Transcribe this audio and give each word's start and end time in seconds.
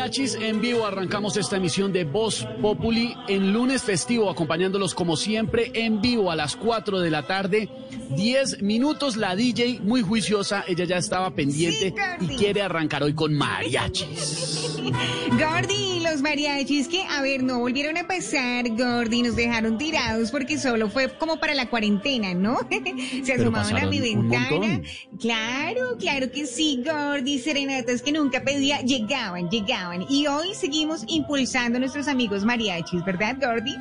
mariachis 0.00 0.34
en 0.40 0.62
vivo. 0.62 0.86
Arrancamos 0.86 1.36
esta 1.36 1.58
emisión 1.58 1.92
de 1.92 2.04
Voz 2.04 2.46
Populi 2.62 3.14
en 3.28 3.52
lunes 3.52 3.82
festivo, 3.82 4.30
acompañándolos 4.30 4.94
como 4.94 5.14
siempre 5.14 5.70
en 5.74 6.00
vivo 6.00 6.30
a 6.30 6.36
las 6.36 6.56
4 6.56 7.00
de 7.00 7.10
la 7.10 7.26
tarde. 7.26 7.68
10 8.16 8.62
minutos 8.62 9.18
la 9.18 9.36
DJ, 9.36 9.80
muy 9.82 10.00
juiciosa, 10.00 10.64
ella 10.66 10.86
ya 10.86 10.96
estaba 10.96 11.34
pendiente 11.34 11.94
y 12.18 12.28
quiere 12.28 12.62
arrancar 12.62 13.02
hoy 13.02 13.12
con 13.12 13.34
mariachis. 13.34 14.78
Gordy, 15.32 15.89
los 16.10 16.22
mariachis 16.22 16.88
que, 16.88 17.04
a 17.04 17.22
ver, 17.22 17.44
no 17.44 17.60
volvieron 17.60 17.96
a 17.96 18.06
pasar, 18.06 18.68
Gordy, 18.70 19.22
nos 19.22 19.36
dejaron 19.36 19.78
tirados 19.78 20.32
porque 20.32 20.58
solo 20.58 20.90
fue 20.90 21.08
como 21.18 21.38
para 21.38 21.54
la 21.54 21.70
cuarentena, 21.70 22.34
¿no? 22.34 22.58
Se 23.24 23.34
asomaban 23.34 23.76
a 23.76 23.86
mi 23.86 24.00
ventana. 24.00 24.82
Claro, 25.20 25.96
claro 25.98 26.30
que 26.32 26.46
sí, 26.46 26.82
Gordy, 26.84 27.38
serenatas 27.38 28.02
que 28.02 28.10
nunca 28.10 28.42
pedía, 28.42 28.80
llegaban, 28.80 29.48
llegaban. 29.50 30.04
Y 30.08 30.26
hoy 30.26 30.54
seguimos 30.54 31.04
impulsando 31.06 31.76
a 31.76 31.80
nuestros 31.80 32.08
amigos 32.08 32.44
mariachis, 32.44 33.04
¿verdad, 33.04 33.36
Gordy? 33.40 33.76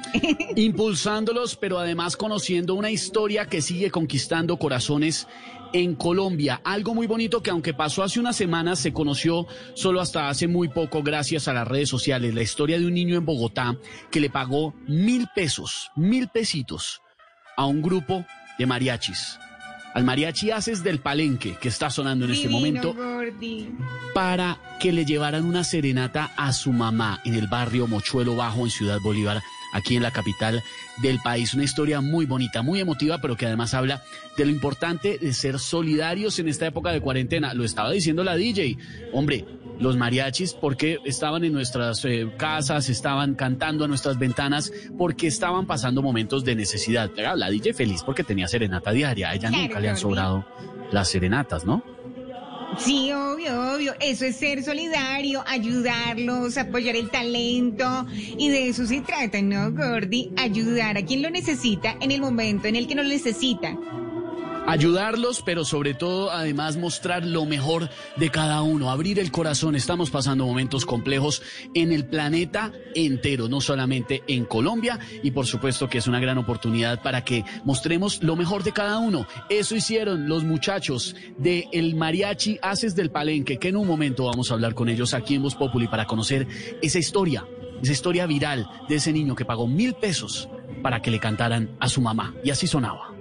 Impulsándolos, 0.55 1.55
pero 1.55 1.79
además 1.79 2.15
conociendo 2.15 2.75
una 2.75 2.91
historia 2.91 3.47
que 3.47 3.61
sigue 3.61 3.89
conquistando 3.89 4.57
corazones 4.57 5.27
en 5.73 5.95
Colombia. 5.95 6.61
Algo 6.63 6.93
muy 6.93 7.07
bonito 7.07 7.41
que 7.41 7.49
aunque 7.49 7.73
pasó 7.73 8.03
hace 8.03 8.19
unas 8.19 8.35
semanas, 8.35 8.79
se 8.79 8.93
conoció 8.93 9.47
solo 9.73 10.01
hasta 10.01 10.29
hace 10.29 10.47
muy 10.47 10.69
poco 10.69 11.03
gracias 11.03 11.47
a 11.47 11.53
las 11.53 11.67
redes 11.67 11.89
sociales. 11.89 12.33
La 12.33 12.41
historia 12.41 12.79
de 12.79 12.85
un 12.85 12.93
niño 12.93 13.17
en 13.17 13.25
Bogotá 13.25 13.77
que 14.11 14.19
le 14.19 14.29
pagó 14.29 14.73
mil 14.87 15.27
pesos, 15.35 15.91
mil 15.95 16.27
pesitos 16.29 17.01
a 17.57 17.65
un 17.65 17.81
grupo 17.81 18.25
de 18.57 18.65
mariachis. 18.65 19.39
Al 19.93 20.03
mariachi 20.03 20.51
Haces 20.51 20.83
del 20.83 20.99
Palenque, 20.99 21.57
que 21.59 21.67
está 21.67 21.89
sonando 21.89 22.25
en 22.25 22.31
este 22.31 22.47
momento, 22.47 22.95
para 24.13 24.59
que 24.79 24.91
le 24.91 25.03
llevaran 25.03 25.45
una 25.45 25.63
serenata 25.63 26.31
a 26.37 26.53
su 26.53 26.71
mamá 26.71 27.21
en 27.25 27.33
el 27.33 27.47
barrio 27.47 27.87
Mochuelo 27.87 28.35
Bajo 28.35 28.65
en 28.65 28.69
Ciudad 28.69 28.99
Bolívar 29.01 29.41
aquí 29.73 29.95
en 29.95 30.03
la 30.03 30.11
capital 30.11 30.63
del 30.97 31.19
país. 31.19 31.53
Una 31.53 31.63
historia 31.63 32.01
muy 32.01 32.25
bonita, 32.25 32.61
muy 32.61 32.79
emotiva, 32.79 33.19
pero 33.19 33.35
que 33.35 33.45
además 33.45 33.73
habla 33.73 34.03
de 34.37 34.45
lo 34.45 34.51
importante 34.51 35.17
de 35.17 35.33
ser 35.33 35.59
solidarios 35.59 36.39
en 36.39 36.47
esta 36.47 36.67
época 36.67 36.91
de 36.91 37.01
cuarentena. 37.01 37.53
Lo 37.53 37.63
estaba 37.63 37.91
diciendo 37.91 38.23
la 38.23 38.35
DJ. 38.35 38.77
Hombre, 39.13 39.45
los 39.79 39.97
mariachis, 39.97 40.53
porque 40.53 40.99
estaban 41.05 41.43
en 41.43 41.53
nuestras 41.53 42.03
eh, 42.05 42.29
casas, 42.37 42.89
estaban 42.89 43.35
cantando 43.35 43.85
a 43.85 43.87
nuestras 43.87 44.19
ventanas, 44.19 44.71
porque 44.97 45.27
estaban 45.27 45.65
pasando 45.65 46.01
momentos 46.01 46.43
de 46.43 46.55
necesidad. 46.55 47.11
La 47.35 47.49
DJ 47.49 47.73
feliz 47.73 48.03
porque 48.03 48.23
tenía 48.23 48.47
serenata 48.47 48.91
diaria. 48.91 49.29
A 49.29 49.35
ella 49.35 49.49
nunca 49.49 49.79
le 49.79 49.89
han 49.89 49.97
sobrado 49.97 50.45
las 50.91 51.09
serenatas, 51.09 51.65
¿no? 51.65 51.83
Sí, 52.77 53.11
obvio, 53.11 53.73
obvio. 53.73 53.93
Eso 53.99 54.25
es 54.25 54.35
ser 54.35 54.63
solidario, 54.63 55.43
ayudarlos, 55.47 56.57
apoyar 56.57 56.95
el 56.95 57.09
talento. 57.09 58.05
Y 58.37 58.49
de 58.49 58.69
eso 58.69 58.85
se 58.85 59.01
trata, 59.01 59.41
¿no, 59.41 59.71
Gordy? 59.71 60.31
Ayudar 60.37 60.97
a 60.97 61.05
quien 61.05 61.21
lo 61.21 61.29
necesita 61.29 61.97
en 61.99 62.11
el 62.11 62.21
momento 62.21 62.67
en 62.67 62.75
el 62.75 62.87
que 62.87 62.95
no 62.95 63.03
lo 63.03 63.09
necesita 63.09 63.77
ayudarlos, 64.67 65.41
pero 65.45 65.65
sobre 65.65 65.93
todo 65.93 66.31
además 66.31 66.77
mostrar 66.77 67.25
lo 67.25 67.45
mejor 67.45 67.89
de 68.17 68.29
cada 68.29 68.61
uno, 68.61 68.91
abrir 68.91 69.19
el 69.19 69.31
corazón. 69.31 69.75
Estamos 69.75 70.09
pasando 70.09 70.45
momentos 70.45 70.85
complejos 70.85 71.41
en 71.73 71.91
el 71.91 72.05
planeta 72.05 72.71
entero, 72.95 73.49
no 73.49 73.61
solamente 73.61 74.23
en 74.27 74.45
Colombia, 74.45 74.99
y 75.23 75.31
por 75.31 75.45
supuesto 75.45 75.89
que 75.89 75.97
es 75.97 76.07
una 76.07 76.19
gran 76.19 76.37
oportunidad 76.37 77.01
para 77.01 77.23
que 77.23 77.45
mostremos 77.63 78.23
lo 78.23 78.35
mejor 78.35 78.63
de 78.63 78.71
cada 78.71 78.99
uno. 78.99 79.27
Eso 79.49 79.75
hicieron 79.75 80.27
los 80.27 80.43
muchachos 80.43 81.15
de 81.37 81.67
El 81.71 81.95
Mariachi 81.95 82.59
Haces 82.61 82.95
del 82.95 83.11
Palenque, 83.11 83.57
que 83.57 83.69
en 83.69 83.77
un 83.77 83.87
momento 83.87 84.25
vamos 84.25 84.51
a 84.51 84.53
hablar 84.53 84.75
con 84.75 84.89
ellos 84.89 85.13
aquí 85.13 85.35
en 85.35 85.43
Voz 85.43 85.55
Populi 85.55 85.87
para 85.87 86.05
conocer 86.05 86.47
esa 86.81 86.99
historia, 86.99 87.45
esa 87.81 87.91
historia 87.91 88.25
viral 88.25 88.69
de 88.87 88.95
ese 88.95 89.13
niño 89.13 89.35
que 89.35 89.45
pagó 89.45 89.67
mil 89.67 89.93
pesos 89.93 90.49
para 90.81 91.01
que 91.01 91.11
le 91.11 91.19
cantaran 91.19 91.75
a 91.79 91.89
su 91.89 92.01
mamá. 92.01 92.33
Y 92.43 92.51
así 92.51 92.67
sonaba. 92.67 93.18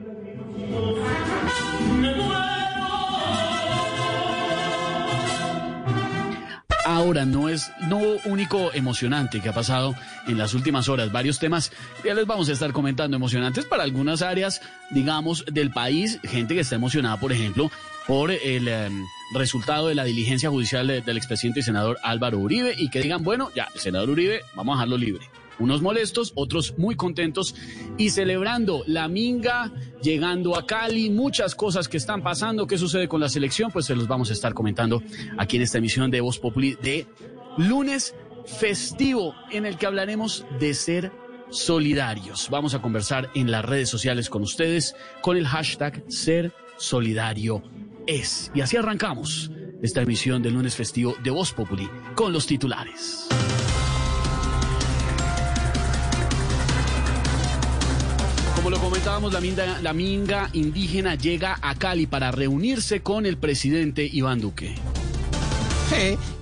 Ahora 6.84 7.24
no 7.24 7.48
es 7.48 7.70
no 7.86 7.98
único 8.24 8.72
emocionante 8.72 9.40
que 9.40 9.50
ha 9.50 9.52
pasado 9.52 9.94
en 10.26 10.36
las 10.36 10.54
últimas 10.54 10.88
horas, 10.88 11.12
varios 11.12 11.38
temas 11.38 11.70
ya 12.02 12.14
les 12.14 12.26
vamos 12.26 12.48
a 12.48 12.52
estar 12.52 12.72
comentando 12.72 13.16
emocionantes 13.16 13.66
para 13.66 13.82
algunas 13.82 14.20
áreas, 14.22 14.60
digamos, 14.90 15.44
del 15.46 15.70
país, 15.70 16.18
gente 16.24 16.54
que 16.54 16.60
está 16.60 16.76
emocionada, 16.76 17.20
por 17.20 17.30
ejemplo, 17.30 17.70
por 18.06 18.30
el 18.30 18.68
em, 18.68 19.04
resultado 19.34 19.88
de 19.88 19.94
la 19.94 20.04
diligencia 20.04 20.50
judicial 20.50 20.86
del 20.86 21.16
expresidente 21.16 21.60
y 21.60 21.62
senador 21.62 21.98
Álvaro 22.02 22.38
Uribe 22.38 22.74
y 22.76 22.88
que 22.90 23.00
digan, 23.00 23.22
bueno, 23.22 23.50
ya, 23.54 23.68
el 23.74 23.80
senador 23.80 24.10
Uribe, 24.10 24.40
vamos 24.54 24.72
a 24.72 24.76
dejarlo 24.78 24.96
libre 24.96 25.28
unos 25.58 25.82
molestos, 25.82 26.32
otros 26.34 26.74
muy 26.78 26.96
contentos 26.96 27.54
y 27.96 28.10
celebrando 28.10 28.82
la 28.86 29.08
minga, 29.08 29.72
llegando 30.02 30.56
a 30.56 30.66
Cali, 30.66 31.10
muchas 31.10 31.54
cosas 31.54 31.88
que 31.88 31.96
están 31.96 32.22
pasando, 32.22 32.66
qué 32.66 32.78
sucede 32.78 33.08
con 33.08 33.20
la 33.20 33.28
selección, 33.28 33.70
pues 33.70 33.86
se 33.86 33.96
los 33.96 34.08
vamos 34.08 34.30
a 34.30 34.32
estar 34.32 34.54
comentando 34.54 35.02
aquí 35.36 35.56
en 35.56 35.62
esta 35.62 35.78
emisión 35.78 36.10
de 36.10 36.20
Voz 36.20 36.38
Populi 36.38 36.76
de 36.82 37.06
lunes 37.56 38.14
festivo 38.46 39.34
en 39.50 39.66
el 39.66 39.76
que 39.76 39.86
hablaremos 39.86 40.46
de 40.58 40.74
ser 40.74 41.12
solidarios. 41.50 42.48
Vamos 42.50 42.74
a 42.74 42.80
conversar 42.80 43.30
en 43.34 43.50
las 43.50 43.64
redes 43.64 43.88
sociales 43.88 44.30
con 44.30 44.42
ustedes 44.42 44.94
con 45.22 45.36
el 45.36 45.46
hashtag 45.46 46.02
ser 46.08 46.52
solidario 46.76 47.62
es. 48.06 48.50
Y 48.54 48.60
así 48.60 48.76
arrancamos 48.76 49.50
esta 49.82 50.02
emisión 50.02 50.42
del 50.42 50.54
lunes 50.54 50.74
festivo 50.74 51.14
de 51.22 51.30
Voz 51.30 51.52
Populi 51.52 51.88
con 52.14 52.32
los 52.32 52.46
titulares. 52.46 53.28
Comentábamos, 58.88 59.34
la 59.34 59.40
minga, 59.42 59.80
la 59.82 59.92
minga 59.92 60.48
indígena 60.54 61.14
llega 61.14 61.58
a 61.60 61.74
Cali 61.74 62.06
para 62.06 62.30
reunirse 62.30 63.02
con 63.02 63.26
el 63.26 63.36
presidente 63.36 64.08
Iván 64.10 64.40
Duque. 64.40 64.76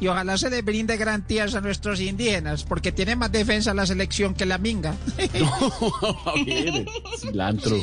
y 0.00 0.06
ojalá 0.06 0.38
se 0.38 0.48
le 0.48 0.62
brinde 0.62 0.96
garantías 0.96 1.56
a 1.56 1.60
nuestros 1.60 2.00
indígenas, 2.00 2.62
porque 2.62 2.92
tiene 2.92 3.16
más 3.16 3.32
defensa 3.32 3.74
la 3.74 3.84
selección 3.84 4.32
que 4.32 4.46
la 4.46 4.58
minga. 4.58 4.94
no, 5.40 6.84
cilantro. 7.18 7.76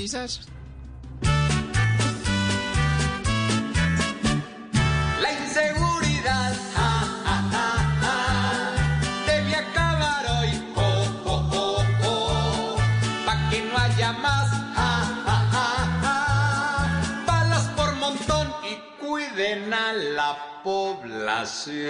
Población. 20.63 21.84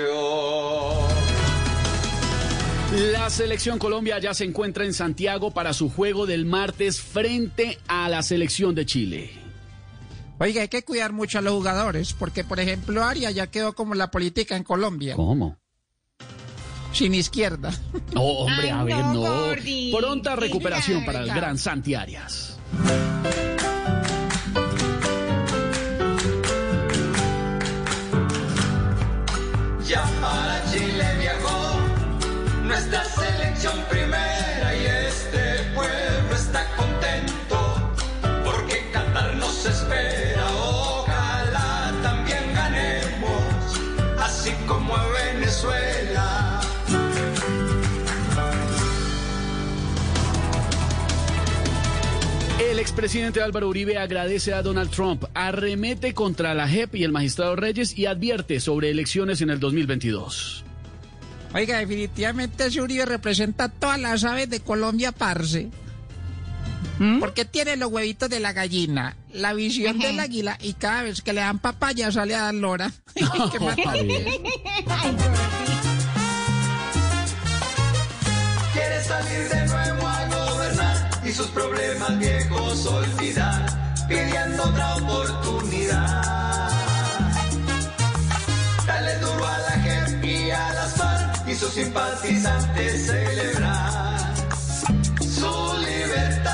La 3.11 3.29
selección 3.29 3.79
Colombia 3.79 4.19
ya 4.19 4.33
se 4.33 4.43
encuentra 4.45 4.85
en 4.85 4.93
Santiago 4.93 5.51
para 5.51 5.73
su 5.73 5.89
juego 5.89 6.25
del 6.25 6.45
martes 6.45 7.01
frente 7.01 7.79
a 7.87 8.09
la 8.09 8.21
selección 8.21 8.75
de 8.75 8.85
Chile. 8.85 9.31
Oiga, 10.39 10.61
hay 10.61 10.67
que 10.67 10.83
cuidar 10.83 11.13
mucho 11.13 11.39
a 11.39 11.41
los 11.41 11.53
jugadores, 11.53 12.13
porque 12.13 12.43
por 12.43 12.59
ejemplo 12.59 13.03
Aria 13.03 13.31
ya 13.31 13.47
quedó 13.47 13.73
como 13.73 13.95
la 13.95 14.11
política 14.11 14.55
en 14.55 14.63
Colombia. 14.63 15.15
¿Cómo? 15.15 15.57
Sin 16.91 17.13
izquierda. 17.13 17.71
Oh, 18.15 18.45
hombre, 18.45 18.69
a 18.69 18.83
ver, 18.83 18.95
no. 19.05 19.47
Pronta 19.97 20.35
recuperación 20.35 21.03
para 21.03 21.21
el 21.21 21.29
gran 21.29 21.57
Santi 21.57 21.95
Arias. 21.95 22.59
Expresidente 52.93 53.41
Álvaro 53.41 53.69
Uribe 53.69 53.97
agradece 53.97 54.53
a 54.53 54.61
Donald 54.61 54.91
Trump, 54.91 55.23
arremete 55.33 56.13
contra 56.13 56.53
la 56.53 56.67
JEP 56.67 56.93
y 56.93 57.03
el 57.03 57.11
magistrado 57.11 57.55
Reyes 57.55 57.97
y 57.97 58.05
advierte 58.05 58.59
sobre 58.59 58.91
elecciones 58.91 59.41
en 59.41 59.49
el 59.49 59.59
2022. 59.59 60.63
Oiga, 61.55 61.79
definitivamente 61.79 62.67
ese 62.67 62.83
Uribe 62.83 63.07
representa 63.07 63.69
todas 63.69 63.99
las 63.99 64.23
aves 64.23 64.47
de 64.51 64.59
Colombia, 64.59 65.11
parce. 65.11 65.69
¿Mm? 66.99 67.19
Porque 67.19 67.45
tiene 67.45 67.77
los 67.77 67.91
huevitos 67.91 68.29
de 68.29 68.39
la 68.39 68.53
gallina, 68.53 69.17
la 69.33 69.55
visión 69.55 69.97
del 69.97 70.19
águila 70.19 70.59
y 70.61 70.73
cada 70.73 71.01
vez 71.01 71.23
que 71.23 71.33
le 71.33 71.41
dan 71.41 71.57
papaya 71.57 72.11
sale 72.11 72.35
a 72.35 72.43
dar 72.43 72.53
lora. 72.53 72.91
salir 79.03 79.49
de 79.49 79.65
nuevo 79.65 79.92
y 81.33 81.35
sus 81.35 81.47
problemas 81.47 82.19
viejos 82.19 82.85
olvidar, 82.85 84.05
pidiendo 84.07 84.63
otra 84.63 84.95
oportunidad. 84.97 86.69
Dale 88.85 89.17
duro 89.17 89.47
a 89.47 89.57
la 89.57 89.71
gente 89.81 90.27
y 90.27 90.51
a 90.51 90.73
las 90.73 90.93
FARC 90.95 91.47
y 91.47 91.55
sus 91.55 91.69
simpatizantes 91.69 93.07
celebrar 93.07 94.35
su 95.19 95.77
libertad. 95.79 96.51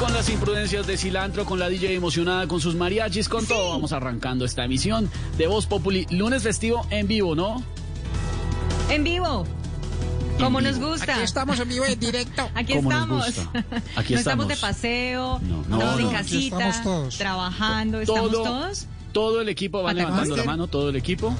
con 0.00 0.12
las 0.12 0.28
imprudencias 0.28 0.86
de 0.88 0.96
cilantro, 0.98 1.44
con 1.44 1.60
la 1.60 1.68
DJ 1.68 1.94
emocionada, 1.94 2.48
con 2.48 2.60
sus 2.60 2.74
mariachis, 2.74 3.28
con 3.28 3.46
todo. 3.46 3.70
Vamos 3.70 3.92
arrancando 3.92 4.44
esta 4.44 4.64
emisión 4.64 5.08
de 5.38 5.46
Voz 5.46 5.66
Populi. 5.66 6.06
Lunes 6.10 6.42
festivo 6.42 6.84
en 6.90 7.06
vivo, 7.06 7.36
¿no? 7.36 7.62
En 8.90 9.04
vivo. 9.04 9.46
Como 10.38 10.60
nos 10.60 10.78
gusta. 10.78 11.14
Aquí 11.14 11.22
estamos 11.22 11.58
en 11.60 11.68
vivo 11.68 11.84
en 11.84 11.98
directo. 11.98 12.48
Aquí 12.54 12.74
¿Cómo 12.74 12.90
nos 12.90 13.00
estamos. 13.00 13.26
gusta? 13.26 13.50
Aquí 13.96 14.14
no 14.14 14.18
estamos. 14.18 14.18
estamos 14.18 14.48
de 14.48 14.56
paseo, 14.56 15.40
No, 15.42 15.56
no, 15.68 15.76
estamos 15.76 15.98
en 16.00 16.04
no. 16.06 16.12
casita, 16.12 16.56
Aquí 16.56 16.68
estamos 16.68 16.82
todos. 16.82 17.18
trabajando, 17.18 18.00
estamos 18.00 18.30
Todo, 18.30 18.42
todos. 18.42 18.86
todo 19.12 19.40
el 19.40 19.48
equipo 19.48 19.82
va 19.82 19.92
levantando 19.92 20.30
la 20.36 20.42
estamos. 20.42 20.46
mano, 20.58 20.66
todo 20.68 20.88
el 20.90 20.96
equipo. 20.96 21.34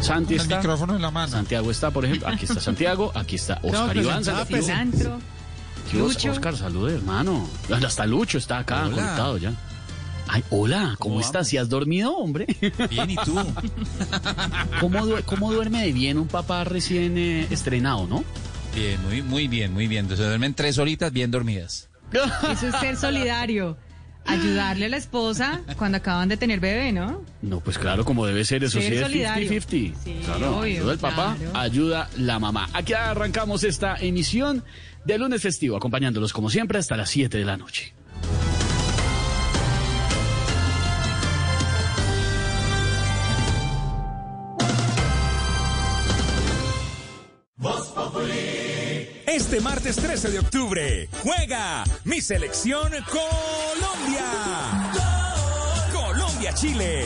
Santi 0.00 0.24
Con 0.24 0.34
el 0.34 0.40
está. 0.42 0.56
micrófono 0.58 0.96
en 0.96 1.02
la 1.02 1.10
mano. 1.10 1.28
Santiago 1.32 1.70
está, 1.70 1.90
por 1.90 2.04
ejemplo. 2.04 2.28
Aquí 2.28 2.44
está 2.46 2.60
Santiago, 2.60 3.12
aquí 3.14 3.36
está 3.36 3.58
Oscar 3.62 3.92
pues, 3.92 4.04
Iván. 4.04 4.24
Santiago. 4.24 4.62
Cilantro. 4.66 5.18
¿Qué 5.90 6.00
os- 6.00 6.14
Lucho. 6.14 6.30
Oscar, 6.32 6.56
salude, 6.56 6.94
hermano. 6.94 7.48
Hasta 7.84 8.06
Lucho 8.06 8.38
está 8.38 8.58
acá 8.58 8.82
Hola. 8.86 8.94
conectado 8.94 9.36
ya. 9.38 9.52
Ay, 10.32 10.44
hola, 10.50 10.94
¿cómo, 10.98 11.14
¿Cómo 11.16 11.20
estás? 11.20 11.48
¿Si 11.48 11.56
has 11.56 11.68
dormido, 11.68 12.16
hombre? 12.16 12.46
Bien, 12.88 13.10
¿y 13.10 13.16
tú? 13.16 13.36
¿Cómo, 14.80 15.04
du- 15.06 15.22
cómo 15.24 15.52
duerme 15.52 15.82
de 15.84 15.92
bien 15.92 16.18
un 16.18 16.28
papá 16.28 16.62
recién 16.64 17.18
eh, 17.18 17.46
estrenado, 17.50 18.06
no? 18.06 18.24
Bien, 18.74 19.00
muy, 19.02 19.22
muy 19.22 19.48
bien, 19.48 19.72
muy 19.72 19.88
bien. 19.88 20.08
Se 20.08 20.14
duermen 20.22 20.54
tres 20.54 20.78
horitas 20.78 21.12
bien 21.12 21.30
dormidas. 21.30 21.88
Eso 22.12 22.68
es 22.68 22.76
ser 22.76 22.96
solidario. 22.96 23.76
Ayudarle 24.26 24.84
a 24.86 24.88
la 24.90 24.98
esposa 24.98 25.62
cuando 25.78 25.96
acaban 25.96 26.28
de 26.28 26.36
tener 26.36 26.60
bebé, 26.60 26.92
¿no? 26.92 27.22
No, 27.42 27.60
pues 27.60 27.78
claro, 27.78 28.04
como 28.04 28.26
debe 28.26 28.44
ser, 28.44 28.62
eso 28.62 28.78
Ser 28.78 28.90
sí 28.92 28.96
es 28.98 29.02
solidario. 29.02 29.50
50-50. 29.50 29.94
Sí, 30.04 30.20
claro, 30.26 30.58
obvio, 30.58 30.76
ayuda 30.80 30.92
el 30.92 30.98
papá, 30.98 31.36
claro. 31.38 31.56
ayuda 31.58 32.10
la 32.18 32.38
mamá. 32.38 32.68
Aquí 32.74 32.92
arrancamos 32.92 33.64
esta 33.64 33.96
emisión 33.96 34.62
de 35.06 35.16
lunes 35.18 35.40
festivo, 35.40 35.74
acompañándolos 35.76 36.34
como 36.34 36.50
siempre 36.50 36.78
hasta 36.78 36.96
las 36.98 37.08
7 37.08 37.38
de 37.38 37.44
la 37.46 37.56
noche. 37.56 37.94
Martes 49.62 49.96
13 49.96 50.30
de 50.30 50.38
octubre 50.38 51.08
juega 51.22 51.84
mi 52.04 52.20
selección 52.20 52.90
Colombia. 53.10 54.24
Colombia-Chile. 55.92 57.04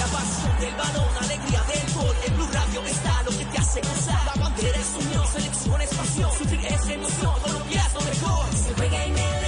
La 0.00 0.06
pasión 0.06 0.60
del 0.60 0.74
balón, 0.74 1.08
alegría 1.20 1.62
del 1.64 1.94
gol. 1.94 2.16
En 2.26 2.36
Blue 2.36 2.48
Radio 2.52 2.82
está 2.86 3.22
lo 3.22 3.30
que 3.30 3.44
te 3.44 3.58
hace 3.58 3.80
gozar. 3.80 4.24
La 4.24 4.42
bandera 4.42 4.78
es 4.78 5.04
unión, 5.04 5.26
selección 5.26 5.80
es 5.80 5.90
pasión. 5.90 6.30
Sufrir 6.38 6.66
es 6.66 6.88
emoción, 6.88 7.40
Colombia 7.42 7.84
es 7.86 7.94
lo 7.94 8.00
mejor. 8.00 8.46
Se 8.54 8.74
juega 8.74 9.04
en 9.04 9.18
el 9.18 9.47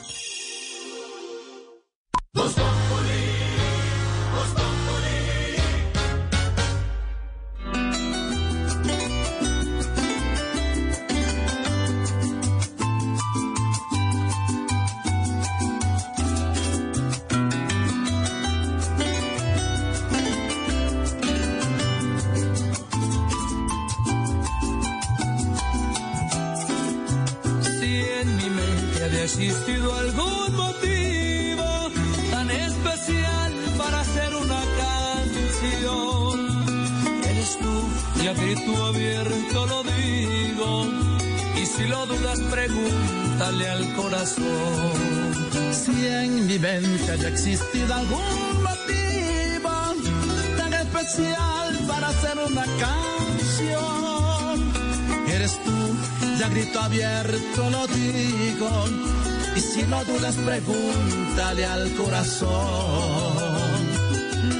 Dudas, 60.13 60.35
pregúntale 60.35 61.65
al 61.65 61.91
corazón. 61.95 62.49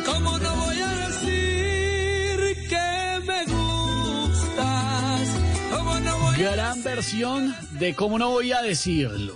¿Cómo 0.05 0.37
no 0.37 0.55
voy 0.55 0.79
a 0.79 1.07
decir 1.07 2.67
que 2.69 3.19
me 3.25 3.45
gustas? 3.45 5.29
¿Cómo 5.75 5.99
no 5.99 6.17
voy 6.19 6.35
a 6.35 6.51
Gran 6.51 6.83
versión 6.83 7.55
de 7.71 7.95
cómo 7.95 8.17
no 8.17 8.29
voy 8.29 8.51
a 8.51 8.61
decirlo. 8.61 9.35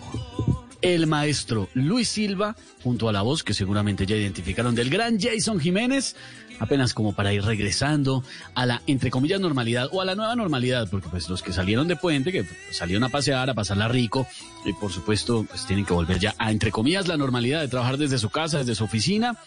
El 0.86 1.08
maestro 1.08 1.68
Luis 1.74 2.10
Silva, 2.10 2.56
junto 2.84 3.10
a 3.10 3.12
la 3.12 3.24
voz 3.24 3.42
que 3.42 3.56
seguramente 3.56 4.06
ya 4.06 4.15
identificaron 4.15 4.75
del 4.75 4.92
gran 4.92 5.20
Jason 5.20 5.60
Jiménez, 5.60 6.15
apenas 6.60 6.94
como 6.94 7.13
para 7.13 7.34
ir 7.34 7.44
regresando 7.44 8.24
a 8.54 8.68
la, 8.68 8.84
entre 8.86 9.10
comillas, 9.10 9.42
normalidad 9.42 9.89
o 9.92 10.01
a 10.01 10.06
la 10.06 10.13
nueva 10.13 10.36
normalidad, 10.36 10.88
porque 10.92 11.10
pues 11.10 11.27
los 11.27 11.42
que 11.42 11.54
salieron 11.54 11.88
de 11.88 11.96
puente, 11.96 12.32
que 12.32 12.46
salieron 12.70 13.04
a 13.04 13.10
pasear, 13.10 13.50
a 13.50 13.56
pasarla 13.56 13.88
rico, 13.88 14.27
y 14.63 14.74
por 14.74 14.92
supuesto, 14.92 15.44
pues 15.50 15.65
tienen 15.65 15.86
que 15.86 15.94
volver 15.94 16.20
ya 16.20 16.36
a, 16.38 16.51
entre 16.51 16.72
comillas, 16.72 17.08
la 17.08 17.18
normalidad 17.18 17.62
de 17.62 17.68
trabajar 17.68 17.98
desde 17.98 18.20
su 18.20 18.30
casa, 18.30 18.60
desde 18.60 18.75
su 18.75 18.84
oficina, 18.84 19.38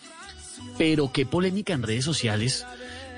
pero 0.77 1.13
qué 1.13 1.25
polémica 1.25 1.73
en 1.73 1.85
redes 1.85 2.05
sociales 2.05 2.67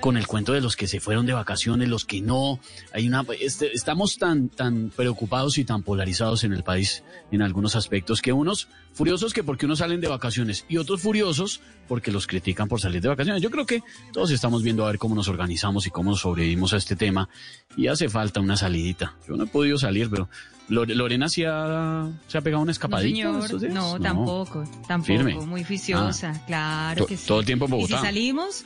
con 0.01 0.17
el 0.17 0.27
cuento 0.27 0.51
de 0.51 0.59
los 0.59 0.75
que 0.75 0.87
se 0.87 0.99
fueron 0.99 1.25
de 1.25 1.33
vacaciones, 1.33 1.87
los 1.87 2.03
que 2.03 2.21
no. 2.21 2.59
Hay 2.93 3.07
una, 3.07 3.25
este, 3.39 3.71
estamos 3.73 4.17
tan, 4.17 4.49
tan 4.49 4.91
preocupados 4.93 5.57
y 5.57 5.63
tan 5.63 5.83
polarizados 5.83 6.43
en 6.43 6.51
el 6.51 6.63
país 6.63 7.03
en 7.31 7.41
algunos 7.41 7.75
aspectos 7.77 8.21
que 8.21 8.33
unos 8.33 8.67
furiosos 8.93 9.33
que 9.33 9.43
porque 9.43 9.65
unos 9.65 9.79
salen 9.79 10.01
de 10.01 10.09
vacaciones 10.09 10.65
y 10.67 10.77
otros 10.77 11.01
furiosos 11.01 11.61
porque 11.87 12.11
los 12.11 12.27
critican 12.27 12.67
por 12.67 12.81
salir 12.81 13.01
de 13.01 13.07
vacaciones. 13.07 13.41
Yo 13.41 13.49
creo 13.49 13.65
que 13.65 13.83
todos 14.11 14.31
estamos 14.31 14.63
viendo 14.63 14.83
a 14.83 14.87
ver 14.87 14.97
cómo 14.97 15.15
nos 15.15 15.29
organizamos 15.29 15.87
y 15.87 15.91
cómo 15.91 16.15
sobrevivimos 16.15 16.73
a 16.73 16.77
este 16.77 16.95
tema 16.95 17.29
y 17.77 17.87
hace 17.87 18.09
falta 18.09 18.41
una 18.41 18.57
salidita. 18.57 19.15
Yo 19.27 19.37
no 19.37 19.45
he 19.45 19.47
podido 19.47 19.77
salir, 19.77 20.09
pero 20.09 20.27
Lorena 20.71 21.27
sí 21.29 21.43
ha, 21.45 22.09
se 22.27 22.37
ha 22.37 22.41
pegado 22.41 22.63
una 22.63 22.71
escapadita. 22.71 23.31
No, 23.31 23.41
señor, 23.41 23.71
no, 23.71 23.99
tampoco, 23.99 24.63
tampoco, 24.87 25.45
muy 25.45 25.63
juiciosa, 25.63 26.33
ah. 26.35 26.45
claro 26.45 27.05
que 27.05 27.17
sí. 27.17 27.27
Todo 27.27 27.41
el 27.41 27.45
tiempo 27.45 27.65
en 27.65 27.71
Bogotá. 27.71 27.95
Y 27.95 27.97
si 27.97 28.03
salimos, 28.03 28.65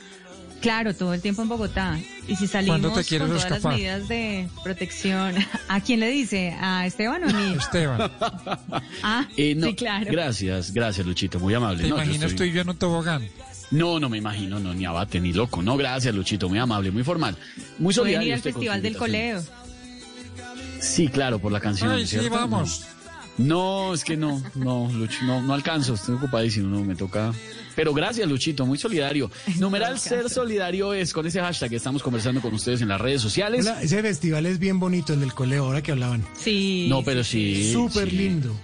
Claro, 0.60 0.94
todo 0.94 1.14
el 1.14 1.20
tiempo 1.20 1.42
en 1.42 1.48
Bogotá. 1.48 1.98
Y 2.26 2.36
si 2.36 2.46
salimos 2.46 2.80
con 2.80 2.90
todas 2.90 3.50
las 3.50 3.64
medidas 3.64 4.08
de 4.08 4.48
protección, 4.62 5.34
¿a 5.68 5.80
quién 5.80 6.00
le 6.00 6.08
dice? 6.10 6.56
¿A 6.60 6.86
Esteban 6.86 7.24
o 7.24 7.28
a 7.28 7.32
mí? 7.32 7.54
Esteban. 7.58 8.10
ah, 9.02 9.26
eh, 9.36 9.56
sí, 9.60 9.74
claro. 9.74 10.06
Gracias, 10.10 10.72
gracias, 10.72 11.06
Luchito, 11.06 11.38
muy 11.38 11.54
amable. 11.54 11.82
¿Te 11.82 11.88
imaginas 11.88 12.30
estoy... 12.32 12.52
yo 12.52 12.62
en 12.62 12.70
un 12.70 12.76
tobogán? 12.76 13.28
No, 13.70 13.98
no 13.98 14.08
me 14.08 14.18
imagino, 14.18 14.60
no, 14.60 14.72
ni 14.74 14.84
abate, 14.84 15.20
ni 15.20 15.32
loco. 15.32 15.62
No, 15.62 15.76
gracias, 15.76 16.14
Luchito, 16.14 16.48
muy 16.48 16.58
amable, 16.58 16.90
muy 16.90 17.02
formal. 17.02 17.36
Muy 17.78 17.92
solidario. 17.92 18.28
ir 18.28 18.34
al 18.34 18.40
Festival 18.40 18.80
del 18.80 18.96
Coleo. 18.96 19.42
Sí, 20.80 21.08
claro, 21.08 21.38
por 21.38 21.52
la 21.52 21.60
canción. 21.60 21.90
Ay, 21.90 22.06
sí, 22.06 22.28
vamos. 22.28 22.86
No, 23.38 23.92
es 23.92 24.04
que 24.04 24.16
no, 24.16 24.42
no, 24.54 24.90
Lucho, 24.92 25.24
no, 25.24 25.42
no 25.42 25.52
alcanzo, 25.52 25.94
estoy 25.94 26.14
ocupadísimo, 26.14 26.68
no, 26.68 26.84
me 26.84 26.94
toca. 26.94 27.32
Pero 27.76 27.92
gracias, 27.92 28.26
Luchito, 28.28 28.66
muy 28.66 28.78
solidario. 28.78 29.30
Numeral 29.58 30.00
ser 30.00 30.30
solidario 30.30 30.94
es 30.94 31.12
con 31.12 31.26
ese 31.26 31.40
hashtag 31.40 31.70
que 31.70 31.76
estamos 31.76 32.02
conversando 32.02 32.40
con 32.40 32.54
ustedes 32.54 32.80
en 32.80 32.88
las 32.88 33.00
redes 33.00 33.20
sociales. 33.20 33.70
ese 33.82 34.02
festival 34.02 34.46
es 34.46 34.58
bien 34.58 34.80
bonito, 34.80 35.12
el 35.12 35.20
del 35.20 35.34
coleo, 35.34 35.66
ahora 35.66 35.82
que 35.82 35.92
hablaban. 35.92 36.26
Sí. 36.40 36.86
No, 36.88 37.04
pero 37.04 37.22
sí. 37.22 37.70
Súper 37.72 38.12
lindo. 38.12 38.58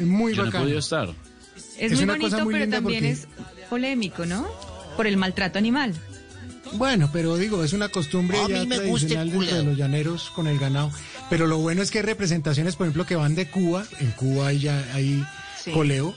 Es 0.00 0.06
muy 0.06 0.34
Yo 0.34 0.44
bacán. 0.44 0.52
no 0.52 0.58
he 0.58 0.62
podido 0.62 0.78
estar. 0.78 1.14
Es, 1.78 1.92
muy 1.92 2.06
bonito, 2.06 2.48
pero 2.50 2.68
también 2.70 3.04
es 3.04 3.28
polémico, 3.68 4.24
¿no? 4.26 4.46
Por 4.96 5.06
el 5.06 5.16
maltrato 5.16 5.58
animal. 5.58 5.94
Bueno, 6.72 7.10
pero 7.12 7.36
digo, 7.36 7.62
es 7.62 7.72
una 7.72 7.88
costumbre 7.88 8.38
ya 8.48 8.66
tradicional 8.66 9.30
dentro 9.30 9.56
de 9.58 9.64
los 9.64 9.76
llaneros 9.76 10.30
con 10.34 10.46
el 10.46 10.58
ganado. 10.58 10.90
Pero 11.30 11.46
lo 11.46 11.58
bueno 11.58 11.82
es 11.82 11.90
que 11.90 11.98
hay 11.98 12.04
representaciones, 12.04 12.76
por 12.76 12.86
ejemplo, 12.86 13.06
que 13.06 13.16
van 13.16 13.34
de 13.34 13.48
Cuba. 13.48 13.84
En 14.00 14.10
Cuba 14.12 14.48
hay, 14.48 14.60
ya, 14.60 14.84
hay 14.94 15.24
coleo, 15.72 16.14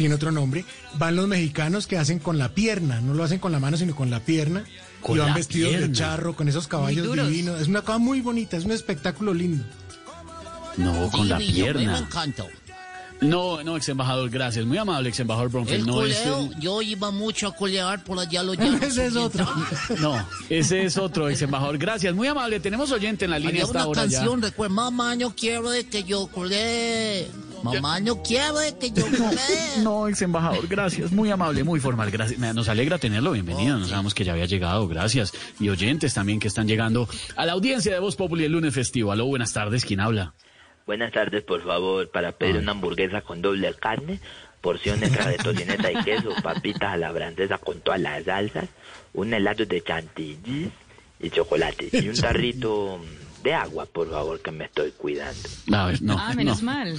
tiene 0.00 0.14
otro 0.14 0.32
nombre. 0.32 0.64
Van 0.94 1.14
los 1.14 1.28
mexicanos 1.28 1.86
que 1.86 1.98
hacen 1.98 2.20
con 2.20 2.38
la 2.38 2.54
pierna, 2.54 3.02
no 3.02 3.12
lo 3.12 3.22
hacen 3.22 3.38
con 3.38 3.52
la 3.52 3.60
mano, 3.60 3.76
sino 3.76 3.94
con 3.94 4.08
la 4.08 4.20
pierna. 4.20 4.64
y 5.06 5.18
van 5.18 5.34
vestidos 5.34 5.72
de 5.78 5.92
charro, 5.92 6.34
con 6.34 6.48
esos 6.48 6.68
caballos 6.68 7.06
divinos. 7.14 7.60
Es 7.60 7.68
una 7.68 7.82
cosa 7.82 7.98
muy 7.98 8.22
bonita, 8.22 8.56
es 8.56 8.64
un 8.64 8.70
espectáculo 8.70 9.34
lindo. 9.34 9.62
No, 10.78 11.10
con 11.10 11.28
la 11.28 11.36
pierna. 11.36 12.08
No, 13.20 13.62
no, 13.62 13.76
ex 13.76 13.88
embajador, 13.88 14.30
gracias. 14.30 14.64
Muy 14.64 14.78
amable, 14.78 15.10
ex 15.10 15.20
embajador 15.20 15.50
Bronfield. 15.50 15.86
no, 15.86 16.04
yo 16.58 16.80
iba 16.82 17.10
mucho 17.10 17.48
a 17.48 17.54
colear 17.54 18.02
por 18.02 18.18
allá 18.18 18.42
los 18.42 18.58
Ese 18.82 19.06
es 19.06 19.16
otro. 19.16 19.46
No, 20.00 20.26
ese 20.48 20.84
es 20.84 20.96
otro, 20.96 21.28
ex 21.28 21.42
embajador. 21.42 21.76
Gracias, 21.78 22.14
muy 22.14 22.28
amable. 22.28 22.60
Tenemos 22.60 22.90
oyente 22.92 23.26
en 23.26 23.32
la 23.32 23.38
línea 23.38 23.64
hasta 23.64 23.82
ahora 23.82 24.06
ya. 24.06 24.18
canción, 24.18 24.40
recuerda, 24.40 24.74
mamá, 24.74 25.16
no 25.16 25.34
quiero 25.34 25.70
de 25.70 25.86
que 25.86 26.04
yo 26.04 26.28
colee. 26.28 27.28
Mamá, 27.62 28.00
no 28.00 28.22
quiero 28.22 28.58
de 28.58 28.74
que 28.78 28.90
yo 28.90 29.04
colee. 29.18 29.82
No, 29.82 30.08
ex 30.08 30.22
embajador, 30.22 30.66
gracias. 30.66 31.12
Muy 31.12 31.30
amable, 31.30 31.62
muy 31.62 31.78
formal. 31.78 32.10
Gracias. 32.10 32.38
Nos 32.54 32.68
alegra 32.70 32.96
tenerlo. 32.96 33.32
Bienvenido. 33.32 33.78
Nos 33.78 33.90
sabemos 33.90 34.14
que 34.14 34.24
ya 34.24 34.32
había 34.32 34.46
llegado. 34.46 34.88
Gracias. 34.88 35.32
Y 35.58 35.68
oyentes 35.68 36.14
también 36.14 36.40
que 36.40 36.48
están 36.48 36.66
llegando 36.66 37.06
a 37.36 37.44
la 37.44 37.52
audiencia 37.52 37.92
de 37.92 37.98
Voz 38.00 38.16
Populi 38.16 38.44
el 38.44 38.52
lunes 38.52 38.72
festivo. 38.72 39.12
Aló, 39.12 39.26
buenas 39.26 39.52
tardes. 39.52 39.84
¿Quién 39.84 40.00
habla? 40.00 40.32
Buenas 40.90 41.12
tardes, 41.12 41.44
por 41.44 41.62
favor, 41.62 42.10
para 42.10 42.32
pedir 42.32 42.56
una 42.56 42.72
hamburguesa 42.72 43.20
con 43.20 43.40
doble 43.40 43.72
carne, 43.74 44.18
porción 44.60 45.00
extra 45.04 45.28
de 45.28 45.36
tocineta 45.36 45.92
y 45.92 46.02
queso, 46.02 46.34
papitas 46.42 46.94
a 46.94 46.96
la 46.96 47.12
francesa 47.12 47.58
con 47.58 47.80
todas 47.80 48.00
las 48.00 48.24
salsas, 48.24 48.68
un 49.12 49.32
helado 49.32 49.64
de 49.64 49.84
chantilly 49.84 50.68
y 51.20 51.30
chocolate 51.30 51.90
y 51.92 52.08
un 52.08 52.16
tarrito 52.16 53.00
de 53.40 53.54
agua, 53.54 53.86
por 53.86 54.10
favor, 54.10 54.40
que 54.40 54.50
me 54.50 54.64
estoy 54.64 54.90
cuidando. 54.90 55.48
A 55.72 55.92
no, 56.00 56.16
ah, 56.18 56.34
menos 56.34 56.60
mal. 56.60 56.96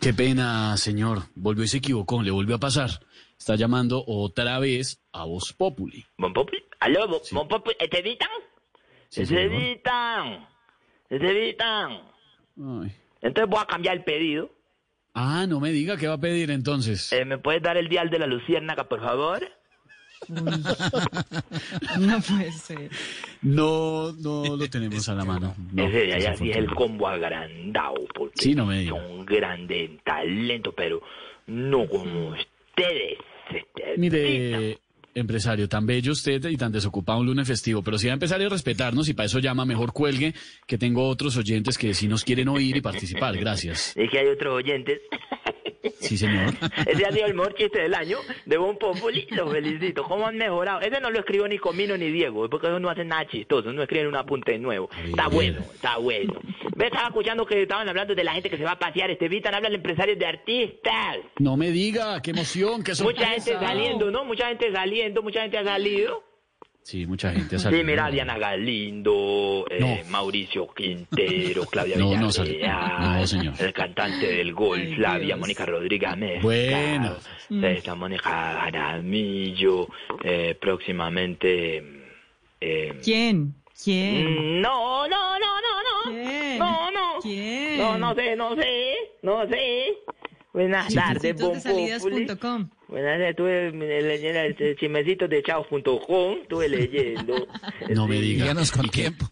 qué 0.00 0.14
pena, 0.14 0.78
señor. 0.78 1.24
Volvió 1.34 1.64
y 1.64 1.68
se 1.68 1.76
equivocó, 1.76 2.22
le 2.22 2.30
volvió 2.30 2.56
a 2.56 2.60
pasar. 2.60 2.88
Está 3.38 3.56
llamando 3.56 4.02
otra 4.06 4.58
vez 4.58 5.02
a 5.12 5.26
Voz 5.26 5.52
Populi. 5.52 6.06
¿Voz 6.16 6.32
Populi? 6.32 6.64
¿Aló, 6.78 7.06
Voz 7.08 7.28
Populi? 7.28 7.76
¿Estevitan? 7.78 8.30
Sí, 9.10 9.26
Necesitan. 11.10 12.00
Entonces 13.20 13.50
voy 13.50 13.60
a 13.60 13.66
cambiar 13.66 13.96
el 13.96 14.04
pedido. 14.04 14.50
Ah, 15.12 15.46
no 15.48 15.60
me 15.60 15.70
diga 15.70 15.96
qué 15.96 16.06
va 16.06 16.14
a 16.14 16.20
pedir 16.20 16.50
entonces. 16.50 17.12
Eh, 17.12 17.24
¿Me 17.24 17.38
puedes 17.38 17.62
dar 17.62 17.76
el 17.76 17.88
dial 17.88 18.10
de 18.10 18.18
la 18.20 18.26
luciérnaga, 18.26 18.84
por 18.88 19.00
favor? 19.00 19.42
no 20.28 22.20
puede 22.20 22.52
ser. 22.52 22.90
No, 23.42 24.12
no 24.12 24.56
lo 24.56 24.70
tenemos 24.70 25.08
a 25.08 25.14
la 25.14 25.24
mano. 25.24 25.54
Ese 25.76 26.06
de 26.06 26.14
allá 26.14 26.36
sí 26.36 26.50
es 26.50 26.56
el 26.56 26.72
combo 26.74 27.08
agrandado, 27.08 28.06
porque 28.14 28.34
sí, 28.36 28.54
no 28.54 28.66
me 28.66 28.86
son 28.86 29.24
grandes 29.24 29.90
en 29.90 29.98
talento, 29.98 30.72
pero 30.72 31.02
no 31.46 31.88
como 31.88 32.30
ustedes. 32.30 33.18
Mire, 33.96 34.78
empresario, 35.14 35.68
tan 35.68 35.86
bello 35.86 36.12
usted 36.12 36.44
y 36.48 36.56
tan 36.56 36.72
desocupado 36.72 37.20
un 37.20 37.26
lunes 37.26 37.46
festivo, 37.46 37.82
pero 37.82 37.98
si 37.98 38.06
va 38.06 38.12
a 38.12 38.14
empezar 38.14 38.40
a 38.40 38.48
respetarnos 38.48 39.08
y 39.08 39.14
para 39.14 39.26
eso 39.26 39.38
llama, 39.38 39.64
mejor 39.64 39.92
cuelgue, 39.92 40.34
que 40.66 40.78
tengo 40.78 41.08
otros 41.08 41.36
oyentes 41.36 41.78
que 41.78 41.94
sí 41.94 42.08
nos 42.08 42.24
quieren 42.24 42.48
oír 42.48 42.76
y 42.76 42.80
participar. 42.80 43.36
Gracias. 43.36 43.94
Es 43.96 44.10
que 44.10 44.18
hay 44.18 44.28
otros 44.28 44.54
oyentes. 44.54 45.00
Sí, 45.98 46.18
señor. 46.18 46.52
Ese 46.86 47.06
ha 47.06 47.12
sido 47.12 47.26
el 47.26 47.34
mejor 47.34 47.54
chiste 47.54 47.80
del 47.80 47.94
año 47.94 48.18
de 48.44 48.56
Bon 48.56 48.76
Populi. 48.76 49.26
Felicito. 49.50 50.04
¿Cómo 50.04 50.26
han 50.26 50.36
mejorado? 50.36 50.80
Ese 50.80 51.00
no 51.00 51.10
lo 51.10 51.20
escribo 51.20 51.48
ni 51.48 51.58
Comino 51.58 51.96
ni 51.96 52.10
Diego, 52.10 52.48
porque 52.48 52.66
ellos 52.66 52.80
no 52.80 52.90
hacen 52.90 53.08
nada 53.08 53.26
chistoso. 53.26 53.72
No 53.72 53.82
escriben 53.82 54.08
un 54.08 54.16
apunte 54.16 54.58
nuevo. 54.58 54.88
Está 55.04 55.28
bueno, 55.28 55.60
está 55.74 55.96
bueno. 55.98 56.34
Ve, 56.76 56.86
estaba 56.86 57.08
escuchando 57.08 57.46
que 57.46 57.62
estaban 57.62 57.88
hablando 57.88 58.14
de 58.14 58.24
la 58.24 58.32
gente 58.32 58.50
que 58.50 58.56
se 58.56 58.64
va 58.64 58.72
a 58.72 58.78
pasear. 58.78 59.10
Este 59.10 59.28
Vitan 59.28 59.54
hablan 59.54 59.74
empresarios 59.74 60.18
de 60.18 60.26
artistas. 60.26 61.18
No 61.38 61.56
me 61.56 61.70
diga, 61.70 62.20
qué 62.22 62.30
emoción, 62.30 62.82
qué 62.82 62.94
sorpresa. 62.94 63.20
Mucha 63.20 63.34
gente 63.34 63.66
saliendo, 63.66 64.10
¿no? 64.10 64.24
Mucha 64.24 64.48
gente 64.48 64.72
saliendo, 64.72 65.22
mucha 65.22 65.42
gente 65.42 65.58
ha 65.58 65.64
salido. 65.64 66.29
Sí, 66.82 67.06
mucha 67.06 67.32
gente 67.32 67.56
mira, 67.84 68.10
Diana 68.10 68.38
Galindo, 68.38 69.64
eh, 69.70 70.02
Mauricio 70.08 70.68
Quintero, 70.74 71.64
Claudia 71.70 71.96
no, 71.96 72.10
Villarreal, 72.10 73.20
no, 73.20 73.26
señor. 73.26 73.54
el 73.58 73.72
cantante 73.72 74.26
del 74.26 74.54
gol, 74.54 74.94
Flavia, 74.96 75.36
Mónica 75.36 75.66
Rodríguez 75.66 76.40
bueno. 76.42 77.16
esta 77.62 77.94
Mónica 77.94 78.30
Jaramillo, 78.62 79.88
eh, 80.24 80.56
próximamente... 80.60 81.82
Eh, 82.60 82.98
¿Quién? 83.02 83.54
¿Quién? 83.82 84.60
No, 84.60 85.08
no, 85.08 85.38
no, 85.38 85.60
no, 85.60 85.82
no. 85.82 86.10
¿Quién? 86.12 86.58
No, 86.58 86.90
no. 86.90 87.20
¿Quién? 87.22 87.78
No, 87.78 87.98
no 87.98 88.14
sé, 88.14 88.36
no 88.36 88.54
sé, 88.54 88.94
no 89.22 89.48
sé. 89.48 89.96
Buenas 90.52 90.92
tardes, 90.92 91.36
Buenas 92.90 93.18
tardes, 93.18 93.36
tuve 93.36 93.70
leyendo 93.70 94.40
el 94.40 94.76
chismecito 94.76 95.28
de 95.28 95.44
chao.com, 95.44 96.38
estuve 96.42 96.68
leyendo. 96.68 97.46
No 97.88 98.08
me 98.08 98.16
digas. 98.16 98.42
Díganos 98.48 98.72
con 98.72 98.88
tiempo. 98.88 99.26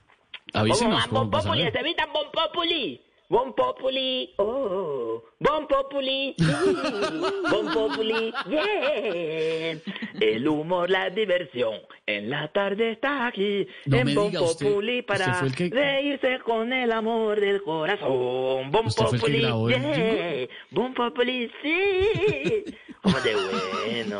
Avísenos. 0.53 1.11
Bon 1.11 1.29
Populi, 1.29 1.69
se 1.71 1.79
evitan 1.81 2.09
Bon 2.13 2.27
Populi. 2.33 3.01
Bon 3.31 3.53
Populi, 3.53 4.33
oh, 4.39 5.23
Bon 5.39 5.67
Populi, 5.67 6.35
Bon 7.51 7.71
Populi, 7.71 8.33
yeah. 8.49 9.79
El 10.19 10.49
humor, 10.49 10.89
la 10.89 11.11
diversión, 11.11 11.75
en 12.07 12.31
la 12.31 12.49
tarde 12.49 12.93
está 12.93 13.27
aquí, 13.27 13.67
en 13.85 14.15
Bon 14.15 14.33
Populi 14.33 15.03
para 15.03 15.43
reírse 15.43 16.39
con 16.39 16.73
el 16.73 16.91
amor 16.91 17.39
del 17.39 17.63
corazón. 17.63 18.71
Bon 18.71 18.87
Populi, 18.97 19.41
yeah. 19.41 20.49
Bon 20.71 20.95
Populi, 20.95 21.51
sí. 21.63 22.65
Como 23.03 23.21
de 23.21 23.35
bueno, 23.35 24.19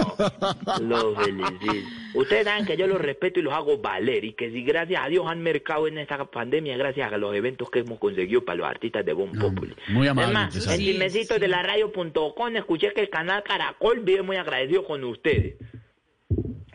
los 0.83 1.17
felicito. 1.25 1.89
Ustedes 2.15 2.45
saben 2.45 2.65
que 2.65 2.77
yo 2.77 2.87
los 2.87 3.01
respeto 3.01 3.41
y 3.41 3.43
los 3.43 3.53
hago 3.53 3.79
valer 3.79 4.25
y 4.25 4.35
que 4.35 4.51
si 4.51 4.63
gracias 4.63 5.03
a 5.05 5.09
Dios 5.09 5.27
han 5.27 5.43
mercado 5.43 5.89
en 5.89 5.99
esta 5.99 6.25
pandemia, 6.25 6.77
gracias 6.77 7.13
a 7.13 7.19
los 7.19 7.35
eventos 7.35 7.71
que 7.71 7.81
hemos 7.81 7.99
conseguido 7.99 8.45
para 8.45 8.59
los 8.59 8.69
artistas 8.69 8.98
de 9.03 9.13
Bon 9.13 9.33
Populi. 9.33 9.75
Muy 9.89 10.09
amable. 10.09 10.37
Además, 10.37 10.69
en 10.69 10.79
chismecito 10.79 11.39
de 11.39 11.49
la 11.49 11.63
radio.com 11.63 12.57
escuché 12.57 12.93
que 12.93 13.01
el 13.01 13.11
canal 13.11 13.43
Caracol 13.43 14.01
vive 14.01 14.23
muy 14.23 14.37
agradecido 14.37 14.85
con 14.85 15.05
ustedes. 15.05 15.57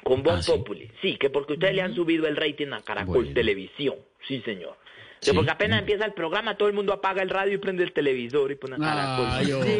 Con 0.03 0.23
Bon 0.23 0.37
¿Ah, 0.37 0.41
Populi. 0.45 0.89
Sí? 1.01 1.15
que 1.17 1.29
porque 1.29 1.53
ustedes 1.53 1.75
le 1.75 1.81
han 1.81 1.95
subido 1.95 2.27
el 2.27 2.35
rating 2.35 2.71
a 2.73 2.81
Caracol 2.81 3.33
Televisión. 3.33 3.95
Sí, 4.27 4.41
señor. 4.41 4.77
Que 5.23 5.33
porque 5.33 5.51
apenas 5.51 5.79
empieza 5.79 6.05
el 6.05 6.13
programa, 6.13 6.57
todo 6.57 6.67
el 6.67 6.75
mundo 6.75 6.91
apaga 6.93 7.21
el 7.21 7.29
radio 7.29 7.53
y 7.53 7.57
prende 7.57 7.83
el 7.83 7.93
televisor 7.93 8.51
y 8.51 8.55
pone 8.55 8.75
a 8.75 8.79
Caracol. 8.79 9.25
Ay, 9.29 9.51
hombre, 9.53 9.77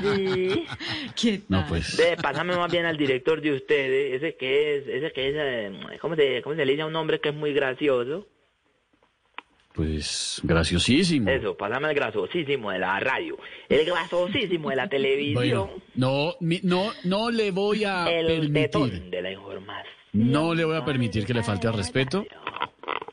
sí. 0.00 0.66
¿Qué 1.20 1.40
No, 1.48 1.64
pues. 1.68 1.96
De, 1.96 2.16
pásame 2.16 2.56
más 2.56 2.70
bien 2.70 2.86
al 2.86 2.96
director 2.96 3.40
de 3.40 3.52
ustedes, 3.52 4.14
ese 4.14 4.36
que 4.36 4.76
es, 4.76 4.86
ese 4.86 5.12
que 5.12 5.28
es, 5.28 5.34
eh, 5.36 5.98
¿cómo 6.00 6.14
se, 6.14 6.42
cómo 6.42 6.54
se 6.54 6.64
le 6.64 6.72
dice 6.72 6.82
a 6.82 6.86
un 6.86 6.96
hombre 6.96 7.20
que 7.20 7.30
es 7.30 7.34
muy 7.34 7.52
gracioso? 7.52 8.28
Pues 9.80 10.42
graciosísimo. 10.44 11.30
Eso, 11.30 11.56
pásame 11.56 11.88
el 11.88 11.94
graciosísimo 11.94 12.70
de 12.70 12.80
la 12.80 13.00
radio. 13.00 13.38
El 13.66 13.86
graciosísimo 13.86 14.68
de 14.68 14.76
la 14.76 14.86
televisión. 14.90 15.70
no, 15.94 16.34
no, 16.38 16.92
no 17.04 17.30
le 17.30 17.50
voy 17.50 17.84
a 17.84 18.04
el 18.10 18.26
permitir. 18.26 19.04
de 19.08 19.22
la 19.22 19.32
información. 19.32 19.94
No 20.12 20.54
le 20.54 20.64
voy 20.66 20.76
a 20.76 20.84
permitir 20.84 21.24
que 21.24 21.32
le 21.32 21.42
falte 21.42 21.66
al 21.66 21.72
respeto. 21.72 22.26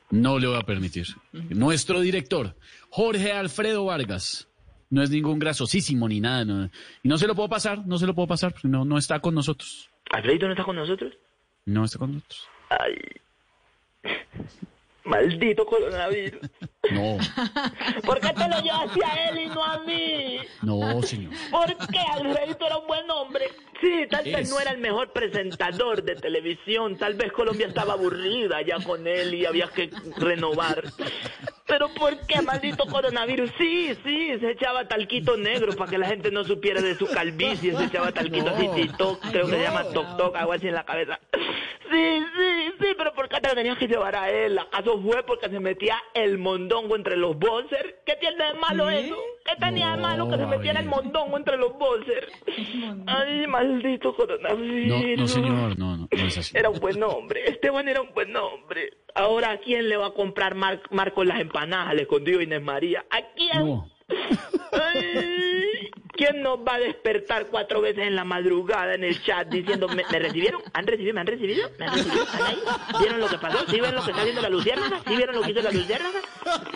No 0.10 0.40
le 0.40 0.48
voy 0.48 0.58
a 0.58 0.64
permitir. 0.64 1.06
Nuestro 1.32 2.02
director, 2.02 2.58
Jorge 2.90 3.32
Alfredo 3.32 3.86
Vargas, 3.86 4.50
no 4.90 5.02
es 5.02 5.10
ningún 5.10 5.40
grasosísimo 5.40 6.10
ni 6.10 6.20
nada. 6.20 6.70
y 7.02 7.08
no 7.08 7.18
se 7.18 7.28
lo 7.28 7.36
puedo 7.36 7.48
pasar, 7.48 7.88
no 7.88 7.98
se 7.98 8.06
lo 8.06 8.14
puedo 8.14 8.28
pasar, 8.28 8.54
no, 8.64 8.84
no 8.84 8.98
está 8.98 9.22
con 9.22 9.34
nosotros. 9.34 9.90
¿Alfredito 10.12 10.48
no 10.48 10.52
está 10.52 10.66
con 10.66 10.76
nosotros? 10.76 11.14
No 11.64 11.86
está 11.86 11.98
con 11.98 12.16
nosotros. 12.16 12.46
Ay. 12.68 12.98
Maldito 15.08 15.66
coronavirus. 15.66 16.42
No. 16.92 17.18
¿Por 18.04 18.20
qué 18.20 18.34
te 18.34 18.48
lo 18.48 18.62
llevaste 18.62 19.06
a 19.06 19.30
él 19.30 19.40
y 19.40 19.46
no 19.48 19.64
a 19.64 19.80
mí? 19.80 20.40
No, 20.62 21.02
señor. 21.02 21.34
¿Por 21.52 21.88
qué 21.88 22.00
Alfredito 22.00 22.66
era 22.66 22.78
un 22.78 22.88
buen 22.88 23.10
hombre? 23.10 23.46
Sí, 23.82 24.06
tal 24.10 24.26
vez 24.26 24.50
no 24.50 24.60
era 24.60 24.72
el 24.72 24.80
mejor 24.80 25.12
presentador 25.12 26.04
de 26.04 26.16
televisión, 26.16 26.98
tal 26.98 27.14
vez 27.14 27.32
Colombia 27.32 27.68
estaba 27.68 27.94
aburrida 27.94 28.62
ya 28.62 28.84
con 28.84 29.06
él 29.06 29.36
y 29.36 29.46
había 29.46 29.68
que 29.68 29.92
renovar. 30.18 30.84
Pero 31.68 31.90
¿por 31.94 32.18
qué, 32.26 32.42
maldito 32.42 32.86
coronavirus? 32.88 33.52
Sí, 33.58 33.94
sí, 34.04 34.40
se 34.40 34.52
echaba 34.52 34.88
talquito 34.88 35.38
negro 35.38 35.76
para 35.76 35.92
que 35.92 35.98
la 35.98 36.08
gente 36.08 36.32
no 36.32 36.44
supiera 36.44 36.82
de 36.82 36.96
su 36.96 37.08
calvicie, 37.08 37.76
se 37.76 37.84
echaba 37.84 38.12
talquito 38.12 38.50
así, 38.50 38.68
tito, 38.74 39.20
creo 39.32 39.46
que 39.46 39.58
se 39.58 39.62
llama 39.62 39.84
toc 39.94 40.18
toc, 40.18 40.36
algo 40.36 40.54
así 40.54 40.68
en 40.68 40.74
la 40.74 40.86
cabeza. 40.86 41.20
Sí, 41.92 42.24
sí, 42.36 42.57
sí, 42.80 42.88
pero 42.98 43.14
¿por 43.14 43.30
qué 43.30 43.40
te 43.40 43.50
lo 43.50 43.56
tenías 43.56 43.78
que 43.78 43.88
llevar 43.88 44.16
a 44.16 44.30
él? 44.30 44.58
¿Acaso 44.58 45.02
fue 45.02 45.24
porque 45.24 45.50
se 45.50 45.60
metía 45.60 45.98
el 46.14 46.38
mondongo 46.38 46.96
entre 46.96 47.18
los 47.18 47.38
bolsers? 47.38 47.96
¿Qué 48.06 48.16
tiene 48.16 48.44
de 48.44 48.54
malo 48.54 48.90
eso? 48.90 49.16
¿Qué 49.46 49.56
tenía 49.60 49.92
de 49.92 49.98
malo 49.98 50.30
que 50.30 50.38
se 50.38 50.46
metiera 50.46 50.80
el 50.80 50.88
mondongo 50.88 51.38
entre 51.38 51.58
los 51.58 51.74
bolsers? 51.78 52.32
Ay, 53.08 53.48
maldito 53.48 54.16
coronavirus. 54.16 54.88
No, 54.88 55.16
no, 55.16 55.28
señor, 55.28 55.80
no, 55.80 55.98
no, 55.98 56.08
no 56.12 56.28
es 56.28 56.38
así. 56.38 56.58
Era 56.58 56.70
un 56.70 56.80
buen 56.80 57.02
hombre, 57.04 57.50
Esteban 57.50 57.88
era 57.88 58.02
un 58.02 58.14
buen 58.14 58.36
hombre. 58.36 58.98
Ahora, 59.16 59.52
¿a 59.52 59.58
quién 59.58 59.90
le 59.90 59.98
va 59.98 60.08
a 60.08 60.14
comprar 60.14 60.56
Mar 60.56 60.82
Marco 60.92 61.24
las 61.24 61.40
empanadas 61.40 61.96
Le 61.96 62.04
escondido 62.04 62.42
Inés 62.42 62.62
María? 62.62 63.06
¿A 63.10 63.22
quién? 63.36 63.66
No. 63.66 63.90
Ay, 64.72 65.37
¿Quién 66.14 66.42
nos 66.42 66.60
va 66.60 66.76
a 66.76 66.80
despertar 66.80 67.48
cuatro 67.48 67.82
veces 67.82 68.08
en 68.08 68.16
la 68.16 68.24
madrugada 68.24 68.96
en 68.96 69.04
el 69.04 69.22
chat 69.22 69.48
diciendo, 69.50 69.88
¿me, 69.88 70.04
recibieron? 70.04 70.62
¿Han 70.74 70.88
recibido? 70.88 71.14
¿Me 71.14 71.22
han 71.22 71.28
recibido? 71.28 71.70
¿Me 71.78 71.86
han 71.86 71.94
recibido? 71.94 72.24
¿Están 72.24 72.44
ahí? 72.46 72.58
¿Vieron 73.00 73.20
lo 73.20 73.28
que 73.28 73.38
pasó? 73.38 73.60
¿Sí 73.68 73.74
vieron 73.74 73.96
lo 73.96 74.04
que 74.04 74.12
está 74.12 74.22
haciendo 74.22 74.42
la 74.42 74.50
luciérnaga? 74.50 75.02
¿Sí 75.08 75.16
vieron 75.16 75.36
lo 75.36 75.42
que 75.42 75.52
hizo 75.52 75.62
la 75.62 75.72
luciérnaga? 75.72 76.20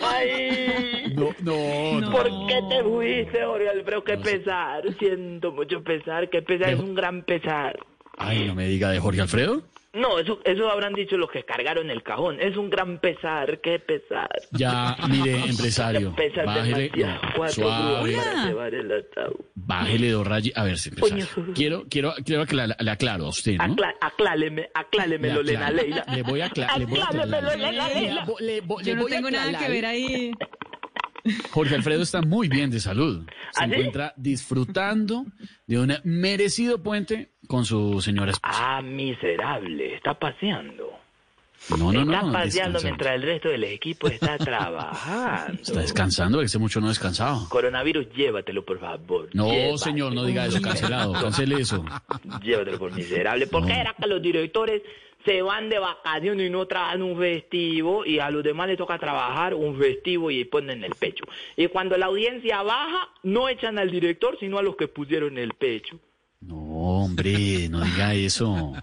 ¡Ay! 0.02 1.12
No, 1.14 1.34
no, 1.40 2.00
no. 2.00 2.10
¿Por 2.10 2.24
qué 2.46 2.62
te 2.68 2.82
fuiste, 2.82 3.44
Jorge 3.44 3.68
Alfredo? 3.68 4.04
Qué 4.04 4.18
pesar. 4.18 4.82
Siento 4.98 5.52
mucho 5.52 5.82
pesar. 5.82 6.28
Qué 6.30 6.42
pesar. 6.42 6.70
Es 6.70 6.80
un 6.80 6.94
gran 6.94 7.22
pesar. 7.22 7.78
Ay, 8.18 8.46
no 8.46 8.54
me 8.54 8.68
diga 8.68 8.90
de 8.90 9.00
Jorge 9.00 9.20
Alfredo. 9.20 9.62
No, 9.94 10.18
eso, 10.18 10.40
eso 10.44 10.70
habrán 10.70 10.94
dicho 10.94 11.18
los 11.18 11.30
que 11.30 11.44
cargaron 11.44 11.90
el 11.90 12.02
cajón. 12.02 12.40
Es 12.40 12.56
un 12.56 12.70
gran 12.70 12.98
pesar, 12.98 13.60
qué 13.60 13.78
pesar. 13.78 14.30
Ya, 14.50 14.96
mire, 15.10 15.38
empresario, 15.46 16.14
bájele, 16.46 16.90
suave. 17.50 18.16
Bájele 19.54 20.10
dos 20.10 20.26
rayas. 20.26 20.56
A 20.56 20.64
ver, 20.64 20.78
empresario. 20.82 21.26
Quiero, 21.54 21.84
quiero, 21.90 22.14
quiero 22.24 22.46
que 22.46 22.56
le, 22.56 22.90
aclaro 22.90 23.26
a 23.26 23.28
usted, 23.28 23.56
¿no? 23.58 23.64
Aclá, 23.64 23.94
acláleme, 24.00 24.70
aclálemelo, 24.72 25.42
Lena 25.42 25.70
Leila. 25.70 26.04
Le 26.10 26.22
voy 26.22 26.40
a 26.40 26.46
aclarar. 26.46 26.80
Aclálemelo, 26.82 27.56
Lena 27.56 27.88
Leila. 27.88 28.26
Yo 28.82 28.96
no 28.96 29.04
tengo 29.04 29.30
nada 29.30 29.58
que 29.58 29.68
ver 29.68 29.84
ahí. 29.84 30.32
Jorge 31.50 31.74
Alfredo 31.74 32.02
está 32.02 32.22
muy 32.22 32.48
bien 32.48 32.70
de 32.70 32.80
salud. 32.80 33.26
Se 33.52 33.62
¿Ah, 33.62 33.66
encuentra 33.66 34.14
disfrutando 34.16 35.26
de 35.66 35.78
un 35.78 35.94
merecido 36.04 36.82
puente 36.82 37.31
con 37.46 37.64
su 37.64 38.00
señora 38.00 38.32
esposa. 38.32 38.76
Ah, 38.76 38.82
miserable, 38.82 39.94
está 39.94 40.14
paseando. 40.14 41.02
No, 41.70 41.92
no, 41.92 42.04
no. 42.04 42.12
Está 42.12 42.32
paseando 42.32 42.80
mientras 42.82 43.14
el 43.14 43.22
resto 43.22 43.48
del 43.48 43.64
equipo 43.64 44.08
está 44.08 44.36
trabajando. 44.38 45.62
Está 45.62 45.80
descansando, 45.80 46.38
que 46.40 46.46
hace 46.46 46.58
mucho 46.58 46.80
no 46.80 46.88
descansado. 46.88 47.48
Coronavirus, 47.48 48.08
llévatelo, 48.14 48.64
por 48.64 48.80
favor. 48.80 49.28
No, 49.32 49.78
señor, 49.78 50.12
no 50.12 50.24
diga 50.24 50.46
eso, 50.46 50.60
cancelado, 50.60 51.12
cancele 51.12 51.60
eso. 51.60 51.84
Llévatelo 52.42 52.78
por 52.78 52.92
miserable. 52.92 53.46
¿Por 53.46 53.66
qué 53.66 53.74
era 53.74 53.94
que 53.94 54.08
los 54.08 54.20
directores 54.20 54.82
se 55.24 55.42
van 55.42 55.68
de 55.68 55.78
vacaciones 55.78 56.48
y 56.48 56.50
no 56.50 56.66
trabajan 56.66 57.02
un 57.02 57.16
festivo 57.16 58.04
y 58.04 58.18
a 58.18 58.30
los 58.30 58.42
demás 58.42 58.68
les 58.68 58.78
toca 58.78 58.98
trabajar 58.98 59.54
un 59.54 59.78
festivo 59.78 60.30
y 60.30 60.44
ponen 60.44 60.82
el 60.82 60.94
pecho. 60.94 61.24
Y 61.56 61.68
cuando 61.68 61.96
la 61.96 62.06
audiencia 62.06 62.62
baja, 62.62 63.08
no 63.22 63.48
echan 63.48 63.78
al 63.78 63.90
director, 63.90 64.36
sino 64.40 64.58
a 64.58 64.62
los 64.62 64.76
que 64.76 64.88
pusieron 64.88 65.38
el 65.38 65.54
pecho. 65.54 65.98
No, 66.42 66.56
hombre, 66.56 67.68
no 67.68 67.80
diga 67.80 68.14
eso. 68.14 68.74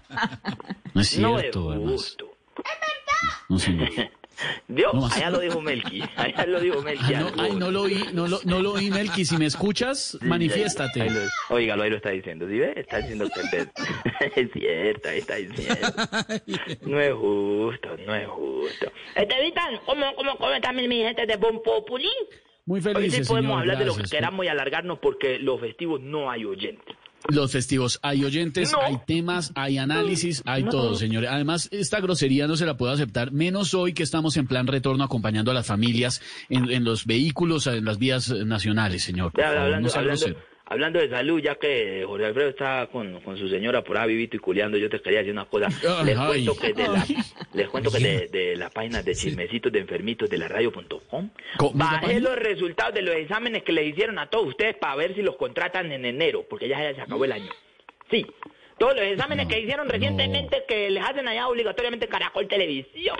No 0.94 1.00
es 1.00 1.08
cierto, 1.08 1.74
no 1.74 1.84
es 1.84 1.90
justo. 1.90 2.30
No, 3.48 3.58
señor. 3.58 3.88
Dios, 4.68 4.94
allá 5.14 5.30
lo 5.30 5.40
dijo 5.40 5.60
Melqui, 5.60 6.02
allá 6.16 6.46
lo 6.46 6.60
dijo 6.60 6.80
Melqui. 6.82 7.14
Ah, 7.14 7.20
no, 7.20 7.42
ay, 7.42 7.52
no 7.56 7.70
lo 7.70 7.82
oí, 7.82 8.06
no 8.14 8.26
lo, 8.26 8.40
no 8.44 8.60
lo 8.60 8.72
oí, 8.72 8.90
Melqui. 8.90 9.24
Si 9.24 9.36
me 9.36 9.46
escuchas, 9.46 10.16
manifiéstate. 10.22 11.06
Oiga, 11.50 11.76
lo, 11.76 11.82
ahí 11.82 11.90
lo 11.90 11.96
está 11.96 12.10
diciendo, 12.10 12.48
¿sí 12.48 12.58
ve? 12.58 12.72
Está 12.76 12.98
diciendo 12.98 13.28
que 13.28 13.40
es 14.40 14.52
cierto, 14.52 15.08
está 15.10 15.34
diciendo. 15.34 15.88
No 16.82 17.00
es 17.00 17.12
justo, 17.12 17.96
no 18.06 18.14
es 18.14 18.28
justo. 18.28 18.92
Estevitan, 19.14 19.78
¿cómo, 19.84 20.14
cómo, 20.14 20.36
cómo 20.36 20.52
están 20.52 20.76
mi 20.76 20.88
gente 20.88 21.26
de 21.26 21.36
Bon 21.36 21.62
Populi? 21.62 22.08
Muy 22.66 22.80
felices, 22.80 23.26
sí 23.26 23.32
podemos 23.32 23.58
hablar 23.58 23.78
de 23.78 23.84
lo 23.84 23.96
que 23.96 24.04
queramos 24.04 24.44
y 24.46 24.48
alargarnos 24.48 24.98
porque 25.00 25.38
los 25.38 25.60
festivos 25.60 26.00
no 26.00 26.30
hay 26.30 26.44
oyentes. 26.44 26.96
Los 27.28 27.52
festivos, 27.52 27.98
hay 28.02 28.24
oyentes, 28.24 28.72
hay 28.80 28.98
temas, 29.06 29.52
hay 29.54 29.78
análisis, 29.78 30.42
hay 30.46 30.64
todo, 30.64 30.94
señores. 30.96 31.30
Además, 31.30 31.68
esta 31.70 32.00
grosería 32.00 32.46
no 32.46 32.56
se 32.56 32.66
la 32.66 32.76
puedo 32.76 32.92
aceptar, 32.92 33.30
menos 33.30 33.74
hoy 33.74 33.92
que 33.92 34.02
estamos 34.02 34.36
en 34.36 34.46
plan 34.46 34.66
retorno 34.66 35.04
acompañando 35.04 35.50
a 35.50 35.54
las 35.54 35.66
familias 35.66 36.20
en, 36.48 36.84
los 36.84 37.06
vehículos, 37.06 37.66
en 37.66 37.84
las 37.84 37.98
vías 37.98 38.30
nacionales, 38.30 39.02
señor. 39.04 39.32
Hablando 39.40 39.88
de 40.70 41.10
salud, 41.10 41.40
ya 41.40 41.56
que 41.56 42.04
Jorge 42.06 42.26
Alfredo 42.26 42.50
está 42.50 42.88
con, 42.92 43.20
su 43.36 43.48
señora 43.48 43.82
por 43.82 43.98
ahí 43.98 44.08
vivito 44.08 44.36
y 44.36 44.38
culeando, 44.38 44.78
yo 44.78 44.88
te 44.88 45.00
quería 45.00 45.18
decir 45.18 45.32
una 45.32 45.46
cosa. 45.46 45.68
Les 46.04 46.16
cuento 46.16 46.56
que 46.56 46.72
de 46.72 46.88
la, 46.88 47.06
les 47.54 47.68
cuento 47.68 47.90
que 47.90 47.98
de, 47.98 48.28
de 48.28 48.56
la 48.56 48.70
página 48.70 49.02
de 49.02 49.14
chismecitos 49.14 49.72
de 49.72 49.80
enfermitos 49.80 50.30
de 50.30 50.38
la 50.38 50.48
radio.com 50.48 51.30
bajé 51.74 52.20
los 52.20 52.36
resultados 52.36 52.94
de 52.94 53.02
los 53.02 53.14
exámenes 53.16 53.64
que 53.64 53.72
le 53.72 53.84
hicieron 53.84 54.18
a 54.18 54.30
todos 54.30 54.48
ustedes 54.48 54.76
para 54.76 54.94
ver 54.94 55.14
si 55.14 55.22
los 55.22 55.36
contratan 55.36 55.90
en 55.90 56.04
enero, 56.04 56.46
porque 56.48 56.68
ya, 56.68 56.94
se 56.94 57.00
acabó 57.00 57.24
el 57.24 57.32
año. 57.32 57.50
Sí, 58.10 58.26
todos 58.78 58.94
los 58.94 59.04
exámenes 59.04 59.48
que 59.48 59.60
hicieron 59.60 59.88
recientemente 59.88 60.64
que 60.68 60.90
les 60.90 61.04
hacen 61.04 61.26
allá 61.26 61.48
obligatoriamente 61.48 62.08
Caracol 62.08 62.46
Televisión. 62.46 63.16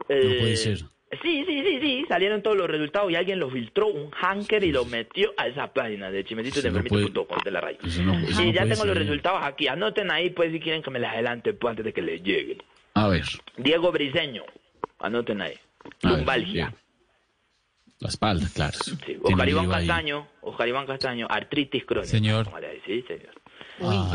no 0.00 0.06
puede 0.06 0.52
eh, 0.52 0.56
ser. 0.56 0.78
Sí, 1.22 1.44
sí, 1.44 1.62
sí, 1.64 1.78
sí, 1.80 2.04
salieron 2.08 2.40
todos 2.40 2.56
los 2.56 2.68
resultados 2.68 3.10
y 3.10 3.16
alguien 3.16 3.40
lo 3.40 3.50
filtró, 3.50 3.88
un 3.88 4.10
hacker, 4.12 4.62
y 4.62 4.70
lo 4.70 4.84
metió 4.84 5.32
a 5.36 5.48
esa 5.48 5.72
página 5.72 6.08
de 6.08 6.24
chimecitos 6.24 6.62
de 6.62 6.70
de 6.70 7.50
la 7.50 7.60
radio. 7.60 7.78
y 7.82 8.52
ya 8.52 8.64
tengo 8.64 8.84
los 8.84 8.96
resultados 8.96 9.40
aquí, 9.42 9.66
anoten 9.66 10.10
ahí 10.12 10.30
pues 10.30 10.52
si 10.52 10.60
quieren 10.60 10.82
que 10.82 10.90
me 10.90 11.00
les 11.00 11.10
adelante 11.10 11.52
pues, 11.52 11.70
antes 11.70 11.84
de 11.84 11.92
que 11.92 12.02
les 12.02 12.22
lleguen. 12.22 12.62
A 12.94 13.08
ver. 13.08 13.24
Diego 13.56 13.90
Briseño, 13.90 14.44
anoten 15.00 15.40
ahí. 15.40 15.54
Lumbalgia. 16.02 16.74
La 17.98 18.08
espalda, 18.08 18.46
claro. 18.54 18.78
Sí. 19.04 19.18
Oscar 19.22 19.48
Iván 19.48 19.68
Castaño, 19.68 20.28
Oscar 20.42 20.68
Iván 20.68 20.86
Castaño, 20.86 21.26
artritis 21.28 21.84
crónica. 21.84 22.10
Señor. 22.10 22.48
Sí, 22.86 23.02
señor. 23.02 23.34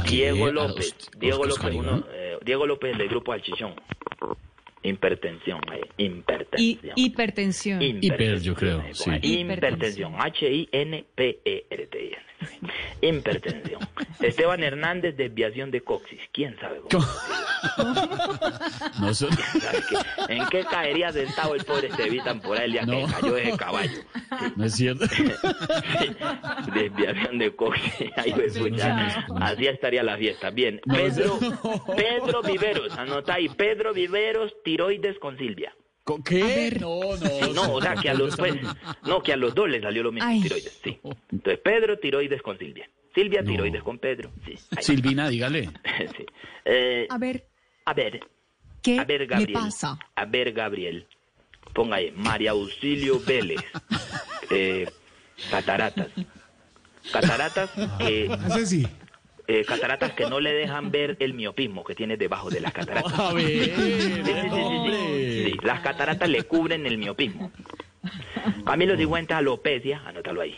Diego 0.08 0.52
López, 0.52 0.96
Diego 1.18 1.46
López, 1.46 1.74
uno, 1.74 2.06
eh, 2.14 2.38
Diego 2.44 2.66
López 2.66 2.98
del 2.98 3.10
grupo 3.10 3.34
Alchichón. 3.34 3.76
Hipertensión, 4.86 5.60
eh, 5.74 5.82
hipertensión. 5.98 6.94
hipertensión. 6.96 7.82
Hiper, 7.82 8.40
yo 8.42 8.54
creo. 8.54 8.84
Sí. 8.94 9.12
Hipertensión. 9.22 10.14
H-I-N-P-E-R-T-I-N. 10.20 11.06
Hipertensión. 13.02 13.82
Esteban 14.20 14.64
Hernández, 14.64 15.18
desviación 15.18 15.72
de 15.72 15.82
coxis. 15.82 16.22
¿Quién 16.32 16.58
sabe? 16.60 16.82
no 19.00 19.14
sé. 19.14 19.28
¿En 20.30 20.46
qué 20.48 20.64
caería 20.66 21.12
sentado 21.12 21.56
el 21.56 21.64
pobre 21.64 21.88
Estevitan 21.88 22.42
por 22.42 22.58
ahí 22.58 22.66
el 22.66 22.72
día 22.74 22.86
que 22.86 23.06
cayó 23.14 23.38
ese 23.38 23.58
caballo? 23.58 24.00
No 24.56 24.66
es 24.66 24.76
cierto. 24.76 25.06
Desviación 26.74 27.38
de 27.38 27.56
coxis. 27.56 28.12
Ahí 28.18 28.34
Así 29.42 29.68
estaría 29.68 30.04
la 30.04 30.18
fiesta. 30.18 30.50
Bien. 30.50 30.82
Pedro, 30.86 31.40
Pedro 31.96 32.42
Viveros. 32.42 32.98
Anota 32.98 33.36
ahí. 33.36 33.50
Pedro 33.50 33.94
Viveros, 33.94 34.54
tiroides 34.64 35.20
con 35.20 35.38
Silvia. 35.38 35.76
¿Qué? 36.24 36.78
No, 36.80 37.00
no. 37.18 37.54
no, 37.54 37.74
o 37.74 37.82
sea, 37.82 37.96
que 37.96 38.10
a 38.10 38.14
los, 38.14 38.36
pues, 38.38 38.54
no, 39.04 39.24
que 39.24 39.34
a 39.34 39.38
los 39.38 39.56
dos 39.56 39.68
les 39.70 39.82
salió 39.82 40.04
lo 40.04 40.12
mismo, 40.12 40.30
tiroides, 40.42 40.80
sí. 40.84 41.00
Entonces, 41.32 41.60
Pedro, 41.64 41.98
tiroides 41.98 42.42
con 42.42 42.58
Silvia. 42.60 42.88
Silvia, 43.16 43.44
tiroides 43.44 43.82
con 43.82 43.98
Pedro, 43.98 44.32
sí. 44.46 44.56
Silvina, 44.82 45.30
dígale. 45.30 45.70
sí. 46.18 46.26
Eh, 46.66 47.08
a 47.10 47.18
ver. 47.18 47.48
A 47.86 47.94
ver. 47.94 48.20
¿Qué 48.84 49.00
a 49.00 49.04
ver, 49.04 49.26
Gabriel, 49.26 49.54
le 49.54 49.54
pasa? 49.54 49.98
A 50.16 50.26
ver, 50.26 50.52
Gabriel. 50.52 51.08
Ponga 51.74 51.98
ahí, 51.98 52.12
María 52.12 52.52
Auxilio 52.52 53.20
Vélez. 53.20 53.62
Eh, 54.52 54.88
cataratas. 55.50 56.10
Cataratas 57.12 57.72
que... 57.98 58.30
sí. 58.64 58.88
Eh, 59.48 59.64
cataratas 59.64 60.14
que 60.14 60.28
no 60.28 60.40
le 60.40 60.54
dejan 60.54 60.90
ver 60.90 61.18
el 61.20 61.36
miopismo 61.36 61.84
que 61.84 61.94
tiene 61.94 62.18
debajo 62.18 62.50
de 62.50 62.62
las 62.62 62.74
cataratas. 62.74 63.14
A 63.20 63.34
ver, 63.34 63.76
sí, 63.76 65.54
las 65.62 65.82
cataratas 65.82 66.30
le 66.30 66.44
cubren 66.44 66.86
el 66.86 66.98
miopismo. 66.98 67.52
Camilo 68.66 68.98
Sigüenza, 68.98 69.38
alopecia, 69.38 70.02
anótalo 70.06 70.42
ahí. 70.42 70.56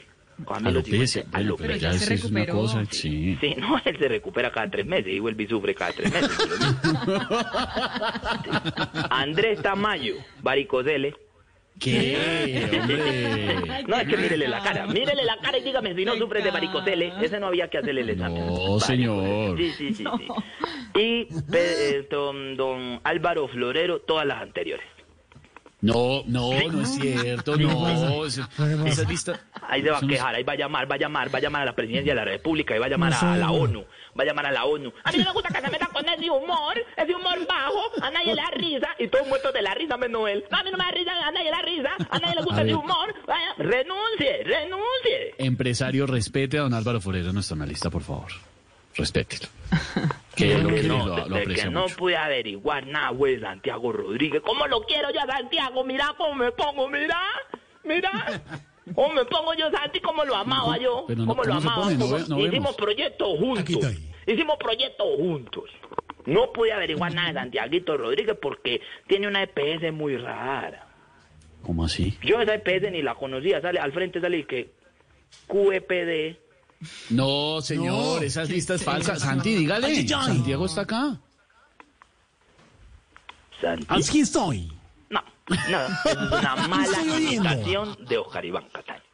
Camilo 0.47 0.79
alopecia, 0.79 1.25
bueno, 1.31 1.55
pero 1.57 1.75
ya, 1.75 1.93
se 1.93 2.15
recuperó. 2.15 2.53
Una 2.53 2.61
cosa, 2.61 2.85
sí. 2.89 3.37
sí, 3.41 3.55
no, 3.57 3.81
él 3.85 3.97
se 3.97 4.07
recupera 4.07 4.51
cada 4.51 4.69
tres 4.69 4.85
meses 4.85 5.13
y 5.13 5.19
vuelve 5.19 5.43
y 5.43 5.47
sufre 5.47 5.75
cada 5.75 5.91
tres 5.91 6.13
meses. 6.13 6.31
Andrés 9.09 9.61
Tamayo, 9.61 10.15
varicocele. 10.41 11.13
¿Qué? 11.79 12.79
Hombre. 12.81 13.83
No, 13.87 13.97
es 13.97 14.07
que 14.07 14.17
mírele 14.17 14.47
la 14.47 14.61
cara. 14.61 14.87
Mírele 14.87 15.23
la 15.23 15.37
cara 15.37 15.57
y 15.57 15.63
dígame 15.63 15.95
si 15.95 16.05
no 16.05 16.15
sufre 16.15 16.41
de 16.41 16.51
varicocele. 16.51 17.13
Ese 17.21 17.39
no 17.39 17.47
había 17.47 17.69
que 17.69 17.77
hacerle 17.77 18.01
el 18.01 18.09
examen. 18.11 18.47
No, 18.47 18.79
señor. 18.79 19.57
Sí, 19.57 19.71
sí, 19.71 19.93
sí. 19.93 20.03
sí. 20.03 20.27
Y 20.99 21.27
eh, 21.53 22.07
don, 22.09 22.57
don 22.57 22.99
Álvaro 23.03 23.47
Florero, 23.47 23.99
todas 23.99 24.25
las 24.25 24.41
anteriores. 24.41 24.96
No, 25.87 26.23
no, 26.27 26.51
no 26.69 26.81
es 26.81 26.95
cierto, 26.95 27.55
no. 27.57 28.25
Esa 28.25 29.03
lista. 29.07 29.39
Ahí 29.69 29.81
se 29.81 29.89
va 29.89 29.99
a 29.99 30.01
quejar, 30.01 30.35
ahí 30.35 30.43
va 30.43 30.51
a 30.51 30.55
llamar, 30.57 30.91
va 30.91 30.95
a 30.95 30.97
llamar, 30.97 31.33
va 31.33 31.37
a 31.37 31.41
llamar 31.41 31.61
a 31.61 31.65
la 31.65 31.73
presidencia 31.73 32.11
de 32.11 32.15
la 32.15 32.25
República, 32.25 32.75
y 32.75 32.79
va 32.79 32.87
a 32.87 32.89
llamar 32.89 33.13
a 33.13 33.37
la 33.37 33.51
ONU, 33.51 33.85
va 34.19 34.23
a 34.23 34.25
llamar 34.25 34.47
a 34.47 34.51
la 34.51 34.65
ONU. 34.65 34.91
A 35.05 35.11
mí 35.13 35.17
no 35.19 35.23
me 35.23 35.31
gusta 35.31 35.47
que 35.47 35.61
se 35.61 35.71
metan 35.71 35.89
con 35.93 36.07
ese 36.09 36.29
humor, 36.29 36.75
ese 36.97 37.15
humor 37.15 37.39
bajo, 37.47 37.81
a 38.01 38.11
nadie 38.11 38.35
le 38.35 38.41
da 38.41 38.49
risa, 38.51 38.87
y 38.99 39.07
todos 39.07 39.27
muertos 39.29 39.53
de 39.53 39.61
la 39.61 39.73
risa 39.75 39.95
menos 39.95 40.29
él. 40.29 40.43
a 40.51 40.63
mí 40.63 40.71
no 40.71 40.77
me 40.77 40.83
da 40.83 40.91
risa, 40.91 41.11
a 41.25 41.31
nadie 41.31 41.45
le 41.45 41.51
da 41.51 41.61
risa, 41.61 41.89
a 42.09 42.19
nadie 42.19 42.35
le 42.35 42.41
gusta 42.43 42.61
ese 42.63 42.75
humor. 42.75 43.15
Vaya, 43.25 43.53
renuncie, 43.57 44.43
renuncie. 44.43 45.35
Empresario, 45.37 46.05
respete 46.05 46.57
a 46.57 46.63
don 46.63 46.73
Álvaro 46.73 46.99
Forero, 46.99 47.31
nuestro 47.31 47.55
analista, 47.55 47.89
por 47.89 48.03
favor. 48.03 48.31
Respételo. 48.93 49.47
que 50.37 50.57
lo, 50.57 50.69
no, 50.69 51.07
lo, 51.07 51.27
lo 51.27 51.53
que 51.53 51.69
no 51.69 51.87
pude 51.87 52.15
averiguar 52.15 52.85
nada, 52.85 53.09
güey, 53.09 53.39
Santiago 53.39 53.91
Rodríguez. 53.91 54.41
¿Cómo 54.45 54.67
lo 54.67 54.81
quiero 54.81 55.09
yo 55.11 55.19
Santiago? 55.27 55.83
Mira 55.83 56.13
cómo 56.17 56.35
me 56.35 56.51
pongo, 56.51 56.87
mira, 56.87 57.19
mira. 57.83 58.41
¿Cómo 58.95 59.13
me 59.13 59.25
pongo 59.25 59.53
yo, 59.53 59.69
Santi? 59.71 59.99
¿Cómo 59.99 60.23
lo 60.23 60.35
amaba 60.35 60.77
yo? 60.77 61.05
¿Cómo, 61.07 61.43
lo 61.43 61.55
amaba? 61.55 61.91
hicimos 61.91 62.75
proyectos 62.75 63.37
juntos. 63.37 63.95
Hicimos 64.25 64.57
proyectos 64.57 65.07
juntos. 65.17 65.69
No 66.25 66.51
pude 66.53 66.71
averiguar 66.71 67.13
nada 67.13 67.29
de 67.29 67.33
Santiago 67.33 67.97
Rodríguez 67.97 68.37
porque 68.41 68.81
tiene 69.07 69.27
una 69.27 69.43
EPS 69.43 69.91
muy 69.91 70.17
rara. 70.17 70.87
¿Cómo 71.63 71.85
así? 71.85 72.17
Yo 72.21 72.39
esa 72.39 72.53
EPS 72.53 72.91
ni 72.91 73.01
la 73.01 73.15
conocía. 73.15 73.61
Sale 73.61 73.79
al 73.79 73.91
frente 73.91 74.21
sale 74.21 74.45
que 74.45 74.71
QEPD 75.47 76.37
no, 77.09 77.61
señor, 77.61 78.23
esas 78.23 78.49
listas 78.49 78.83
falsas. 78.83 79.21
Santi, 79.21 79.55
dígale. 79.55 80.07
Santiago 80.07 80.65
está 80.65 80.81
acá. 80.81 81.17
Santi. 83.61 83.85
Aquí 83.89 84.19
estoy. 84.21 84.71
No, 85.09 85.23
no, 85.69 85.85
es 86.05 86.15
una 86.15 86.55
mala 86.67 87.01
imitación 87.03 87.97
de 88.07 88.17
Oscar 88.17 88.45
Iván 88.45 88.67
Cataño. 88.71 89.06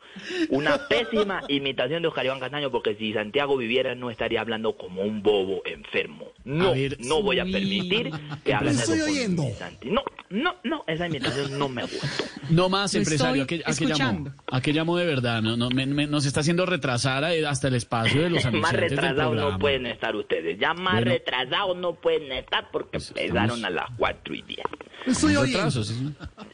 Una 0.50 0.88
pésima 0.88 1.42
imitación 1.48 2.02
de 2.02 2.08
Oscar 2.08 2.26
Iván 2.26 2.40
Castaño, 2.40 2.72
porque 2.72 2.96
si 2.96 3.14
Santiago 3.14 3.58
viviera 3.58 3.96
no 3.96 4.10
estaría 4.10 4.42
hablando 4.42 4.78
como 4.78 5.02
un 5.02 5.22
bobo 5.22 5.62
enfermo. 5.66 6.32
No, 6.46 6.74
no 7.00 7.22
voy 7.22 7.40
a 7.40 7.46
permitir 7.46 8.12
que 8.44 8.54
hable 8.54 8.72
estoy 8.72 9.02
oyendo. 9.02 9.46
No, 9.84 10.04
no, 10.30 10.56
no, 10.64 10.84
esa 10.88 11.08
imitación 11.08 11.58
no 11.58 11.70
me 11.70 11.84
gusta. 11.84 12.08
No 12.50 12.70
más, 12.70 12.94
empresario. 12.96 13.44
¿A 13.44 13.48
qué, 13.48 13.86
llamó? 13.86 14.32
¿A 14.52 14.62
qué 14.62 14.74
llamó 14.74 14.98
de 14.98 15.06
verdad? 15.06 15.42
No, 15.42 15.56
no, 15.56 15.70
me, 15.70 15.86
nos 15.86 16.26
está 16.26 16.42
haciendo 16.42 16.66
retrasar 16.66 17.24
hasta 17.24 17.68
el 17.68 17.76
espacio 17.76 18.22
de 18.22 18.30
los 18.30 18.44
Más 18.54 18.74
retrasados 18.74 19.36
no 19.36 19.60
pueden 19.60 19.86
estar 19.86 20.16
ustedes. 20.16 20.60
Ya 20.60 20.74
más 20.74 21.04
retrasados 21.04 21.78
no 21.78 21.96
pueden 21.96 22.32
estar 22.32 22.70
porque 22.72 22.92
pues 22.98 23.14
empezaron 23.16 23.64
a 23.64 23.70
las 23.70 23.90
4 23.98 24.36
y 24.36 24.42
10. 24.42 24.60
Estoy 25.06 25.36
oyendo. 25.36 25.82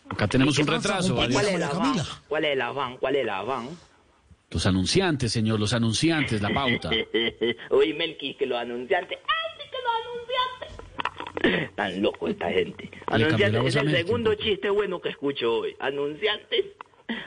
Acá 0.10 0.28
tenemos 0.28 0.58
un 0.58 0.68
retraso. 0.68 1.16
¿Cuál 1.16 1.32
es 1.32 1.60
la 1.60 1.70
van? 1.70 1.94
¿Cuál 2.28 2.46
es 2.46 2.58
la 2.58 2.72
van? 2.72 2.98
¿Cuál 2.98 3.16
es 3.16 3.26
la 3.26 3.42
van? 3.44 3.70
Los 4.52 4.66
anunciantes, 4.66 5.32
señor, 5.32 5.60
los 5.60 5.74
anunciantes, 5.74 6.42
la 6.42 6.50
pauta. 6.50 6.90
Uy, 7.70 7.94
Melqui, 7.94 8.34
que 8.34 8.46
los 8.48 8.58
anunciantes. 8.58 9.20
¡Ay, 9.20 9.70
que 9.70 9.78
los 9.86 11.44
anunciantes! 11.46 11.76
Tan 11.76 12.02
loco 12.02 12.28
esta 12.28 12.50
gente. 12.50 12.90
Anunciantes 13.06 13.66
es 13.66 13.76
el 13.76 13.92
segundo 13.92 14.34
chiste 14.36 14.70
bueno 14.70 15.00
que 15.00 15.10
escucho 15.10 15.60
hoy. 15.60 15.76
Anunciantes. 15.80 16.66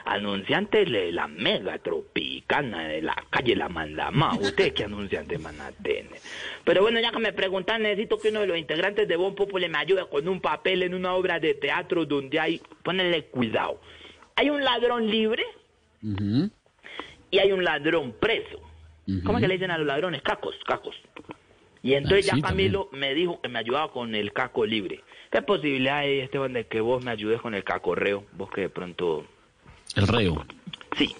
Anunciantes 0.05 0.89
de 0.91 1.11
la 1.11 1.27
mega 1.27 1.77
tropicana 1.79 2.87
de 2.87 3.01
la 3.01 3.15
calle 3.29 3.55
La 3.55 3.69
Mandamá. 3.69 4.35
¿Ustedes 4.35 4.73
qué 4.73 4.83
anunciantes 4.85 5.41
van 5.41 5.59
a 5.59 5.71
tener? 5.71 6.19
Pero 6.63 6.81
bueno, 6.81 6.99
ya 6.99 7.11
que 7.11 7.19
me 7.19 7.33
preguntan, 7.33 7.83
necesito 7.83 8.17
que 8.17 8.29
uno 8.29 8.41
de 8.41 8.47
los 8.47 8.57
integrantes 8.57 9.07
de 9.07 9.15
Bon 9.15 9.35
Populi 9.35 9.67
me 9.69 9.77
ayude 9.77 10.07
con 10.09 10.27
un 10.27 10.41
papel 10.41 10.83
en 10.83 10.93
una 10.93 11.13
obra 11.13 11.39
de 11.39 11.53
teatro 11.53 12.05
donde 12.05 12.39
hay. 12.39 12.61
Ponele 12.83 13.25
cuidado. 13.25 13.79
Hay 14.35 14.49
un 14.49 14.63
ladrón 14.63 15.09
libre 15.09 15.43
y 17.31 17.39
hay 17.39 17.51
un 17.51 17.63
ladrón 17.63 18.15
preso. 18.19 18.59
¿Cómo 19.25 19.37
es 19.37 19.41
que 19.41 19.47
le 19.47 19.55
dicen 19.55 19.71
a 19.71 19.77
los 19.77 19.87
ladrones? 19.87 20.21
Cacos, 20.21 20.55
cacos. 20.65 20.95
Y 21.83 21.95
entonces 21.95 22.31
ah, 22.31 22.37
ya 22.37 22.41
Camilo 22.41 22.89
me 22.93 23.13
dijo 23.13 23.41
que 23.41 23.49
me 23.49 23.59
ayudaba 23.59 23.91
con 23.91 24.15
el 24.15 24.31
caco 24.31 24.65
libre. 24.65 25.01
¿Qué 25.29 25.41
posibilidad 25.41 25.97
hay, 25.97 26.19
Esteban, 26.19 26.53
de 26.53 26.65
que 26.65 26.79
vos 26.79 27.03
me 27.03 27.11
ayudes 27.11 27.41
con 27.41 27.53
el 27.53 27.65
cacorreo? 27.65 28.23
Vos 28.33 28.49
que 28.49 28.61
de 28.61 28.69
pronto... 28.69 29.25
El 29.95 30.07
reo. 30.07 30.45
Sí, 30.97 31.15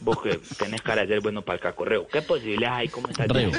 vos 0.00 0.20
que 0.22 0.40
tenés 0.58 0.82
cara 0.82 1.02
de 1.02 1.08
ser 1.08 1.20
bueno 1.20 1.42
para 1.42 1.56
el 1.56 1.60
cacorreo. 1.60 2.06
¿Qué 2.08 2.22
posibilidades 2.22 2.78
hay? 2.78 2.88
¿Cómo 2.88 3.08
está 3.08 3.24
el 3.24 3.30
reo? 3.30 3.50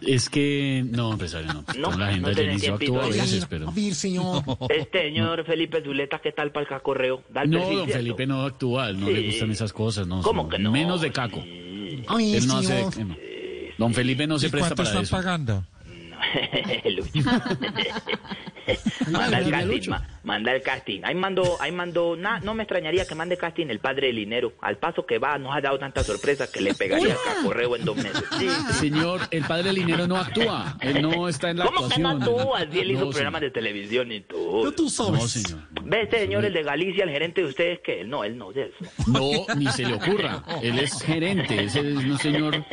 Es 0.00 0.30
que, 0.30 0.84
no, 0.86 1.12
empresario, 1.12 1.52
no. 1.52 1.64
No, 1.78 1.98
la 1.98 2.08
agenda 2.08 2.32
no 2.32 2.42
inicio 2.42 2.74
actúa 2.74 3.04
a 3.04 3.08
veces, 3.08 3.46
pero... 3.46 3.72
señor. 3.92 4.42
Este 4.70 5.02
señor 5.02 5.44
Felipe 5.44 5.82
Zuleta, 5.82 6.18
¿qué 6.18 6.32
tal 6.32 6.52
para 6.52 6.62
el 6.62 6.68
cacorreo? 6.68 7.22
no, 7.46 7.72
don 7.72 7.88
Felipe 7.88 8.26
no 8.26 8.42
actúa, 8.42 8.92
no 8.92 9.08
le 9.10 9.26
gustan 9.26 9.50
esas 9.50 9.72
cosas, 9.72 10.06
no. 10.06 10.22
¿Cómo 10.22 10.48
que 10.48 10.58
no? 10.58 10.72
Menos 10.72 11.00
de 11.00 11.12
caco. 11.12 11.42
Ay, 12.08 12.36
Él 12.36 12.46
no 12.46 12.58
hace... 12.58 12.86
Don 13.78 13.94
Felipe 13.94 14.26
no 14.26 14.38
se 14.38 14.50
presta 14.50 14.74
para 14.74 14.88
eso. 14.88 14.98
¿Cuánto 14.98 15.04
están 15.04 15.22
pagando? 15.22 15.64
manda 19.10 19.38
el 19.38 19.50
casting, 19.50 19.92
manda 20.22 20.54
el 20.54 20.62
casting. 20.62 21.00
Ahí 21.04 21.14
mando, 21.14 21.56
ahí 21.60 21.72
mando, 21.72 22.16
no 22.16 22.54
me 22.54 22.62
extrañaría 22.62 23.06
que 23.06 23.14
mande 23.14 23.36
casting 23.36 23.66
el 23.68 23.80
padre 23.80 24.08
del 24.08 24.16
dinero. 24.16 24.52
Al 24.60 24.78
paso 24.78 25.06
que 25.06 25.18
va, 25.18 25.38
nos 25.38 25.56
ha 25.56 25.60
dado 25.60 25.78
tanta 25.78 26.02
sorpresa 26.02 26.50
que 26.50 26.60
le 26.60 26.74
pegaría 26.74 27.14
el 27.14 27.44
correo 27.44 27.76
en 27.76 27.84
dos 27.84 27.96
meses. 27.96 28.22
Señor, 28.72 29.20
el 29.30 29.44
padre 29.44 29.64
del 29.64 29.76
dinero 29.76 30.06
no 30.06 30.16
actúa, 30.16 30.76
él 30.80 31.02
no 31.02 31.28
está 31.28 31.50
en 31.50 31.58
la 31.58 31.66
¿Cómo 31.66 31.78
actuación. 31.80 32.02
¿Cómo 32.02 32.18
que 32.18 32.30
no 32.30 32.34
actúa? 32.42 32.72
Si 32.72 32.78
él 32.80 32.90
hizo 32.92 33.10
programas 33.10 33.40
de 33.40 33.50
televisión 33.50 34.12
y 34.12 34.20
todo. 34.20 34.72
tú 34.72 34.88
sabes. 34.88 35.20
No, 35.20 35.28
señor. 35.28 35.60
¿Ve 35.84 36.02
este 36.02 36.18
señor, 36.20 36.44
el 36.44 36.52
de 36.52 36.62
Galicia, 36.62 37.04
el 37.04 37.10
gerente 37.10 37.40
de 37.40 37.46
ustedes, 37.48 37.80
que 37.80 38.00
él 38.00 38.10
no, 38.10 38.24
él 38.24 38.36
no 38.36 38.50
es 38.50 38.56
eso. 38.58 38.92
No, 39.06 39.54
ni 39.56 39.66
se 39.68 39.84
le 39.84 39.94
ocurra. 39.94 40.42
Él 40.62 40.78
es 40.78 41.02
gerente, 41.02 41.64
ese 41.64 41.80
es 41.80 41.96
un 41.96 42.18
señor. 42.18 42.64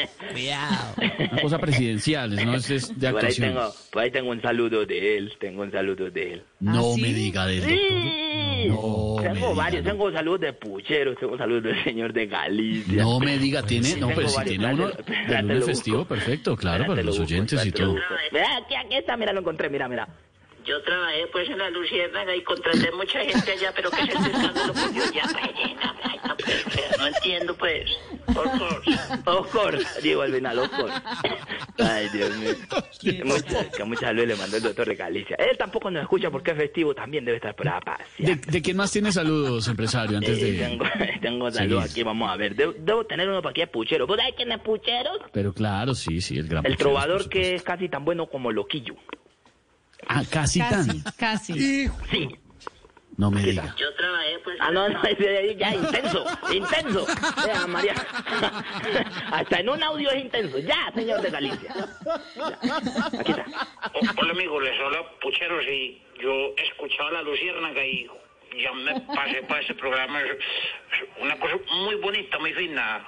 Una 1.32 1.42
cosa 1.42 1.60
presidencial, 1.60 2.36
no 2.36 2.56
es, 2.56 2.70
es 2.70 3.00
de 3.00 3.08
actuación. 3.08 3.54
Por 3.54 3.62
ahí, 3.62 3.66
tengo, 3.66 3.76
por 3.92 4.04
ahí 4.04 4.12
tengo 4.12 4.32
un 4.32 4.42
saludo 4.42 4.86
de 4.86 5.18
él, 5.18 5.34
tengo 5.40 5.62
un 5.62 5.72
saludo 5.72 6.10
de 6.10 6.34
él. 6.34 6.44
No 6.60 6.94
¿Ah, 6.94 6.98
me 6.98 7.14
diga 7.36 7.46
de 7.46 7.58
él, 7.58 8.70
doctor. 8.70 9.26
No 9.26 9.34
tengo 9.34 9.56
varios, 9.56 9.84
tengo 9.84 10.12
saludos 10.12 10.40
de 10.42 10.54
pucheros, 10.54 11.18
tengo 11.20 11.38
saludos 11.38 11.64
del 11.64 11.84
señor 11.84 12.14
de 12.14 12.28
Galicia. 12.28 13.04
No 13.04 13.20
me 13.20 13.38
diga, 13.38 13.64
tiene, 13.64 13.96
no, 13.98 14.10
pero 14.10 14.28
si 14.28 14.44
tiene 14.44 14.74
uno 14.74 14.88
de 14.88 15.62
festivo, 15.62 16.06
perfecto, 16.06 16.56
claro, 16.56 16.86
para 16.86 17.04
los 17.04 17.20
oyentes 17.20 17.66
y 17.66 17.72
todo. 17.72 17.96
Mira, 18.32 18.58
aquí, 18.58 18.76
aquí 18.76 18.96
está, 18.96 19.18
mira, 19.18 19.34
lo 19.34 19.42
encontré, 19.42 19.70
mira, 19.70 19.88
mira. 19.88 20.08
Yo 20.66 20.82
trabajé 20.82 21.28
pues 21.32 21.48
en 21.50 21.60
la 21.60 21.70
Luciérnaga 21.70 22.36
y 22.36 22.42
contraté 22.44 22.92
mucha 22.92 23.20
gente 23.20 23.52
allá, 23.52 23.72
pero 23.76 23.92
que 23.92 23.98
se 23.98 24.12
escándalo 24.12 24.74
pues 24.74 24.94
yo 24.96 25.04
ya 25.14 25.28
rellena. 25.28 25.96
No, 26.28 26.36
pues, 26.38 26.98
no 26.98 27.08
entiendo 27.08 27.56
pues. 27.56 27.92
Of 28.28 28.58
course. 28.58 29.00
Of 29.26 29.52
course. 29.52 30.02
Diego 30.02 30.24
al 30.24 30.34
final, 30.34 30.60
of 30.60 30.70
course. 30.70 30.94
Ay, 31.78 32.10
Dios 32.10 32.36
mío. 32.38 32.56
Mucha, 33.26 33.70
que 33.70 33.84
mucha 33.84 34.08
salud 34.08 34.26
le 34.26 34.36
mandó 34.36 34.58
el 34.58 34.64
doctor 34.64 34.88
de 34.88 34.96
Galicia. 34.96 35.36
Él 35.38 35.56
tampoco 35.58 35.92
nos 35.92 36.02
escucha 36.02 36.32
porque 36.32 36.52
es 36.52 36.58
festivo, 36.58 36.96
también 36.96 37.26
debe 37.26 37.38
estar 37.38 37.56
por 37.56 37.68
la 37.68 37.80
paz. 37.80 38.02
¿De, 38.18 38.36
¿De, 38.36 38.62
quién 38.62 38.78
más 38.78 38.92
tiene 38.92 39.12
saludos, 39.12 39.68
empresario? 39.68 40.18
Antes 40.18 40.42
de... 40.42 40.54
tengo, 40.54 40.86
tengo 41.22 41.52
saludos 41.52 41.92
aquí, 41.92 42.02
vamos 42.02 42.30
a 42.30 42.36
ver. 42.38 42.56
Debo, 42.56 43.06
tener 43.06 43.30
uno 43.30 43.42
para 43.42 43.52
aquí, 43.52 43.66
Puchero. 43.72 44.08
¿Vos 44.08 44.18
sabés 44.18 44.34
quién 44.36 44.52
es 44.52 44.60
Puchero? 44.60 45.12
Pero 45.32 45.54
claro, 45.54 45.94
sí, 45.94 46.22
sí, 46.22 46.40
el 46.40 46.48
gran 46.48 46.66
El 46.66 46.76
trovador 46.76 47.30
que 47.30 47.56
es 47.56 47.64
casi 47.64 47.88
tan 47.88 48.04
bueno 48.04 48.28
como 48.28 48.52
Loquillo. 48.52 48.96
Ah, 50.08 50.24
casi, 50.30 50.60
tan. 50.60 51.04
Casi. 51.18 51.90
Sí. 52.10 52.30
No 53.18 53.32
me 53.32 53.42
diga. 53.42 53.74
Yo 53.78 53.94
trabajé, 53.96 54.40
pues. 54.44 54.58
Ah, 54.60 54.72
no, 54.72 54.90
no, 54.90 55.02
ya, 55.58 55.74
intenso, 55.74 56.26
intenso. 56.52 57.06
Vea, 57.46 57.68
María. 57.68 57.94
Hasta 59.32 59.60
en 59.60 59.70
un 59.70 59.82
audio 59.82 60.10
es 60.12 60.26
intenso. 60.26 60.60
Ya, 60.60 60.92
señor 60.94 61.22
de 61.22 61.30
Galicia. 61.30 61.74
Aquí 63.18 63.32
está. 63.32 63.46
Hola, 64.18 64.32
amigo, 64.32 64.60
les 64.60 64.80
habla 64.82 65.00
Pucheros 65.22 65.66
y 65.66 66.02
yo 66.22 66.54
escuchaba 66.58 67.12
la 67.12 67.22
luciérnaga 67.22 67.86
y 67.86 68.10
ya 68.62 68.74
me 68.74 69.00
pasé 69.02 69.42
para 69.48 69.62
ese 69.62 69.74
programa. 69.76 70.22
Es 70.22 70.28
una 71.22 71.38
cosa 71.40 71.56
muy 71.84 71.96
bonita, 71.96 72.40
muy 72.40 72.54
fina. 72.54 73.06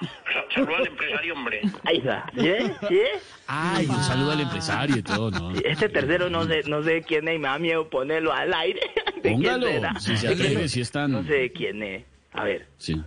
Saludo 0.54 0.76
al 0.76 0.86
empresario, 0.86 1.34
hombre. 1.34 1.62
Ahí 1.84 1.98
está. 1.98 2.26
¿Sí? 2.34 2.52
¿Sí? 2.88 3.00
Ay, 3.46 3.86
un 3.86 4.02
saludo 4.02 4.32
al 4.32 4.40
empresario 4.40 4.96
y 4.96 5.02
todo, 5.02 5.30
¿no? 5.30 5.52
Este 5.64 5.88
tercero 5.88 6.28
no 6.28 6.44
sé, 6.44 6.62
no 6.66 6.82
sé 6.82 7.02
quién 7.02 7.28
es 7.28 7.36
y 7.36 7.38
me 7.38 7.48
da 7.48 7.58
miedo 7.58 7.88
ponerlo 7.88 8.32
al 8.32 8.52
aire. 8.52 8.80
Póngalo, 9.22 9.66
si 9.98 10.16
se 10.16 10.28
atreve, 10.28 10.68
si 10.68 10.80
están... 10.80 11.12
No 11.12 11.22
sé 11.24 11.52
quién 11.52 11.82
es. 11.82 12.04
A 12.32 12.44
ver. 12.44 12.66
Sí. 12.76 13.02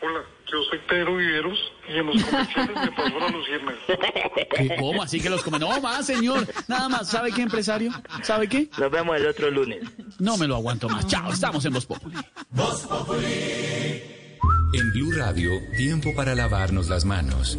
Hola, 0.00 0.24
yo 0.50 0.62
soy 0.68 0.78
Pedro 0.88 1.16
Viveros 1.16 1.58
y 1.88 1.98
en 1.98 2.06
los 2.06 2.24
comerciales 2.24 2.76
me 2.76 2.92
pasó 2.92 3.18
la 3.18 3.28
lucierna. 3.28 3.74
¿Cómo? 4.78 5.02
Así 5.02 5.20
que 5.20 5.30
los 5.30 5.42
comen. 5.42 5.60
No 5.60 5.80
más, 5.80 6.06
señor. 6.06 6.46
Nada 6.68 6.88
más. 6.88 7.08
¿Sabe 7.08 7.32
qué, 7.32 7.42
empresario? 7.42 7.92
¿Sabe 8.22 8.48
qué? 8.48 8.68
Nos 8.78 8.90
vemos 8.90 9.16
el 9.16 9.26
otro 9.26 9.50
lunes. 9.50 9.82
No 10.18 10.36
me 10.36 10.46
lo 10.46 10.56
aguanto 10.56 10.88
más. 10.88 11.06
Chao, 11.06 11.32
estamos 11.32 11.64
en 11.64 11.72
Voz 11.72 11.86
Populi. 11.86 12.16
Voz 12.50 12.86
Populi. 12.86 14.02
En 14.74 14.92
Blue 14.92 15.12
Radio, 15.12 15.50
tiempo 15.76 16.14
para 16.14 16.34
lavarnos 16.34 16.88
las 16.88 17.04
manos. 17.04 17.58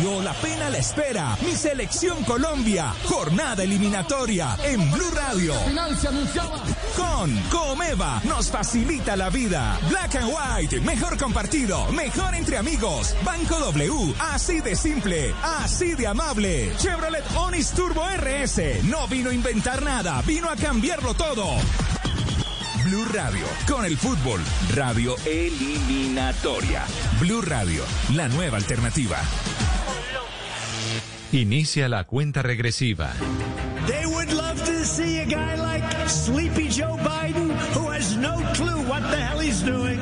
Valió 0.00 0.22
la 0.22 0.32
pena 0.32 0.70
la 0.70 0.78
espera. 0.78 1.36
Mi 1.44 1.54
selección 1.54 2.24
Colombia. 2.24 2.94
Jornada 3.04 3.62
eliminatoria 3.62 4.56
en 4.64 4.90
Blue 4.90 5.10
Radio. 5.14 5.52
Final 5.66 5.94
se 5.98 6.08
anunciaba. 6.08 6.62
Con 6.96 7.36
Comeva 7.50 8.22
nos 8.24 8.50
facilita 8.50 9.14
la 9.14 9.28
vida. 9.28 9.78
Black 9.90 10.14
and 10.14 10.32
White, 10.32 10.80
mejor 10.80 11.18
compartido, 11.18 11.86
mejor 11.92 12.34
entre 12.34 12.56
amigos. 12.56 13.14
Banco 13.24 13.58
W, 13.58 14.14
así 14.32 14.62
de 14.62 14.74
simple, 14.74 15.34
así 15.42 15.92
de 15.92 16.06
amable. 16.06 16.72
Chevrolet 16.78 17.24
Onis 17.36 17.70
Turbo 17.72 18.02
RS 18.02 18.82
no 18.84 19.06
vino 19.06 19.28
a 19.28 19.34
inventar 19.34 19.82
nada, 19.82 20.22
vino 20.22 20.48
a 20.48 20.56
cambiarlo 20.56 21.12
todo. 21.12 21.44
Blue 22.84 23.04
Radio, 23.12 23.44
con 23.68 23.84
el 23.84 23.98
fútbol, 23.98 24.40
radio 24.74 25.14
eliminatoria. 25.26 26.86
Blue 27.20 27.42
Radio, 27.42 27.84
la 28.14 28.28
nueva 28.28 28.56
alternativa. 28.56 29.18
Inicia 31.32 31.88
la 31.88 32.04
cuenta 32.04 32.42
regresiva. 32.42 33.12
They 33.86 34.04
would 34.06 34.32
love 34.32 34.60
to 34.64 34.84
see 34.84 35.20
a 35.20 35.24
guy 35.24 35.54
like 35.54 35.84
Sleepy 36.08 36.68
Joe 36.68 36.96
Biden 36.96 37.50
who 37.72 37.88
has 37.90 38.16
no 38.16 38.36
clue 38.54 38.82
what 38.88 39.02
the 39.10 39.16
hell 39.16 39.38
he's 39.38 39.62
doing. 39.62 40.00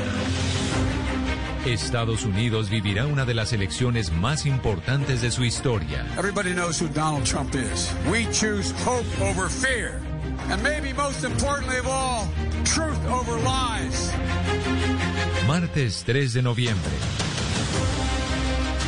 Estados 1.66 2.24
Unidos 2.24 2.70
vivirá 2.70 3.04
una 3.06 3.26
de 3.26 3.34
las 3.34 3.52
elecciones 3.52 4.10
más 4.10 4.46
importantes 4.46 5.20
de 5.20 5.30
su 5.30 5.44
historia. 5.44 6.06
Everybody 6.16 6.54
knows 6.54 6.80
who 6.80 6.88
Donald 6.88 7.24
Trump 7.24 7.54
is. 7.54 7.92
We 8.10 8.24
choose 8.32 8.72
hope 8.86 9.06
over 9.20 9.50
fear. 9.50 10.00
And 10.50 10.62
maybe 10.62 10.94
most 10.94 11.24
importantly 11.24 11.76
of 11.76 11.86
all, 11.86 12.26
truth 12.64 12.98
over 13.06 13.38
lies. 13.42 14.12
Martes 15.46 16.04
3 16.06 16.32
de 16.32 16.42
noviembre. 16.42 17.27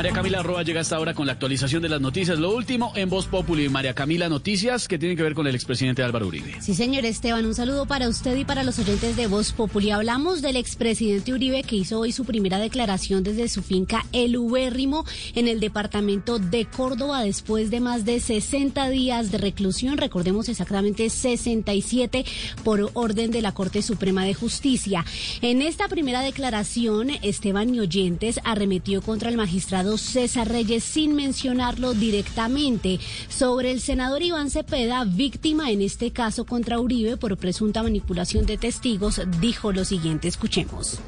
María 0.00 0.14
Camila 0.14 0.42
Roa 0.42 0.62
llega 0.62 0.80
hasta 0.80 0.96
ahora 0.96 1.12
con 1.12 1.26
la 1.26 1.32
actualización 1.32 1.82
de 1.82 1.90
las 1.90 2.00
noticias. 2.00 2.38
Lo 2.38 2.54
último 2.54 2.90
en 2.96 3.10
Voz 3.10 3.26
Populi. 3.26 3.68
María 3.68 3.92
Camila, 3.92 4.30
noticias 4.30 4.88
que 4.88 4.98
tienen 4.98 5.14
que 5.14 5.22
ver 5.22 5.34
con 5.34 5.46
el 5.46 5.54
expresidente 5.54 6.02
Álvaro 6.02 6.26
Uribe. 6.26 6.56
Sí, 6.62 6.74
señor 6.74 7.04
Esteban, 7.04 7.44
un 7.44 7.54
saludo 7.54 7.84
para 7.84 8.08
usted 8.08 8.34
y 8.34 8.46
para 8.46 8.64
los 8.64 8.78
oyentes 8.78 9.14
de 9.14 9.26
Voz 9.26 9.52
Populi. 9.52 9.90
Hablamos 9.90 10.40
del 10.40 10.56
expresidente 10.56 11.34
Uribe 11.34 11.64
que 11.64 11.76
hizo 11.76 12.00
hoy 12.00 12.12
su 12.12 12.24
primera 12.24 12.58
declaración 12.58 13.22
desde 13.22 13.46
su 13.50 13.62
finca 13.62 14.06
El 14.12 14.38
Ubérrimo 14.38 15.04
en 15.34 15.48
el 15.48 15.60
departamento 15.60 16.38
de 16.38 16.64
Córdoba 16.64 17.22
después 17.22 17.70
de 17.70 17.80
más 17.80 18.06
de 18.06 18.20
60 18.20 18.88
días 18.88 19.30
de 19.30 19.36
reclusión. 19.36 19.98
Recordemos 19.98 20.48
exactamente 20.48 21.10
67 21.10 22.24
por 22.64 22.90
orden 22.94 23.30
de 23.32 23.42
la 23.42 23.52
Corte 23.52 23.82
Suprema 23.82 24.24
de 24.24 24.32
Justicia. 24.32 25.04
En 25.42 25.60
esta 25.60 25.88
primera 25.88 26.22
declaración, 26.22 27.10
Esteban 27.20 27.74
y 27.74 27.80
oyentes 27.80 28.40
arremetió 28.44 29.02
contra 29.02 29.28
el 29.28 29.36
magistrado 29.36 29.89
César 29.96 30.48
Reyes 30.48 30.84
sin 30.84 31.14
mencionarlo 31.14 31.94
directamente 31.94 32.98
sobre 33.28 33.70
el 33.70 33.80
senador 33.80 34.22
Iván 34.22 34.50
Cepeda, 34.50 35.04
víctima 35.04 35.70
en 35.70 35.82
este 35.82 36.10
caso 36.10 36.44
contra 36.44 36.80
Uribe 36.80 37.16
por 37.16 37.36
presunta 37.36 37.82
manipulación 37.82 38.46
de 38.46 38.58
testigos, 38.58 39.20
dijo 39.40 39.72
lo 39.72 39.84
siguiente, 39.84 40.28
escuchemos. 40.28 40.98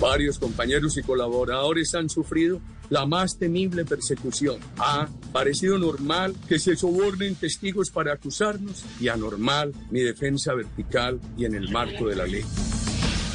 Varios 0.00 0.38
compañeros 0.38 0.96
y 0.96 1.02
colaboradores 1.02 1.94
han 1.94 2.08
sufrido 2.08 2.60
la 2.88 3.06
más 3.06 3.38
temible 3.38 3.84
persecución. 3.84 4.58
Ha 4.78 5.08
parecido 5.32 5.78
normal 5.78 6.34
que 6.48 6.58
se 6.58 6.76
sobornen 6.76 7.34
testigos 7.36 7.90
para 7.90 8.14
acusarnos 8.14 8.84
y 9.00 9.08
anormal 9.08 9.72
mi 9.90 10.00
defensa 10.00 10.54
vertical 10.54 11.20
y 11.36 11.44
en 11.44 11.54
el 11.54 11.70
marco 11.70 12.08
de 12.08 12.16
la 12.16 12.26
ley. 12.26 12.44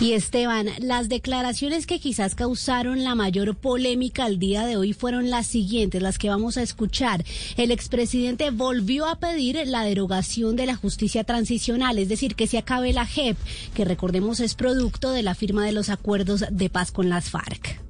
Y 0.02 0.12
Esteban, 0.12 0.68
las 0.80 1.08
declaraciones 1.08 1.88
que 1.88 2.02
quizás 2.02 2.36
causaron 2.36 3.06
la 3.06 3.16
mayor 3.16 3.56
polémica 3.56 4.26
al 4.26 4.40
día 4.40 4.66
de 4.66 4.76
hoy 4.76 4.92
fueron 4.92 5.30
las 5.30 5.48
siguientes, 5.48 6.02
las 6.02 6.18
que 6.18 6.28
vamos 6.30 6.58
a 6.58 6.64
escuchar. 6.64 7.24
El 7.56 7.72
expresidente 7.72 8.52
volvió 8.52 9.08
a 9.08 9.20
pedir 9.20 9.58
la 9.66 9.84
derogación 9.84 10.58
de 10.58 10.66
la 10.66 10.76
justicia 10.76 11.24
transicional, 11.24 11.98
es 11.98 12.10
decir, 12.10 12.36
que 12.36 12.46
se 12.46 12.58
acabe 12.58 12.92
la 12.92 13.06
JEP, 13.06 13.38
que 13.74 13.86
recordemos 13.86 14.42
es 14.42 14.56
producto 14.56 15.12
de 15.12 15.24
la 15.24 15.34
firma 15.34 15.66
de 15.66 15.72
los 15.72 15.88
acuerdos 15.88 16.44
de 16.52 16.70
paz 16.70 16.92
con 16.92 17.08
las 17.08 17.30
FARC. 17.30 17.82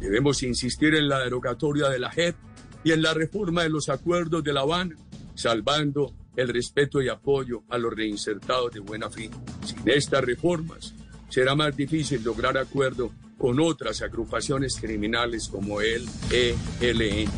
Debemos 0.00 0.42
insistir 0.42 0.96
en 0.96 1.08
la 1.08 1.20
derogatoria 1.20 1.88
de 1.88 2.00
la 2.00 2.10
JEP 2.10 2.34
y 2.82 2.90
en 2.90 3.02
la 3.02 3.14
reforma 3.14 3.62
de 3.62 3.70
los 3.70 3.88
acuerdos 3.88 4.42
de 4.42 4.52
La 4.52 4.62
Habana, 4.62 4.96
salvando 5.36 6.12
el 6.34 6.48
respeto 6.48 7.00
y 7.00 7.08
apoyo 7.08 7.62
a 7.68 7.78
los 7.78 7.94
reinsertados 7.94 8.72
de 8.72 8.80
buena 8.80 9.10
fe. 9.10 9.30
Sin 9.64 9.88
estas 9.88 10.24
reformas, 10.24 10.94
será 11.30 11.54
más 11.54 11.76
difícil 11.76 12.22
lograr 12.22 12.58
acuerdo 12.58 13.10
con 13.38 13.58
otras 13.58 14.02
agrupaciones 14.02 14.76
criminales 14.78 15.48
como 15.48 15.80
el 15.80 16.06
ELN. 16.30 17.30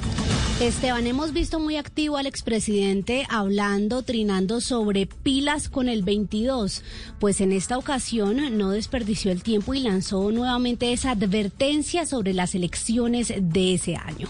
Esteban, 0.60 1.06
hemos 1.06 1.32
visto 1.32 1.58
muy 1.58 1.76
activo 1.76 2.16
al 2.18 2.26
expresidente 2.26 3.26
hablando, 3.28 4.02
trinando 4.02 4.60
sobre 4.60 5.06
pilas 5.06 5.68
con 5.68 5.88
el 5.88 6.02
22, 6.02 6.82
pues 7.18 7.40
en 7.40 7.52
esta 7.52 7.78
ocasión 7.78 8.58
no 8.58 8.70
desperdició 8.70 9.32
el 9.32 9.42
tiempo 9.42 9.74
y 9.74 9.80
lanzó 9.80 10.30
nuevamente 10.30 10.92
esa 10.92 11.12
advertencia 11.12 12.06
sobre 12.06 12.32
las 12.32 12.54
elecciones 12.54 13.32
de 13.36 13.74
ese 13.74 13.96
año. 13.96 14.28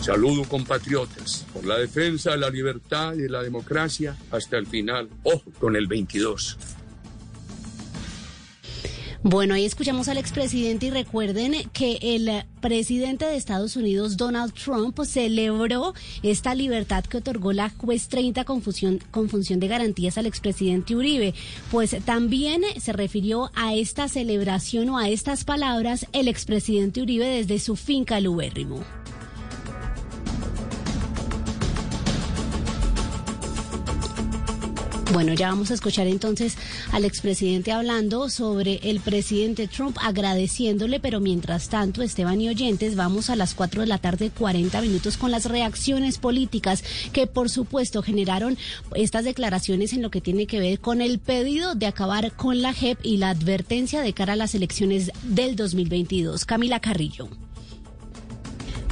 Saludo 0.00 0.44
compatriotas 0.44 1.46
por 1.54 1.64
la 1.64 1.78
defensa 1.78 2.32
de 2.32 2.38
la 2.38 2.50
libertad 2.50 3.14
y 3.14 3.22
de 3.22 3.30
la 3.30 3.42
democracia 3.42 4.16
hasta 4.30 4.58
el 4.58 4.66
final. 4.66 5.08
Ojo 5.22 5.50
con 5.58 5.76
el 5.76 5.86
22. 5.86 6.58
Bueno, 9.26 9.54
ahí 9.54 9.64
escuchamos 9.64 10.08
al 10.08 10.18
expresidente 10.18 10.84
y 10.84 10.90
recuerden 10.90 11.54
que 11.72 11.98
el 12.02 12.44
presidente 12.60 13.24
de 13.24 13.36
Estados 13.36 13.74
Unidos, 13.74 14.18
Donald 14.18 14.52
Trump, 14.52 15.00
celebró 15.02 15.94
esta 16.22 16.54
libertad 16.54 17.04
que 17.04 17.16
otorgó 17.16 17.54
la 17.54 17.70
juez 17.70 18.08
30 18.08 18.44
con, 18.44 18.62
con 19.10 19.30
función 19.30 19.60
de 19.60 19.68
garantías 19.68 20.18
al 20.18 20.26
expresidente 20.26 20.94
Uribe. 20.94 21.32
Pues 21.70 21.96
también 22.04 22.64
se 22.78 22.92
refirió 22.92 23.50
a 23.54 23.72
esta 23.72 24.08
celebración 24.08 24.90
o 24.90 24.98
a 24.98 25.08
estas 25.08 25.44
palabras 25.44 26.06
el 26.12 26.28
expresidente 26.28 27.00
Uribe 27.00 27.26
desde 27.26 27.60
su 27.60 27.76
finca 27.76 28.20
Lubérrimo. 28.20 28.84
Bueno, 35.14 35.32
ya 35.32 35.50
vamos 35.50 35.70
a 35.70 35.74
escuchar 35.74 36.08
entonces 36.08 36.56
al 36.90 37.04
expresidente 37.04 37.70
hablando 37.70 38.28
sobre 38.28 38.80
el 38.82 38.98
presidente 38.98 39.68
Trump, 39.68 39.96
agradeciéndole, 40.02 40.98
pero 40.98 41.20
mientras 41.20 41.68
tanto, 41.68 42.02
Esteban 42.02 42.40
y 42.40 42.48
oyentes, 42.48 42.96
vamos 42.96 43.30
a 43.30 43.36
las 43.36 43.54
4 43.54 43.82
de 43.82 43.86
la 43.86 43.98
tarde, 43.98 44.32
40 44.36 44.80
minutos, 44.80 45.16
con 45.16 45.30
las 45.30 45.44
reacciones 45.44 46.18
políticas 46.18 46.82
que, 47.12 47.28
por 47.28 47.48
supuesto, 47.48 48.02
generaron 48.02 48.58
estas 48.96 49.24
declaraciones 49.24 49.92
en 49.92 50.02
lo 50.02 50.10
que 50.10 50.20
tiene 50.20 50.48
que 50.48 50.58
ver 50.58 50.80
con 50.80 51.00
el 51.00 51.20
pedido 51.20 51.76
de 51.76 51.86
acabar 51.86 52.32
con 52.32 52.60
la 52.60 52.72
JEP 52.72 52.98
y 53.04 53.18
la 53.18 53.30
advertencia 53.30 54.00
de 54.00 54.14
cara 54.14 54.32
a 54.32 54.36
las 54.36 54.56
elecciones 54.56 55.12
del 55.22 55.54
2022. 55.54 56.44
Camila 56.44 56.80
Carrillo. 56.80 57.28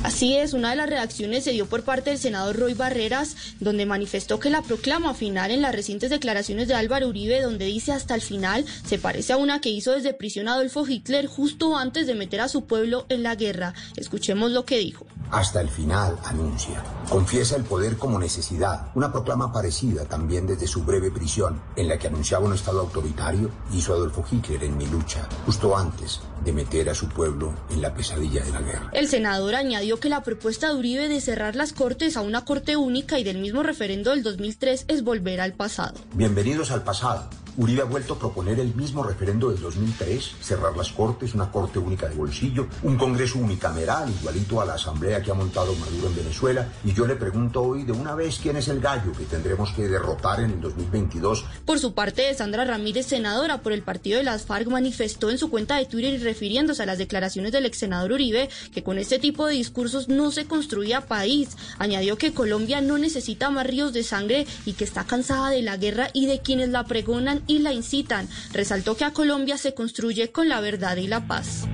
Así 0.05 0.37
es, 0.37 0.53
una 0.53 0.71
de 0.71 0.77
las 0.77 0.91
reacciones 0.91 1.45
se 1.45 1.53
dio 1.53 1.67
por 1.67 1.85
parte 1.85 2.11
del 2.11 2.19
senador 2.19 2.59
Roy 2.59 2.75
Barreras, 2.75 3.37
donde 3.61 3.87
manifestó 3.87 4.41
que 4.41 4.51
la 4.51 4.61
proclama 4.61 5.15
final 5.15 5.53
en 5.53 5.63
las 5.63 5.73
recientes 5.73 6.11
declaraciones 6.11 6.67
de 6.67 6.75
Álvaro 6.75 7.07
Uribe, 7.07 7.41
donde 7.41 7.67
dice 7.67 7.93
hasta 7.93 8.17
el 8.17 8.21
final, 8.21 8.65
se 8.85 8.99
parece 8.99 9.33
a 9.33 9.37
una 9.37 9.61
que 9.61 9.71
hizo 9.71 9.93
desde 9.93 10.13
prisión 10.13 10.49
Adolfo 10.49 10.85
Hitler 10.85 11.27
justo 11.27 11.77
antes 11.77 12.09
de 12.09 12.17
meter 12.17 12.41
a 12.41 12.49
su 12.49 12.65
pueblo 12.65 13.07
en 13.11 13.23
la 13.23 13.37
guerra. 13.37 13.75
Escuchemos 13.95 14.51
lo 14.51 14.65
que 14.65 14.79
dijo. 14.79 15.07
Hasta 15.31 15.61
el 15.61 15.69
final 15.69 16.19
anuncia. 16.25 16.83
Confiesa 17.09 17.55
el 17.55 17.63
poder 17.63 17.97
como 17.97 18.19
necesidad. 18.19 18.89
Una 18.97 19.13
proclama 19.13 19.53
parecida 19.53 20.05
también 20.05 20.49
desde 20.49 20.67
su 20.67 20.83
breve 20.83 21.13
prisión, 21.13 21.63
en 21.77 21.89
la 21.89 21.97
que 21.97 22.09
anunciaba 22.09 22.45
un 22.45 22.55
Estado 22.55 22.81
autoritario, 22.81 23.51
hizo 23.73 23.95
Adolfo 23.95 24.25
Hitler 24.31 24.65
en 24.65 24.77
mi 24.77 24.87
lucha, 24.87 25.29
justo 25.47 25.77
antes 25.77 26.21
de 26.45 26.53
meter 26.53 26.91
a 26.91 26.95
su 26.95 27.09
pueblo 27.09 27.55
en 27.71 27.81
la 27.81 27.95
pesadilla 27.95 28.45
de 28.45 28.51
la 28.51 28.61
guerra. 28.61 28.91
El 28.93 29.09
senador 29.09 29.55
añadió 29.55 29.92
que 29.99 30.09
la 30.09 30.23
propuesta 30.23 30.69
de 30.69 30.75
Uribe 30.75 31.09
de 31.09 31.21
cerrar 31.21 31.57
las 31.57 31.73
cortes 31.73 32.17
a 32.17 32.23
una 32.23 32.45
corte 32.45 32.77
única 32.77 33.19
y 33.19 33.25
del 33.25 33.39
mismo 33.39 33.63
referendo 33.63 34.11
del 34.11 34.23
2003 34.23 34.87
es 34.89 35.03
volver 35.05 35.41
al 35.41 35.53
pasado. 35.53 35.95
Bienvenidos 36.15 36.71
al 36.71 36.83
pasado 36.85 37.42
Uribe 37.57 37.83
ha 37.83 37.85
vuelto 37.85 38.15
a 38.15 38.19
proponer 38.19 38.59
el 38.61 38.75
mismo 38.75 39.03
referendo 39.03 39.51
del 39.51 39.61
2003, 39.61 40.37
cerrar 40.41 40.75
las 40.77 40.91
cortes, 40.91 41.35
una 41.35 41.51
corte 41.51 41.79
única 41.79 42.09
de 42.09 42.15
bolsillo, 42.15 42.67
un 42.83 42.97
congreso 42.97 43.39
unicameral 43.39 44.09
igualito 44.09 44.61
a 44.61 44.65
la 44.65 44.75
asamblea 44.75 45.23
que 45.23 45.31
ha 45.31 45.35
montado 45.35 45.75
Maduro 45.75 46.09
en 46.09 46.17
Venezuela. 46.17 46.69
Y 46.85 46.95
yo 46.95 47.07
le 47.07 47.17
pregunto 47.17 47.63
hoy 47.63 47.85
de 47.85 47.93
una 47.93 48.15
vez 48.15 48.39
quién 48.43 48.57
es 48.57 48.69
el 48.69 48.81
gallo 48.81 49.13
que 49.13 49.25
tendremos 49.25 49.71
que 49.73 49.87
derrotar 49.87 50.41
en 50.41 50.53
el 50.53 50.61
2022. 50.61 51.45
Por 51.67 51.79
su 51.79 51.93
parte, 51.93 52.33
Sandra 52.35 52.65
Ramírez, 52.65 53.07
senadora 53.07 53.61
por 53.61 53.73
el 53.73 53.83
partido 53.83 54.19
de 54.19 54.25
las 54.25 54.47
FARC, 54.47 54.69
manifestó 54.69 55.31
en 55.31 55.39
su 55.39 55.51
cuenta 55.51 55.77
de 55.77 55.85
Twitter 55.85 56.15
y 56.15 56.19
refiriéndose 56.19 56.83
a 56.83 56.87
las 56.87 56.99
declaraciones 56.99 57.53
del 57.53 57.67
ex 57.67 57.79
senador 57.79 58.13
Uribe 58.13 58.49
que 58.75 58.83
con 58.83 58.99
este 58.99 59.19
tipo 59.19 59.47
de 59.47 59.55
discursos 59.55 60.09
no 60.09 60.31
se 60.31 60.47
construía 60.47 61.03
país. 61.03 61.51
Añadió 61.79 62.17
que 62.17 62.33
Colombia 62.33 62.81
no 62.81 62.97
necesita 62.97 63.51
más 63.51 63.67
ríos 63.67 63.93
de 63.93 64.03
sangre 64.03 64.47
y 64.65 64.73
que 64.73 64.85
está 64.85 65.05
cansada 65.05 65.51
de 65.51 65.63
la 65.63 65.77
guerra 65.77 66.09
y 66.15 66.27
de 66.27 66.41
quienes 66.41 66.71
la 66.71 66.85
pregonan 66.85 67.42
y 67.47 67.61
la 67.61 67.73
incitan. 67.73 68.29
Resaltó 68.53 68.97
que 68.97 69.05
a 69.05 69.13
Colombia 69.13 69.59
se 69.59 69.75
construye 69.75 70.31
con 70.31 70.49
la 70.49 70.61
verdad 70.61 70.97
y 70.97 71.07
la 71.07 71.27
paz. 71.27 71.67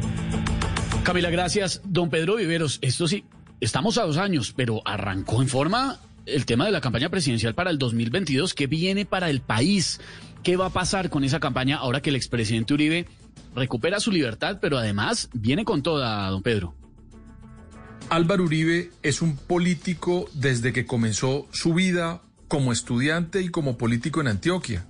Camila, 1.02 1.30
gracias. 1.30 1.80
Don 1.84 2.10
Pedro 2.10 2.36
Viveros, 2.36 2.78
esto 2.82 3.08
sí, 3.08 3.24
estamos 3.60 3.98
a 3.98 4.04
dos 4.04 4.18
años, 4.18 4.52
pero 4.54 4.82
arrancó 4.84 5.42
en 5.42 5.48
forma 5.48 5.98
el 6.26 6.44
tema 6.46 6.66
de 6.66 6.70
la 6.70 6.80
campaña 6.80 7.08
presidencial 7.08 7.54
para 7.54 7.70
el 7.70 7.78
2022. 7.78 8.54
¿Qué 8.54 8.66
viene 8.66 9.06
para 9.06 9.30
el 9.30 9.40
país? 9.40 10.00
¿Qué 10.42 10.56
va 10.56 10.66
a 10.66 10.70
pasar 10.70 11.10
con 11.10 11.24
esa 11.24 11.40
campaña 11.40 11.76
ahora 11.76 12.00
que 12.00 12.10
el 12.10 12.16
expresidente 12.16 12.74
Uribe 12.74 13.06
recupera 13.54 14.00
su 14.00 14.12
libertad, 14.12 14.58
pero 14.60 14.78
además 14.78 15.30
viene 15.32 15.64
con 15.64 15.82
toda, 15.82 16.28
don 16.28 16.42
Pedro? 16.42 16.74
Álvaro 18.10 18.44
Uribe 18.44 18.90
es 19.02 19.20
un 19.20 19.36
político 19.36 20.30
desde 20.32 20.72
que 20.72 20.86
comenzó 20.86 21.46
su 21.52 21.74
vida 21.74 22.22
como 22.46 22.72
estudiante 22.72 23.42
y 23.42 23.48
como 23.50 23.76
político 23.76 24.20
en 24.20 24.28
Antioquia. 24.28 24.86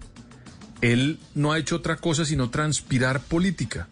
Él 0.81 1.19
no 1.35 1.53
ha 1.53 1.59
hecho 1.59 1.77
otra 1.77 1.97
cosa 1.97 2.25
sino 2.25 2.51
transpirar 2.51 3.21
política. 3.21 3.89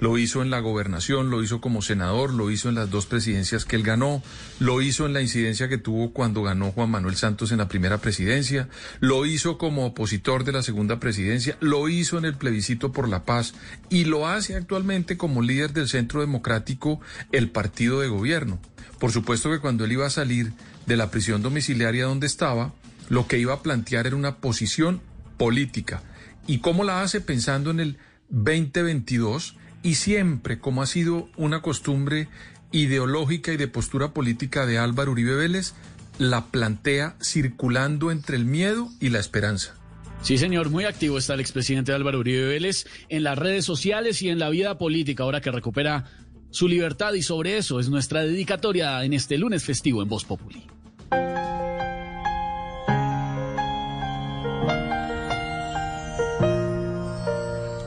Lo 0.00 0.18
hizo 0.18 0.42
en 0.42 0.50
la 0.50 0.58
gobernación, 0.58 1.30
lo 1.30 1.42
hizo 1.42 1.60
como 1.60 1.80
senador, 1.80 2.34
lo 2.34 2.50
hizo 2.50 2.68
en 2.68 2.74
las 2.74 2.90
dos 2.90 3.06
presidencias 3.06 3.64
que 3.64 3.76
él 3.76 3.84
ganó, 3.84 4.22
lo 4.58 4.82
hizo 4.82 5.06
en 5.06 5.12
la 5.12 5.22
incidencia 5.22 5.68
que 5.68 5.78
tuvo 5.78 6.12
cuando 6.12 6.42
ganó 6.42 6.72
Juan 6.72 6.90
Manuel 6.90 7.14
Santos 7.14 7.52
en 7.52 7.58
la 7.58 7.68
primera 7.68 7.98
presidencia, 7.98 8.68
lo 8.98 9.24
hizo 9.24 9.56
como 9.56 9.86
opositor 9.86 10.42
de 10.42 10.50
la 10.50 10.62
segunda 10.62 10.98
presidencia, 10.98 11.56
lo 11.60 11.88
hizo 11.88 12.18
en 12.18 12.24
el 12.24 12.34
plebiscito 12.34 12.90
por 12.90 13.08
la 13.08 13.24
paz 13.24 13.54
y 13.88 14.04
lo 14.04 14.26
hace 14.26 14.56
actualmente 14.56 15.16
como 15.16 15.42
líder 15.42 15.72
del 15.72 15.88
Centro 15.88 16.20
Democrático, 16.20 17.00
el 17.30 17.48
partido 17.50 18.00
de 18.00 18.08
gobierno. 18.08 18.58
Por 18.98 19.12
supuesto 19.12 19.50
que 19.50 19.60
cuando 19.60 19.84
él 19.84 19.92
iba 19.92 20.06
a 20.06 20.10
salir 20.10 20.52
de 20.86 20.96
la 20.96 21.10
prisión 21.10 21.40
domiciliaria 21.40 22.06
donde 22.06 22.26
estaba, 22.26 22.74
lo 23.08 23.28
que 23.28 23.38
iba 23.38 23.54
a 23.54 23.62
plantear 23.62 24.08
era 24.08 24.16
una 24.16 24.36
posición 24.36 25.00
política 25.38 26.02
y 26.46 26.58
cómo 26.58 26.84
la 26.84 27.02
hace 27.02 27.20
pensando 27.20 27.70
en 27.70 27.80
el 27.80 27.98
2022 28.30 29.56
y 29.82 29.96
siempre, 29.96 30.58
como 30.58 30.82
ha 30.82 30.86
sido 30.86 31.28
una 31.36 31.62
costumbre 31.62 32.28
ideológica 32.72 33.52
y 33.52 33.56
de 33.56 33.68
postura 33.68 34.12
política 34.12 34.66
de 34.66 34.78
Álvaro 34.78 35.12
Uribe 35.12 35.36
Vélez, 35.36 35.74
la 36.18 36.46
plantea 36.46 37.16
circulando 37.22 38.10
entre 38.10 38.36
el 38.36 38.44
miedo 38.44 38.88
y 39.00 39.10
la 39.10 39.20
esperanza. 39.20 39.74
Sí, 40.22 40.38
señor, 40.38 40.70
muy 40.70 40.84
activo 40.84 41.18
está 41.18 41.34
el 41.34 41.40
expresidente 41.40 41.92
Álvaro 41.92 42.20
Uribe 42.20 42.46
Vélez 42.46 42.86
en 43.10 43.24
las 43.24 43.38
redes 43.38 43.64
sociales 43.64 44.22
y 44.22 44.30
en 44.30 44.38
la 44.38 44.48
vida 44.48 44.78
política, 44.78 45.22
ahora 45.22 45.40
que 45.40 45.50
recupera 45.50 46.06
su 46.50 46.66
libertad 46.66 47.12
y 47.14 47.22
sobre 47.22 47.58
eso 47.58 47.78
es 47.78 47.90
nuestra 47.90 48.22
dedicatoria 48.22 49.04
en 49.04 49.12
este 49.12 49.36
lunes 49.36 49.64
festivo 49.64 50.02
en 50.02 50.08
Voz 50.08 50.24
Populi. 50.24 50.66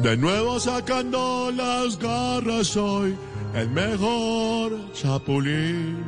De 0.08 0.16
nuevo 0.16 0.58
sacando 0.58 1.52
las 1.52 2.00
garras 2.00 2.68
soy 2.68 3.14
el 3.54 3.70
mejor 3.72 4.72
chapulín. 4.94 6.02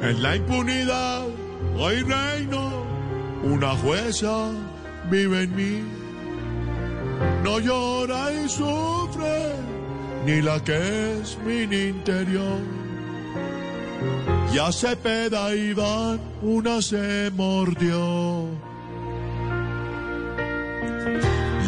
En 0.00 0.22
la 0.22 0.36
impunidad 0.36 1.26
hoy 1.76 2.00
reino, 2.00 2.72
una 3.42 3.76
jueza 3.76 4.48
vive 5.10 5.42
en 5.42 5.54
mí. 5.54 5.82
No 7.42 7.58
llora 7.58 8.32
y 8.32 8.48
sufre, 8.48 9.52
ni 10.24 10.40
la 10.40 10.64
que 10.64 11.20
es 11.20 11.36
mi 11.44 11.64
interior. 11.64 12.58
Ya 14.54 14.72
se 14.72 14.96
peda 14.96 15.54
Iván, 15.54 16.18
una 16.40 16.80
se 16.80 17.30
mordió. 17.36 18.48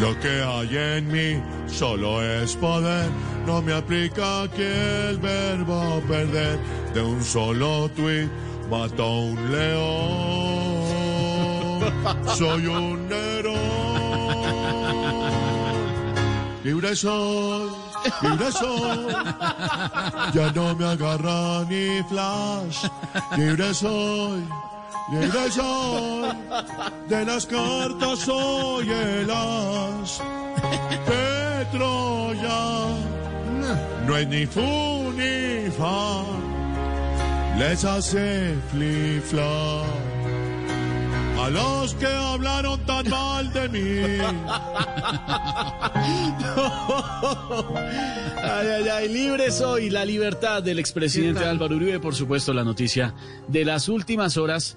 Lo 0.01 0.19
que 0.21 0.43
hay 0.43 0.77
en 0.77 1.11
mí 1.11 1.43
solo 1.67 2.23
es 2.23 2.55
poder, 2.57 3.09
no 3.47 3.63
me 3.63 3.73
aplica 3.73 4.47
que 4.55 5.09
el 5.11 5.19
verbo 5.19 6.03
perder 6.07 6.59
de 6.93 7.03
un 7.03 7.23
solo 7.25 7.89
tweet 7.97 8.29
mató 8.71 9.21
un 9.21 9.53
león. 9.53 10.87
Soy 12.37 12.67
un 12.67 13.09
héroe. 13.11 13.57
Libre 16.67 16.97
soy, 16.97 17.71
libre 18.23 18.51
soy. 18.51 19.07
Ya 20.35 20.51
no 20.53 20.75
me 20.75 20.85
agarra 20.85 21.65
ni 21.71 22.03
flash. 22.09 22.89
Libre 23.37 23.73
soy. 23.73 24.45
Libre 25.13 25.51
soy, 25.53 26.29
de 27.09 27.25
las 27.25 27.47
cartas 27.47 28.19
soy 28.19 28.91
el 28.91 29.31
as 29.31 30.21
de 31.07 31.65
Troya. 31.71 32.87
No 34.07 34.17
es 34.17 34.27
ni 34.27 34.47
fu 34.47 35.13
ni 35.13 35.71
fa, 35.71 36.25
les 37.57 37.85
hace 37.85 38.57
flifla 38.73 39.85
a 41.41 41.51
los 41.51 41.95
que 41.95 42.07
hablaron 42.07 42.81
tan 42.81 43.09
mal 43.09 43.53
de 43.53 43.69
mí. 43.69 43.79
ay, 48.43 48.67
ay, 48.67 48.89
ay, 48.89 49.09
libre 49.09 49.53
soy, 49.53 49.91
la 49.91 50.05
libertad 50.05 50.65
del 50.65 50.81
expresidente 50.81 51.45
Álvaro 51.45 51.77
Uribe, 51.77 52.01
por 52.01 52.17
supuesto, 52.17 52.53
la 52.53 52.65
noticia 52.65 53.15
de 53.47 53.65
las 53.65 53.89
últimas 53.89 54.37
horas 54.37 54.77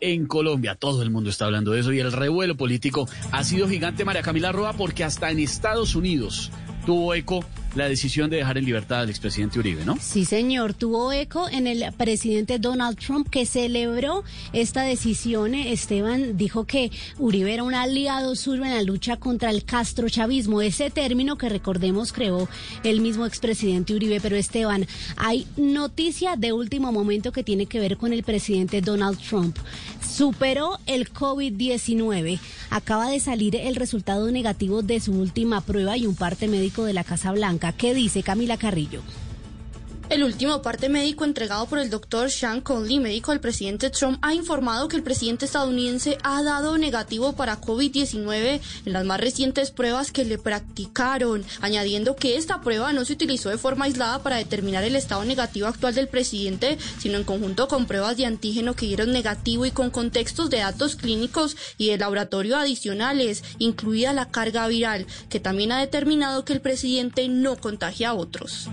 en 0.00 0.26
Colombia. 0.26 0.74
Todo 0.74 1.02
el 1.02 1.10
mundo 1.10 1.30
está 1.30 1.46
hablando 1.46 1.72
de 1.72 1.80
eso 1.80 1.92
y 1.92 2.00
el 2.00 2.12
revuelo 2.12 2.56
político 2.56 3.08
ha 3.32 3.44
sido 3.44 3.68
gigante, 3.68 4.04
María 4.04 4.22
Camila 4.22 4.52
Roa, 4.52 4.72
porque 4.72 5.04
hasta 5.04 5.30
en 5.30 5.38
Estados 5.38 5.94
Unidos 5.94 6.50
tuvo 6.86 7.14
eco 7.14 7.44
la 7.74 7.88
decisión 7.88 8.30
de 8.30 8.38
dejar 8.38 8.58
en 8.58 8.64
libertad 8.64 9.00
al 9.00 9.10
expresidente 9.10 9.58
Uribe, 9.58 9.84
¿no? 9.84 9.96
Sí, 10.00 10.24
señor. 10.24 10.74
Tuvo 10.74 11.12
eco 11.12 11.48
en 11.48 11.66
el 11.66 11.84
presidente 11.96 12.58
Donald 12.58 12.98
Trump 12.98 13.28
que 13.28 13.46
celebró 13.46 14.24
esta 14.52 14.82
decisión. 14.82 15.54
Esteban 15.54 16.36
dijo 16.36 16.64
que 16.64 16.90
Uribe 17.18 17.54
era 17.54 17.62
un 17.62 17.74
aliado 17.74 18.36
suyo 18.36 18.64
en 18.64 18.74
la 18.74 18.82
lucha 18.82 19.16
contra 19.16 19.50
el 19.50 19.64
castrochavismo, 19.64 20.62
ese 20.62 20.90
término 20.90 21.36
que 21.36 21.48
recordemos 21.48 22.12
creó 22.12 22.48
el 22.82 23.00
mismo 23.00 23.26
expresidente 23.26 23.94
Uribe. 23.94 24.20
Pero 24.20 24.36
Esteban, 24.36 24.86
hay 25.16 25.46
noticia 25.56 26.36
de 26.36 26.52
último 26.52 26.92
momento 26.92 27.32
que 27.32 27.44
tiene 27.44 27.66
que 27.66 27.80
ver 27.80 27.96
con 27.96 28.12
el 28.12 28.22
presidente 28.22 28.80
Donald 28.80 29.18
Trump. 29.18 29.56
Superó 30.06 30.78
el 30.86 31.12
COVID-19. 31.12 32.38
Acaba 32.70 33.08
de 33.08 33.20
salir 33.20 33.56
el 33.56 33.76
resultado 33.76 34.30
negativo 34.30 34.82
de 34.82 35.00
su 35.00 35.12
última 35.12 35.60
prueba 35.60 35.96
y 35.96 36.06
un 36.06 36.14
parte 36.14 36.48
médico 36.48 36.84
de 36.84 36.92
la 36.92 37.04
Casa 37.04 37.32
Blanca. 37.32 37.63
¿Qué 37.72 37.94
dice 37.94 38.22
Camila 38.22 38.56
Carrillo? 38.56 39.00
El 40.10 40.22
último 40.22 40.60
parte 40.60 40.90
médico 40.90 41.24
entregado 41.24 41.64
por 41.66 41.78
el 41.78 41.88
doctor 41.88 42.30
Sean 42.30 42.60
Conley, 42.60 43.00
médico 43.00 43.30
del 43.30 43.40
presidente 43.40 43.88
Trump, 43.88 44.18
ha 44.20 44.34
informado 44.34 44.86
que 44.86 44.96
el 44.96 45.02
presidente 45.02 45.46
estadounidense 45.46 46.18
ha 46.22 46.42
dado 46.42 46.76
negativo 46.76 47.32
para 47.32 47.58
COVID-19 47.58 48.60
en 48.84 48.92
las 48.92 49.04
más 49.06 49.18
recientes 49.18 49.70
pruebas 49.70 50.12
que 50.12 50.26
le 50.26 50.36
practicaron, 50.36 51.42
añadiendo 51.62 52.16
que 52.16 52.36
esta 52.36 52.60
prueba 52.60 52.92
no 52.92 53.06
se 53.06 53.14
utilizó 53.14 53.48
de 53.48 53.56
forma 53.56 53.86
aislada 53.86 54.22
para 54.22 54.36
determinar 54.36 54.84
el 54.84 54.94
estado 54.94 55.24
negativo 55.24 55.68
actual 55.68 55.94
del 55.94 56.08
presidente, 56.08 56.76
sino 56.98 57.16
en 57.16 57.24
conjunto 57.24 57.66
con 57.66 57.86
pruebas 57.86 58.18
de 58.18 58.26
antígeno 58.26 58.74
que 58.74 58.86
dieron 58.86 59.10
negativo 59.10 59.64
y 59.64 59.70
con 59.70 59.88
contextos 59.88 60.50
de 60.50 60.58
datos 60.58 60.96
clínicos 60.96 61.56
y 61.78 61.88
de 61.88 61.98
laboratorio 61.98 62.58
adicionales, 62.58 63.42
incluida 63.58 64.12
la 64.12 64.28
carga 64.28 64.68
viral, 64.68 65.06
que 65.30 65.40
también 65.40 65.72
ha 65.72 65.80
determinado 65.80 66.44
que 66.44 66.52
el 66.52 66.60
presidente 66.60 67.26
no 67.28 67.56
contagia 67.56 68.10
a 68.10 68.14
otros. 68.14 68.68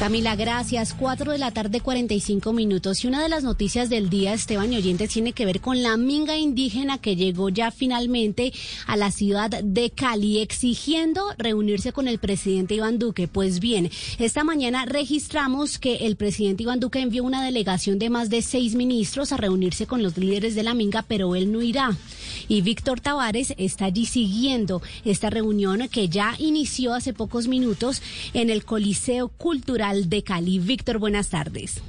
Camila, 0.00 0.34
gracias. 0.34 0.94
Cuatro 0.94 1.32
de 1.32 1.36
la 1.36 1.50
tarde, 1.50 1.82
45 1.82 2.54
minutos. 2.54 3.04
Y 3.04 3.06
una 3.06 3.22
de 3.22 3.28
las 3.28 3.44
noticias 3.44 3.90
del 3.90 4.08
día, 4.08 4.32
Esteban 4.32 4.72
y 4.72 4.78
Oyentes, 4.78 5.10
tiene 5.10 5.34
que 5.34 5.44
ver 5.44 5.60
con 5.60 5.82
la 5.82 5.98
minga 5.98 6.38
indígena 6.38 6.96
que 6.96 7.16
llegó 7.16 7.50
ya 7.50 7.70
finalmente 7.70 8.50
a 8.86 8.96
la 8.96 9.10
ciudad 9.10 9.50
de 9.50 9.90
Cali, 9.90 10.40
exigiendo 10.40 11.22
reunirse 11.36 11.92
con 11.92 12.08
el 12.08 12.18
presidente 12.18 12.76
Iván 12.76 12.98
Duque. 12.98 13.28
Pues 13.28 13.60
bien, 13.60 13.90
esta 14.18 14.42
mañana 14.42 14.86
registramos 14.86 15.78
que 15.78 15.96
el 16.06 16.16
presidente 16.16 16.62
Iván 16.62 16.80
Duque 16.80 17.00
envió 17.00 17.22
una 17.22 17.44
delegación 17.44 17.98
de 17.98 18.08
más 18.08 18.30
de 18.30 18.40
seis 18.40 18.76
ministros 18.76 19.32
a 19.32 19.36
reunirse 19.36 19.86
con 19.86 20.02
los 20.02 20.16
líderes 20.16 20.54
de 20.54 20.62
la 20.62 20.72
minga, 20.72 21.02
pero 21.02 21.36
él 21.36 21.52
no 21.52 21.60
irá. 21.60 21.94
Y 22.48 22.62
Víctor 22.62 23.00
Tavares 23.00 23.52
está 23.58 23.84
allí 23.84 24.06
siguiendo 24.06 24.80
esta 25.04 25.28
reunión 25.28 25.88
que 25.90 26.08
ya 26.08 26.36
inició 26.38 26.94
hace 26.94 27.12
pocos 27.12 27.48
minutos 27.48 28.00
en 28.32 28.48
el 28.48 28.64
Coliseo 28.64 29.28
Cultural 29.28 29.89
de 29.90 30.22
Cali. 30.22 30.58
Víctor, 30.58 30.98
buenas 30.98 31.30
tardes. 31.30 31.82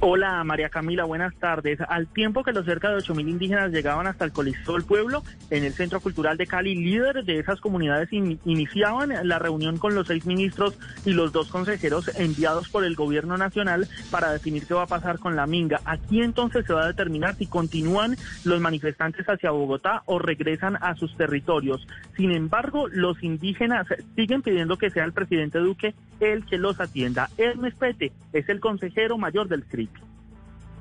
Hola 0.00 0.42
María 0.44 0.68
Camila, 0.68 1.04
buenas 1.04 1.34
tardes. 1.36 1.78
Al 1.88 2.06
tiempo 2.06 2.44
que 2.44 2.52
los 2.52 2.64
cerca 2.64 2.90
de 2.90 2.96
8.000 2.96 3.28
indígenas 3.28 3.70
llegaban 3.70 4.06
hasta 4.06 4.24
el 4.24 4.32
Coliseo 4.32 4.74
del 4.74 4.84
Pueblo, 4.84 5.22
en 5.50 5.64
el 5.64 5.72
Centro 5.72 6.00
Cultural 6.00 6.36
de 6.36 6.46
Cali, 6.46 6.74
líderes 6.74 7.26
de 7.26 7.38
esas 7.38 7.60
comunidades 7.60 8.08
iniciaban 8.12 9.12
la 9.28 9.38
reunión 9.38 9.78
con 9.78 9.94
los 9.94 10.06
seis 10.06 10.26
ministros 10.26 10.78
y 11.04 11.12
los 11.12 11.32
dos 11.32 11.48
consejeros 11.48 12.10
enviados 12.18 12.68
por 12.68 12.84
el 12.84 12.94
gobierno 12.94 13.36
nacional 13.36 13.88
para 14.10 14.32
definir 14.32 14.66
qué 14.66 14.74
va 14.74 14.82
a 14.82 14.86
pasar 14.86 15.18
con 15.18 15.36
la 15.36 15.46
minga. 15.46 15.80
Aquí 15.84 16.22
entonces 16.22 16.66
se 16.66 16.72
va 16.72 16.84
a 16.84 16.88
determinar 16.88 17.34
si 17.36 17.46
continúan 17.46 18.16
los 18.44 18.60
manifestantes 18.60 19.26
hacia 19.26 19.50
Bogotá 19.50 20.02
o 20.06 20.18
regresan 20.18 20.76
a 20.80 20.94
sus 20.94 21.16
territorios. 21.16 21.86
Sin 22.16 22.32
embargo, 22.32 22.88
los 22.88 23.22
indígenas 23.22 23.86
siguen 24.14 24.42
pidiendo 24.42 24.76
que 24.76 24.90
sea 24.90 25.04
el 25.04 25.12
presidente 25.12 25.58
Duque 25.58 25.94
el 26.20 26.44
que 26.46 26.58
los 26.58 26.80
atienda. 26.80 27.28
Hermes 27.36 27.74
Pete 27.74 28.12
es 28.32 28.48
el 28.48 28.60
consejero 28.60 29.18
mayor 29.18 29.48
del 29.48 29.64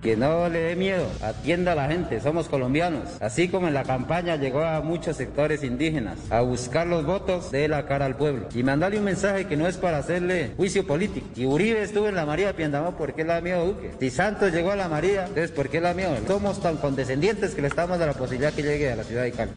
que 0.06 0.16
no 0.16 0.48
le 0.50 0.60
dé 0.60 0.76
miedo, 0.76 1.08
atienda 1.24 1.72
a 1.72 1.76
la 1.76 1.88
gente, 1.88 2.22
somos 2.22 2.48
colombianos. 2.48 3.20
Así 3.22 3.48
como 3.48 3.68
en 3.68 3.74
la 3.74 3.84
campaña 3.84 4.36
llegó 4.36 4.64
a 4.64 4.82
muchos 4.82 5.18
sectores 5.18 5.64
indígenas 5.64 6.20
a 6.32 6.42
buscar 6.42 6.86
los 6.86 7.08
votos, 7.08 7.52
de 7.52 7.68
la 7.68 7.88
cara 7.88 8.06
al 8.06 8.16
pueblo. 8.16 8.48
Y 8.54 8.62
mandarle 8.62 9.00
un 9.00 9.06
mensaje 9.06 9.48
que 9.48 9.58
no 9.58 9.68
es 9.68 9.78
para 9.78 9.98
hacerle 9.98 10.52
juicio 10.58 10.86
político. 10.86 11.26
Y 11.36 11.48
Uribe 11.48 11.82
estuvo 11.82 12.08
en 12.08 12.14
la 12.14 12.28
María 12.28 12.48
de 12.48 12.54
Piendamó, 12.54 12.96
¿por 12.96 13.16
qué 13.16 13.24
le 13.24 13.34
da 13.34 13.42
miedo 13.42 13.62
a 13.62 13.66
Duque? 13.66 13.94
Si 14.00 14.12
Santos 14.12 14.54
llegó 14.54 14.72
a 14.72 14.76
la 14.76 14.90
María, 14.90 15.22
entonces 15.22 15.50
¿por 15.50 15.70
qué 15.70 15.82
le 15.82 15.88
da 15.88 15.94
miedo? 15.96 16.16
Somos 16.28 16.62
tan 16.62 16.78
condescendientes 16.78 17.56
que 17.56 17.64
le 17.64 17.70
estamos 17.70 17.98
dando 17.98 18.06
la 18.06 18.20
posibilidad 18.20 18.54
que 18.54 18.62
llegue 18.62 18.92
a 18.92 18.96
la 18.96 19.04
ciudad 19.04 19.24
de 19.24 19.32
Cali. 19.32 19.52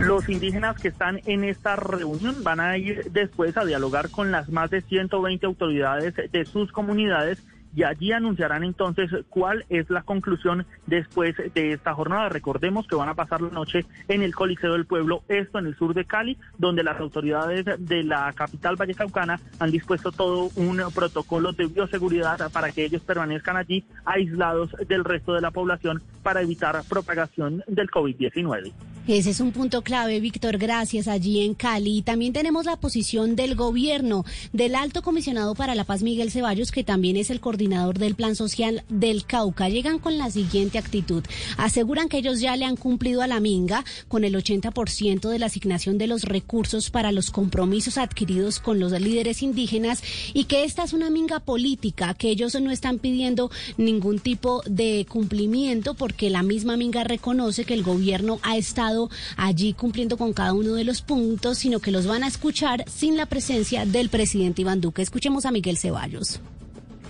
Los 0.00 0.28
indígenas 0.28 0.76
que 0.78 0.88
están 0.88 1.22
en 1.24 1.44
esta 1.44 1.76
reunión 1.76 2.44
van 2.44 2.60
a 2.60 2.76
ir 2.76 3.10
después 3.10 3.56
a 3.56 3.64
dialogar 3.64 4.10
con 4.10 4.30
las 4.30 4.50
más 4.50 4.68
de 4.68 4.82
120 4.82 5.46
autoridades 5.46 6.14
de 6.30 6.44
sus 6.44 6.70
comunidades 6.72 7.42
y 7.76 7.84
allí 7.84 8.10
anunciarán 8.10 8.64
entonces 8.64 9.10
cuál 9.28 9.66
es 9.68 9.88
la 9.90 10.02
conclusión 10.02 10.66
después 10.86 11.36
de 11.54 11.72
esta 11.72 11.94
jornada. 11.94 12.30
Recordemos 12.30 12.88
que 12.88 12.96
van 12.96 13.10
a 13.10 13.14
pasar 13.14 13.42
la 13.42 13.50
noche 13.50 13.84
en 14.08 14.22
el 14.22 14.34
Coliseo 14.34 14.72
del 14.72 14.86
Pueblo, 14.86 15.22
esto 15.28 15.58
en 15.58 15.66
el 15.66 15.76
sur 15.76 15.94
de 15.94 16.06
Cali, 16.06 16.38
donde 16.56 16.82
las 16.82 16.98
autoridades 16.98 17.66
de 17.78 18.02
la 18.02 18.32
capital 18.32 18.76
vallecaucana 18.76 19.38
han 19.58 19.70
dispuesto 19.70 20.10
todo 20.10 20.50
un 20.56 20.82
protocolo 20.94 21.52
de 21.52 21.66
bioseguridad 21.66 22.50
para 22.50 22.72
que 22.72 22.86
ellos 22.86 23.02
permanezcan 23.02 23.58
allí 23.58 23.84
aislados 24.06 24.70
del 24.88 25.04
resto 25.04 25.34
de 25.34 25.42
la 25.42 25.50
población 25.50 26.02
para 26.22 26.40
evitar 26.40 26.82
propagación 26.88 27.62
del 27.68 27.90
COVID-19. 27.90 28.72
Ese 29.06 29.30
es 29.30 29.38
un 29.38 29.52
punto 29.52 29.82
clave, 29.82 30.18
Víctor. 30.18 30.58
Gracias 30.58 31.06
allí 31.06 31.44
en 31.44 31.54
Cali. 31.54 31.98
Y 31.98 32.02
también 32.02 32.32
tenemos 32.32 32.66
la 32.66 32.76
posición 32.76 33.36
del 33.36 33.54
gobierno, 33.54 34.24
del 34.52 34.74
alto 34.74 35.02
comisionado 35.02 35.54
para 35.54 35.76
la 35.76 35.84
paz, 35.84 36.02
Miguel 36.02 36.32
Ceballos, 36.32 36.72
que 36.72 36.82
también 36.82 37.16
es 37.16 37.30
el 37.30 37.38
coordinador 37.38 37.65
del 37.66 38.14
Plan 38.14 38.36
Social 38.36 38.84
del 38.88 39.26
Cauca. 39.26 39.68
Llegan 39.68 39.98
con 39.98 40.18
la 40.18 40.30
siguiente 40.30 40.78
actitud. 40.78 41.24
Aseguran 41.56 42.08
que 42.08 42.18
ellos 42.18 42.40
ya 42.40 42.56
le 42.56 42.64
han 42.64 42.76
cumplido 42.76 43.22
a 43.22 43.26
la 43.26 43.40
minga 43.40 43.84
con 44.06 44.22
el 44.22 44.36
80% 44.36 45.28
de 45.28 45.38
la 45.38 45.46
asignación 45.46 45.98
de 45.98 46.06
los 46.06 46.22
recursos 46.22 46.90
para 46.90 47.10
los 47.10 47.30
compromisos 47.30 47.98
adquiridos 47.98 48.60
con 48.60 48.78
los 48.78 48.92
líderes 48.92 49.42
indígenas 49.42 50.02
y 50.32 50.44
que 50.44 50.62
esta 50.62 50.84
es 50.84 50.92
una 50.92 51.10
minga 51.10 51.40
política, 51.40 52.14
que 52.14 52.28
ellos 52.28 52.54
no 52.60 52.70
están 52.70 52.98
pidiendo 53.00 53.50
ningún 53.76 54.20
tipo 54.20 54.62
de 54.66 55.04
cumplimiento 55.08 55.94
porque 55.94 56.30
la 56.30 56.44
misma 56.44 56.76
minga 56.76 57.02
reconoce 57.02 57.64
que 57.64 57.74
el 57.74 57.82
gobierno 57.82 58.38
ha 58.42 58.56
estado 58.56 59.10
allí 59.36 59.72
cumpliendo 59.72 60.16
con 60.16 60.32
cada 60.32 60.52
uno 60.52 60.74
de 60.74 60.84
los 60.84 61.02
puntos, 61.02 61.58
sino 61.58 61.80
que 61.80 61.90
los 61.90 62.06
van 62.06 62.22
a 62.22 62.28
escuchar 62.28 62.84
sin 62.88 63.16
la 63.16 63.26
presencia 63.26 63.86
del 63.86 64.08
presidente 64.08 64.62
Iván 64.62 64.80
Duque. 64.80 65.02
Escuchemos 65.02 65.46
a 65.46 65.50
Miguel 65.50 65.78
Ceballos. 65.78 66.40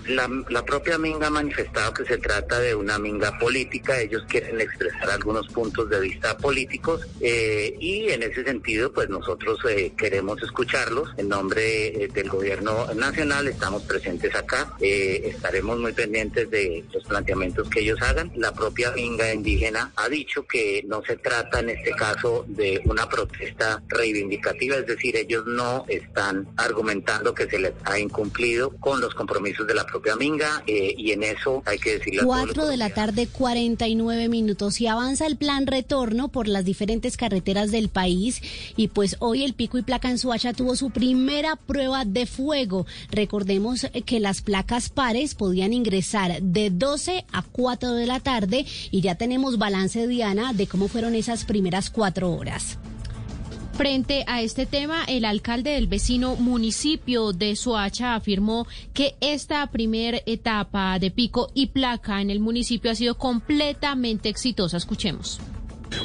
La, 0.08 0.64
propia 0.64 0.98
Minga 0.98 1.26
ha 1.26 1.30
manifestado 1.30 1.92
que 1.92 2.04
se 2.04 2.18
trata 2.18 2.60
de 2.60 2.74
una 2.74 2.98
Minga 2.98 3.38
política, 3.38 4.00
ellos 4.00 4.22
quieren 4.28 4.60
expresar 4.60 5.10
algunos 5.10 5.48
puntos 5.48 5.88
de 5.90 6.00
vista 6.00 6.36
políticos 6.36 7.06
eh, 7.20 7.76
y 7.80 8.10
en 8.10 8.22
ese 8.22 8.44
sentido 8.44 8.92
pues 8.92 9.08
nosotros 9.08 9.58
eh, 9.68 9.92
queremos 9.96 10.40
escucharlos. 10.42 11.10
En 11.16 11.28
nombre 11.28 12.04
eh, 12.04 12.08
del 12.08 12.28
gobierno 12.28 12.86
nacional, 12.94 13.48
estamos 13.48 13.82
presentes 13.82 14.34
acá, 14.34 14.72
estaremos 14.80 15.78
muy 15.78 15.92
pendientes 15.92 16.50
de 16.50 16.84
los 16.92 17.04
planteamientos 17.04 17.68
que 17.68 17.80
ellos 17.80 18.00
hagan. 18.02 18.30
La 18.36 18.52
propia 18.52 18.92
Minga 18.92 19.32
indígena 19.32 19.92
ha 19.96 20.08
dicho 20.08 20.46
que 20.46 20.84
no 20.86 21.02
se 21.02 21.16
trata 21.16 21.60
en 21.60 21.70
este 21.70 21.92
caso 21.92 22.44
de 22.48 22.80
una 22.84 23.08
protesta 23.08 23.82
reivindicativa, 23.88 24.76
es 24.76 24.86
decir, 24.86 25.16
ellos 25.16 25.46
no 25.46 25.84
están 25.88 26.46
argumentando 26.56 27.34
que 27.34 27.48
se 27.48 27.58
les 27.58 27.72
ha 27.84 27.98
incumplido 27.98 28.70
con 28.78 29.00
los 29.00 29.14
compromisos 29.14 29.66
de 29.66 29.74
la 29.74 29.84
propia 29.96 30.16
Minga 30.16 30.62
eh, 30.66 30.94
y 30.96 31.12
en 31.12 31.22
eso 31.22 31.62
hay 31.64 31.78
que. 31.78 32.00
Cuatro 32.22 32.66
de 32.66 32.76
la 32.76 32.90
tarde, 32.90 33.26
49 33.26 34.28
minutos 34.28 34.80
y 34.80 34.86
avanza 34.86 35.26
el 35.26 35.36
plan 35.36 35.66
retorno 35.66 36.28
por 36.28 36.48
las 36.48 36.64
diferentes 36.64 37.16
carreteras 37.16 37.70
del 37.70 37.88
país 37.88 38.42
y 38.76 38.88
pues 38.88 39.16
hoy 39.20 39.44
el 39.44 39.54
pico 39.54 39.78
y 39.78 39.82
placa 39.82 40.10
en 40.10 40.18
Suacha 40.18 40.52
tuvo 40.52 40.76
su 40.76 40.90
primera 40.90 41.56
prueba 41.56 42.04
de 42.04 42.26
fuego. 42.26 42.86
Recordemos 43.10 43.86
que 44.04 44.20
las 44.20 44.42
placas 44.42 44.90
pares 44.90 45.34
podían 45.34 45.72
ingresar 45.72 46.42
de 46.42 46.70
12 46.70 47.24
a 47.32 47.42
4 47.42 47.94
de 47.94 48.06
la 48.06 48.20
tarde 48.20 48.66
y 48.90 49.00
ya 49.00 49.14
tenemos 49.14 49.58
balance, 49.58 50.06
Diana, 50.06 50.52
de 50.52 50.66
cómo 50.66 50.88
fueron 50.88 51.14
esas 51.14 51.44
primeras 51.44 51.90
cuatro 51.90 52.32
horas. 52.32 52.78
Frente 53.76 54.24
a 54.26 54.40
este 54.40 54.64
tema, 54.64 55.04
el 55.06 55.26
alcalde 55.26 55.72
del 55.72 55.86
vecino 55.86 56.36
municipio 56.36 57.34
de 57.34 57.54
Soacha 57.56 58.14
afirmó 58.14 58.66
que 58.94 59.16
esta 59.20 59.66
primera 59.70 60.18
etapa 60.24 60.98
de 60.98 61.10
pico 61.10 61.50
y 61.52 61.66
placa 61.66 62.22
en 62.22 62.30
el 62.30 62.40
municipio 62.40 62.90
ha 62.90 62.94
sido 62.94 63.18
completamente 63.18 64.30
exitosa. 64.30 64.78
Escuchemos. 64.78 65.40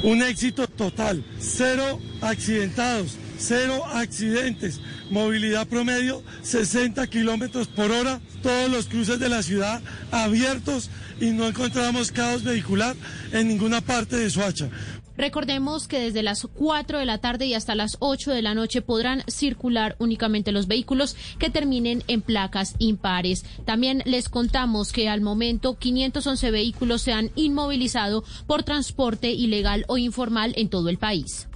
Un 0.02 0.22
éxito 0.22 0.66
total, 0.68 1.24
cero 1.38 1.98
accidentados, 2.20 3.16
cero 3.38 3.82
accidentes, 3.86 4.80
movilidad 5.10 5.66
promedio 5.66 6.22
60 6.42 7.06
kilómetros 7.06 7.68
por 7.68 7.90
hora, 7.90 8.20
todos 8.42 8.70
los 8.70 8.86
cruces 8.86 9.18
de 9.18 9.30
la 9.30 9.42
ciudad 9.42 9.80
abiertos 10.10 10.90
y 11.20 11.30
no 11.30 11.48
encontramos 11.48 12.12
caos 12.12 12.44
vehicular 12.44 12.96
en 13.32 13.48
ninguna 13.48 13.80
parte 13.80 14.16
de 14.16 14.28
Soacha. 14.28 14.68
Recordemos 15.16 15.88
que 15.88 16.00
desde 16.00 16.22
las 16.22 16.46
4 16.54 16.98
de 16.98 17.06
la 17.06 17.18
tarde 17.18 17.46
y 17.46 17.54
hasta 17.54 17.74
las 17.74 17.96
8 18.00 18.32
de 18.32 18.42
la 18.42 18.54
noche 18.54 18.82
podrán 18.82 19.22
circular 19.28 19.96
únicamente 19.98 20.52
los 20.52 20.66
vehículos 20.66 21.16
que 21.38 21.50
terminen 21.50 22.02
en 22.08 22.22
placas 22.22 22.74
impares. 22.78 23.44
También 23.64 24.02
les 24.06 24.28
contamos 24.28 24.92
que 24.92 25.08
al 25.08 25.20
momento 25.20 25.78
511 25.78 26.50
vehículos 26.50 27.02
se 27.02 27.12
han 27.12 27.30
inmovilizado 27.34 28.24
por 28.46 28.62
transporte 28.62 29.30
ilegal 29.30 29.84
o 29.88 29.98
informal 29.98 30.52
en 30.56 30.68
todo 30.68 30.88
el 30.88 30.98
país. 30.98 31.48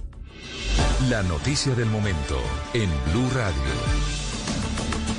La 1.09 1.23
noticia 1.23 1.75
del 1.75 1.87
momento 1.87 2.39
en 2.73 2.89
Blue 3.11 3.29
Radio. 3.33 4.16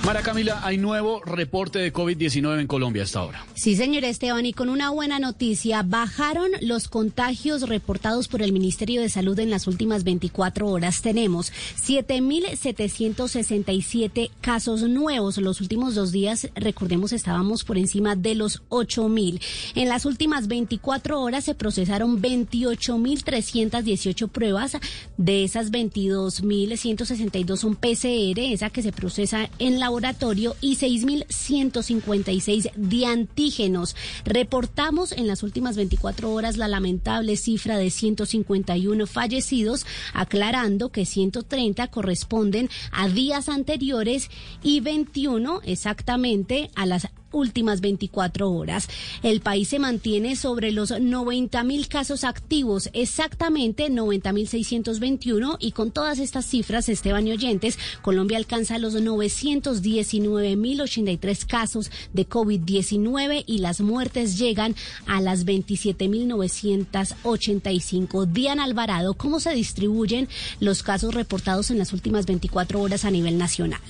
Mara 0.09 0.23
Camila, 0.23 0.61
hay 0.65 0.79
nuevo 0.79 1.21
reporte 1.23 1.79
de 1.81 1.93
COVID-19 1.93 2.61
en 2.61 2.67
Colombia 2.67 3.03
hasta 3.03 3.19
ahora. 3.19 3.45
Sí, 3.53 3.77
señor 3.77 4.05
Esteban, 4.05 4.47
y 4.47 4.55
con 4.55 4.71
una 4.71 4.89
buena 4.89 5.19
noticia, 5.19 5.83
bajaron 5.83 6.51
los 6.63 6.89
contagios 6.89 7.69
reportados 7.69 8.27
por 8.27 8.41
el 8.41 8.55
Ministerio 8.55 9.03
de 9.03 9.11
Salud 9.11 9.39
en 9.39 9.51
las 9.51 9.67
últimas 9.67 10.05
24 10.05 10.67
horas. 10.67 11.03
Tenemos 11.03 11.53
7.767 11.85 14.31
casos 14.41 14.81
nuevos. 14.85 15.37
Los 15.37 15.61
últimos 15.61 15.95
dos 15.95 16.11
días, 16.11 16.49
recordemos, 16.55 17.13
estábamos 17.13 17.65
por 17.65 17.77
encima 17.77 18.17
de 18.17 18.35
los 18.35 18.63
8.000. 18.71 19.43
En 19.75 19.91
las 19.91 20.07
últimas 20.07 20.49
24 20.49 21.21
horas 21.21 21.45
se 21.45 21.55
procesaron 21.55 22.23
28.318 22.23 24.29
pruebas. 24.31 24.79
De 25.19 25.45
esas 25.45 25.71
22.162 25.71 27.57
son 27.59 27.77
PCR, 27.77 28.39
esa 28.39 28.71
que 28.71 28.81
se 28.81 28.93
procesa 28.93 29.51
en 29.59 29.79
la 29.79 29.98
y 30.61 30.77
6.156 30.77 32.73
de 32.75 33.07
antígenos. 33.07 33.97
Reportamos 34.25 35.13
en 35.13 35.27
las 35.27 35.43
últimas 35.43 35.77
24 35.77 36.33
horas 36.33 36.57
la 36.57 36.69
lamentable 36.69 37.37
cifra 37.37 37.77
de 37.79 37.91
151 37.91 39.07
fallecidos, 39.07 39.87
aclarando 40.15 40.91
que 40.91 41.05
130 41.05 41.89
corresponden 41.89 42.71
a 42.93 43.09
días 43.09 43.49
anteriores 43.49 44.31
y 44.63 44.81
21 44.81 45.63
exactamente 45.65 46.71
a 46.77 46.87
las 46.87 47.09
últimas 47.33 47.81
24 47.81 48.51
horas. 48.51 48.89
El 49.23 49.41
país 49.41 49.69
se 49.69 49.79
mantiene 49.79 50.37
sobre 50.37 50.73
los 50.73 50.99
90 50.99 51.63
mil 51.65 51.89
casos 51.89 52.25
activos, 52.25 52.91
exactamente 52.93 53.91
90 53.91 54.33
mil 54.33 54.49
621 54.49 55.57
y 55.61 55.73
con 55.73 55.91
todas 55.91 56.19
estas 56.19 56.47
cifras, 56.47 56.89
Esteban 56.89 57.27
y 57.27 57.33
oyentes, 57.33 57.79
Colombia 58.03 58.39
alcanza 58.39 58.79
los 58.79 58.95
919 58.95 60.57
mil 60.57 60.81
83 60.81 61.45
casos 61.45 61.91
de 62.13 62.29
COVID-19 62.29 63.45
y 63.47 63.59
las 63.59 63.81
muertes 63.81 64.39
llegan 64.39 64.75
a 65.07 65.21
las 65.21 65.45
27 65.45 66.09
mil 66.09 66.29
985. 66.29 68.27
Diana 68.27 68.65
Alvarado, 68.65 69.15
¿cómo 69.15 69.41
se 69.41 69.53
distribuyen 69.53 70.29
los 70.61 70.83
casos 70.83 71.15
reportados 71.15 71.71
en 71.71 71.79
las 71.79 71.93
últimas 71.93 72.27
24 72.27 72.81
horas 72.81 73.05
a 73.05 73.11
nivel 73.11 73.39
nacional? 73.39 73.81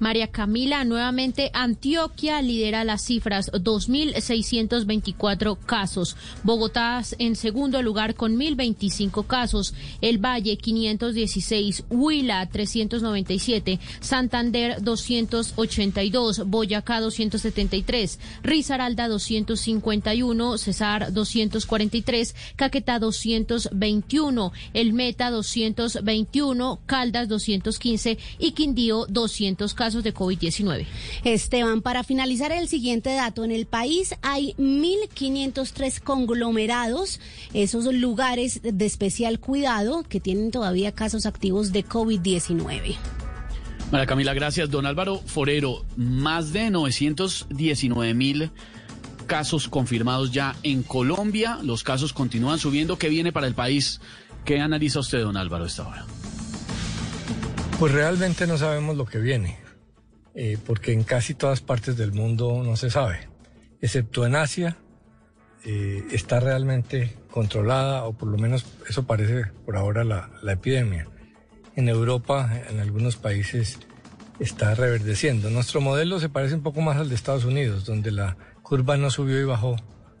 María 0.00 0.28
Camila, 0.28 0.84
nuevamente 0.84 1.50
Antioquia 1.52 2.40
lidera 2.42 2.84
las 2.84 3.04
cifras, 3.04 3.50
2.624 3.52 5.58
casos. 5.64 6.16
Bogotá 6.42 7.02
en 7.18 7.36
segundo 7.36 7.82
lugar 7.82 8.14
con 8.14 8.36
1.025 8.36 9.26
casos. 9.26 9.74
El 10.00 10.18
Valle 10.18 10.56
516, 10.56 11.84
Huila 11.90 12.48
397, 12.48 13.78
Santander 14.00 14.82
282, 14.82 16.46
Boyacá 16.46 17.00
273, 17.00 18.18
Risaralda 18.42 19.08
251, 19.08 20.58
Cesar 20.58 21.12
243, 21.12 22.34
Caquetá 22.56 22.98
221, 22.98 24.52
El 24.72 24.92
Meta 24.92 25.30
221, 25.30 26.80
Caldas 26.86 27.28
215 27.28 28.18
y 28.38 28.52
Quindío 28.52 29.06
200 29.08 29.74
casos 29.84 30.02
de 30.02 30.14
COVID-19. 30.14 30.86
Esteban, 31.24 31.82
para 31.82 32.04
finalizar 32.04 32.50
el 32.52 32.68
siguiente 32.68 33.12
dato, 33.12 33.44
en 33.44 33.50
el 33.50 33.66
país 33.66 34.14
hay 34.22 34.54
1.503 34.56 36.00
conglomerados, 36.00 37.20
esos 37.52 37.84
lugares 37.92 38.62
de 38.62 38.86
especial 38.86 39.40
cuidado 39.40 40.02
que 40.02 40.20
tienen 40.20 40.50
todavía 40.50 40.92
casos 40.92 41.26
activos 41.26 41.70
de 41.72 41.84
COVID-19. 41.84 42.96
María 43.92 44.06
Camila, 44.06 44.32
gracias. 44.32 44.70
Don 44.70 44.86
Álvaro 44.86 45.20
Forero, 45.26 45.84
más 45.96 46.54
de 46.54 46.70
919 46.70 48.14
mil 48.14 48.50
casos 49.26 49.68
confirmados 49.68 50.32
ya 50.32 50.56
en 50.62 50.82
Colombia. 50.82 51.58
Los 51.62 51.84
casos 51.84 52.14
continúan 52.14 52.58
subiendo. 52.58 52.96
¿Qué 52.96 53.10
viene 53.10 53.32
para 53.32 53.46
el 53.46 53.54
país? 53.54 54.00
¿Qué 54.46 54.60
analiza 54.60 55.00
usted, 55.00 55.20
don 55.20 55.36
Álvaro, 55.36 55.66
esta 55.66 55.86
hora? 55.86 56.06
Pues 57.78 57.92
realmente 57.92 58.46
no 58.46 58.56
sabemos 58.56 58.96
lo 58.96 59.04
que 59.04 59.18
viene. 59.18 59.64
Eh, 60.34 60.58
porque 60.66 60.92
en 60.92 61.04
casi 61.04 61.34
todas 61.34 61.60
partes 61.60 61.96
del 61.96 62.12
mundo 62.12 62.62
no 62.64 62.76
se 62.76 62.90
sabe, 62.90 63.28
excepto 63.80 64.26
en 64.26 64.34
Asia, 64.34 64.76
eh, 65.64 66.04
está 66.10 66.40
realmente 66.40 67.16
controlada, 67.30 68.04
o 68.04 68.12
por 68.12 68.28
lo 68.28 68.36
menos 68.36 68.66
eso 68.88 69.06
parece 69.06 69.46
por 69.64 69.76
ahora 69.76 70.04
la, 70.04 70.30
la 70.42 70.52
epidemia. 70.52 71.08
En 71.76 71.88
Europa, 71.88 72.50
en 72.68 72.80
algunos 72.80 73.16
países, 73.16 73.78
está 74.38 74.74
reverdeciendo. 74.74 75.50
Nuestro 75.50 75.80
modelo 75.80 76.20
se 76.20 76.28
parece 76.28 76.54
un 76.54 76.62
poco 76.62 76.80
más 76.80 76.96
al 76.96 77.08
de 77.08 77.14
Estados 77.14 77.44
Unidos, 77.44 77.84
donde 77.84 78.10
la 78.10 78.36
curva 78.62 78.96
no 78.96 79.10
subió 79.10 79.40
y 79.40 79.44
bajó 79.44 79.76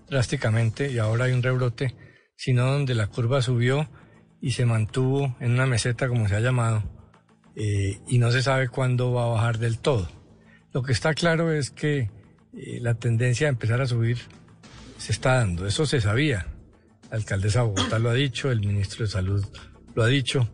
drásticamente 0.08 0.90
y 0.90 0.98
ahora 0.98 1.24
hay 1.24 1.32
un 1.32 1.42
rebrote, 1.42 1.94
sino 2.36 2.70
donde 2.70 2.94
la 2.94 3.08
curva 3.08 3.42
subió 3.42 3.88
y 4.40 4.52
se 4.52 4.66
mantuvo 4.66 5.36
en 5.40 5.52
una 5.52 5.66
meseta, 5.66 6.08
como 6.08 6.28
se 6.28 6.36
ha 6.36 6.40
llamado, 6.40 6.82
eh, 7.56 8.00
y 8.08 8.18
no 8.18 8.30
se 8.30 8.42
sabe 8.42 8.68
cuándo 8.68 9.12
va 9.12 9.24
a 9.24 9.28
bajar 9.28 9.58
del 9.58 9.78
todo. 9.78 10.08
Lo 10.72 10.82
que 10.82 10.92
está 10.92 11.14
claro 11.14 11.52
es 11.52 11.70
que 11.70 12.10
eh, 12.52 12.78
la 12.80 12.94
tendencia 12.94 13.46
a 13.46 13.50
empezar 13.50 13.80
a 13.80 13.86
subir 13.86 14.18
se 14.98 15.12
está 15.12 15.34
dando, 15.34 15.66
eso 15.66 15.86
se 15.86 16.00
sabía. 16.00 16.48
La 17.10 17.16
alcaldesa 17.16 17.60
de 17.60 17.66
Bogotá 17.66 17.98
lo 17.98 18.10
ha 18.10 18.14
dicho, 18.14 18.50
el 18.50 18.60
ministro 18.60 19.04
de 19.04 19.10
Salud 19.10 19.44
lo 19.94 20.02
ha 20.02 20.08
dicho. 20.08 20.48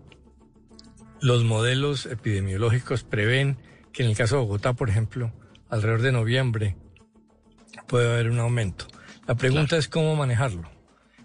Los 1.20 1.44
modelos 1.44 2.06
epidemiológicos 2.06 3.04
prevén 3.04 3.58
que 3.92 4.02
en 4.02 4.10
el 4.10 4.16
caso 4.16 4.36
de 4.36 4.42
Bogotá, 4.42 4.72
por 4.74 4.90
ejemplo, 4.90 5.32
alrededor 5.68 6.02
de 6.02 6.12
noviembre 6.12 6.76
puede 7.86 8.12
haber 8.12 8.30
un 8.30 8.40
aumento. 8.40 8.86
La 9.26 9.34
pregunta 9.34 9.76
es 9.76 9.88
cómo 9.88 10.16
manejarlo. 10.16 10.70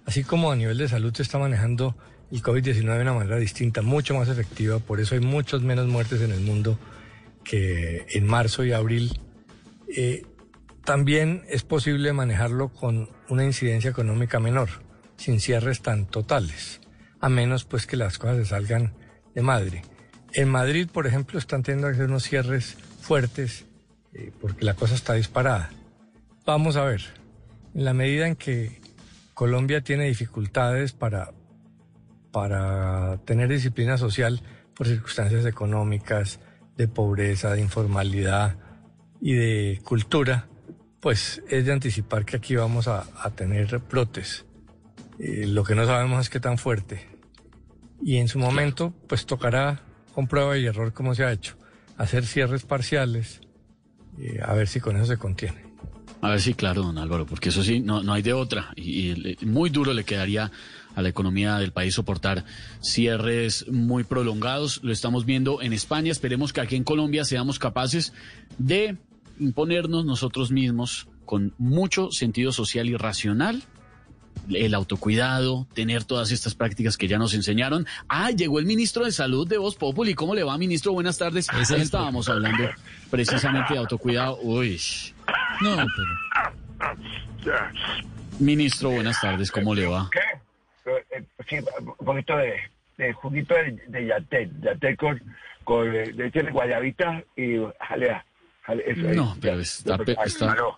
Así 0.05 0.23
como 0.23 0.51
a 0.51 0.55
nivel 0.55 0.77
de 0.77 0.87
salud 0.87 1.13
se 1.13 1.23
está 1.23 1.37
manejando 1.39 1.97
el 2.31 2.41
COVID-19 2.41 2.95
de 2.95 3.01
una 3.01 3.13
manera 3.13 3.37
distinta, 3.37 3.81
mucho 3.81 4.15
más 4.15 4.29
efectiva, 4.29 4.79
por 4.79 4.99
eso 4.99 5.15
hay 5.15 5.21
muchas 5.21 5.61
menos 5.61 5.87
muertes 5.87 6.21
en 6.21 6.31
el 6.31 6.41
mundo 6.41 6.77
que 7.43 8.05
en 8.09 8.25
marzo 8.25 8.63
y 8.63 8.73
abril. 8.73 9.19
Eh, 9.95 10.25
también 10.83 11.43
es 11.49 11.63
posible 11.63 12.13
manejarlo 12.13 12.69
con 12.69 13.09
una 13.29 13.43
incidencia 13.43 13.89
económica 13.89 14.39
menor, 14.39 14.69
sin 15.17 15.39
cierres 15.39 15.81
tan 15.81 16.05
totales, 16.05 16.81
a 17.19 17.29
menos 17.29 17.65
pues 17.65 17.87
que 17.87 17.97
las 17.97 18.17
cosas 18.17 18.37
se 18.37 18.45
salgan 18.45 18.93
de 19.33 19.41
madre. 19.41 19.83
En 20.33 20.49
Madrid, 20.49 20.89
por 20.91 21.07
ejemplo, 21.07 21.39
están 21.39 21.63
teniendo 21.63 21.87
que 21.87 21.93
hacer 21.93 22.07
unos 22.07 22.23
cierres 22.23 22.77
fuertes 23.01 23.65
eh, 24.13 24.31
porque 24.41 24.65
la 24.65 24.73
cosa 24.73 24.95
está 24.95 25.13
disparada. 25.13 25.71
Vamos 26.45 26.75
a 26.75 26.83
ver, 26.83 27.01
en 27.73 27.85
la 27.85 27.93
medida 27.93 28.27
en 28.27 28.35
que 28.35 28.79
Colombia 29.33 29.81
tiene 29.81 30.05
dificultades 30.05 30.93
para, 30.93 31.31
para 32.35 33.15
tener 33.23 33.47
disciplina 33.47 33.97
social 33.97 34.41
por 34.75 34.87
circunstancias 34.87 35.45
económicas, 35.45 36.41
de 36.75 36.89
pobreza, 36.89 37.53
de 37.53 37.61
informalidad 37.61 38.57
y 39.21 39.35
de 39.35 39.79
cultura, 39.85 40.49
pues 40.99 41.41
es 41.47 41.65
de 41.65 41.71
anticipar 41.71 42.25
que 42.25 42.35
aquí 42.35 42.57
vamos 42.57 42.89
a, 42.89 43.07
a 43.23 43.29
tener 43.29 43.79
brotes. 43.89 44.45
Eh, 45.17 45.45
lo 45.47 45.63
que 45.63 45.75
no 45.75 45.85
sabemos 45.85 46.19
es 46.19 46.29
qué 46.29 46.41
tan 46.41 46.57
fuerte. 46.57 47.07
Y 48.03 48.17
en 48.17 48.27
su 48.27 48.37
momento, 48.37 48.93
pues 49.07 49.25
tocará 49.25 49.79
con 50.13 50.27
prueba 50.27 50.57
y 50.57 50.65
error 50.65 50.91
como 50.91 51.15
se 51.15 51.23
ha 51.23 51.31
hecho, 51.31 51.55
hacer 51.95 52.25
cierres 52.25 52.63
parciales, 52.63 53.39
eh, 54.19 54.41
a 54.43 54.53
ver 54.53 54.67
si 54.67 54.81
con 54.81 54.97
eso 54.97 55.05
se 55.05 55.15
contiene. 55.15 55.63
A 56.19 56.31
ver 56.31 56.41
si, 56.41 56.53
claro, 56.53 56.81
don 56.81 56.97
Álvaro, 56.97 57.25
porque 57.25 57.47
eso 57.47 57.63
sí, 57.63 57.79
no, 57.79 58.03
no 58.03 58.11
hay 58.11 58.23
de 58.23 58.33
otra. 58.33 58.73
Y, 58.75 59.37
y 59.41 59.45
muy 59.45 59.69
duro 59.69 59.93
le 59.93 60.03
quedaría 60.03 60.51
a 60.95 61.01
la 61.01 61.09
economía 61.09 61.57
del 61.57 61.71
país 61.71 61.95
soportar 61.95 62.45
cierres 62.81 63.67
muy 63.69 64.03
prolongados. 64.03 64.79
Lo 64.83 64.91
estamos 64.91 65.25
viendo 65.25 65.61
en 65.61 65.73
España. 65.73 66.11
Esperemos 66.11 66.53
que 66.53 66.61
aquí 66.61 66.75
en 66.75 66.83
Colombia 66.83 67.25
seamos 67.25 67.59
capaces 67.59 68.13
de 68.57 68.97
imponernos 69.39 70.05
nosotros 70.05 70.51
mismos 70.51 71.07
con 71.25 71.53
mucho 71.57 72.11
sentido 72.11 72.51
social 72.51 72.87
y 72.87 72.95
racional 72.95 73.63
el 74.49 74.73
autocuidado, 74.73 75.67
tener 75.73 76.03
todas 76.03 76.31
estas 76.31 76.55
prácticas 76.55 76.97
que 76.97 77.07
ya 77.07 77.17
nos 77.17 77.33
enseñaron. 77.33 77.87
Ah, 78.07 78.31
llegó 78.31 78.59
el 78.59 78.65
ministro 78.65 79.05
de 79.05 79.11
Salud 79.11 79.47
de 79.47 79.57
Voz 79.57 79.75
Populi. 79.75 80.13
¿Cómo 80.13 80.35
le 80.35 80.43
va, 80.43 80.57
ministro? 80.57 80.93
Buenas 80.93 81.17
tardes. 81.17 81.47
Es 81.59 81.71
el 81.71 81.81
Estábamos 81.81 82.29
hablando 82.29 82.69
precisamente 83.09 83.73
de 83.73 83.79
autocuidado. 83.79 84.37
Uy. 84.41 84.79
No, 85.61 85.77
Ministro, 88.39 88.89
buenas 88.91 89.19
tardes. 89.21 89.49
¿Cómo 89.49 89.73
le 89.73 89.85
va? 89.87 90.09
¿Qué? 90.11 90.19
Eh, 90.85 91.05
eh, 91.11 91.23
Sí, 91.47 91.57
un 91.79 92.05
poquito 92.05 92.35
de, 92.37 92.59
de 92.97 93.13
juguito 93.13 93.53
de, 93.55 93.71
de 93.87 94.05
yatel, 94.07 94.51
yatel 94.61 94.97
con, 94.97 95.21
con 95.63 95.93
eh, 95.95 96.11
leche 96.13 96.43
de 96.43 96.51
guayabita 96.51 97.23
y 97.35 97.57
jalea. 97.79 98.25
jale- 98.65 98.83
eso. 98.87 99.01
No, 99.13 99.35
pero 99.41 99.59
está... 99.59 99.97
pe- 99.97 100.15
está... 100.25 100.51
Aló. 100.53 100.77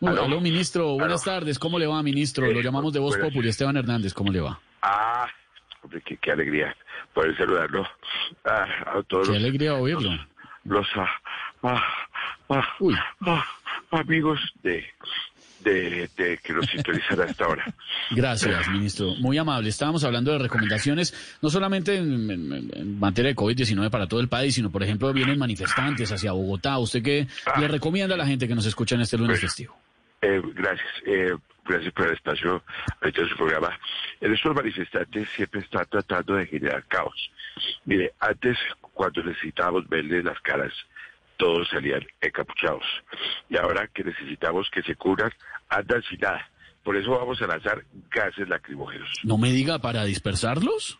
Uy, 0.00 0.10
aló. 0.10 0.24
aló, 0.24 0.40
ministro. 0.40 0.94
Buenas 0.94 1.24
tardes. 1.24 1.58
¿Cómo 1.58 1.78
le 1.78 1.86
va, 1.86 2.02
ministro? 2.02 2.46
Lo 2.50 2.60
llamamos 2.60 2.92
de 2.92 3.00
Voz. 3.00 3.16
Populi. 3.16 3.48
Esteban 3.48 3.76
Hernández, 3.76 4.12
¿cómo 4.14 4.30
le 4.30 4.40
va? 4.40 4.60
Ah, 4.82 5.26
hombre, 5.82 6.00
qué, 6.04 6.16
qué 6.18 6.32
alegría 6.32 6.76
poder 7.14 7.36
saludarlo 7.36 7.86
ah, 8.44 8.66
a 8.98 9.02
todos 9.04 9.26
Qué 9.28 9.34
los, 9.34 9.42
alegría 9.42 9.74
oírlo. 9.74 10.10
los 10.64 10.86
ah, 10.96 11.08
ah, 11.62 11.82
ah, 12.50 12.68
ah, 13.26 13.44
amigos 13.92 14.38
de, 14.62 14.84
de, 15.70 16.08
de 16.16 16.38
que 16.38 16.52
nos 16.52 16.64
sintonizan 16.66 17.20
a 17.20 17.24
esta 17.24 17.48
hora. 17.48 17.64
Gracias, 18.10 18.68
ministro. 18.68 19.14
Muy 19.16 19.36
amable. 19.36 19.68
Estábamos 19.68 20.04
hablando 20.04 20.30
de 20.32 20.38
recomendaciones, 20.38 21.38
no 21.42 21.50
solamente 21.50 21.96
en, 21.96 22.30
en- 22.30 22.70
en 22.74 22.98
materia 23.00 23.30
de 23.30 23.36
COVID-19 23.36 23.90
para 23.90 24.06
todo 24.06 24.20
el 24.20 24.28
país, 24.28 24.54
sino, 24.54 24.70
por 24.70 24.82
ejemplo, 24.82 25.12
vienen 25.12 25.38
manifestantes 25.38 26.10
hacia 26.12 26.32
Bogotá. 26.32 26.78
¿Usted 26.78 27.02
qué 27.02 27.26
le 27.58 27.68
recomienda 27.68 28.14
a 28.14 28.18
la 28.18 28.26
gente 28.26 28.46
que 28.46 28.54
nos 28.54 28.66
escucha 28.66 28.94
en 28.94 29.00
este 29.00 29.18
lunes 29.18 29.40
festivo? 29.40 29.76
Eh, 30.22 30.40
gracias. 30.54 30.88
Eh, 31.04 31.34
gracias 31.64 31.92
por 31.92 32.06
el 32.06 32.14
espacio 32.14 32.62
ahorita 33.02 33.22
en 33.22 33.28
su 33.28 33.36
programa. 33.36 33.78
Estos 34.20 34.54
manifestantes 34.54 35.28
siempre 35.36 35.60
están 35.60 35.84
tratando 35.90 36.34
de 36.36 36.46
generar 36.46 36.84
caos. 36.86 37.30
Mire, 37.84 38.12
antes, 38.20 38.56
cuando 38.94 39.22
necesitábamos 39.24 39.88
verles 39.88 40.24
las 40.24 40.40
caras, 40.40 40.72
todos 41.36 41.68
salían 41.68 42.00
encapuchados. 42.20 42.84
Y 43.50 43.58
ahora 43.58 43.88
que 43.88 44.04
necesitamos 44.04 44.68
que 44.70 44.82
se 44.82 44.94
cubran, 44.94 45.30
andan 45.68 46.02
sin 46.08 46.18
nada. 46.20 46.48
Por 46.82 46.96
eso 46.96 47.10
vamos 47.10 47.40
a 47.42 47.46
lanzar 47.46 47.84
gases 48.10 48.48
lacrimógenos. 48.48 49.08
¿No 49.24 49.36
me 49.38 49.50
diga 49.50 49.78
para 49.80 50.04
dispersarlos? 50.04 50.98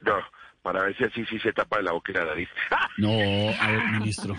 No, 0.00 0.16
para 0.62 0.82
ver 0.82 0.96
si 0.96 1.04
así 1.04 1.24
sí 1.26 1.38
se 1.38 1.52
tapa 1.52 1.80
la 1.80 1.92
boca 1.92 2.10
y 2.12 2.14
la 2.16 2.24
nariz. 2.24 2.48
No, 2.98 3.10
a 3.12 3.70
ver, 3.70 3.80
ministro. 3.92 4.36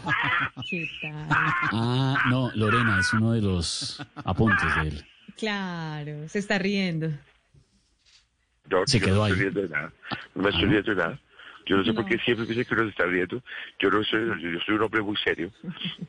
Ah, 1.71 2.23
no, 2.29 2.51
Lorena, 2.55 2.99
es 2.99 3.13
uno 3.13 3.31
de 3.31 3.41
los 3.41 4.05
apuntes 4.25 4.75
de 4.75 4.87
él. 4.89 5.05
Claro, 5.37 6.27
se 6.27 6.39
está 6.39 6.57
riendo. 6.59 7.09
No, 8.69 8.85
Se 8.85 8.99
yo 8.99 9.05
quedó 9.05 9.15
no 9.17 9.23
ahí. 9.23 9.31
estoy 9.31 9.43
riendo 9.49 9.61
de 9.61 9.69
nada. 9.69 9.93
No 10.35 10.43
me 10.43 10.49
estoy 10.49 10.65
riendo 10.65 10.91
de 10.91 10.97
nada. 10.97 11.19
Yo 11.69 11.77
no 11.77 11.85
sé 11.85 11.93
por 11.93 12.03
qué 12.05 12.17
siempre 12.25 12.45
me 12.45 12.49
dicen 12.49 12.65
que 12.65 12.73
uno 12.73 12.83
se 12.85 12.89
está 12.89 13.05
riendo. 13.05 13.43
Yo 13.79 13.89
no 13.91 14.03
soy, 14.03 14.25
yo 14.41 14.59
soy 14.65 14.75
un 14.75 14.81
hombre 14.81 15.01
muy 15.03 15.15
serio, 15.17 15.51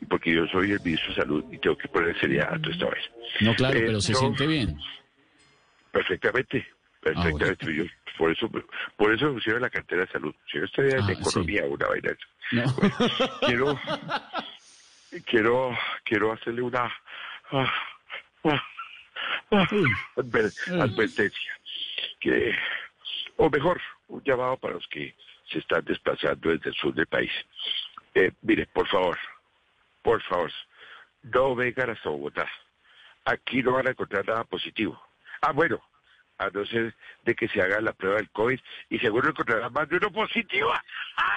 porque 0.08 0.32
yo 0.32 0.46
soy 0.46 0.72
el 0.72 0.80
ministro 0.80 1.10
de 1.10 1.20
Salud 1.20 1.44
y 1.52 1.58
tengo 1.58 1.76
que 1.76 1.86
poner 1.88 2.18
seriedad 2.18 2.54
a 2.54 2.58
toda 2.58 2.72
esta 2.74 2.88
vez. 2.88 3.10
No, 3.42 3.54
claro, 3.54 3.78
Eh, 3.78 3.82
pero 3.86 4.00
se 4.00 4.12
no, 4.12 4.18
siente 4.18 4.46
bien. 4.46 4.76
Perfectamente, 5.92 6.66
perfectamente. 7.02 7.74
Yo, 7.74 7.84
por 8.16 8.30
eso, 8.32 8.50
por 8.96 9.12
eso 9.14 9.26
me 9.26 9.32
pusieron 9.34 9.60
la 9.62 9.70
cartera 9.70 10.06
de 10.06 10.12
salud. 10.12 10.34
Si 10.50 10.58
yo 10.58 10.64
estaría 10.64 10.96
en 10.96 11.10
Ah, 11.10 11.12
economía 11.12 11.64
o 11.64 11.74
una 11.74 11.86
vaina. 11.88 12.10
No. 12.52 12.74
Quiero, 13.46 13.78
quiero, 15.26 15.78
quiero 16.04 16.32
hacerle 16.32 16.62
una 16.62 16.84
ah, 17.50 17.72
ah, 18.44 18.62
ah, 19.50 19.68
adver- 20.16 20.54
advertencia. 20.80 21.52
Que, 22.20 22.54
o 23.36 23.50
mejor, 23.50 23.80
un 24.08 24.22
llamado 24.24 24.56
para 24.58 24.74
los 24.74 24.86
que 24.88 25.14
se 25.50 25.58
están 25.58 25.84
desplazando 25.84 26.50
desde 26.50 26.70
el 26.70 26.76
sur 26.76 26.94
del 26.94 27.06
país. 27.06 27.30
Eh, 28.14 28.32
mire, 28.42 28.66
por 28.66 28.86
favor, 28.88 29.18
por 30.02 30.22
favor, 30.22 30.52
no 31.22 31.54
vengan 31.54 31.90
hasta 31.90 32.08
Bogotá. 32.08 32.48
Aquí 33.24 33.62
no 33.62 33.72
van 33.72 33.88
a 33.88 33.90
encontrar 33.90 34.26
nada 34.26 34.44
positivo. 34.44 35.00
Ah, 35.42 35.52
bueno, 35.52 35.80
a 36.38 36.48
no 36.48 36.64
ser 36.64 36.94
de 37.24 37.34
que 37.34 37.48
se 37.48 37.60
haga 37.60 37.80
la 37.80 37.92
prueba 37.92 38.16
del 38.16 38.30
COVID 38.30 38.58
y 38.88 38.98
seguro 38.98 39.28
encontrarán 39.28 39.72
más 39.72 39.88
de 39.88 39.96
uno 39.96 40.10
positivo. 40.10 40.72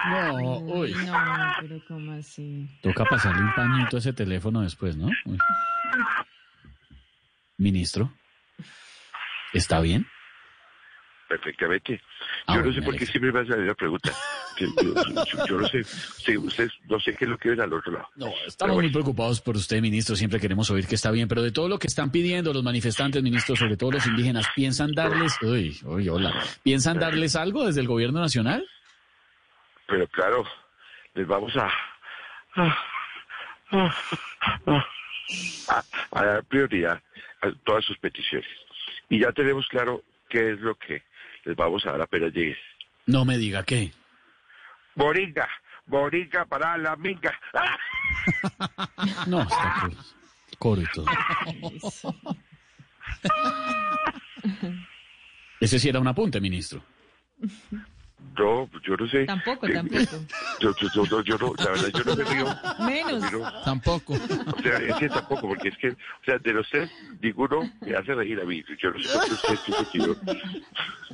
No, 0.09 0.35
uy. 0.37 0.93
No, 0.93 1.53
pero 1.59 1.81
¿cómo 1.87 2.13
así? 2.13 2.69
Toca 2.81 3.03
pasarle 3.05 3.41
un 3.41 3.53
pañito 3.53 3.97
a 3.97 3.99
ese 3.99 4.13
teléfono 4.13 4.61
después, 4.61 4.95
¿no? 4.95 5.09
Uy. 5.25 5.37
Ministro, 7.57 8.11
¿está 9.53 9.79
bien? 9.81 10.07
Perfectamente. 11.37 11.99
Ah, 12.45 12.55
yo 12.55 12.61
no 12.65 12.73
sé 12.73 12.81
por 12.83 12.95
qué 12.95 13.05
siempre 13.07 13.31
me 13.31 13.39
hace 13.39 13.57
la 13.57 13.73
pregunta. 13.73 14.11
Yo, 14.59 14.67
yo- 14.83 14.93
yo- 14.93 15.45
yo 15.47 15.57
no 15.61 15.67
sé, 15.67 15.83
sí, 15.83 16.37
ustedes 16.37 16.71
no 16.87 16.99
sé 16.99 17.15
qué 17.15 17.25
es 17.25 17.31
lo 17.31 17.39
que 17.39 17.49
ven 17.49 17.61
al 17.61 17.73
otro 17.73 17.91
lado. 17.91 18.07
No, 18.15 18.31
Estamos 18.45 18.75
muy 18.75 18.91
preocupados 18.91 19.41
por 19.41 19.55
usted, 19.55 19.81
ministro. 19.81 20.15
Siempre 20.15 20.39
queremos 20.39 20.69
oír 20.69 20.85
que 20.85 20.93
está 20.93 21.09
bien, 21.09 21.27
pero 21.27 21.41
de 21.41 21.51
todo 21.51 21.67
lo 21.67 21.79
que 21.79 21.87
están 21.87 22.11
pidiendo 22.11 22.53
los 22.53 22.61
manifestantes, 22.63 23.23
ministro, 23.23 23.55
sobre 23.55 23.77
todo 23.77 23.93
los 23.93 24.05
indígenas, 24.05 24.45
¿piensan 24.55 24.91
darles, 24.91 25.41
uy, 25.41 25.75
uy, 25.85 26.07
hola, 26.07 26.31
¿piensan 26.61 26.99
darles 26.99 27.35
algo 27.35 27.65
desde 27.65 27.81
el 27.81 27.87
gobierno 27.87 28.19
nacional? 28.19 28.63
Pero 29.87 30.05
claro, 30.09 30.45
les 31.15 31.25
vamos 31.25 31.51
a- 31.57 31.71
a- 35.67 35.83
a 36.11 36.23
dar 36.25 36.43
prioridad 36.43 37.01
a 37.41 37.51
todas 37.65 37.83
sus 37.85 37.97
peticiones. 37.97 38.47
Y 39.09 39.19
ya 39.21 39.31
tenemos 39.31 39.67
claro 39.67 40.03
qué 40.29 40.51
es 40.51 40.59
lo 40.59 40.75
que 40.75 41.01
les 41.45 41.55
vamos 41.55 41.85
a 41.85 41.91
dar 41.91 42.01
apenas 42.01 42.33
llegues. 42.33 42.57
No 43.05 43.25
me 43.25 43.37
diga 43.37 43.63
qué. 43.63 43.91
Moringa, 44.95 45.47
moringa 45.87 46.45
para 46.45 46.77
la 46.77 46.95
minga. 46.95 47.33
¡Ah! 47.53 47.77
No, 49.27 49.41
está 49.41 49.89
coro, 50.59 50.81
y 50.81 50.85
todo. 50.93 51.05
Ese 55.59 55.79
sí 55.79 55.89
era 55.89 55.99
un 55.99 56.07
apunte, 56.07 56.39
ministro. 56.41 56.83
No, 58.37 58.69
yo 58.85 58.95
no 58.97 59.07
sé. 59.07 59.25
Tampoco, 59.25 59.67
Eh, 59.67 59.73
tampoco. 59.73 60.25
Yo, 60.59 60.73
yo, 60.79 60.87
yo, 60.93 61.03
no- 61.11 61.23
yo 61.23 61.37
no, 61.37 61.53
la 61.57 61.65
verdad, 61.71 61.89
yo 61.93 62.03
no 62.03 62.15
me 62.15 62.23
río. 62.23 62.45
Menos. 62.79 63.23
Pero- 63.29 63.51
Tampoco. 63.65 64.13
O 64.13 64.61
sea, 64.61 64.77
es 64.77 64.95
que 64.95 65.09
tampoco, 65.09 65.49
porque 65.49 65.69
es 65.69 65.77
que, 65.77 65.89
o 65.89 66.23
sea, 66.25 66.37
de 66.37 66.53
los 66.53 66.67
tres, 66.69 66.89
ninguno 67.21 67.61
me 67.81 67.95
hace 67.95 68.13
reír 68.15 68.39
a 68.39 68.45
mí. 68.45 68.63
Yo 68.81 68.91
no 68.91 68.99
sé 68.99 69.13
por 69.13 69.25
qué 69.25 69.33
usted 69.33 69.73
contigo. 69.75 70.15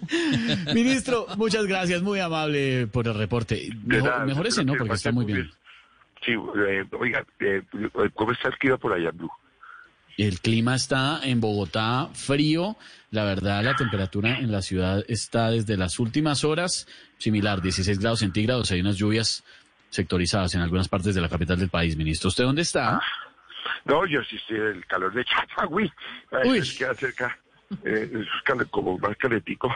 Ministro, 0.73 1.27
muchas 1.37 1.65
gracias, 1.65 2.01
muy 2.01 2.19
amable 2.19 2.87
por 2.87 3.07
el 3.07 3.15
reporte. 3.15 3.69
Mejor, 3.85 4.09
nada, 4.09 4.25
mejor 4.25 4.47
ese 4.47 4.61
creo 4.61 4.65
no, 4.65 4.73
que 4.73 4.79
porque 4.79 4.93
está 4.95 5.11
muy 5.11 5.25
bien. 5.25 5.51
Sí, 6.25 6.33
eh, 6.33 6.85
oiga, 6.99 7.25
eh, 7.39 7.61
¿cómo 8.13 8.31
está 8.31 8.49
el 8.49 8.57
clima 8.57 8.77
por 8.77 8.93
allá, 8.93 9.11
Blue? 9.11 9.31
El 10.17 10.41
clima 10.41 10.75
está 10.75 11.21
en 11.23 11.39
Bogotá 11.39 12.09
frío. 12.13 12.75
La 13.11 13.23
verdad, 13.23 13.63
la 13.63 13.75
temperatura 13.75 14.37
en 14.37 14.51
la 14.51 14.61
ciudad 14.61 15.03
está 15.07 15.49
desde 15.49 15.77
las 15.77 15.97
últimas 15.97 16.43
horas 16.43 16.87
similar, 17.17 17.61
16 17.61 17.99
grados 17.99 18.19
centígrados. 18.19 18.69
Hay 18.71 18.81
unas 18.81 18.97
lluvias 18.97 19.45
sectorizadas 19.89 20.53
en 20.55 20.61
algunas 20.61 20.89
partes 20.89 21.15
de 21.15 21.21
la 21.21 21.29
capital 21.29 21.57
del 21.57 21.69
país, 21.69 21.95
ministro. 21.95 22.27
¿Usted 22.27 22.43
dónde 22.43 22.63
está? 22.63 23.01
No, 23.85 24.05
yo 24.05 24.21
sí 24.23 24.35
estoy 24.35 24.57
el 24.57 24.85
calor 24.85 25.13
de 25.13 25.23
Chapagüí. 25.23 25.89
Uy. 26.43 26.57
Es 26.57 26.77
que 26.77 26.85
acerca, 26.85 27.39
eh, 27.85 28.11
es 28.11 28.67
como 28.69 28.97
más 28.97 29.15
caletico. 29.17 29.73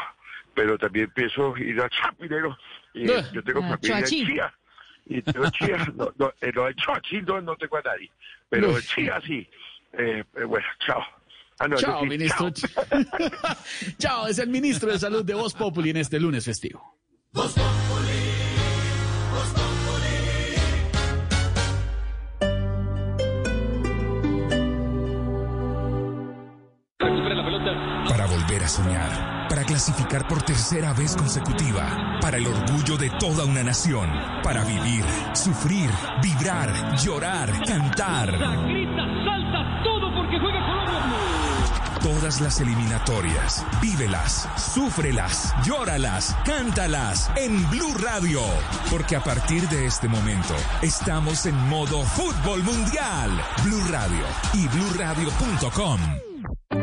Pero 0.55 0.77
también 0.77 1.09
pienso 1.13 1.55
ir 1.57 1.79
a 1.81 1.89
Chapinero. 1.89 2.57
Y 2.93 3.09
Ah, 3.11 3.23
yo 3.33 3.43
tengo 3.43 3.61
ah, 3.63 3.69
familia 3.69 3.99
en. 3.99 4.05
Chía. 4.05 4.53
Y 5.05 5.21
tengo 5.21 5.49
Chía. 5.49 5.77
No, 5.95 6.11
no, 6.17 6.33
eh, 6.41 6.51
no, 6.53 6.67
en 6.67 7.25
no, 7.25 7.41
no 7.41 7.55
tengo 7.55 7.77
a 7.77 7.81
nadie. 7.81 8.11
Pero 8.49 8.75
en 8.75 8.81
Chía 8.81 9.19
sí. 9.25 9.47
Eh, 9.93 10.23
eh, 10.35 10.43
bueno, 10.43 10.67
chao. 10.85 11.01
Ah, 11.59 11.67
no, 11.67 11.77
Chao, 11.77 12.01
sí, 12.01 12.07
ministro. 12.07 12.49
chao. 12.51 12.83
Chao, 13.97 14.27
es 14.27 14.39
el 14.39 14.49
ministro 14.49 14.91
de 14.91 14.99
Salud 14.99 15.23
de 15.23 15.33
Voz 15.35 15.53
Populi 15.53 15.91
en 15.91 15.97
este 15.97 16.19
lunes 16.19 16.43
festivo. 16.45 16.97
Volver 28.63 28.65
a 28.65 28.67
soñar, 28.67 29.47
para 29.49 29.63
clasificar 29.63 30.27
por 30.27 30.41
tercera 30.41 30.93
vez 30.93 31.15
consecutiva, 31.15 32.17
para 32.21 32.37
el 32.37 32.47
orgullo 32.47 32.97
de 32.97 33.09
toda 33.19 33.45
una 33.45 33.63
nación, 33.63 34.09
para 34.43 34.63
vivir, 34.63 35.03
sufrir, 35.33 35.89
vibrar, 36.21 36.95
llorar, 36.97 37.49
cantar. 37.65 38.31
Grita, 38.31 39.05
salta, 39.25 39.83
todo 39.83 40.13
porque 40.13 40.39
juega 40.39 40.59
Colombia. 40.65 41.19
Todas 42.01 42.41
las 42.41 42.59
eliminatorias, 42.59 43.65
vívelas, 43.81 44.49
súfrelas, 44.57 45.53
llóralas, 45.65 46.35
cántalas 46.45 47.31
en 47.37 47.69
Blue 47.69 47.95
Radio. 47.97 48.41
Porque 48.89 49.15
a 49.15 49.23
partir 49.23 49.67
de 49.69 49.85
este 49.85 50.09
momento 50.09 50.53
estamos 50.81 51.45
en 51.45 51.55
modo 51.69 52.03
fútbol 52.03 52.61
mundial. 52.63 53.31
Blue 53.63 53.83
Radio 53.89 54.25
y 54.53 54.67
bluradio.com. 54.67 56.32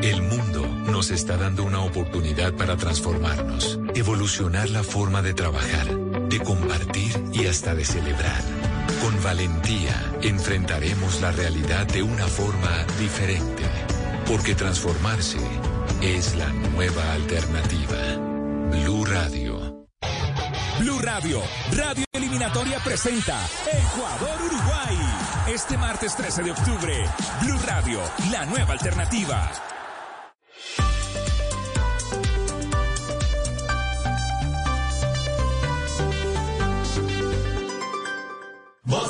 El 0.03 0.23
mundo 0.23 0.67
nos 0.87 1.11
está 1.11 1.37
dando 1.37 1.63
una 1.63 1.81
oportunidad 1.81 2.55
para 2.55 2.75
transformarnos, 2.75 3.79
evolucionar 3.95 4.71
la 4.71 4.83
forma 4.83 5.21
de 5.21 5.35
trabajar, 5.35 5.95
de 6.29 6.41
compartir 6.41 7.23
y 7.35 7.47
hasta 7.47 7.75
de 7.75 7.85
celebrar. 7.85 8.43
Con 9.03 9.23
valentía 9.23 9.95
enfrentaremos 10.23 11.21
la 11.21 11.33
realidad 11.33 11.87
de 11.87 12.03
una 12.03 12.27
forma 12.27 12.85
diferente, 12.99 13.63
porque 14.27 14.55
transformarse 14.55 15.39
es 16.01 16.35
la 16.35 16.49
nueva 16.49 17.13
alternativa. 17.13 17.99
Blue 18.71 19.05
Radio. 19.05 19.87
Blue 20.79 20.99
Radio, 21.01 21.43
Radio 21.77 22.07
Eliminatoria 22.13 22.79
presenta 22.79 23.39
Ecuador-Uruguay. 23.71 24.97
Este 25.47 25.77
martes 25.77 26.17
13 26.17 26.43
de 26.45 26.53
octubre, 26.53 27.05
Blue 27.43 27.59
Radio, 27.67 28.01
la 28.31 28.47
nueva 28.47 28.73
alternativa. 28.73 29.70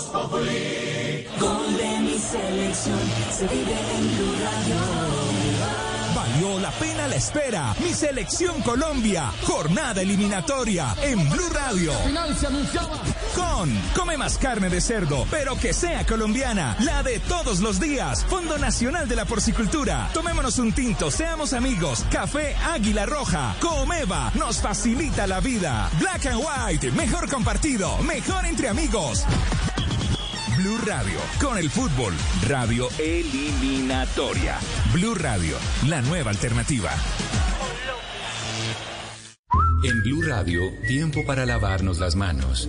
Voz 0.00 0.08
Populi. 0.08 1.26
Gol 1.38 1.76
de 1.76 2.00
mi 2.00 2.18
selección 2.18 2.98
se 3.36 3.46
vive 3.48 3.76
en 3.96 4.16
Blue 4.16 4.34
Radio. 4.44 4.76
Valió 6.14 6.58
la 6.58 6.70
pena 6.70 7.06
la 7.06 7.16
espera. 7.16 7.74
Mi 7.82 7.92
selección 7.92 8.62
Colombia. 8.62 9.30
Jornada 9.42 10.00
eliminatoria 10.00 10.94
en 11.02 11.28
Blue 11.28 11.50
Radio. 11.52 11.92
Final 12.06 12.34
se 12.34 12.46
anunciaba. 12.46 12.98
Con 13.34 13.70
Come 13.94 14.16
más 14.16 14.38
carne 14.38 14.70
de 14.70 14.80
cerdo, 14.80 15.26
pero 15.30 15.56
que 15.56 15.74
sea 15.74 16.06
colombiana. 16.06 16.76
La 16.80 17.02
de 17.02 17.18
todos 17.18 17.60
los 17.60 17.78
días. 17.78 18.24
Fondo 18.24 18.58
Nacional 18.58 19.06
de 19.06 19.16
la 19.16 19.26
Porcicultura. 19.26 20.08
Tomémonos 20.14 20.58
un 20.58 20.72
tinto, 20.72 21.10
seamos 21.10 21.52
amigos. 21.52 22.06
Café 22.10 22.56
Águila 22.72 23.04
Roja. 23.04 23.54
Comeva 23.60 24.32
nos 24.34 24.62
facilita 24.62 25.26
la 25.26 25.40
vida. 25.40 25.90
Black 25.98 26.24
and 26.26 26.42
White. 26.42 26.90
Mejor 26.92 27.28
compartido. 27.28 27.98
Mejor 27.98 28.46
entre 28.46 28.68
amigos. 28.68 29.26
Blue 30.62 30.76
Radio, 30.84 31.18
con 31.40 31.56
el 31.56 31.70
fútbol, 31.70 32.12
radio 32.46 32.86
eliminatoria. 32.98 34.58
Blue 34.92 35.14
Radio, 35.14 35.56
la 35.88 36.02
nueva 36.02 36.30
alternativa. 36.30 36.90
En 39.82 40.02
Blue 40.02 40.20
Radio, 40.20 40.60
tiempo 40.86 41.24
para 41.24 41.46
lavarnos 41.46 41.98
las 41.98 42.14
manos. 42.14 42.68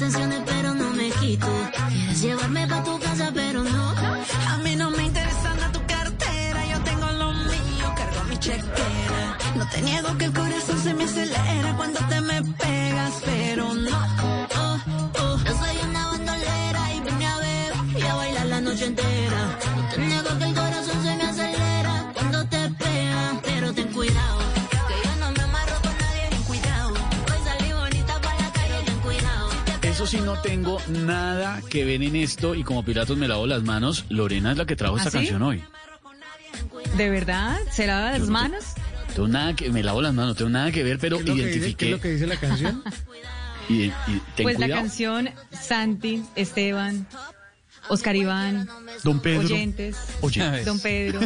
Intenciones, 0.00 0.40
pero 0.46 0.74
no 0.74 0.90
me 0.94 1.10
quito. 1.10 1.46
Quieres 1.90 2.22
llevarme 2.22 2.66
pa' 2.66 2.82
tu 2.82 2.98
casa, 3.00 3.30
pero 3.34 3.62
no. 3.62 3.94
A 4.48 4.56
mí 4.64 4.74
no 4.74 4.90
me 4.90 5.02
interesa 5.04 5.54
nada 5.54 5.72
tu 5.72 5.84
cartera, 5.84 6.66
yo 6.72 6.80
tengo 6.80 7.06
lo 7.22 7.32
mío, 7.32 7.86
cargo 7.96 8.24
mi 8.30 8.36
chequera. 8.38 9.38
No 9.56 9.68
te 9.68 9.82
niego 9.82 10.16
que 10.16 10.24
el 10.24 10.32
corazón 10.32 10.78
se 10.82 10.94
me 10.94 11.04
acelera 11.04 11.76
cuando 11.76 12.00
te 12.08 12.20
me 12.22 12.42
pegas, 12.42 13.12
pero 13.26 13.74
no. 13.74 13.98
Oh, 14.56 14.78
oh. 15.20 15.38
Yo 15.44 15.52
soy 15.58 15.76
una 15.90 16.06
bandolera 16.06 16.94
y 16.94 17.00
vine 17.00 17.26
a 17.26 17.36
ver 17.36 17.72
y 17.98 18.02
a 18.02 18.14
bailar 18.14 18.46
la 18.46 18.60
noche 18.62 18.86
entera. 18.86 19.58
Sí, 30.10 30.20
no 30.24 30.40
tengo 30.42 30.80
nada 30.88 31.62
que 31.70 31.84
ver 31.84 32.02
en 32.02 32.16
esto 32.16 32.54
y 32.54 32.64
como 32.64 32.84
Pilatos 32.84 33.16
me 33.16 33.28
lavo 33.28 33.46
las 33.46 33.62
manos, 33.62 34.04
Lorena 34.08 34.52
es 34.52 34.58
la 34.58 34.66
que 34.66 34.74
trajo 34.76 34.96
esta 34.96 35.08
¿Ah, 35.08 35.12
sí? 35.12 35.18
canción 35.18 35.42
hoy. 35.42 35.62
¿De 36.96 37.08
verdad? 37.10 37.58
¿Se 37.70 37.86
lava 37.86 38.10
las 38.10 38.28
manos? 38.28 38.64
Tengo 39.14 39.28
nada 39.28 39.54
que, 39.54 39.70
me 39.70 39.82
lavo 39.82 40.02
las 40.02 40.12
manos, 40.12 40.30
no 40.30 40.34
tengo 40.34 40.50
nada 40.50 40.72
que 40.72 40.82
ver, 40.82 40.98
pero 40.98 41.18
¿Qué 41.18 41.32
identifiqué. 41.32 41.76
qué 41.76 41.84
es 41.86 41.90
lo 41.92 42.00
que 42.00 42.08
dice 42.10 42.26
la 42.26 42.36
canción? 42.36 42.82
y, 43.68 43.84
y 43.84 43.92
ten 44.36 44.42
Pues 44.44 44.58
la 44.58 44.66
cuidado. 44.66 44.82
canción 44.82 45.30
Santi, 45.52 46.22
Esteban, 46.34 47.06
Oscar 47.90 48.16
Iván, 48.16 48.68
Don 49.04 49.20
Pedro. 49.20 49.40
oyentes, 49.46 49.96
Oyentes. 50.20 50.64
Don 50.64 50.80
Pedro, 50.80 51.20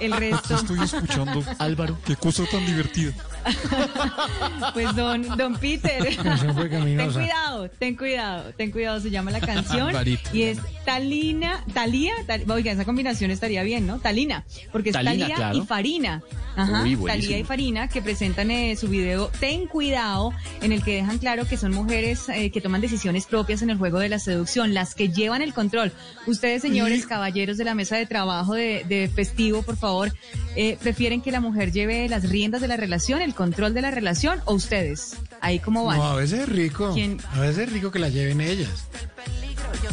el 0.00 0.12
resto. 0.16 0.56
Estoy 0.56 0.78
escuchando. 0.84 1.42
Álvaro. 1.58 1.98
Qué 2.04 2.16
cosa 2.16 2.44
tan 2.50 2.64
divertida. 2.66 3.12
Pues 4.74 4.94
don, 4.94 5.22
don 5.36 5.56
Peter. 5.56 6.16
canción 6.16 6.54
fue 6.54 6.68
ten 6.68 7.10
cuidado, 7.12 7.70
ten 7.70 7.96
cuidado, 7.96 8.52
ten 8.56 8.70
cuidado, 8.70 9.00
se 9.00 9.10
llama 9.10 9.30
la 9.30 9.40
canción. 9.40 9.88
Alvarito. 9.88 10.30
y 10.32 10.42
es 10.42 10.58
Talina, 10.84 11.64
Talía, 11.72 12.12
Tal- 12.26 12.50
oiga, 12.50 12.72
esa 12.72 12.84
combinación 12.84 13.30
estaría 13.30 13.62
bien, 13.62 13.86
¿no? 13.86 13.98
Talina, 13.98 14.44
porque 14.72 14.90
es 14.90 14.92
Talina, 14.94 15.12
Talía 15.12 15.36
claro. 15.36 15.58
y 15.58 15.60
Farina. 15.66 16.22
Ajá, 16.56 16.82
Uy. 16.82 16.96
Talía 17.06 17.38
y 17.38 17.44
Farina 17.44 17.88
que 17.88 18.02
presentan 18.02 18.50
eh, 18.50 18.74
su 18.76 18.88
video 18.88 19.30
Ten 19.40 19.66
cuidado, 19.66 20.32
en 20.60 20.72
el 20.72 20.82
que 20.82 20.96
dejan 20.96 21.18
claro 21.18 21.46
que 21.46 21.56
son 21.56 21.72
mujeres 21.72 22.28
eh, 22.28 22.50
que 22.50 22.60
toman 22.60 22.80
decisiones 22.80 23.26
propias 23.26 23.62
en 23.62 23.70
el 23.70 23.78
juego 23.78 23.98
de 24.00 24.08
la 24.08 24.18
seducción, 24.18 24.74
las 24.74 24.94
que 24.94 25.08
llevan 25.08 25.40
el 25.42 25.54
control. 25.54 25.92
Ustedes, 26.26 26.60
señores, 26.62 27.06
caballeros 27.06 27.56
de 27.56 27.64
la 27.64 27.74
mesa 27.74 27.96
de 27.96 28.04
trabajo 28.06 28.54
de, 28.54 28.84
de 28.88 29.08
festivo, 29.14 29.62
por 29.62 29.76
favor, 29.76 30.12
eh, 30.56 30.76
¿prefieren 30.80 31.22
que 31.22 31.30
la 31.32 31.40
mujer 31.40 31.72
lleve 31.72 32.08
las 32.08 32.28
riendas 32.28 32.60
de 32.60 32.68
la 32.68 32.76
relación, 32.76 33.22
el 33.22 33.34
control 33.34 33.72
de 33.74 33.80
la 33.82 33.90
relación, 33.90 34.40
o 34.44 34.54
ustedes? 34.54 35.16
Ahí 35.40 35.58
cómo 35.58 35.84
van. 35.84 35.96
No, 35.98 36.04
a 36.04 36.16
veces 36.16 36.40
es 36.40 36.48
rico. 36.48 36.90
¿Quién? 36.92 37.18
A 37.32 37.40
veces 37.40 37.58
es 37.68 37.72
rico 37.72 37.90
que 37.90 37.98
la 37.98 38.08
lleven 38.10 38.40
ellas. 38.40 38.86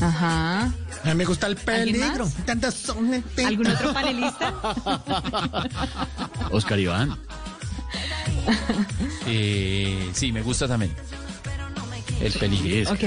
Ajá. 0.01 0.63
A 1.03 1.07
mí 1.09 1.13
me 1.15 1.25
gusta 1.25 1.47
el 1.47 1.57
¿Alguien 1.67 1.99
peligro. 1.99 2.25
más? 2.25 2.33
Tantas 2.45 2.73
son- 2.73 3.23
¿Algún 3.45 3.67
otro 3.67 3.93
panelista? 3.93 4.53
Oscar 6.51 6.79
Iván. 6.79 7.17
Eh, 9.27 10.09
sí, 10.13 10.31
me 10.31 10.41
gusta 10.43 10.67
también. 10.67 10.91
El 12.21 12.31
peligués. 12.33 12.89
Ok. 12.89 13.03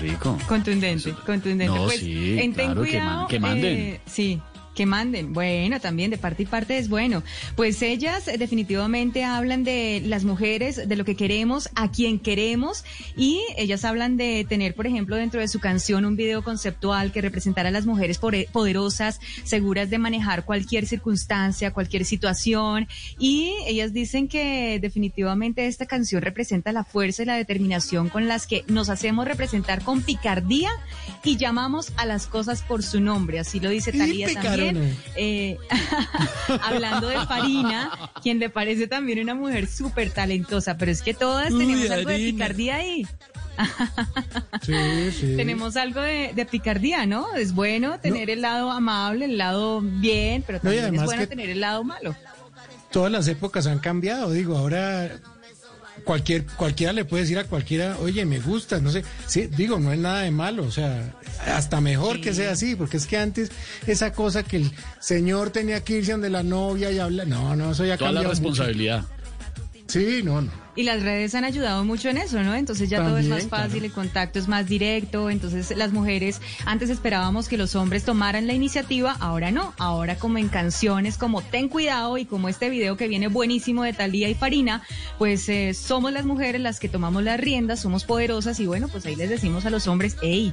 Rico. 0.00 0.38
Contundente, 0.48 1.12
contundente. 1.24 1.66
No, 1.66 1.84
pues, 1.84 2.00
sí, 2.00 2.38
en 2.38 2.52
claro, 2.52 2.82
que 2.82 2.88
Cuidado, 2.90 3.16
man- 3.18 3.26
que 3.28 3.40
manden. 3.40 3.76
eh, 3.78 4.00
sí. 4.06 4.40
Que 4.76 4.84
manden. 4.84 5.32
Bueno, 5.32 5.80
también 5.80 6.10
de 6.10 6.18
parte 6.18 6.42
y 6.42 6.46
parte 6.46 6.76
es 6.76 6.90
bueno. 6.90 7.22
Pues 7.56 7.80
ellas 7.80 8.28
eh, 8.28 8.36
definitivamente 8.36 9.24
hablan 9.24 9.64
de 9.64 10.02
las 10.04 10.24
mujeres, 10.24 10.86
de 10.86 10.96
lo 10.96 11.06
que 11.06 11.16
queremos, 11.16 11.70
a 11.74 11.90
quien 11.90 12.18
queremos, 12.18 12.84
y 13.16 13.40
ellas 13.56 13.86
hablan 13.86 14.18
de 14.18 14.44
tener, 14.46 14.74
por 14.74 14.86
ejemplo, 14.86 15.16
dentro 15.16 15.40
de 15.40 15.48
su 15.48 15.60
canción 15.60 16.04
un 16.04 16.14
video 16.14 16.44
conceptual 16.44 17.10
que 17.10 17.22
representara 17.22 17.70
a 17.70 17.72
las 17.72 17.86
mujeres 17.86 18.18
poderosas, 18.18 19.18
seguras 19.44 19.88
de 19.88 19.96
manejar 19.96 20.44
cualquier 20.44 20.86
circunstancia, 20.86 21.72
cualquier 21.72 22.04
situación. 22.04 22.86
Y 23.18 23.54
ellas 23.66 23.94
dicen 23.94 24.28
que 24.28 24.78
definitivamente 24.78 25.66
esta 25.66 25.86
canción 25.86 26.20
representa 26.20 26.70
la 26.72 26.84
fuerza 26.84 27.22
y 27.22 27.26
la 27.26 27.36
determinación 27.36 28.10
con 28.10 28.28
las 28.28 28.46
que 28.46 28.62
nos 28.68 28.90
hacemos 28.90 29.26
representar 29.26 29.82
con 29.82 30.02
picardía 30.02 30.68
y 31.24 31.38
llamamos 31.38 31.92
a 31.96 32.04
las 32.04 32.26
cosas 32.26 32.60
por 32.60 32.82
su 32.82 33.00
nombre. 33.00 33.38
Así 33.38 33.58
lo 33.58 33.70
dice 33.70 33.92
Talía 33.92 34.32
también. 34.32 34.65
Eh, 35.16 35.58
hablando 36.62 37.08
de 37.08 37.16
Farina, 37.26 37.90
quien 38.22 38.38
le 38.38 38.50
parece 38.50 38.86
también 38.86 39.20
una 39.20 39.34
mujer 39.34 39.66
súper 39.66 40.10
talentosa, 40.10 40.76
pero 40.76 40.90
es 40.90 41.02
que 41.02 41.14
todas 41.14 41.50
Uy, 41.50 41.58
tenemos 41.58 41.90
algo 41.90 42.10
de 42.10 42.16
picardía 42.18 42.76
ahí. 42.76 43.06
Sí, 44.62 44.74
sí. 45.12 45.34
Tenemos 45.36 45.76
algo 45.76 46.00
de, 46.00 46.32
de 46.34 46.46
picardía, 46.46 47.06
¿no? 47.06 47.34
Es 47.34 47.54
bueno 47.54 47.98
tener 48.00 48.28
el 48.30 48.42
lado 48.42 48.70
amable, 48.70 49.24
el 49.24 49.38
lado 49.38 49.80
bien, 49.80 50.42
pero 50.46 50.58
No, 50.58 50.62
también 50.62 50.84
es 50.84 50.88
además 50.88 51.06
bueno 51.06 51.28
tener 51.28 51.50
el 51.50 51.60
lado 51.60 51.84
malo. 51.84 52.14
Todas 52.90 53.10
las 53.10 53.28
épocas 53.28 53.66
han 53.66 53.78
cambiado, 53.78 54.30
digo, 54.30 54.56
ahora 54.56 55.10
cualquier 56.06 56.46
cualquiera 56.46 56.92
le 56.92 57.04
puede 57.04 57.24
decir 57.24 57.36
a 57.36 57.44
cualquiera, 57.44 57.98
oye, 58.00 58.24
me 58.24 58.38
gusta, 58.38 58.80
no 58.80 58.90
sé, 58.90 59.04
sí, 59.26 59.48
digo, 59.48 59.80
no 59.80 59.92
es 59.92 59.98
nada 59.98 60.22
de 60.22 60.30
malo, 60.30 60.62
o 60.62 60.70
sea, 60.70 61.12
hasta 61.46 61.80
mejor 61.80 62.20
que 62.20 62.32
sea 62.32 62.52
así, 62.52 62.76
porque 62.76 62.96
es 62.96 63.06
que 63.06 63.18
antes 63.18 63.50
esa 63.88 64.12
cosa 64.12 64.44
que 64.44 64.58
el 64.58 64.70
señor 65.00 65.50
tenía 65.50 65.82
que 65.82 65.98
irse 65.98 66.12
donde 66.12 66.30
la 66.30 66.44
novia 66.44 66.92
y 66.92 67.00
hablar, 67.00 67.26
no, 67.26 67.56
no, 67.56 67.72
eso 67.72 67.84
ya 67.84 67.98
Toda 67.98 68.12
la 68.12 68.22
mucho. 68.22 68.64
Sí, 69.86 70.22
no, 70.24 70.42
no. 70.42 70.66
Y 70.74 70.82
las 70.82 71.02
redes 71.02 71.34
han 71.34 71.44
ayudado 71.44 71.84
mucho 71.84 72.10
en 72.10 72.18
eso, 72.18 72.42
¿no? 72.42 72.54
Entonces 72.54 72.90
ya 72.90 73.02
todo 73.02 73.16
es 73.16 73.28
más 73.28 73.46
fácil, 73.46 73.70
claro. 73.70 73.86
el 73.86 73.92
contacto 73.92 74.38
es 74.38 74.46
más 74.46 74.66
directo, 74.66 75.30
entonces 75.30 75.74
las 75.74 75.90
mujeres, 75.90 76.42
antes 76.66 76.90
esperábamos 76.90 77.48
que 77.48 77.56
los 77.56 77.74
hombres 77.74 78.04
tomaran 78.04 78.46
la 78.46 78.52
iniciativa, 78.52 79.16
ahora 79.18 79.50
no, 79.50 79.72
ahora 79.78 80.16
como 80.16 80.36
en 80.36 80.48
canciones 80.48 81.16
como 81.16 81.40
Ten 81.40 81.70
Cuidado 81.70 82.18
y 82.18 82.26
como 82.26 82.50
este 82.50 82.68
video 82.68 82.98
que 82.98 83.08
viene 83.08 83.28
buenísimo 83.28 83.84
de 83.84 83.94
Talía 83.94 84.28
y 84.28 84.34
Farina, 84.34 84.82
pues 85.16 85.48
eh, 85.48 85.72
somos 85.72 86.12
las 86.12 86.26
mujeres 86.26 86.60
las 86.60 86.78
que 86.78 86.90
tomamos 86.90 87.22
las 87.22 87.40
riendas, 87.40 87.80
somos 87.80 88.04
poderosas 88.04 88.60
y 88.60 88.66
bueno, 88.66 88.88
pues 88.88 89.06
ahí 89.06 89.16
les 89.16 89.30
decimos 89.30 89.64
a 89.64 89.70
los 89.70 89.86
hombres, 89.86 90.18
hey, 90.20 90.52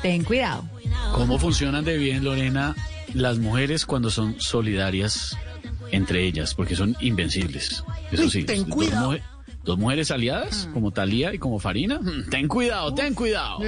ten 0.00 0.24
cuidado. 0.24 0.64
¿Cómo 1.12 1.38
funcionan 1.38 1.84
de 1.84 1.98
bien, 1.98 2.24
Lorena, 2.24 2.74
las 3.12 3.38
mujeres 3.38 3.84
cuando 3.84 4.08
son 4.08 4.40
solidarias 4.40 5.36
entre 5.92 6.24
ellas? 6.24 6.54
Porque 6.54 6.76
son 6.76 6.96
invencibles. 7.00 7.84
Eso 8.12 8.22
Uy, 8.24 8.30
sí. 8.30 8.44
ten 8.44 8.64
dos 8.66 8.74
cuidado. 8.74 9.16
Dos 9.64 9.78
mujeres 9.78 10.10
aliadas, 10.10 10.68
como 10.72 10.92
Talía 10.92 11.34
y 11.34 11.38
como 11.38 11.58
Farina. 11.58 11.98
Mm, 12.00 12.30
Ten 12.30 12.48
cuidado, 12.48 12.94
ten 12.94 13.12
cuidado. 13.14 13.58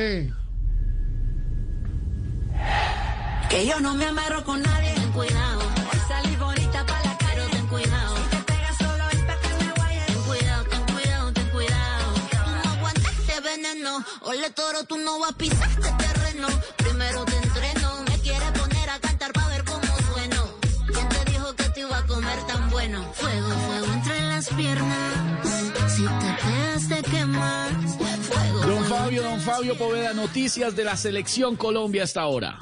Que 3.50 3.66
yo 3.66 3.80
no 3.80 3.94
me 3.94 4.06
amarro 4.06 4.44
con 4.44 4.62
nadie. 4.62 4.92
Ten 4.94 5.12
cuidado. 5.12 5.60
Salí 6.08 6.36
bonita 6.36 6.86
para 6.86 7.04
la 7.04 7.18
cara. 7.18 7.46
Ten 7.50 7.66
cuidado. 7.66 8.16
Si 8.16 8.36
te 8.36 8.42
pegas 8.44 8.76
solo 8.78 9.04
es 9.12 9.18
pa' 9.24 9.36
que 9.40 9.64
me 9.64 9.72
guayes. 9.72 10.06
Ten 10.06 10.22
cuidado, 10.26 10.64
ten 10.70 10.84
cuidado, 10.94 11.32
ten 11.32 11.48
cuidado. 11.48 12.14
Tú 12.30 12.50
no 12.64 12.70
aguantas 12.70 13.18
este 13.18 13.40
veneno. 13.40 14.04
Ole 14.22 14.50
toro, 14.50 14.84
tú 14.84 14.96
no 14.98 15.18
vas 15.18 15.30
a 15.32 15.36
pisar 15.36 15.68
este 15.70 15.92
terreno. 15.98 16.48
Piernas. 24.60 25.92
Si 25.96 26.02
te 26.02 26.30
pegas, 26.42 26.88
te 26.88 27.10
quemas. 27.10 27.70
Fuego, 28.28 28.60
Don 28.66 28.84
Fabio, 28.84 29.22
don 29.22 29.40
Fabio 29.40 29.76
Poveda, 29.76 30.12
noticias 30.12 30.76
de 30.76 30.84
la 30.84 30.96
selección 30.96 31.56
Colombia 31.56 32.04
hasta 32.04 32.20
ahora. 32.20 32.58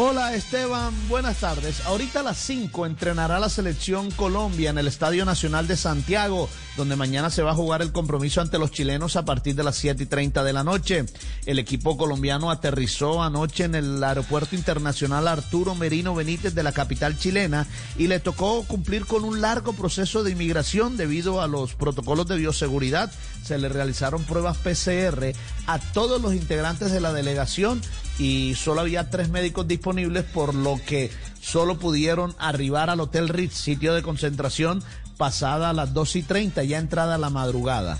Hola 0.00 0.32
Esteban, 0.32 0.94
buenas 1.08 1.38
tardes. 1.40 1.84
Ahorita 1.84 2.20
a 2.20 2.22
las 2.22 2.36
5 2.36 2.86
entrenará 2.86 3.40
la 3.40 3.48
selección 3.48 4.12
Colombia 4.12 4.70
en 4.70 4.78
el 4.78 4.86
Estadio 4.86 5.24
Nacional 5.24 5.66
de 5.66 5.76
Santiago, 5.76 6.48
donde 6.76 6.94
mañana 6.94 7.30
se 7.30 7.42
va 7.42 7.50
a 7.50 7.56
jugar 7.56 7.82
el 7.82 7.90
compromiso 7.90 8.40
ante 8.40 8.60
los 8.60 8.70
chilenos 8.70 9.16
a 9.16 9.24
partir 9.24 9.56
de 9.56 9.64
las 9.64 9.74
7 9.74 10.04
y 10.04 10.06
30 10.06 10.44
de 10.44 10.52
la 10.52 10.62
noche. 10.62 11.04
El 11.46 11.58
equipo 11.58 11.96
colombiano 11.96 12.52
aterrizó 12.52 13.24
anoche 13.24 13.64
en 13.64 13.74
el 13.74 14.04
Aeropuerto 14.04 14.54
Internacional 14.54 15.26
Arturo 15.26 15.74
Merino 15.74 16.14
Benítez 16.14 16.54
de 16.54 16.62
la 16.62 16.70
capital 16.70 17.18
chilena 17.18 17.66
y 17.96 18.06
le 18.06 18.20
tocó 18.20 18.62
cumplir 18.68 19.04
con 19.04 19.24
un 19.24 19.40
largo 19.40 19.72
proceso 19.72 20.22
de 20.22 20.30
inmigración 20.30 20.96
debido 20.96 21.40
a 21.40 21.48
los 21.48 21.74
protocolos 21.74 22.28
de 22.28 22.36
bioseguridad. 22.36 23.10
Se 23.42 23.58
le 23.58 23.68
realizaron 23.68 24.22
pruebas 24.22 24.58
PCR 24.58 25.32
a 25.66 25.80
todos 25.92 26.22
los 26.22 26.34
integrantes 26.34 26.92
de 26.92 27.00
la 27.00 27.12
delegación 27.12 27.80
y 28.18 28.54
solo 28.54 28.80
había 28.80 29.10
tres 29.10 29.30
médicos 29.30 29.66
disponibles, 29.68 30.24
por 30.24 30.54
lo 30.54 30.80
que 30.84 31.10
solo 31.40 31.78
pudieron 31.78 32.34
arribar 32.38 32.90
al 32.90 33.00
Hotel 33.00 33.28
Ritz, 33.28 33.54
sitio 33.54 33.94
de 33.94 34.02
concentración, 34.02 34.82
pasada 35.16 35.72
las 35.72 35.94
2 35.94 36.16
y 36.16 36.22
30, 36.22 36.64
ya 36.64 36.78
entrada 36.78 37.18
la 37.18 37.30
madrugada. 37.30 37.98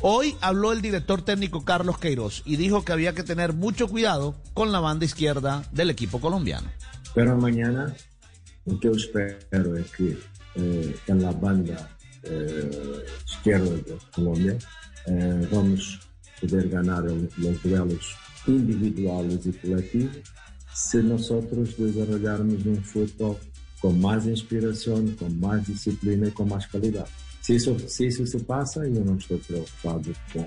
Hoy 0.00 0.36
habló 0.40 0.72
el 0.72 0.80
director 0.80 1.22
técnico 1.22 1.64
Carlos 1.64 1.98
Queiroz 1.98 2.42
y 2.44 2.56
dijo 2.56 2.84
que 2.84 2.92
había 2.92 3.14
que 3.14 3.24
tener 3.24 3.52
mucho 3.52 3.88
cuidado 3.88 4.36
con 4.54 4.70
la 4.70 4.80
banda 4.80 5.04
izquierda 5.04 5.64
del 5.72 5.90
equipo 5.90 6.20
colombiano. 6.20 6.68
Pero 7.14 7.36
mañana 7.36 7.92
lo 8.64 8.78
que 8.78 8.88
espero 8.88 9.76
es 9.76 9.90
que 9.90 10.16
eh, 10.54 10.96
en 11.08 11.22
la 11.22 11.32
banda 11.32 11.96
eh, 12.22 13.04
izquierda 13.26 13.70
de 13.70 13.98
Colombia 14.14 14.56
eh, 15.06 15.48
vamos 15.50 15.98
poder 16.40 16.68
ganar 16.68 17.02
los 17.04 17.62
duelos 17.62 18.16
individuales 18.48 19.46
y 19.46 19.52
colectivos 19.52 20.16
si 20.74 20.98
nosotros 20.98 21.76
desarrollarmos 21.76 22.64
un 22.64 22.82
fútbol 22.84 23.36
con 23.80 24.00
más 24.00 24.26
inspiración, 24.26 25.16
con 25.18 25.38
más 25.40 25.66
disciplina 25.66 26.28
y 26.28 26.30
con 26.30 26.48
más 26.48 26.66
calidad. 26.66 27.06
Si 27.40 27.54
eso, 27.54 27.76
si 27.86 28.06
eso 28.06 28.26
se 28.26 28.40
pasa, 28.40 28.82
yo 28.86 29.00
no 29.04 29.16
estoy 29.16 29.38
preocupado 29.38 30.02
con 30.32 30.46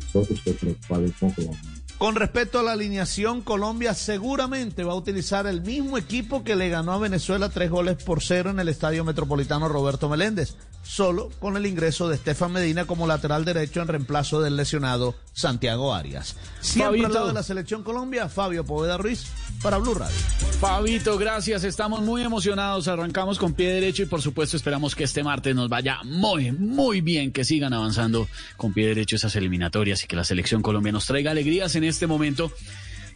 nosotros, 0.00 0.38
estoy 0.38 0.52
preocupado 0.54 1.06
con 1.18 1.30
Colombia. 1.32 1.70
Con 1.98 2.14
respecto 2.14 2.58
a 2.58 2.62
la 2.62 2.72
alineación, 2.72 3.42
Colombia 3.42 3.92
seguramente 3.92 4.84
va 4.84 4.94
a 4.94 4.96
utilizar 4.96 5.46
el 5.46 5.60
mismo 5.60 5.98
equipo 5.98 6.42
que 6.42 6.56
le 6.56 6.70
ganó 6.70 6.92
a 6.92 6.98
Venezuela 6.98 7.50
tres 7.50 7.70
goles 7.70 8.02
por 8.02 8.22
cero 8.22 8.50
en 8.50 8.58
el 8.58 8.70
Estadio 8.70 9.04
Metropolitano 9.04 9.68
Roberto 9.68 10.08
Meléndez, 10.08 10.56
solo 10.90 11.30
con 11.38 11.56
el 11.56 11.66
ingreso 11.66 12.08
de 12.08 12.16
Estefan 12.16 12.50
Medina 12.50 12.84
como 12.84 13.06
lateral 13.06 13.44
derecho 13.44 13.80
en 13.80 13.86
reemplazo 13.86 14.40
del 14.40 14.56
lesionado 14.56 15.14
Santiago 15.32 15.94
Arias. 15.94 16.36
Siempre 16.60 17.04
al 17.04 17.12
lado 17.12 17.28
de 17.28 17.32
la 17.32 17.44
selección 17.44 17.84
Colombia, 17.84 18.28
Fabio 18.28 18.64
Poveda 18.64 18.96
Ruiz 18.96 19.26
para 19.62 19.78
Blue 19.78 19.94
Radio. 19.94 20.16
Fabito, 20.58 21.16
gracias. 21.16 21.62
Estamos 21.62 22.00
muy 22.00 22.22
emocionados. 22.22 22.88
Arrancamos 22.88 23.38
con 23.38 23.54
pie 23.54 23.72
derecho 23.72 24.02
y 24.02 24.06
por 24.06 24.20
supuesto 24.20 24.56
esperamos 24.56 24.96
que 24.96 25.04
este 25.04 25.22
martes 25.22 25.54
nos 25.54 25.68
vaya 25.68 26.00
muy, 26.02 26.50
muy 26.50 27.02
bien, 27.02 27.30
que 27.30 27.44
sigan 27.44 27.72
avanzando 27.72 28.26
con 28.56 28.72
pie 28.72 28.88
derecho 28.88 29.14
esas 29.14 29.36
eliminatorias 29.36 30.02
y 30.02 30.08
que 30.08 30.16
la 30.16 30.24
selección 30.24 30.60
Colombia 30.60 30.90
nos 30.90 31.06
traiga 31.06 31.30
alegrías 31.30 31.76
en 31.76 31.84
este 31.84 32.08
momento 32.08 32.50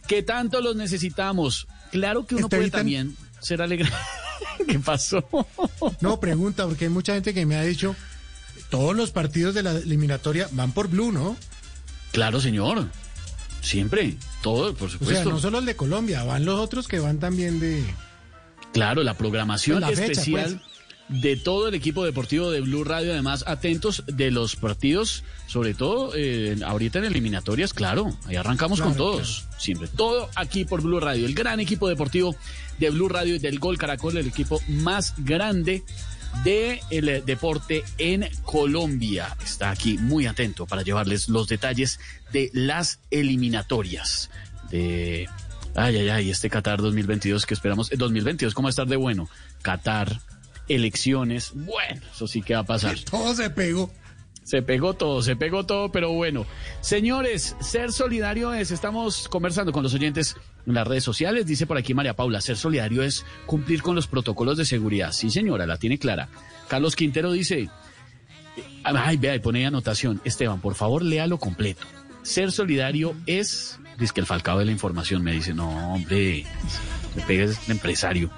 que 0.07 0.23
tanto 0.23 0.61
los 0.61 0.77
necesitamos. 0.77 1.67
Claro 1.91 2.25
que 2.25 2.35
uno 2.35 2.47
puede 2.47 2.71
también 2.71 3.17
ser 3.41 3.61
alegre. 3.61 3.89
¿Qué 4.67 4.79
pasó? 4.79 5.27
No, 6.01 6.19
pregunta, 6.19 6.65
porque 6.65 6.85
hay 6.85 6.89
mucha 6.91 7.13
gente 7.13 7.33
que 7.33 7.45
me 7.45 7.55
ha 7.55 7.63
dicho, 7.63 7.95
todos 8.69 8.95
los 8.95 9.11
partidos 9.11 9.53
de 9.55 9.63
la 9.63 9.71
eliminatoria 9.71 10.47
van 10.51 10.71
por 10.71 10.87
Blue, 10.87 11.11
¿no? 11.11 11.37
Claro, 12.11 12.39
señor. 12.39 12.87
Siempre. 13.61 14.15
Todo, 14.41 14.73
por 14.75 14.87
O 14.87 14.91
sea, 14.91 14.99
supuesto. 14.99 15.29
no 15.29 15.39
solo 15.39 15.59
el 15.59 15.65
de 15.65 15.75
Colombia, 15.75 16.23
van 16.23 16.45
los 16.45 16.59
otros 16.59 16.87
que 16.87 16.99
van 16.99 17.19
también 17.19 17.59
de... 17.59 17.83
Claro, 18.73 19.03
la 19.03 19.15
programación 19.15 19.81
La 19.81 19.87
fecha, 19.89 20.03
especial 20.11 20.61
de 21.07 21.35
todo 21.35 21.67
el 21.67 21.75
equipo 21.75 22.03
deportivo 22.03 22.49
de 22.51 22.61
Blue 22.61 22.83
Radio, 22.83 23.11
además 23.11 23.43
atentos 23.47 24.03
de 24.07 24.31
los 24.31 24.55
partidos, 24.55 25.23
sobre 25.45 25.73
todo 25.75 26.11
eh, 26.15 26.57
ahorita 26.65 26.99
en 26.99 27.05
eliminatorias, 27.05 27.73
claro, 27.73 28.17
ahí 28.25 28.35
arrancamos 28.35 28.81
con 28.81 28.93
Claro, 28.95 29.11
todos, 29.11 29.45
siempre, 29.59 29.87
todo 29.87 30.29
aquí 30.35 30.65
por 30.65 30.81
Blue 30.81 30.99
Radio, 30.99 31.27
el 31.27 31.35
gran 31.35 31.59
equipo 31.59 31.87
deportivo 31.87 32.35
de 32.79 32.89
Blue 32.89 33.09
Radio 33.09 33.35
y 33.35 33.39
del 33.39 33.59
Gol 33.59 33.77
Caracol, 33.77 34.17
el 34.17 34.27
equipo 34.27 34.61
más 34.67 35.13
grande 35.17 35.83
del 36.43 37.09
eh, 37.09 37.23
deporte 37.25 37.83
en 37.97 38.29
Colombia. 38.43 39.35
Está 39.43 39.69
aquí 39.69 39.97
muy 39.97 40.27
atento 40.27 40.65
para 40.65 40.81
llevarles 40.81 41.29
los 41.29 41.47
detalles 41.47 41.99
de 42.31 42.49
las 42.53 42.99
eliminatorias 43.11 44.29
de 44.69 45.27
Ay, 45.77 45.97
ay, 45.97 46.09
ay, 46.09 46.29
este 46.29 46.49
Qatar 46.49 46.81
2022 46.81 47.45
que 47.45 47.53
esperamos, 47.53 47.91
eh, 47.91 47.97
2022, 47.97 48.53
¿cómo 48.53 48.67
va 48.67 48.69
a 48.69 48.71
estar 48.71 48.87
de 48.87 48.95
bueno? 48.95 49.29
Qatar, 49.61 50.21
elecciones, 50.69 51.51
bueno, 51.53 52.01
eso 52.13 52.27
sí 52.27 52.41
que 52.41 52.53
va 52.53 52.61
a 52.61 52.65
pasar. 52.65 52.97
Todo 53.11 53.35
se 53.35 53.49
pegó. 53.49 53.91
Se 54.45 54.61
pegó 54.61 54.93
todo, 54.93 55.23
se 55.23 55.35
pegó 55.35 55.65
todo, 55.65 55.91
pero 55.91 56.11
bueno. 56.11 56.45
Señores, 56.79 57.55
ser 57.59 57.91
solidario 57.91 58.53
es, 58.53 58.69
estamos 58.69 59.27
conversando 59.27 59.71
con 59.71 59.81
los 59.81 59.95
oyentes 59.95 60.35
en 60.67 60.75
las 60.75 60.87
redes 60.87 61.03
sociales, 61.03 61.47
dice 61.47 61.65
por 61.65 61.77
aquí 61.77 61.95
María 61.95 62.15
Paula, 62.15 62.41
ser 62.41 62.55
solidario 62.55 63.01
es 63.01 63.25
cumplir 63.47 63.81
con 63.81 63.95
los 63.95 64.05
protocolos 64.05 64.55
de 64.57 64.65
seguridad. 64.65 65.13
Sí, 65.13 65.31
señora, 65.31 65.65
la 65.65 65.77
tiene 65.77 65.97
clara. 65.97 66.29
Carlos 66.67 66.95
Quintero 66.95 67.31
dice, 67.31 67.69
ay, 68.83 69.17
vea, 69.17 69.33
y 69.33 69.39
pone 69.39 69.65
anotación. 69.65 70.21
Esteban, 70.23 70.61
por 70.61 70.75
favor, 70.75 71.01
léalo 71.01 71.39
completo. 71.39 71.87
Ser 72.21 72.51
solidario 72.51 73.15
es, 73.25 73.79
dice 73.97 74.13
que 74.13 74.19
el 74.19 74.27
falcado 74.27 74.59
de 74.59 74.65
la 74.65 74.71
información 74.71 75.23
me 75.23 75.31
dice, 75.31 75.55
no, 75.55 75.95
hombre, 75.95 76.45
me 77.15 77.23
pega 77.23 77.45
el 77.45 77.55
empresario. 77.67 78.29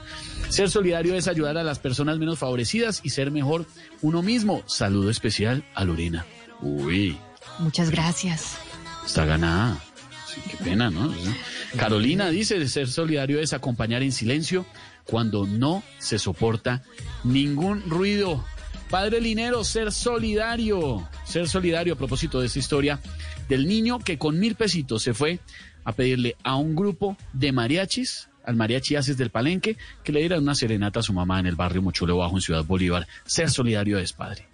Ser 0.50 0.70
solidario 0.70 1.16
es 1.16 1.28
ayudar 1.28 1.58
a 1.58 1.64
las 1.64 1.80
personas 1.80 2.18
menos 2.18 2.40
favorecidas 2.40 3.02
y 3.04 3.10
ser 3.10 3.32
mejor 3.32 3.66
uno 4.02 4.22
mismo. 4.22 4.64
Saludo 4.66 5.10
especial 5.10 5.64
a 5.76 5.84
Lorena. 5.84 6.26
Uy, 6.62 7.18
Muchas 7.60 7.90
gracias. 7.92 8.58
está 9.06 9.26
ganada. 9.26 9.78
Sí, 10.28 10.42
qué 10.50 10.58
pena, 10.64 10.90
¿no? 10.90 11.14
Carolina 11.78 12.30
dice, 12.30 12.66
ser 12.68 12.88
solidario 12.88 13.40
es 13.40 13.54
acompañar 13.54 14.04
en 14.04 14.12
silencio 14.12 14.66
cuando 15.04 15.46
no 15.46 15.84
se 16.00 16.20
soporta 16.20 16.82
ningún 17.24 17.84
ruido. 17.90 18.44
Padre 18.90 19.20
Linero, 19.22 19.64
ser 19.64 19.92
solidario. 19.92 21.08
Ser 21.26 21.48
solidario 21.50 21.94
a 21.94 21.98
propósito 21.98 22.40
de 22.40 22.48
esta 22.48 22.60
historia 22.60 23.00
del 23.50 23.68
niño 23.68 24.00
que 24.00 24.18
con 24.18 24.40
mil 24.40 24.56
pesitos 24.56 25.04
se 25.04 25.14
fue 25.14 25.40
a 25.84 25.92
pedirle 25.94 26.36
a 26.44 26.56
un 26.56 26.76
grupo 26.76 27.18
de 27.34 27.52
mariachis, 27.52 28.30
al 28.48 28.56
mariachi 28.56 28.96
Haces 28.96 29.18
del 29.18 29.30
Palenque, 29.30 29.78
que 30.04 30.12
le 30.14 30.22
dieran 30.22 30.42
una 30.42 30.56
serenata 30.56 31.02
a 31.02 31.04
su 31.04 31.14
mamá 31.14 31.40
en 31.40 31.48
el 31.48 31.56
barrio 31.56 31.82
Mochuelo 31.82 32.18
Bajo 32.18 32.38
en 32.38 32.42
Ciudad 32.42 32.64
Bolívar. 32.64 33.06
Ser 33.26 33.52
solidario 33.52 34.00
es, 34.00 34.14
padre. 34.14 34.48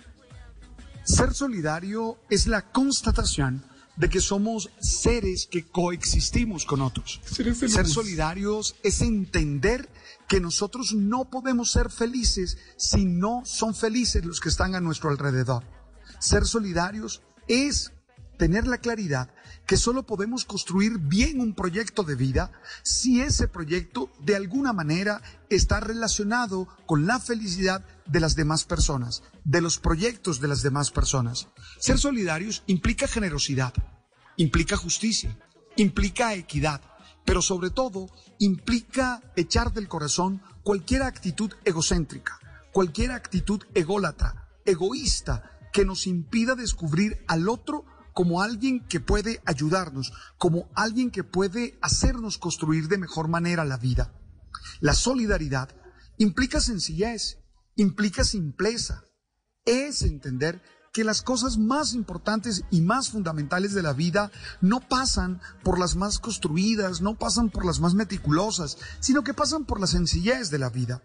Ser 1.04 1.34
solidario 1.34 2.18
es 2.30 2.48
la 2.48 2.64
constatación 2.64 3.64
de 3.96 4.10
que 4.10 4.20
somos 4.20 4.72
seres 4.80 5.48
que 5.50 5.66
coexistimos 5.66 6.66
con 6.66 6.82
otros. 6.82 7.22
Ser 7.24 7.86
solidarios 7.86 8.76
es 8.82 9.02
entender 9.02 9.88
que 10.28 10.40
nosotros 10.40 10.94
no 10.94 11.26
podemos 11.26 11.72
ser 11.72 11.92
felices 11.92 12.58
si 12.76 13.06
no 13.06 13.44
son 13.46 13.76
felices 13.76 14.26
los 14.26 14.40
que 14.40 14.50
están 14.50 14.74
a 14.74 14.82
nuestro 14.82 15.12
alrededor. 15.12 15.64
Ser 16.18 16.46
solidarios 16.46 17.22
es 17.48 17.92
tener 18.40 18.66
la 18.66 18.80
claridad 18.80 19.30
que 19.66 19.78
solo 19.78 20.04
podemos 20.04 20.46
construir 20.46 20.98
bien 20.98 21.40
un 21.40 21.54
proyecto 21.54 22.04
de 22.04 22.16
vida 22.16 22.52
si 22.84 23.22
ese 23.22 23.48
proyecto 23.48 24.12
de 24.20 24.36
alguna 24.36 24.74
manera 24.74 25.22
está 25.50 25.80
relacionado 25.80 26.68
con 26.86 27.06
la 27.06 27.20
felicidad 27.20 27.86
de 28.06 28.20
las 28.20 28.36
demás 28.36 28.66
personas, 28.66 29.24
de 29.44 29.62
los 29.62 29.78
proyectos 29.78 30.40
de 30.42 30.48
las 30.48 30.62
demás 30.62 30.92
personas. 30.92 31.48
Ser 31.80 31.98
solidarios 31.98 32.64
implica 32.68 33.08
generosidad, 33.08 33.74
implica 34.36 34.76
justicia, 34.76 35.38
implica 35.78 36.34
equidad, 36.34 36.82
pero 37.26 37.42
sobre 37.42 37.70
todo 37.70 38.10
implica 38.40 39.22
echar 39.36 39.72
del 39.72 39.88
corazón 39.88 40.42
cualquier 40.64 41.04
actitud 41.04 41.52
egocéntrica, 41.64 42.40
cualquier 42.72 43.12
actitud 43.12 43.64
ególatra, 43.74 44.50
egoísta, 44.66 45.50
que 45.72 45.86
nos 45.86 46.06
impida 46.06 46.56
descubrir 46.56 47.24
al 47.28 47.50
otro 47.50 47.84
como 48.14 48.42
alguien 48.42 48.86
que 48.88 49.00
puede 49.00 49.42
ayudarnos, 49.46 50.14
como 50.38 50.70
alguien 50.76 51.12
que 51.12 51.24
puede 51.24 51.78
hacernos 51.82 52.38
construir 52.38 52.88
de 52.88 52.98
mejor 52.98 53.28
manera 53.28 53.66
la 53.66 53.78
vida. 53.78 54.14
La 54.80 54.94
solidaridad 54.94 55.70
implica 56.18 56.62
sencillez, 56.62 57.40
implica 57.76 58.24
simpleza, 58.24 59.04
es 59.66 60.02
entender 60.04 60.62
que 60.94 61.04
las 61.04 61.24
cosas 61.24 61.58
más 61.58 61.94
importantes 61.96 62.64
y 62.70 62.82
más 62.82 63.10
fundamentales 63.10 63.74
de 63.74 63.82
la 63.82 63.94
vida 63.94 64.32
no 64.62 64.80
pasan 64.80 65.42
por 65.64 65.80
las 65.80 65.96
más 65.96 66.20
construidas, 66.20 67.02
no 67.02 67.18
pasan 67.18 67.50
por 67.50 67.66
las 67.66 67.80
más 67.80 67.96
meticulosas, 67.96 68.78
sino 69.00 69.24
que 69.24 69.34
pasan 69.34 69.66
por 69.66 69.82
la 69.82 69.88
sencillez 69.88 70.52
de 70.52 70.60
la 70.60 70.70
vida. 70.70 71.02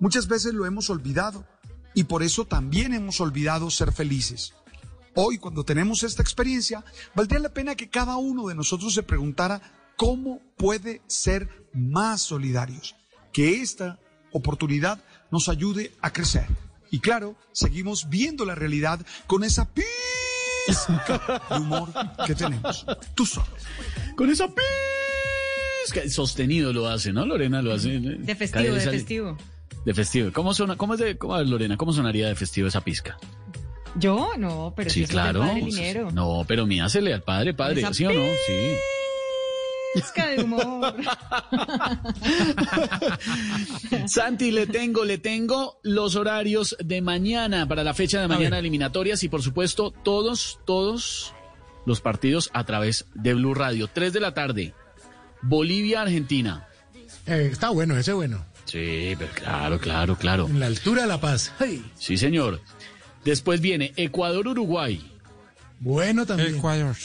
Muchas 0.00 0.26
veces 0.26 0.52
lo 0.52 0.66
hemos 0.66 0.90
olvidado 0.90 1.46
y 1.94 2.04
por 2.04 2.24
eso 2.24 2.44
también 2.44 2.92
hemos 2.92 3.20
olvidado 3.20 3.70
ser 3.70 3.92
felices. 3.92 4.52
Hoy, 5.14 5.38
cuando 5.38 5.64
tenemos 5.64 6.02
esta 6.02 6.22
experiencia, 6.22 6.84
valdría 7.14 7.40
la 7.40 7.48
pena 7.48 7.74
que 7.74 7.88
cada 7.88 8.16
uno 8.16 8.46
de 8.46 8.54
nosotros 8.54 8.94
se 8.94 9.02
preguntara 9.02 9.60
cómo 9.96 10.40
puede 10.56 11.02
ser 11.06 11.48
más 11.72 12.22
solidarios, 12.22 12.94
que 13.32 13.60
esta 13.60 13.98
oportunidad 14.32 15.02
nos 15.30 15.48
ayude 15.48 15.92
a 16.00 16.12
crecer. 16.12 16.46
Y 16.90 17.00
claro, 17.00 17.36
seguimos 17.52 18.08
viendo 18.08 18.44
la 18.44 18.54
realidad 18.54 19.00
con 19.26 19.44
esa 19.44 19.68
pizca 19.68 21.42
de 21.50 21.56
humor 21.56 21.92
que 22.26 22.34
tenemos. 22.34 22.86
Tú 23.14 23.26
solo. 23.26 23.46
Con 24.16 24.30
esa 24.30 24.46
pizca. 24.48 26.08
Sostenido 26.08 26.72
lo 26.72 26.88
hace, 26.88 27.12
¿no? 27.12 27.26
Lorena 27.26 27.62
lo 27.62 27.72
hace. 27.72 27.98
De 27.98 28.34
festivo, 28.34 28.74
de 28.74 28.80
festivo. 28.80 29.38
De 29.84 29.94
festivo. 29.94 30.32
¿Cómo, 30.32 30.54
suena, 30.54 30.76
cómo, 30.76 30.94
es 30.94 31.00
de, 31.00 31.16
cómo, 31.16 31.38
Lorena, 31.42 31.76
¿cómo 31.76 31.92
sonaría 31.92 32.28
de 32.28 32.34
festivo 32.34 32.68
esa 32.68 32.80
pizca? 32.82 33.18
Yo 33.96 34.30
no, 34.38 34.72
pero 34.76 34.90
Sí, 34.90 35.04
claro. 35.06 35.40
padre 35.40 35.62
Linero. 35.62 36.10
no, 36.12 36.44
pero 36.46 36.66
míasele 36.66 37.12
al 37.12 37.22
padre, 37.22 37.54
padre, 37.54 37.80
Esa 37.80 37.92
¿sí 37.94 38.04
o 38.06 38.12
no? 38.12 38.24
Sí. 38.46 38.76
De 40.36 40.44
humor. 40.44 40.94
Santi, 44.06 44.52
le 44.52 44.68
tengo, 44.68 45.04
le 45.04 45.18
tengo 45.18 45.80
los 45.82 46.14
horarios 46.14 46.76
de 46.78 47.02
mañana 47.02 47.66
para 47.66 47.82
la 47.82 47.92
fecha 47.92 48.20
de 48.20 48.28
mañana 48.28 48.60
eliminatorias 48.60 49.24
y 49.24 49.28
por 49.28 49.42
supuesto 49.42 49.90
todos, 49.90 50.60
todos 50.64 51.34
los 51.86 52.00
partidos 52.00 52.50
a 52.52 52.62
través 52.64 53.06
de 53.14 53.34
Blue 53.34 53.52
Radio. 53.54 53.88
3 53.92 54.12
de 54.12 54.20
la 54.20 54.32
tarde, 54.32 54.74
Bolivia, 55.42 56.02
Argentina. 56.02 56.68
Eh, 57.26 57.48
está 57.50 57.70
bueno, 57.70 57.96
ese 57.96 58.12
bueno. 58.12 58.46
Sí, 58.66 59.16
pero 59.18 59.32
claro, 59.32 59.80
claro, 59.80 60.14
claro. 60.16 60.46
En 60.46 60.60
la 60.60 60.66
altura 60.66 61.02
de 61.02 61.08
La 61.08 61.20
Paz. 61.20 61.52
Sí, 61.96 62.16
señor. 62.16 62.60
Después 63.24 63.60
viene 63.60 63.92
Ecuador, 63.96 64.46
Uruguay. 64.48 65.00
Bueno 65.78 66.26
también. 66.26 66.56
Ecuador. 66.56 66.96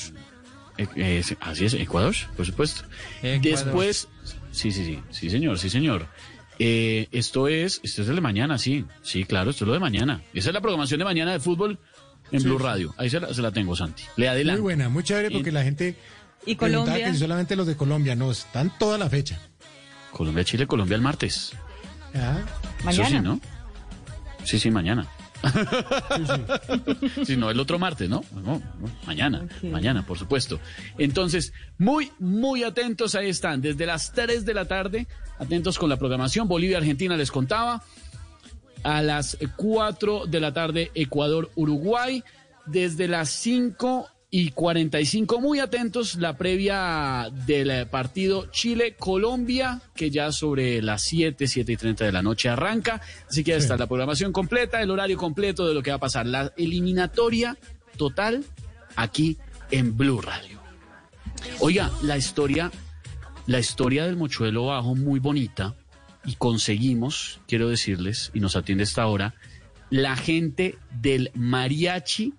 Eh, 0.78 0.88
eh, 0.96 1.22
sí, 1.24 1.38
así 1.40 1.66
es, 1.66 1.74
Ecuador, 1.74 2.14
por 2.36 2.46
supuesto. 2.46 2.84
Ecuador. 3.22 3.42
Después, 3.42 4.08
sí, 4.52 4.72
sí, 4.72 4.84
sí, 4.86 5.00
sí, 5.10 5.30
señor, 5.30 5.58
sí, 5.60 5.70
señor. 5.70 6.08
Eh, 6.60 7.08
esto 7.12 7.48
es, 7.48 7.82
esto 7.84 8.02
es 8.02 8.10
el 8.10 8.16
de 8.16 8.22
mañana, 8.22 8.58
sí, 8.58 8.86
sí, 9.02 9.26
claro, 9.26 9.50
esto 9.52 9.64
es 9.66 9.68
lo 9.68 9.74
de 9.74 9.80
mañana. 9.80 10.22
Esa 10.34 10.50
es 10.50 10.54
la 10.54 10.62
programación 10.62 11.00
de 11.00 11.06
mañana 11.06 11.32
de 11.34 11.40
fútbol 11.40 11.80
en 12.32 12.40
Sí, 12.42 12.48
Blue. 12.48 12.58
Radio. 12.58 12.94
Ahí 12.98 13.10
se 13.10 13.20
la, 13.20 13.34
se 13.34 13.42
la 13.42 13.52
tengo, 13.52 13.76
Santi. 13.76 14.04
Le 14.18 14.28
adelanto. 14.30 14.62
Muy 14.62 14.74
buena, 14.74 14.90
muy 14.90 15.04
chévere 15.04 15.32
porque 15.32 15.52
la 15.52 15.64
gente 15.64 15.98
¿Y 16.46 16.56
Colombia? 16.56 17.12
que 17.12 17.18
solamente 17.18 17.56
los 17.56 17.68
de 17.68 17.76
Colombia, 17.76 18.16
no, 18.16 18.32
están 18.32 18.72
toda 18.78 18.98
la 18.98 19.10
fecha. 19.10 19.40
Colombia, 20.12 20.44
Chile, 20.46 20.66
Colombia 20.68 20.96
el 20.96 21.02
martes. 21.02 21.52
Ah, 22.14 22.40
Eso 22.90 23.04
sí, 23.06 23.20
¿no? 23.20 23.40
Sí, 24.46 24.60
sí, 24.60 24.72
mañana. 24.72 25.08
Si 27.26 27.36
no, 27.38 27.50
el 27.50 27.60
otro 27.60 27.80
martes, 27.80 28.10
¿no? 28.10 28.24
No, 28.34 28.62
no, 28.80 28.90
mañana, 29.06 29.48
mañana, 29.64 30.06
por 30.06 30.18
supuesto. 30.18 30.60
Entonces, 30.98 31.54
muy, 31.78 32.12
muy 32.20 32.64
atentos, 32.64 33.16
ahí 33.16 33.30
están, 33.30 33.62
desde 33.62 33.86
las 33.86 34.12
3 34.14 34.46
de 34.46 34.54
la 34.54 34.66
tarde, 34.66 35.08
atentos 35.40 35.78
con 35.78 35.90
la 35.90 35.98
programación. 35.98 36.48
Bolivia, 36.48 36.78
Argentina, 36.78 37.18
les 37.18 37.32
contaba. 37.32 37.84
A 38.84 39.02
las 39.02 39.38
4 39.56 40.28
de 40.28 40.40
la 40.40 40.54
tarde, 40.54 40.92
Ecuador, 40.94 41.50
Uruguay. 41.56 42.24
Desde 42.68 43.08
las 43.08 43.30
5 43.30 44.08
y 44.38 44.52
45, 44.52 45.40
muy 45.40 45.62
atentos, 45.62 46.16
la 46.16 46.36
previa 46.36 47.30
del 47.46 47.72
eh, 47.72 47.86
partido 47.86 48.48
Chile-Colombia, 48.52 49.82
que 49.96 50.10
ya 50.10 50.34
sobre 50.34 50.82
las 50.82 51.04
7, 51.04 51.48
7 51.48 51.72
y 51.72 51.78
30 51.78 52.04
de 52.04 52.12
la 52.12 52.22
noche 52.22 52.50
arranca. 52.50 53.00
Así 53.30 53.46
que 53.46 53.52
ya 53.52 53.58
está 53.58 53.78
la 53.78 53.88
programación 53.88 54.34
completa, 54.34 54.82
el 54.82 54.92
horario 54.92 55.16
completo 55.16 55.66
de 55.66 55.74
lo 55.74 55.82
que 55.82 55.92
va 55.92 55.96
a 55.96 56.02
pasar. 56.02 56.26
La 56.26 56.52
eliminatoria 56.58 57.58
total 57.96 58.44
aquí 58.98 59.38
en 59.72 59.96
Blue 59.96 60.20
Radio. 60.20 60.60
Oiga, 61.62 61.90
la 62.02 62.18
historia, 62.18 62.74
la 63.48 63.60
historia 63.60 64.04
del 64.06 64.18
mochuelo 64.18 64.66
bajo 64.66 64.96
muy 64.96 65.22
bonita 65.22 65.76
y 66.26 66.36
conseguimos, 66.36 67.40
quiero 67.48 67.70
decirles, 67.70 68.32
y 68.34 68.42
nos 68.42 68.58
atiende 68.58 68.84
esta 68.84 69.08
hora, 69.08 69.34
la 69.90 70.18
gente 70.18 70.78
del 70.92 71.32
mariachi 71.36 72.34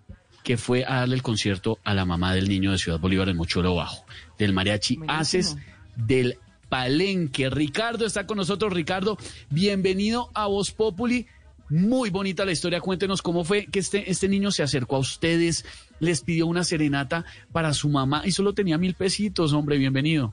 que 0.46 0.56
fue 0.56 0.84
a 0.84 1.00
darle 1.00 1.16
el 1.16 1.22
concierto 1.24 1.80
a 1.82 1.92
la 1.92 2.04
mamá 2.04 2.32
del 2.32 2.48
niño 2.48 2.70
de 2.70 2.78
Ciudad 2.78 3.00
Bolívar 3.00 3.28
en 3.28 3.36
Mochuelo 3.36 3.74
Bajo, 3.74 4.04
del 4.38 4.52
mariachi 4.52 5.00
Haces 5.08 5.56
del 5.96 6.38
Palenque. 6.68 7.50
Ricardo 7.50 8.06
está 8.06 8.28
con 8.28 8.36
nosotros. 8.36 8.72
Ricardo, 8.72 9.18
bienvenido 9.50 10.30
a 10.34 10.46
Voz 10.46 10.70
Populi. 10.70 11.26
Muy 11.68 12.10
bonita 12.10 12.44
la 12.44 12.52
historia. 12.52 12.80
Cuéntenos 12.80 13.22
cómo 13.22 13.42
fue 13.42 13.66
que 13.66 13.80
este, 13.80 14.08
este 14.08 14.28
niño 14.28 14.52
se 14.52 14.62
acercó 14.62 14.94
a 14.94 14.98
ustedes, 15.00 15.64
les 15.98 16.20
pidió 16.20 16.46
una 16.46 16.62
serenata 16.62 17.24
para 17.50 17.74
su 17.74 17.88
mamá 17.88 18.22
y 18.24 18.30
solo 18.30 18.54
tenía 18.54 18.78
mil 18.78 18.94
pesitos. 18.94 19.52
Hombre, 19.52 19.78
bienvenido. 19.78 20.32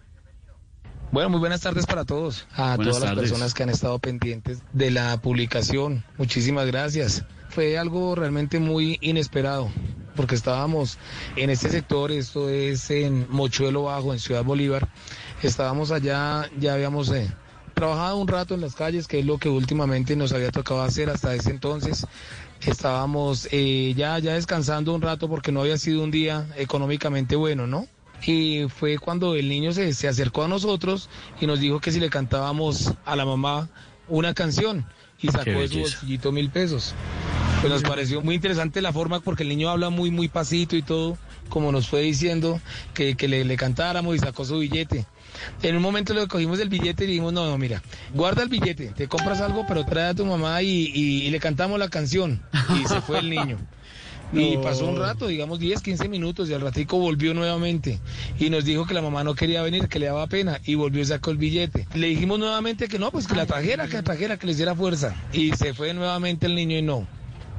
Bueno, 1.11 1.31
muy 1.31 1.39
buenas 1.39 1.61
tardes 1.61 1.87
para 1.87 2.05
todos, 2.05 2.47
a 2.53 2.75
Buenas 2.75 2.97
todas 2.97 3.01
las 3.01 3.15
tardes. 3.15 3.31
personas 3.31 3.53
que 3.55 3.63
han 3.63 3.69
estado 3.69 3.97
pendientes 3.97 4.61
de 4.73 4.91
la 4.91 5.19
publicación. 5.19 6.03
Muchísimas 6.19 6.67
gracias. 6.67 7.25
Fue 7.49 7.79
algo 7.79 8.13
realmente 8.13 8.59
muy 8.59 8.99
inesperado. 9.01 9.71
Porque 10.15 10.35
estábamos 10.35 10.97
en 11.35 11.49
este 11.49 11.69
sector, 11.69 12.11
esto 12.11 12.49
es 12.49 12.89
en 12.91 13.27
Mochuelo 13.29 13.83
Bajo, 13.83 14.13
en 14.13 14.19
Ciudad 14.19 14.43
Bolívar. 14.43 14.87
Estábamos 15.41 15.91
allá, 15.91 16.49
ya 16.59 16.73
habíamos 16.73 17.09
eh, 17.11 17.29
trabajado 17.73 18.17
un 18.17 18.27
rato 18.27 18.53
en 18.53 18.61
las 18.61 18.75
calles, 18.75 19.07
que 19.07 19.19
es 19.19 19.25
lo 19.25 19.37
que 19.37 19.49
últimamente 19.49 20.15
nos 20.15 20.31
había 20.31 20.51
tocado 20.51 20.81
hacer 20.83 21.09
hasta 21.09 21.33
ese 21.35 21.51
entonces. 21.51 22.07
Estábamos 22.61 23.47
eh, 23.51 23.93
ya, 23.95 24.19
ya 24.19 24.33
descansando 24.33 24.93
un 24.93 25.01
rato 25.01 25.27
porque 25.27 25.51
no 25.51 25.61
había 25.61 25.77
sido 25.77 26.03
un 26.03 26.11
día 26.11 26.47
económicamente 26.55 27.35
bueno, 27.35 27.67
¿no? 27.67 27.87
Y 28.25 28.67
fue 28.69 28.97
cuando 28.97 29.35
el 29.35 29.49
niño 29.49 29.73
se, 29.73 29.93
se 29.93 30.07
acercó 30.07 30.43
a 30.43 30.47
nosotros 30.47 31.09
y 31.41 31.45
nos 31.45 31.59
dijo 31.59 31.81
que 31.81 31.91
si 31.91 31.99
le 31.99 32.09
cantábamos 32.09 32.93
a 33.05 33.17
la 33.17 33.25
mamá 33.25 33.69
una 34.07 34.33
canción 34.33 34.85
y 35.21 35.29
sacó 35.29 35.51
de 35.51 35.67
su 35.67 35.79
bolsillito 35.79 36.31
mil 36.31 36.49
pesos. 36.49 36.93
Pues 37.63 37.71
nos 37.71 37.83
pareció 37.83 38.21
muy 38.21 38.35
interesante 38.35 38.81
la 38.81 38.91
forma 38.91 39.21
porque 39.21 39.43
el 39.43 39.49
niño 39.49 39.69
habla 39.69 39.89
muy, 39.89 40.11
muy 40.11 40.27
pasito 40.27 40.75
y 40.75 40.81
todo, 40.81 41.17
como 41.47 41.71
nos 41.71 41.87
fue 41.87 42.01
diciendo, 42.01 42.59
que, 42.93 43.15
que 43.15 43.29
le, 43.29 43.45
le 43.45 43.55
cantáramos 43.55 44.17
y 44.17 44.19
sacó 44.19 44.43
su 44.43 44.59
billete. 44.59 45.05
En 45.61 45.77
un 45.77 45.81
momento 45.81 46.13
le 46.13 46.27
cogimos 46.27 46.59
el 46.59 46.67
billete 46.67 47.05
y 47.05 47.07
dijimos, 47.07 47.31
no, 47.31 47.45
no, 47.49 47.57
mira, 47.57 47.81
guarda 48.13 48.43
el 48.43 48.49
billete, 48.49 48.87
te 48.87 49.07
compras 49.07 49.39
algo, 49.39 49.63
pero 49.65 49.85
trae 49.85 50.09
a 50.09 50.13
tu 50.13 50.25
mamá 50.25 50.61
y, 50.61 50.91
y- 50.93 51.21
y 51.25 51.29
le 51.29 51.39
cantamos 51.39 51.79
la 51.79 51.87
canción. 51.87 52.41
Y 52.77 52.85
se 52.85 52.99
fue 52.99 53.19
el 53.19 53.29
niño. 53.29 53.57
Y 54.35 54.57
pasó 54.57 54.87
un 54.87 54.97
rato, 54.97 55.27
digamos 55.27 55.59
10, 55.59 55.83
15 55.83 56.09
minutos, 56.09 56.49
y 56.49 56.53
al 56.55 56.61
ratico 56.61 56.97
volvió 56.97 57.35
nuevamente. 57.35 57.99
Y 58.39 58.49
nos 58.49 58.65
dijo 58.65 58.87
que 58.87 58.95
la 58.95 59.03
mamá 59.03 59.23
no 59.23 59.35
quería 59.35 59.61
venir, 59.61 59.87
que 59.87 59.99
le 59.99 60.07
daba 60.07 60.25
pena, 60.25 60.59
y 60.65 60.73
volvió 60.73 61.03
y 61.03 61.05
sacó 61.05 61.29
el 61.29 61.37
billete. 61.37 61.87
Le 61.93 62.07
dijimos 62.07 62.39
nuevamente 62.39 62.87
que 62.87 62.97
no, 62.97 63.11
pues 63.11 63.27
que 63.27 63.35
la 63.35 63.45
trajera, 63.45 63.87
que 63.87 63.93
la 63.93 64.01
trajera, 64.01 64.37
que 64.37 64.47
le 64.47 64.53
hiciera 64.53 64.73
fuerza. 64.73 65.13
Y 65.33 65.51
se 65.51 65.75
fue 65.75 65.93
nuevamente 65.93 66.47
el 66.47 66.55
niño 66.55 66.75
y 66.77 66.81
no. 66.81 67.07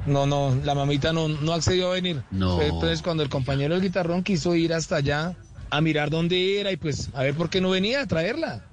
No, 0.05 0.25
no, 0.25 0.55
la 0.63 0.75
mamita 0.75 1.13
no, 1.13 1.27
no 1.27 1.53
accedió 1.53 1.89
a 1.89 1.93
venir. 1.93 2.21
No. 2.31 2.55
Fue 2.57 2.67
Entonces 2.67 3.01
cuando 3.01 3.23
el 3.23 3.29
compañero 3.29 3.73
del 3.73 3.83
guitarrón 3.83 4.23
quiso 4.23 4.53
ir 4.55 4.73
hasta 4.73 4.97
allá 4.97 5.35
a 5.71 5.81
mirar 5.81 6.09
dónde 6.09 6.59
era 6.59 6.71
y 6.71 6.77
pues 6.77 7.09
a 7.13 7.23
ver 7.23 7.33
por 7.33 7.49
qué 7.49 7.59
no 7.61 7.71
venía 7.71 8.01
a 8.01 8.05
traerla. 8.07 8.63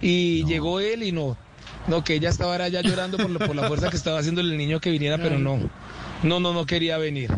Y 0.00 0.44
llegó 0.46 0.80
él 0.80 1.02
y 1.04 1.12
no, 1.12 1.36
no, 1.86 2.02
que 2.02 2.14
ella 2.14 2.28
estaba 2.30 2.56
allá 2.56 2.80
llorando 2.80 3.16
por, 3.16 3.30
lo- 3.30 3.38
por 3.38 3.54
la 3.54 3.68
fuerza 3.68 3.88
que 3.90 3.96
estaba 3.96 4.18
haciendo 4.18 4.40
el 4.40 4.56
niño 4.56 4.80
que 4.80 4.90
viniera, 4.90 5.18
pero 5.18 5.38
no, 5.38 5.58
no, 6.24 6.40
no, 6.40 6.52
no 6.52 6.66
quería 6.66 6.98
venir. 6.98 7.30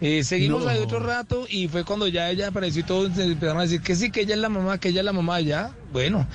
Eh, 0.00 0.24
seguimos 0.24 0.62
No. 0.64 0.70
ahí 0.70 0.78
otro 0.78 0.98
rato 1.00 1.46
y 1.50 1.68
fue 1.68 1.84
cuando 1.84 2.08
ya 2.08 2.30
ella 2.30 2.48
apareció 2.48 2.80
y 2.80 2.84
todos 2.84 3.18
empezaron 3.18 3.58
a 3.58 3.64
decir 3.64 3.82
que 3.82 3.94
sí, 3.94 4.10
que 4.10 4.22
ella 4.22 4.34
es 4.34 4.40
la 4.40 4.48
mamá, 4.48 4.78
que 4.78 4.88
ella 4.88 5.00
es 5.00 5.04
la 5.04 5.12
mamá, 5.12 5.40
ya, 5.42 5.72
bueno, 5.92 6.26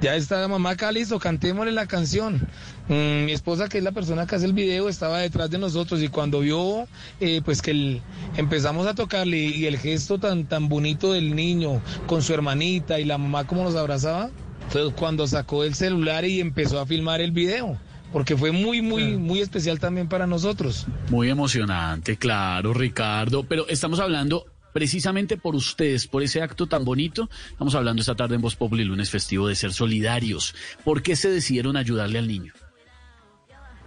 ya 0.00 0.16
está 0.16 0.40
la 0.40 0.48
mamá 0.48 0.70
acá, 0.70 0.90
listo, 0.90 1.20
cantémosle 1.20 1.70
la 1.70 1.86
canción. 1.86 2.40
Mm, 2.88 3.24
mi 3.26 3.32
esposa, 3.32 3.68
que 3.68 3.78
es 3.78 3.84
la 3.84 3.92
persona 3.92 4.26
que 4.26 4.34
hace 4.34 4.44
el 4.46 4.52
video, 4.52 4.88
estaba 4.88 5.18
detrás 5.20 5.50
de 5.50 5.58
nosotros 5.58 6.02
y 6.02 6.08
cuando 6.08 6.40
vio, 6.40 6.86
eh, 7.20 7.40
pues 7.44 7.62
que 7.62 7.70
el- 7.70 8.02
empezamos 8.36 8.86
a 8.86 8.94
tocarle 8.94 9.38
y 9.38 9.66
el 9.66 9.78
gesto 9.78 10.18
tan, 10.18 10.46
tan 10.46 10.68
bonito 10.68 11.12
del 11.12 11.34
niño 11.36 11.80
con 12.06 12.22
su 12.22 12.34
hermanita 12.34 12.98
y 12.98 13.04
la 13.04 13.18
mamá 13.18 13.46
como 13.46 13.62
nos 13.64 13.76
abrazaba, 13.76 14.30
entonces 14.66 14.94
cuando 14.98 15.26
sacó 15.26 15.64
el 15.64 15.74
celular 15.74 16.24
y 16.24 16.40
empezó 16.40 16.80
a 16.80 16.86
filmar 16.86 17.20
el 17.20 17.30
video, 17.30 17.78
porque 18.12 18.36
fue 18.36 18.50
muy, 18.50 18.82
muy, 18.82 19.16
muy 19.16 19.40
especial 19.40 19.78
también 19.78 20.08
para 20.08 20.26
nosotros. 20.26 20.86
Muy 21.08 21.30
emocionante, 21.30 22.16
claro, 22.16 22.74
Ricardo. 22.74 23.44
Pero 23.44 23.66
estamos 23.68 24.00
hablando 24.00 24.44
precisamente 24.72 25.36
por 25.36 25.54
ustedes, 25.54 26.06
por 26.08 26.22
ese 26.22 26.42
acto 26.42 26.66
tan 26.66 26.84
bonito. 26.84 27.30
Estamos 27.50 27.74
hablando 27.74 28.00
esta 28.00 28.14
tarde 28.14 28.34
en 28.34 28.40
Voz 28.42 28.56
Populi, 28.56 28.84
lunes 28.84 29.08
festivo, 29.10 29.46
de 29.48 29.54
ser 29.54 29.72
solidarios. 29.72 30.54
¿Por 30.84 31.02
qué 31.02 31.14
se 31.16 31.30
decidieron 31.30 31.76
ayudarle 31.76 32.18
al 32.18 32.26
niño? 32.26 32.52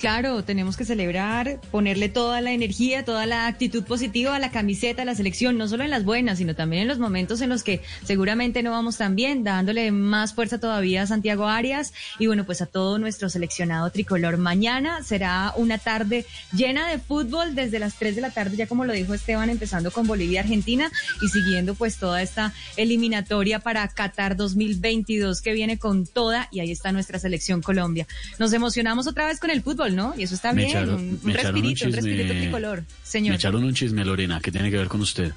Claro, 0.00 0.44
tenemos 0.44 0.76
que 0.76 0.84
celebrar, 0.84 1.60
ponerle 1.72 2.08
toda 2.08 2.40
la 2.40 2.52
energía, 2.52 3.04
toda 3.04 3.26
la 3.26 3.48
actitud 3.48 3.82
positiva 3.82 4.36
a 4.36 4.38
la 4.38 4.52
camiseta, 4.52 5.02
a 5.02 5.04
la 5.04 5.16
selección, 5.16 5.58
no 5.58 5.66
solo 5.66 5.82
en 5.82 5.90
las 5.90 6.04
buenas, 6.04 6.38
sino 6.38 6.54
también 6.54 6.82
en 6.82 6.88
los 6.88 7.00
momentos 7.00 7.40
en 7.40 7.48
los 7.48 7.64
que 7.64 7.82
seguramente 8.04 8.62
no 8.62 8.70
vamos 8.70 8.96
tan 8.96 9.16
bien, 9.16 9.42
dándole 9.42 9.90
más 9.90 10.34
fuerza 10.34 10.60
todavía 10.60 11.02
a 11.02 11.06
Santiago 11.08 11.48
Arias 11.48 11.92
y 12.20 12.28
bueno, 12.28 12.46
pues 12.46 12.62
a 12.62 12.66
todo 12.66 13.00
nuestro 13.00 13.28
seleccionado 13.28 13.90
tricolor. 13.90 14.36
Mañana 14.36 15.02
será 15.02 15.52
una 15.56 15.78
tarde 15.78 16.24
llena 16.52 16.88
de 16.88 17.00
fútbol 17.00 17.56
desde 17.56 17.80
las 17.80 17.94
3 17.96 18.14
de 18.14 18.20
la 18.20 18.30
tarde, 18.30 18.56
ya 18.56 18.68
como 18.68 18.84
lo 18.84 18.92
dijo 18.92 19.14
Esteban, 19.14 19.50
empezando 19.50 19.90
con 19.90 20.06
Bolivia, 20.06 20.42
Argentina 20.42 20.92
y 21.22 21.28
siguiendo 21.28 21.74
pues 21.74 21.96
toda 21.96 22.22
esta 22.22 22.54
eliminatoria 22.76 23.58
para 23.58 23.88
Qatar 23.88 24.36
2022 24.36 25.42
que 25.42 25.52
viene 25.54 25.76
con 25.76 26.06
toda 26.06 26.46
y 26.52 26.60
ahí 26.60 26.70
está 26.70 26.92
nuestra 26.92 27.18
selección 27.18 27.62
Colombia. 27.62 28.06
Nos 28.38 28.52
emocionamos 28.52 29.08
otra 29.08 29.26
vez 29.26 29.40
con 29.40 29.50
el 29.50 29.60
fútbol. 29.60 29.87
¿No? 29.96 30.14
Y 30.16 30.22
eso 30.24 30.34
está 30.34 30.52
Me 30.52 30.64
bien, 30.64 30.76
echaron- 30.76 30.94
un, 30.94 31.06
me 31.06 31.12
un 31.12 31.20
un 31.24 31.32
respirito, 31.32 31.68
un, 31.68 31.74
chisme. 31.74 31.92
respirito 31.96 32.34
tricolor. 32.34 32.78
Me 32.80 32.86
Señor, 33.04 33.34
echaron 33.36 33.64
un 33.64 33.74
chisme, 33.74 34.04
Lorena, 34.04 34.40
que 34.40 34.50
tiene 34.52 34.70
que 34.70 34.76
ver 34.76 34.88
con 34.88 35.00
usted. 35.00 35.32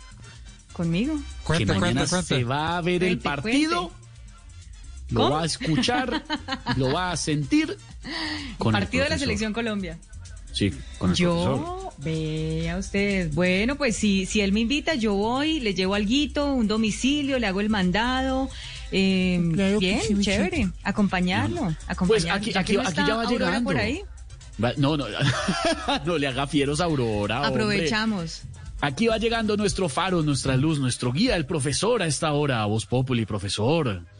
conmigo. 0.74 1.20
que 1.58 1.66
mañana 1.66 2.06
se 2.08 2.43
va 2.43 2.78
a 2.78 2.82
ver 2.82 3.04
el 3.04 3.20
Cuente, 3.20 3.24
partido, 3.24 3.82
cuente. 3.89 3.95
lo 5.12 5.20
¿Cómo? 5.22 5.36
va 5.36 5.41
a 5.43 5.45
escuchar, 5.45 6.24
lo 6.78 6.93
va 6.93 7.12
a 7.12 7.18
sentir 7.18 7.78
con 8.58 8.74
el 8.76 8.82
Partido 8.82 9.04
de 9.04 9.10
la 9.10 9.16
profesor. 9.16 9.20
selección 9.20 9.54
Colombia. 9.54 9.97
Sí, 10.54 10.70
con 10.97 11.12
el 11.12 11.16
profesor. 11.18 11.18
Yo, 11.18 11.93
vea 11.99 12.78
usted, 12.78 13.32
bueno, 13.34 13.76
pues 13.78 13.95
si, 13.95 14.26
si 14.26 14.41
él 14.41 14.52
me 14.54 14.62
invita, 14.62 14.95
yo 14.95 15.14
voy, 15.14 15.60
le 15.60 15.74
llevo 15.74 15.95
alguito, 15.95 16.54
un 16.54 16.68
domicilio, 16.68 17.38
le 17.39 17.47
hago 17.47 17.62
el 17.62 17.70
mandado. 17.70 18.49
Eh, 18.93 19.39
bien, 19.80 20.22
chévere, 20.22 20.70
acompañarlo, 20.84 21.74
acompañarlo. 21.88 22.08
Pues 22.08 22.26
aquí, 22.26 22.52
Ya 22.52 22.60
aquí, 22.62 22.74
no 22.74 22.82
aquí 22.82 22.89
está 22.89 23.08
ya 23.08 23.16
va 23.16 23.26
llegando. 23.26 23.64
por 23.70 23.78
ahí, 23.78 24.02
No, 24.58 24.97
no, 24.97 25.06
no 26.06 26.18
le 26.18 26.28
haga 26.28 26.47
fieros 26.47 26.82
a 26.82 26.86
Aurora. 26.86 27.41
hombre. 27.41 27.64
aprovechamos. 27.64 28.41
Aquí 28.82 29.08
va 29.08 29.18
llegando 29.18 29.56
nuestro 29.58 29.89
faro, 29.89 30.24
nuestra 30.24 30.58
luz, 30.58 30.80
nuestro 30.80 31.12
guía, 31.12 31.36
el 31.36 31.45
profesor 31.45 32.02
a 32.02 32.08
esta 32.08 32.32
hora. 32.34 32.66
Voz 32.66 32.86
Populi, 32.88 33.26
profesor. 33.28 34.02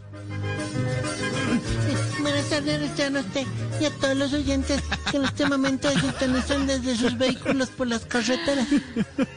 Buenas 2.22 2.50
tardes, 2.50 2.82
a 2.82 3.20
usted 3.20 3.46
y 3.80 3.86
a 3.86 3.90
todos 3.92 4.16
los 4.16 4.34
oyentes 4.34 4.82
que 5.10 5.18
en 5.18 5.26
este 5.26 5.48
momento 5.48 5.90
se 5.90 6.00
sintonizan 6.00 6.68
desde 6.68 6.96
sus 6.96 7.18
vehículos 7.18 7.70
por 7.70 7.88
las 7.88 8.06
carreteras. 8.06 8.68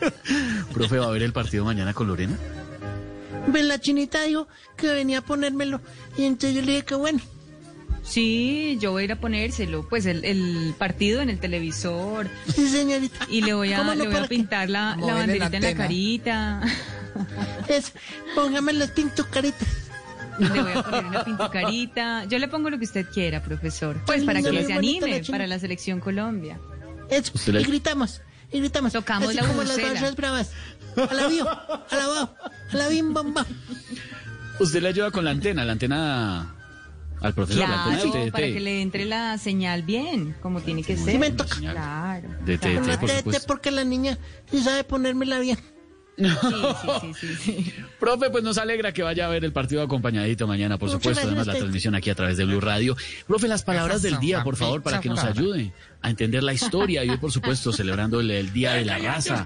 Profe, 0.75 0.99
¿va 0.99 1.07
a 1.07 1.11
ver 1.11 1.23
el 1.23 1.33
partido 1.33 1.65
mañana 1.65 1.95
con 1.95 2.07
Lorena? 2.07 2.37
Pues 3.51 3.65
la 3.65 3.79
chinita 3.79 4.23
dijo 4.25 4.47
que 4.77 4.89
venía 4.89 5.19
a 5.19 5.23
ponérmelo. 5.23 5.81
Y 6.19 6.25
entonces 6.25 6.57
yo 6.57 6.63
le 6.63 6.73
dije 6.73 6.85
que 6.85 6.95
bueno. 6.95 7.21
Sí, 8.05 8.77
yo 8.81 8.91
voy 8.93 9.03
a 9.03 9.05
ir 9.07 9.13
a 9.13 9.17
ponérselo, 9.17 9.89
pues 9.89 10.05
el, 10.07 10.25
el 10.25 10.75
partido 10.79 11.23
en 11.23 11.31
el 11.31 11.39
televisor. 11.41 12.29
Sí, 12.55 12.69
señorita. 12.69 13.27
Y 13.31 13.41
le 13.43 13.55
voy 13.55 13.73
a, 13.73 13.79
¿Cómo 13.79 13.95
no 13.95 14.05
le 14.05 14.09
voy 14.11 14.17
a 14.23 14.27
pintar 14.29 14.69
la, 14.69 14.97
la 15.01 15.15
banderita 15.15 15.57
en 15.57 15.63
la 15.63 15.75
carita. 15.75 16.61
Es, 17.69 17.93
póngame 18.35 18.73
las 18.75 18.91
pintucaritas. 18.91 19.69
Le 20.39 20.49
voy 20.63 20.73
a 20.73 20.83
poner 20.83 21.05
una 21.07 21.25
pintucarita. 21.25 22.25
Yo 22.27 22.39
le 22.39 22.49
pongo 22.49 22.69
lo 22.69 22.79
que 22.79 22.85
usted 22.85 23.07
quiera, 23.13 23.43
profesor. 23.43 24.01
Pues 24.05 24.23
para 24.25 24.43
que 24.43 24.49
se 24.49 24.69
la 24.69 24.77
anime 24.77 25.23
para 25.31 25.47
la 25.47 25.59
selección 25.59 26.01
Colombia. 26.01 26.59
Le- 27.09 27.61
Y 27.61 27.65
gritamos. 27.65 28.21
Y 28.53 28.59
gritamos. 28.61 28.93
Tocamos 28.93 29.29
así 29.31 29.37
la 29.39 29.47
como 29.47 29.63
las 29.63 29.81
barras 29.81 30.17
bravas. 30.17 30.51
A 31.09 31.15
la 31.15 31.27
bio, 31.29 31.49
a 31.49 31.87
la 31.97 32.07
bao, 32.07 32.35
a 32.73 32.77
la 32.77 32.89
bim 32.89 33.15
bam. 33.15 33.35
Usted 34.61 34.83
le 34.83 34.89
ayuda 34.91 35.11
con 35.11 35.25
la 35.25 35.31
antena, 35.33 35.65
la 35.65 35.73
antena 35.73 36.55
al 37.25 37.33
profesor, 37.35 37.69
la 37.69 37.85
antena 37.85 38.03
Claro, 38.03 38.25
de 38.27 38.33
para 38.33 38.47
que 38.47 38.61
le 38.61 38.83
entre 38.83 39.07
la 39.07 39.39
señal 39.39 39.83
bien, 39.83 40.37
como 40.43 40.61
tiene 40.61 40.83
que 40.83 40.97
ser. 40.97 41.13
Sí 41.13 41.19
me 41.19 41.31
toca. 41.31 41.57
Claro. 41.57 42.29
De 42.45 42.59
claro. 42.59 42.83
TDT, 42.83 42.99
por 43.01 43.09
Tete, 43.09 43.19
supuesto. 43.21 43.47
porque 43.47 43.71
la 43.71 43.85
niña 43.85 44.19
sí 44.51 44.61
sabe 44.61 44.85
ponérmela 44.85 45.39
bien. 45.39 45.59
Sí, 46.17 46.25
sí, 46.31 47.13
sí, 47.13 47.15
sí, 47.15 47.35
sí. 47.37 47.75
Profe, 47.99 48.31
pues 48.31 48.45
nos 48.45 48.59
alegra 48.59 48.93
que 48.93 49.03
vaya 49.03 49.27
a 49.27 49.29
ver 49.29 49.45
el 49.45 49.53
partido 49.53 49.83
acompañadito 49.83 50.47
mañana, 50.47 50.79
por 50.79 50.89
Muchas 50.89 51.03
supuesto. 51.03 51.27
Además, 51.27 51.47
la 51.47 51.55
transmisión 51.55 51.95
aquí 51.95 52.11
a 52.11 52.15
través 52.15 52.37
de 52.37 52.45
Blue 52.45 52.61
Radio. 52.61 52.97
Profe, 53.27 53.49
las 53.49 53.63
palabras 53.63 54.03
del 54.03 54.19
día, 54.21 54.45
por 54.45 54.57
favor, 54.57 54.83
para 54.83 55.01
que 55.01 55.09
nos 55.09 55.25
ayude 55.25 55.73
a 56.03 56.11
entender 56.11 56.43
la 56.43 56.53
historia. 56.53 57.05
Y 57.05 57.11
hoy, 57.11 57.17
por 57.17 57.33
supuesto, 57.33 57.73
celebrando 57.73 58.21
el, 58.21 58.31
el 58.31 58.53
Día 58.53 58.75
de 58.75 58.85
la 58.85 58.99
Raza. 58.99 59.43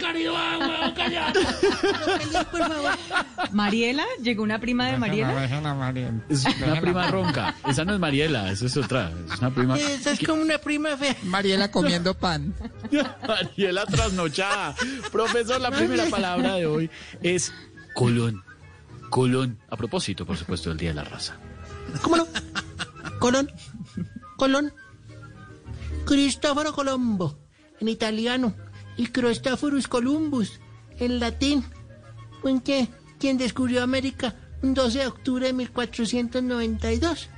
por 2.51 2.69
favor. 2.69 2.93
Mariela, 3.53 4.05
llegó 4.23 4.43
una 4.43 4.59
prima 4.59 4.87
de 4.89 4.99
Mariela. 4.99 5.45
Es 6.29 6.45
una 6.45 6.81
prima 6.81 7.11
ronca. 7.11 7.55
Esa 7.67 7.85
no 7.85 7.95
es 7.95 8.01
Mariela, 8.01 8.51
esa 8.51 8.67
es 8.67 8.77
otra. 8.77 9.13
Es 9.33 9.39
una 9.39 9.55
prima. 9.55 9.79
Esa 9.79 10.13
es 10.13 10.21
como 10.21 10.43
una 10.43 10.59
prima 10.59 10.97
fea. 10.97 11.17
Mariela 11.23 11.71
comiendo 11.71 12.15
pan. 12.15 12.55
Mariela 13.27 13.87
trasnochada. 13.87 14.75
Profesor, 15.11 15.61
la 15.61 15.71
primera 15.71 16.07
palabra 16.07 16.58
de 16.59 16.67
hoy 16.67 16.91
es 17.23 17.53
Colón. 17.95 18.43
Colón. 19.11 19.59
A 19.69 19.77
propósito, 19.77 20.27
por 20.27 20.37
supuesto, 20.37 20.69
del 20.69 20.79
Día 20.79 20.91
de 20.91 20.97
la 20.97 21.05
Raza. 21.05 21.37
¿Cómo 22.03 22.17
no? 22.17 22.27
Colón. 23.19 23.51
Colón. 24.37 24.73
Cristóforo 26.05 26.73
Colombo, 26.73 27.39
en 27.81 27.89
italiano. 27.89 28.55
Y 28.97 29.09
Christophorus 29.09 29.89
Columbus, 29.89 30.61
en 30.99 31.21
latín. 31.21 31.65
Fue 32.41 32.63
que 32.63 32.89
quien 33.19 33.39
descubrió 33.39 33.83
América 33.83 34.35
un 34.63 34.75
12 34.75 34.99
de 34.99 35.07
octubre 35.07 35.47
de 35.47 35.53
1492. 35.53 37.29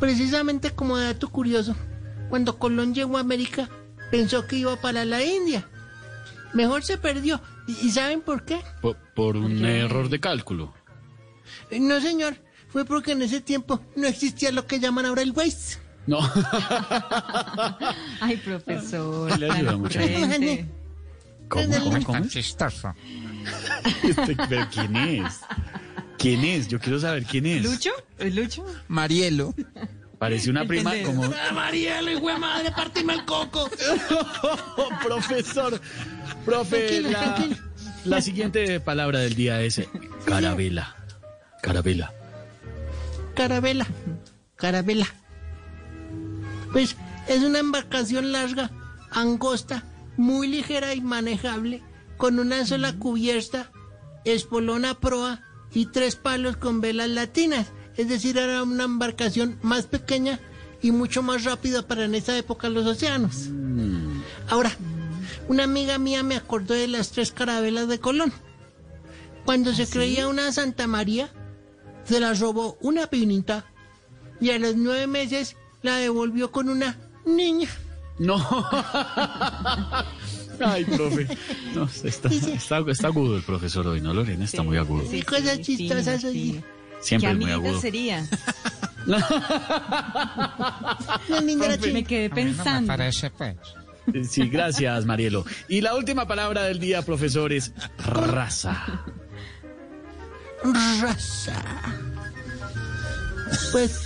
Precisamente 0.00 0.70
como 0.70 0.96
dato 0.96 1.28
curioso, 1.28 1.74
cuando 2.28 2.58
Colón 2.58 2.94
llegó 2.94 3.16
a 3.16 3.20
América, 3.20 3.68
pensó 4.10 4.46
que 4.46 4.56
iba 4.56 4.76
para 4.76 5.04
la 5.04 5.22
India. 5.24 5.68
Mejor 6.54 6.84
se 6.84 6.98
perdió. 6.98 7.40
¿Y 7.68 7.90
saben 7.90 8.22
por 8.22 8.44
qué? 8.44 8.60
Por, 8.80 8.96
por 9.14 9.36
un 9.36 9.64
error 9.64 10.08
de 10.08 10.18
cálculo. 10.20 10.74
Eh, 11.70 11.78
No, 11.78 12.00
señor. 12.00 12.36
Fue 12.70 12.84
porque 12.84 13.12
en 13.12 13.22
ese 13.22 13.40
tiempo 13.40 13.80
no 13.96 14.06
existía 14.06 14.52
lo 14.52 14.66
que 14.66 14.78
llaman 14.78 15.06
ahora 15.06 15.22
el 15.22 15.32
Waze. 15.32 15.78
No. 16.06 16.18
Ay, 18.20 18.36
profesor. 18.38 19.38
Le 19.38 19.50
ayuda 19.50 19.70
tan 19.70 19.80
mucho. 19.80 19.98
¿Cómo, 21.48 21.78
cómo, 21.78 22.04
cómo? 22.04 22.24
Este, 22.24 24.36
pero 24.48 24.68
¿quién 24.70 24.96
es? 24.96 25.40
¿Quién 26.18 26.44
es? 26.44 26.68
Yo 26.68 26.78
quiero 26.78 27.00
saber 27.00 27.24
quién 27.24 27.46
es. 27.46 27.62
¿Lucho? 27.62 27.90
¿Es 28.18 28.34
Lucho? 28.34 28.64
Marielo. 28.88 29.54
Parece 30.18 30.50
una 30.50 30.66
prima 30.66 30.92
como... 31.04 31.22
Mariela, 31.54 32.12
hijo 32.12 32.28
de 32.28 32.38
madre, 32.38 32.70
partime 32.72 33.14
el 33.14 33.24
coco. 33.24 33.70
profesor, 35.04 35.80
profe, 36.48 36.76
Tranquilo, 36.88 37.10
la, 37.10 37.34
tranquilo. 37.34 37.56
la 38.04 38.20
siguiente 38.22 38.80
palabra 38.80 39.18
del 39.20 39.34
día 39.34 39.60
es 39.62 39.78
eh, 39.78 39.88
carabela. 40.24 40.96
Carabela. 41.62 42.12
Carabela. 43.34 43.86
Carabela. 44.56 45.06
Pues 46.72 46.96
es 47.28 47.42
una 47.42 47.58
embarcación 47.58 48.32
larga, 48.32 48.70
angosta, 49.10 49.84
muy 50.16 50.48
ligera 50.48 50.94
y 50.94 51.00
manejable, 51.00 51.82
con 52.16 52.38
una 52.38 52.64
sola 52.66 52.94
cubierta, 52.98 53.70
espolona 54.24 54.90
a 54.90 55.00
proa 55.00 55.40
y 55.72 55.86
tres 55.86 56.16
palos 56.16 56.56
con 56.56 56.80
velas 56.80 57.08
latinas. 57.08 57.66
Es 57.96 58.08
decir, 58.08 58.38
era 58.38 58.62
una 58.62 58.84
embarcación 58.84 59.58
más 59.62 59.86
pequeña 59.86 60.40
y 60.80 60.92
mucho 60.92 61.22
más 61.22 61.44
rápida 61.44 61.86
para 61.86 62.04
en 62.04 62.14
esa 62.14 62.36
época 62.36 62.68
los 62.68 62.86
océanos. 62.86 63.48
Ahora, 64.48 64.70
una 65.48 65.64
amiga 65.64 65.98
mía 65.98 66.22
me 66.22 66.36
acordó 66.36 66.74
de 66.74 66.86
las 66.86 67.10
tres 67.10 67.32
carabelas 67.32 67.88
de 67.88 67.98
Colón. 67.98 68.32
Cuando 69.44 69.74
se 69.74 69.88
creía 69.88 70.28
una 70.28 70.52
Santa 70.52 70.86
María, 70.86 71.30
se 72.04 72.20
la 72.20 72.34
robó 72.34 72.76
una 72.80 73.06
pinita 73.08 73.64
y 74.40 74.50
a 74.50 74.58
los 74.58 74.76
nueve 74.76 75.06
meses 75.06 75.56
la 75.82 75.96
devolvió 75.96 76.52
con 76.52 76.68
una 76.68 76.96
niña. 77.24 77.68
No. 78.18 78.36
Ay, 80.60 80.84
profe. 80.84 81.28
No, 81.74 81.88
está, 82.02 82.28
está, 82.28 82.78
está 82.78 83.06
agudo 83.06 83.36
el 83.36 83.42
profesor 83.42 83.86
hoy, 83.86 84.00
¿no, 84.00 84.12
Lorena? 84.12 84.44
Está 84.44 84.62
muy 84.62 84.76
agudo. 84.76 85.08
Qué 85.10 85.22
cosas 85.22 85.60
chistosas 85.60 86.24
oye. 86.24 86.62
Siempre 87.00 87.28
¿Qué 87.28 87.34
es 87.34 87.40
muy 87.40 87.50
agudo. 87.52 87.80
sería? 87.80 88.28
La 89.06 89.26
Profe, 91.28 91.92
me 91.92 92.04
quedé 92.04 92.28
pensando. 92.28 92.88
parece, 92.88 93.30
pues. 93.30 93.56
Sí, 94.28 94.48
gracias, 94.48 95.04
Marielo. 95.06 95.44
Y 95.68 95.80
la 95.80 95.94
última 95.94 96.26
palabra 96.26 96.62
del 96.64 96.78
día, 96.78 97.02
profesor, 97.02 97.52
es 97.52 97.72
raza. 97.98 99.04
Raza. 101.00 101.62
Pues, 103.72 104.00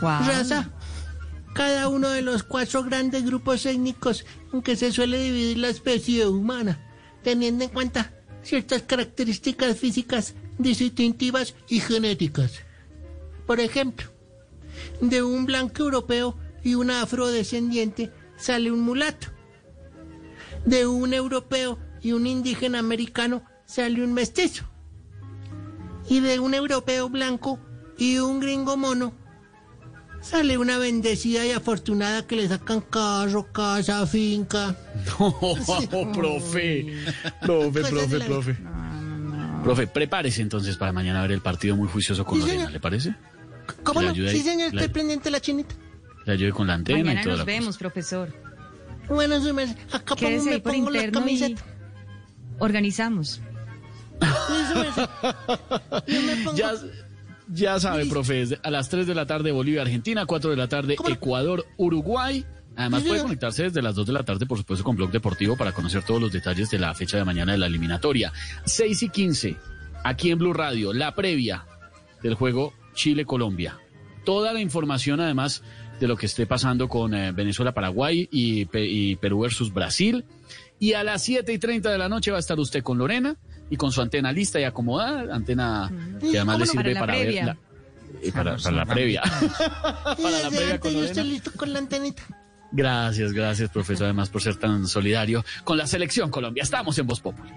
Guau. 0.00 0.24
raza. 0.26 0.70
Cada 1.54 1.88
uno 1.88 2.10
de 2.10 2.22
los 2.22 2.42
cuatro 2.42 2.84
grandes 2.84 3.24
grupos 3.24 3.66
étnicos 3.66 4.24
en 4.52 4.62
que 4.62 4.76
se 4.76 4.92
suele 4.92 5.20
dividir 5.20 5.58
la 5.58 5.68
especie 5.68 6.26
humana, 6.26 6.78
teniendo 7.22 7.64
en 7.64 7.70
cuenta 7.70 8.12
ciertas 8.42 8.82
características 8.82 9.76
físicas 9.76 10.34
distintivas 10.58 11.54
y 11.68 11.80
genéticas. 11.80 12.52
Por 13.46 13.60
ejemplo, 13.60 14.06
de 15.00 15.22
un 15.22 15.46
blanco 15.46 15.82
europeo 15.82 16.36
y 16.62 16.74
un 16.74 16.90
afrodescendiente 16.90 18.10
sale 18.38 18.72
un 18.72 18.80
mulato. 18.80 19.28
De 20.64 20.86
un 20.86 21.12
europeo 21.12 21.78
y 22.00 22.12
un 22.12 22.26
indígena 22.26 22.78
americano 22.78 23.42
sale 23.66 24.02
un 24.02 24.14
mestizo. 24.14 24.64
Y 26.08 26.20
de 26.20 26.38
un 26.38 26.54
europeo 26.54 27.08
blanco 27.10 27.58
y 27.98 28.18
un 28.18 28.40
gringo 28.40 28.76
mono 28.76 29.12
sale 30.20 30.58
una 30.58 30.78
bendecida 30.78 31.44
y 31.46 31.52
afortunada 31.52 32.26
que 32.26 32.36
le 32.36 32.48
sacan 32.48 32.80
carro, 32.80 33.52
casa, 33.52 34.06
finca. 34.06 34.74
No, 35.20 36.12
profe. 36.12 36.86
Profe, 37.40 37.80
de 37.82 37.88
profe, 37.88 38.18
la 38.18 38.26
profe. 38.26 38.56
Profe, 39.62 39.86
prepárese 39.86 40.42
entonces 40.42 40.76
para 40.76 40.92
mañana 40.92 41.20
ver 41.22 41.32
el 41.32 41.40
partido 41.40 41.76
muy 41.76 41.88
juicioso 41.88 42.24
con 42.24 42.36
Sí, 42.40 42.46
Lorena. 42.46 42.70
¿le 42.70 42.80
parece? 42.80 43.14
¿Cómo 43.82 44.00
no? 44.02 44.14
Sí, 44.14 44.40
señor, 44.42 44.68
estoy 44.68 44.88
pendiente 44.88 45.30
la 45.30 45.40
chinita. 45.40 45.74
Le 46.28 46.34
ayude 46.34 46.52
con 46.52 46.66
la 46.66 46.74
antena 46.74 46.98
y 46.98 47.04
Mañana 47.04 47.22
toda 47.22 47.36
nos 47.36 47.46
la 47.46 47.52
vemos, 47.52 47.78
profesor. 47.78 48.28
Bueno, 49.08 49.40
su 49.40 49.54
merced, 49.54 49.78
acá 49.90 50.14
pongo, 50.14 50.44
me 50.44 50.60
por 50.60 50.72
pongo 50.74 50.90
la 50.90 51.04
interno 51.04 51.26
y 51.26 51.56
organizamos. 52.58 53.40
Yo 56.06 56.22
me 56.22 56.36
pongo... 56.44 56.54
Ya, 56.58 56.72
ya 57.48 57.80
sabe, 57.80 58.04
profe, 58.04 58.44
a 58.62 58.70
las 58.70 58.90
3 58.90 59.06
de 59.06 59.14
la 59.14 59.24
tarde 59.24 59.52
Bolivia, 59.52 59.80
Argentina, 59.80 60.26
4 60.26 60.50
de 60.50 60.56
la 60.58 60.68
tarde 60.68 60.98
Ecuador, 61.08 61.64
Uruguay. 61.78 62.44
Además 62.76 63.04
Sí, 63.04 63.08
puede 63.08 63.22
conectarse 63.22 63.62
desde 63.62 63.80
las 63.80 63.94
2 63.94 64.08
de 64.08 64.12
la 64.12 64.22
tarde, 64.22 64.44
por 64.44 64.58
supuesto, 64.58 64.84
con 64.84 64.96
Blog 64.96 65.10
Deportivo 65.10 65.56
para 65.56 65.72
conocer 65.72 66.02
todos 66.02 66.20
los 66.20 66.30
detalles 66.30 66.68
de 66.68 66.78
la 66.78 66.94
fecha 66.94 67.16
de 67.16 67.24
mañana 67.24 67.52
de 67.52 67.58
la 67.58 67.68
eliminatoria. 67.68 68.34
6 68.66 69.02
y 69.02 69.08
15, 69.08 69.56
aquí 70.04 70.30
en 70.30 70.38
Blue 70.38 70.52
Radio, 70.52 70.92
la 70.92 71.14
previa 71.14 71.64
del 72.22 72.34
juego 72.34 72.74
Chile-Colombia. 72.92 73.78
Toda 74.26 74.52
la 74.52 74.60
información, 74.60 75.20
además, 75.20 75.62
de 76.00 76.06
lo 76.08 76.16
que 76.16 76.26
esté 76.26 76.46
pasando 76.46 76.88
con 76.88 77.14
eh, 77.14 77.32
Venezuela-Paraguay 77.32 78.28
y, 78.30 78.68
y 78.72 79.16
Perú 79.16 79.40
versus 79.40 79.72
Brasil. 79.72 80.24
Y 80.80 80.92
a 80.92 81.02
las 81.02 81.22
7 81.24 81.52
y 81.52 81.58
30 81.58 81.90
de 81.90 81.98
la 81.98 82.08
noche 82.08 82.30
va 82.30 82.36
a 82.36 82.40
estar 82.40 82.58
usted 82.58 82.82
con 82.82 82.98
Lorena 82.98 83.36
y 83.70 83.76
con 83.76 83.90
su 83.92 84.00
antena 84.00 84.32
lista 84.32 84.60
y 84.60 84.64
acomodada, 84.64 85.34
antena 85.34 85.90
que 86.20 86.36
además 86.38 86.54
¿Cómo 86.54 86.58
le 86.58 86.66
sirve 86.66 86.94
Para 86.94 86.94
la 86.94 87.00
para, 87.00 87.12
previa. 87.18 87.44
ver 87.44 87.56
la, 88.22 88.28
eh, 88.28 88.32
para, 88.32 88.56
para 88.56 88.76
la 88.76 88.86
previa. 88.86 89.22
Para 90.22 90.38
la 90.42 90.48
previa 90.50 90.80
con 90.80 90.92
yo 90.92 90.98
Lorena. 91.00 91.12
estoy 91.20 91.30
listo 91.30 91.50
con 91.56 91.72
la 91.72 91.78
antenita. 91.80 92.22
Gracias, 92.70 93.32
gracias, 93.32 93.70
profesor, 93.70 94.04
además 94.04 94.28
por 94.30 94.42
ser 94.42 94.56
tan 94.56 94.86
solidario 94.86 95.44
con 95.64 95.76
la 95.78 95.86
selección 95.86 96.30
Colombia. 96.30 96.62
Estamos 96.62 96.98
en 96.98 97.06
Voz 97.06 97.20
Populi. 97.20 97.50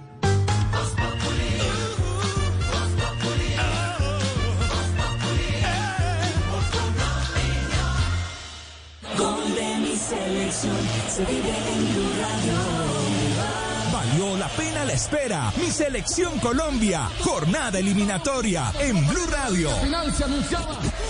Valió 13.91 14.37
la 14.37 14.47
pena 14.49 14.85
la 14.85 14.93
espera. 14.93 15.51
Mi 15.57 15.71
selección 15.71 16.37
Colombia. 16.39 17.09
Jornada 17.23 17.79
eliminatoria 17.79 18.71
en 18.79 19.07
Blue 19.07 19.25
Radio. 19.27 19.71
Final 19.81 20.13
se. 20.13 20.25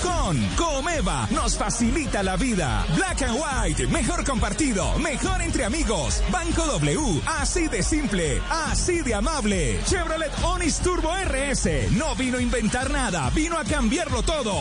Con 0.01 0.41
Comeva 0.55 1.27
nos 1.31 1.57
facilita 1.57 2.23
la 2.23 2.37
vida. 2.37 2.85
Black 2.95 3.23
and 3.23 3.37
White, 3.37 3.87
mejor 3.87 4.23
compartido, 4.23 4.97
mejor 4.99 5.41
entre 5.41 5.65
amigos. 5.65 6.23
Banco 6.31 6.65
W, 6.65 7.21
así 7.25 7.67
de 7.67 7.83
simple, 7.83 8.41
así 8.49 9.01
de 9.01 9.15
amable. 9.15 9.81
Chevrolet 9.85 10.31
Onis 10.43 10.79
Turbo 10.79 11.11
RS, 11.13 11.91
no 11.91 12.15
vino 12.15 12.37
a 12.37 12.41
inventar 12.41 12.89
nada, 12.89 13.29
vino 13.31 13.57
a 13.57 13.65
cambiarlo 13.65 14.23
todo. 14.23 14.53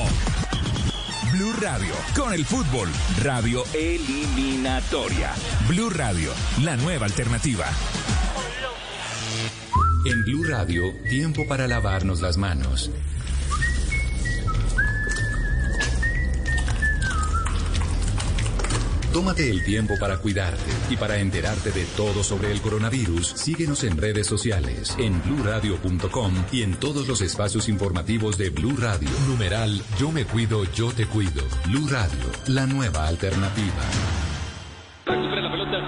Blue 1.32 1.52
Radio, 1.60 1.94
con 2.16 2.32
el 2.32 2.44
fútbol, 2.44 2.88
radio 3.22 3.62
eliminatoria. 3.72 5.32
Blue 5.68 5.90
Radio, 5.90 6.32
la 6.62 6.76
nueva 6.76 7.06
alternativa. 7.06 7.66
En 10.06 10.24
Blue 10.24 10.44
Radio, 10.44 10.92
tiempo 11.08 11.46
para 11.46 11.68
lavarnos 11.68 12.20
las 12.20 12.36
manos. 12.36 12.90
Tómate 19.12 19.50
el 19.50 19.64
tiempo 19.64 19.94
para 19.98 20.18
cuidarte 20.18 20.70
y 20.88 20.96
para 20.96 21.18
enterarte 21.18 21.72
de 21.72 21.84
todo 21.96 22.22
sobre 22.22 22.52
el 22.52 22.60
coronavirus. 22.60 23.26
Síguenos 23.26 23.82
en 23.82 23.96
redes 23.96 24.28
sociales, 24.28 24.94
en 24.98 25.20
bluradio.com 25.22 26.32
y 26.52 26.62
en 26.62 26.74
todos 26.76 27.08
los 27.08 27.20
espacios 27.20 27.68
informativos 27.68 28.38
de 28.38 28.50
Blue 28.50 28.76
Radio. 28.78 29.10
Numeral 29.26 29.82
Yo 29.98 30.12
me 30.12 30.24
cuido, 30.24 30.64
yo 30.72 30.92
te 30.92 31.06
cuido. 31.06 31.42
Blue 31.66 31.88
Radio, 31.88 32.30
la 32.46 32.66
nueva 32.66 33.08
alternativa. 33.08 33.82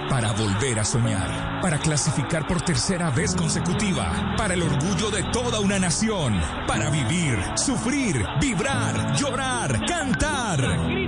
Para 0.08 0.32
volver 0.32 0.80
a 0.80 0.84
soñar, 0.84 1.60
para 1.62 1.78
clasificar 1.78 2.46
por 2.46 2.60
tercera 2.60 3.10
vez 3.10 3.34
consecutiva, 3.36 4.34
para 4.36 4.54
el 4.54 4.62
orgullo 4.62 5.10
de 5.10 5.22
toda 5.32 5.60
una 5.60 5.78
nación, 5.78 6.40
para 6.66 6.90
vivir, 6.90 7.38
sufrir, 7.56 8.24
vibrar, 8.40 9.14
llorar, 9.16 9.86
cantar. 9.86 11.01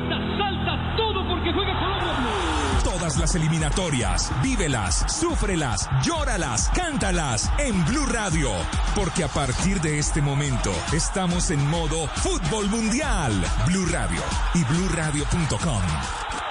Las 3.24 3.34
eliminatorias, 3.36 4.30
vívelas, 4.42 5.02
súfrelas, 5.10 5.88
llóralas, 6.02 6.68
cántalas 6.74 7.50
en 7.58 7.82
Blue 7.86 8.04
Radio. 8.04 8.50
Porque 8.94 9.24
a 9.24 9.28
partir 9.28 9.80
de 9.80 9.98
este 9.98 10.20
momento 10.20 10.70
estamos 10.92 11.50
en 11.50 11.66
modo 11.70 12.06
fútbol 12.16 12.68
mundial. 12.68 13.32
Blue 13.66 13.86
Radio 13.86 14.20
y 14.52 14.62
bluradio.com. 14.64 16.43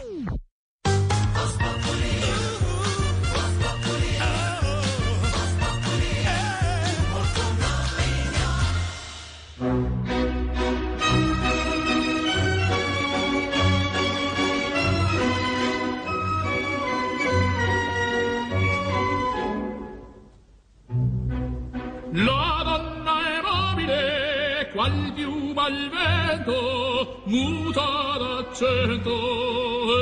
muta 27.34 27.90
d'accento 28.22 29.14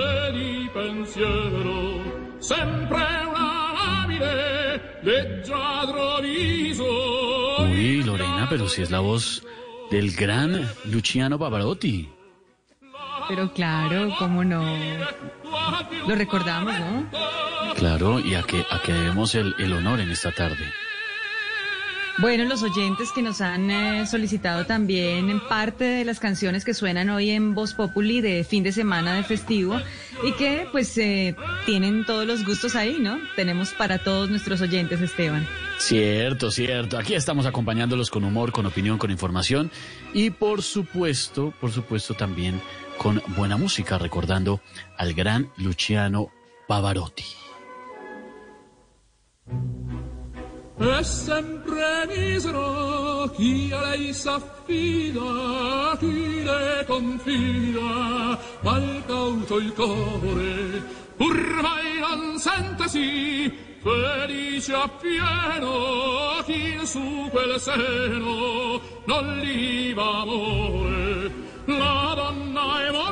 e 0.04 0.32
di 0.34 0.70
pensiero. 0.74 1.78
Sempre 2.40 3.06
una 3.32 3.72
labile, 3.78 5.00
leggiadro 5.02 6.20
viso. 6.22 6.92
Uy, 7.62 8.04
Lorena, 8.04 8.48
pero 8.50 8.68
si 8.68 8.82
es 8.82 8.92
la 8.92 9.00
voz 9.00 9.44
del 9.90 10.12
gran 10.14 10.68
Luciano 10.86 11.38
Pavarotti. 11.38 12.10
Pero 13.30 13.54
claro, 13.54 14.14
cómo 14.20 14.44
no. 14.44 14.64
Lo 16.08 16.16
recordamos, 16.16 16.74
¿no? 16.78 17.10
Claro, 17.76 18.20
y 18.20 18.36
a 18.36 18.44
que, 18.44 18.66
a 18.70 18.82
que 18.82 18.92
debemos 18.92 19.36
el, 19.36 19.56
el 19.58 19.72
honor 19.72 20.02
en 20.02 20.12
esta 20.12 20.32
tarde. 20.32 20.66
Bueno, 22.22 22.46
los 22.46 22.62
oyentes 22.62 23.12
que 23.12 23.24
nos 23.24 23.42
han 23.42 23.72
eh, 23.72 24.06
solicitado 24.06 24.68
también 24.68 25.42
parte 25.50 25.86
de 25.86 26.06
las 26.06 26.20
canciones 26.20 26.64
que 26.64 26.76
suenan 26.76 27.10
hoy 27.10 27.32
en 27.32 27.56
Voz 27.56 27.74
Populi 27.74 28.22
de 28.22 28.44
fin 28.44 28.64
de 28.64 28.72
semana 28.72 29.16
de 29.16 29.24
festivo 29.24 29.82
y 30.24 30.32
que 30.34 30.68
pues 30.72 30.96
eh, 31.00 31.36
tienen 31.66 32.06
todos 32.06 32.28
los 32.28 32.46
gustos 32.46 32.76
ahí, 32.76 32.98
¿no? 33.00 33.18
Tenemos 33.36 33.74
para 33.74 33.98
todos 33.98 34.30
nuestros 34.30 34.62
oyentes, 34.62 35.02
Esteban. 35.02 35.48
Cierto, 35.80 36.52
cierto. 36.52 37.00
Aquí 37.00 37.16
estamos 37.16 37.48
acompañándolos 37.48 38.12
con 38.12 38.24
humor, 38.24 38.52
con 38.52 38.68
opinión, 38.68 39.00
con 39.00 39.10
información 39.10 39.72
y 40.14 40.30
por 40.30 40.62
supuesto, 40.62 41.56
por 41.60 41.72
supuesto 41.72 42.14
también 42.14 42.62
con 43.00 43.20
buena 43.36 43.58
música, 43.58 43.98
recordando 43.98 44.62
al 44.96 45.16
gran 45.16 45.50
Luciano 45.58 46.30
Pavarotti. 46.68 47.26
e 50.82 51.04
sempre 51.04 52.08
misero 52.08 53.30
chi 53.36 53.70
a 53.72 53.82
lei 53.90 54.12
s'affida, 54.12 55.96
chi 56.00 56.44
le 56.44 56.84
confida, 56.88 58.40
mal 58.62 59.04
cauto 59.06 59.58
il 59.60 59.74
cuore, 59.74 60.84
ormai 61.18 62.00
non 62.00 62.40
sentesi 62.40 63.70
felice 63.82 64.74
appieno 64.74 66.42
chi 66.46 66.80
su 66.84 67.28
quel 67.30 67.60
seno 67.60 68.82
non 69.06 69.38
li 69.38 69.94
va 69.94 70.22
amore. 70.22 71.32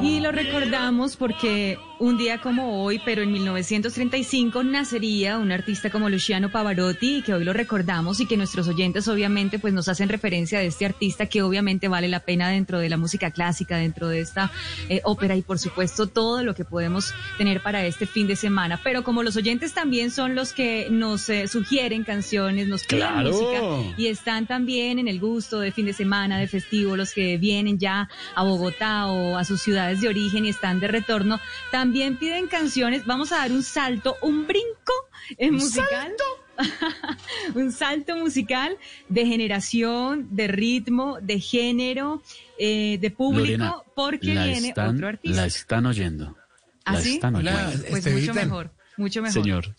Y 0.01 0.19
lo 0.21 0.31
recordamos 0.31 1.15
porque 1.17 1.77
un 1.99 2.17
día 2.17 2.39
como 2.39 2.81
hoy, 2.83 3.01
pero 3.03 3.21
en 3.21 3.31
1935, 3.33 4.63
nacería 4.63 5.37
un 5.37 5.51
artista 5.51 5.89
como 5.89 6.09
Luciano 6.09 6.49
Pavarotti, 6.49 7.21
que 7.21 7.33
hoy 7.33 7.43
lo 7.43 7.51
recordamos 7.51 8.21
y 8.21 8.25
que 8.25 8.37
nuestros 8.37 8.69
oyentes 8.69 9.09
obviamente 9.09 9.59
pues 9.59 9.73
nos 9.73 9.89
hacen 9.89 10.07
referencia 10.07 10.59
de 10.59 10.67
este 10.67 10.85
artista 10.85 11.25
que 11.25 11.41
obviamente 11.41 11.89
vale 11.89 12.07
la 12.07 12.21
pena 12.21 12.47
dentro 12.49 12.79
de 12.79 12.87
la 12.87 12.95
música 12.95 13.31
clásica, 13.31 13.75
dentro 13.75 14.07
de 14.07 14.21
esta 14.21 14.49
eh, 14.87 15.01
ópera 15.03 15.35
y 15.35 15.41
por 15.41 15.59
supuesto 15.59 16.07
todo 16.07 16.41
lo 16.43 16.55
que 16.55 16.63
podemos 16.63 17.13
tener 17.37 17.61
para 17.61 17.85
este 17.85 18.05
fin 18.05 18.27
de 18.27 18.37
semana. 18.37 18.79
Pero 18.81 19.03
como 19.03 19.21
los 19.21 19.35
oyentes 19.35 19.73
también 19.73 20.09
son 20.11 20.35
los 20.35 20.53
que 20.53 20.87
nos 20.89 21.29
eh, 21.29 21.49
sugieren 21.49 22.05
canciones, 22.05 22.67
nos 22.69 22.83
piden 22.85 22.99
Claro. 22.99 23.31
música 23.31 23.93
y 23.97 24.07
están 24.07 24.47
también 24.47 24.99
en 24.99 25.07
el 25.09 25.19
gusto 25.19 25.59
de 25.59 25.73
fin 25.73 25.85
de 25.85 25.93
semana, 25.93 26.39
de 26.39 26.47
festivo, 26.47 26.95
los 26.95 27.13
que 27.13 27.37
vienen 27.37 27.77
ya 27.77 28.07
a 28.39 28.43
Bogotá 28.43 29.07
o 29.07 29.37
a 29.37 29.43
sus 29.43 29.61
ciudades 29.61 29.99
de 29.99 30.07
origen 30.07 30.45
y 30.45 30.49
están 30.49 30.79
de 30.79 30.87
retorno, 30.87 31.41
también 31.71 32.15
piden 32.15 32.47
canciones. 32.47 33.05
Vamos 33.05 33.33
a 33.33 33.37
dar 33.39 33.51
un 33.51 33.63
salto, 33.63 34.15
un 34.21 34.47
brinco 34.47 34.93
en 35.37 35.55
musical. 35.55 36.13
un 37.55 37.71
salto 37.73 38.15
musical 38.15 38.77
de 39.09 39.25
generación, 39.25 40.29
de 40.31 40.47
ritmo, 40.47 41.17
de 41.21 41.41
género, 41.41 42.23
eh, 42.57 42.97
de 43.01 43.11
público, 43.11 43.57
Lorena, 43.57 43.75
porque 43.93 44.33
la 44.33 44.45
viene 44.45 44.69
están, 44.69 44.95
otro 44.95 45.07
artista. 45.09 45.41
La 45.41 45.45
están 45.45 45.85
oyendo. 45.85 46.37
¿Ah, 46.85 46.93
la 46.93 47.01
sí? 47.01 47.15
están 47.15 47.35
oyendo. 47.35 47.59
Hola, 47.59 47.71
Pues 47.89 48.05
Estevita. 48.05 48.31
mucho 48.31 48.45
mejor, 48.45 48.71
mucho 48.95 49.21
mejor. 49.21 49.43
Señor. 49.43 49.75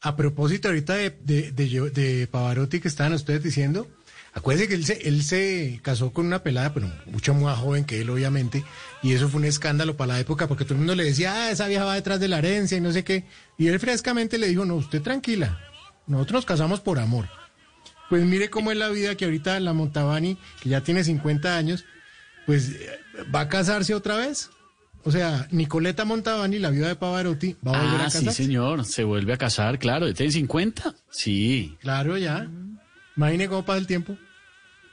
A 0.00 0.16
propósito 0.16 0.68
ahorita 0.68 0.94
de, 0.94 1.10
de, 1.10 1.52
de, 1.52 1.90
de 1.90 2.26
Pavarotti 2.28 2.80
que 2.80 2.88
estaban 2.88 3.12
ustedes 3.12 3.42
diciendo, 3.42 3.88
acuérdense 4.34 4.68
que 4.68 4.74
él 4.74 4.84
se, 4.84 5.08
él 5.08 5.22
se 5.22 5.80
casó 5.82 6.12
con 6.12 6.26
una 6.26 6.42
pelada, 6.42 6.72
pero 6.74 6.90
mucho 7.06 7.34
más 7.34 7.58
joven 7.58 7.84
que 7.84 8.00
él 8.00 8.10
obviamente, 8.10 8.64
y 9.02 9.12
eso 9.12 9.28
fue 9.28 9.40
un 9.40 9.46
escándalo 9.46 9.96
para 9.96 10.14
la 10.14 10.20
época 10.20 10.46
porque 10.46 10.64
todo 10.64 10.74
el 10.74 10.78
mundo 10.80 10.94
le 10.94 11.04
decía, 11.04 11.34
ah, 11.34 11.50
esa 11.50 11.66
vieja 11.68 11.84
va 11.84 11.94
detrás 11.94 12.20
de 12.20 12.28
la 12.28 12.38
herencia 12.38 12.76
y 12.78 12.80
no 12.80 12.92
sé 12.92 13.04
qué, 13.04 13.24
y 13.56 13.68
él 13.68 13.78
frescamente 13.80 14.38
le 14.38 14.48
dijo, 14.48 14.64
no, 14.64 14.76
usted 14.76 15.02
tranquila, 15.02 15.58
nosotros 16.06 16.38
nos 16.38 16.44
casamos 16.46 16.80
por 16.80 16.98
amor. 16.98 17.28
Pues 18.08 18.24
mire 18.24 18.48
cómo 18.48 18.70
es 18.72 18.78
la 18.78 18.88
vida 18.88 19.14
que 19.16 19.26
ahorita 19.26 19.60
la 19.60 19.74
Montavani, 19.74 20.38
que 20.62 20.70
ya 20.70 20.80
tiene 20.82 21.04
50 21.04 21.56
años, 21.58 21.84
pues 22.46 22.70
eh, 22.70 22.88
va 23.34 23.40
a 23.40 23.48
casarse 23.48 23.92
otra 23.94 24.16
vez. 24.16 24.48
O 25.04 25.10
sea, 25.12 25.46
Nicoleta 25.50 26.06
Montavani, 26.06 26.58
la 26.58 26.70
viuda 26.70 26.88
de 26.88 26.96
Pavarotti, 26.96 27.56
va 27.66 27.72
a 27.78 27.82
volver 27.82 28.00
a 28.00 28.04
Ah, 28.04 28.04
casarse. 28.04 28.30
sí, 28.32 28.44
señor. 28.44 28.86
Se 28.86 29.04
vuelve 29.04 29.34
a 29.34 29.36
casar, 29.36 29.78
claro. 29.78 30.12
¿Tiene 30.14 30.32
50? 30.32 30.94
Sí. 31.10 31.76
Claro, 31.80 32.16
ya. 32.16 32.48
Imagine 33.18 33.48
cómo 33.48 33.64
pasa 33.64 33.78
el 33.78 33.86
tiempo. 33.86 34.16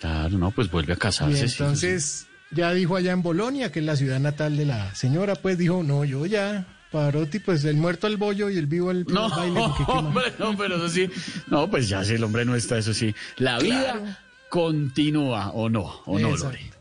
Claro, 0.02 0.38
no, 0.38 0.52
pues 0.52 0.70
vuelve 0.70 0.92
a 0.92 0.96
Y 0.96 1.00
casarse. 1.00 1.48
sí, 1.48 1.56
entonces 1.64 2.28
ya 2.52 2.74
dijo 2.74 2.96
allá 2.98 3.12
en 3.14 3.22
Bolonia, 3.22 3.72
que 3.72 3.80
es 3.80 3.86
la 3.86 3.96
ciudad 3.96 4.20
natal 4.20 4.58
de 4.58 4.66
la 4.66 4.94
señora, 4.96 5.36
pues 5.36 5.58
dijo, 5.58 5.84
no, 5.84 6.04
yo 6.06 6.26
ya, 6.26 6.66
Pavarotti, 6.92 7.40
pues 7.40 7.64
el 7.66 7.76
muerto 7.78 8.08
al 8.08 8.18
bollo 8.18 8.50
y 8.50 8.58
el 8.58 8.66
vivo 8.66 8.90
al 8.90 9.06
No, 9.08 9.30
baile. 9.30 9.60
hombre, 9.88 10.34
no, 10.40 10.58
pero 10.58 10.76
eso 10.78 10.90
sí. 10.90 11.10
No, 11.48 11.70
pues 11.70 11.88
ya 11.88 12.04
si 12.04 12.16
el 12.16 12.24
hombre 12.24 12.44
no 12.46 12.56
está, 12.56 12.78
eso 12.80 12.94
sí. 12.94 13.14
La 13.38 13.60
vida 13.60 13.94
Claro. 13.94 14.16
continúa, 14.50 15.52
¿o 15.52 15.70
no? 15.70 16.02
¿O 16.06 16.20
no, 16.20 16.30
Exacto. 16.32 16.46
Lore? 16.58 16.72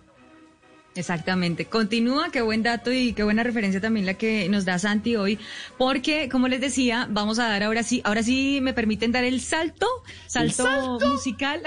Exactamente. 0.97 1.65
Continúa, 1.65 2.31
qué 2.31 2.41
buen 2.41 2.63
dato 2.63 2.93
y 2.93 3.15
qué 3.15 3.25
buena 3.25 3.43
referencia 3.43 3.81
también 3.81 4.07
la 4.07 4.15
que 4.15 4.49
nos 4.49 4.65
da 4.65 4.79
Santi 4.79 5.17
hoy, 5.17 5.41
porque 5.77 6.29
como 6.29 6.47
les 6.47 6.61
decía, 6.61 7.09
vamos 7.11 7.41
a 7.41 7.49
dar 7.49 7.65
ahora 7.65 7.83
sí, 7.83 8.01
ahora 8.05 8.23
sí 8.23 8.61
me 8.63 8.73
permiten 8.75 9.11
dar 9.11 9.25
el 9.25 9.41
salto, 9.41 9.89
salto, 10.29 11.01
musical, 11.09 11.63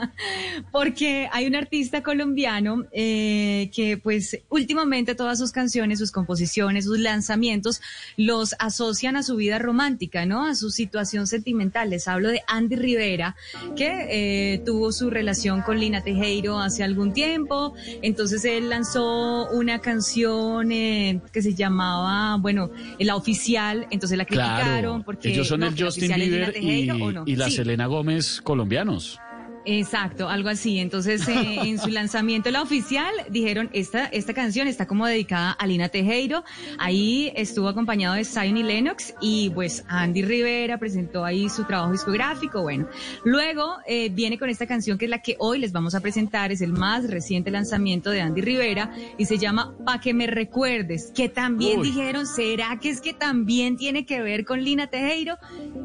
porque 0.72 1.28
hay 1.32 1.46
un 1.46 1.54
artista 1.54 2.02
colombiano 2.02 2.86
eh, 2.92 3.70
que 3.74 3.98
pues 3.98 4.38
últimamente 4.48 5.14
todas 5.14 5.38
sus 5.38 5.52
canciones, 5.52 5.98
sus 5.98 6.10
composiciones, 6.10 6.86
sus 6.86 6.98
lanzamientos 6.98 7.82
los 8.16 8.54
asocian 8.58 9.16
a 9.16 9.22
su 9.22 9.36
vida 9.36 9.58
romántica, 9.58 10.24
¿no? 10.24 10.46
A 10.46 10.54
su 10.54 10.70
situación 10.70 11.26
sentimental. 11.26 11.90
Les 11.90 12.08
hablo 12.08 12.30
de 12.30 12.40
Andy 12.46 12.76
Rivera, 12.76 13.36
que 13.76 14.54
eh, 14.54 14.62
tuvo 14.64 14.92
su 14.92 15.10
relación 15.10 15.60
con 15.60 15.78
Lina 15.78 16.02
Tejero 16.02 16.58
hace 16.58 16.82
algún 16.84 17.12
tiempo, 17.12 17.74
entonces 18.00 18.46
él 18.46 18.61
lanzó 18.68 19.48
una 19.50 19.78
canción 19.80 20.72
eh, 20.72 21.20
que 21.32 21.42
se 21.42 21.54
llamaba, 21.54 22.36
bueno, 22.38 22.70
la 22.98 23.16
oficial, 23.16 23.86
entonces 23.90 24.16
la 24.18 24.24
criticaron 24.24 24.62
Claro, 24.62 25.02
porque 25.04 25.30
ellos 25.30 25.48
son 25.48 25.60
no, 25.60 25.66
el 25.66 25.80
Justin 25.82 26.12
Bieber 26.14 26.50
y, 26.56 26.86
Tejero, 26.86 27.04
¿o 27.04 27.12
no? 27.12 27.22
y 27.26 27.36
la 27.36 27.46
Sí. 27.46 27.56
Selena 27.56 27.86
Gómez 27.86 28.40
colombianos. 28.42 29.18
Exacto, 29.64 30.28
algo 30.28 30.48
así. 30.48 30.78
Entonces, 30.78 31.26
eh, 31.28 31.58
en 31.62 31.78
su 31.78 31.88
lanzamiento, 31.88 32.50
la 32.50 32.62
oficial, 32.62 33.12
dijeron, 33.30 33.70
esta, 33.72 34.06
esta 34.06 34.34
canción 34.34 34.66
está 34.66 34.86
como 34.86 35.06
dedicada 35.06 35.52
a 35.52 35.66
Lina 35.66 35.88
Tejero. 35.88 36.44
Ahí 36.78 37.32
estuvo 37.36 37.68
acompañado 37.68 38.14
de 38.14 38.24
Zion 38.24 38.56
y 38.56 38.62
Lennox 38.62 39.14
y 39.20 39.50
pues 39.50 39.84
Andy 39.88 40.22
Rivera 40.22 40.78
presentó 40.78 41.24
ahí 41.24 41.48
su 41.48 41.64
trabajo 41.64 41.92
discográfico. 41.92 42.62
Bueno, 42.62 42.88
luego 43.24 43.76
eh, 43.86 44.08
viene 44.10 44.38
con 44.38 44.50
esta 44.50 44.66
canción 44.66 44.98
que 44.98 45.06
es 45.06 45.10
la 45.10 45.22
que 45.22 45.36
hoy 45.38 45.58
les 45.58 45.72
vamos 45.72 45.94
a 45.94 46.00
presentar. 46.00 46.52
Es 46.52 46.60
el 46.60 46.72
más 46.72 47.08
reciente 47.08 47.50
lanzamiento 47.50 48.10
de 48.10 48.20
Andy 48.20 48.40
Rivera 48.40 48.92
y 49.18 49.26
se 49.26 49.38
llama 49.38 49.74
Pa' 49.84 50.00
que 50.00 50.14
me 50.14 50.26
recuerdes, 50.26 51.12
que 51.14 51.28
también 51.28 51.80
Uy. 51.80 51.88
dijeron, 51.88 52.26
¿será 52.26 52.78
que 52.80 52.90
es 52.90 53.00
que 53.00 53.12
también 53.12 53.76
tiene 53.76 54.04
que 54.06 54.22
ver 54.22 54.44
con 54.44 54.62
Lina 54.62 54.88
Tejero? 54.88 55.38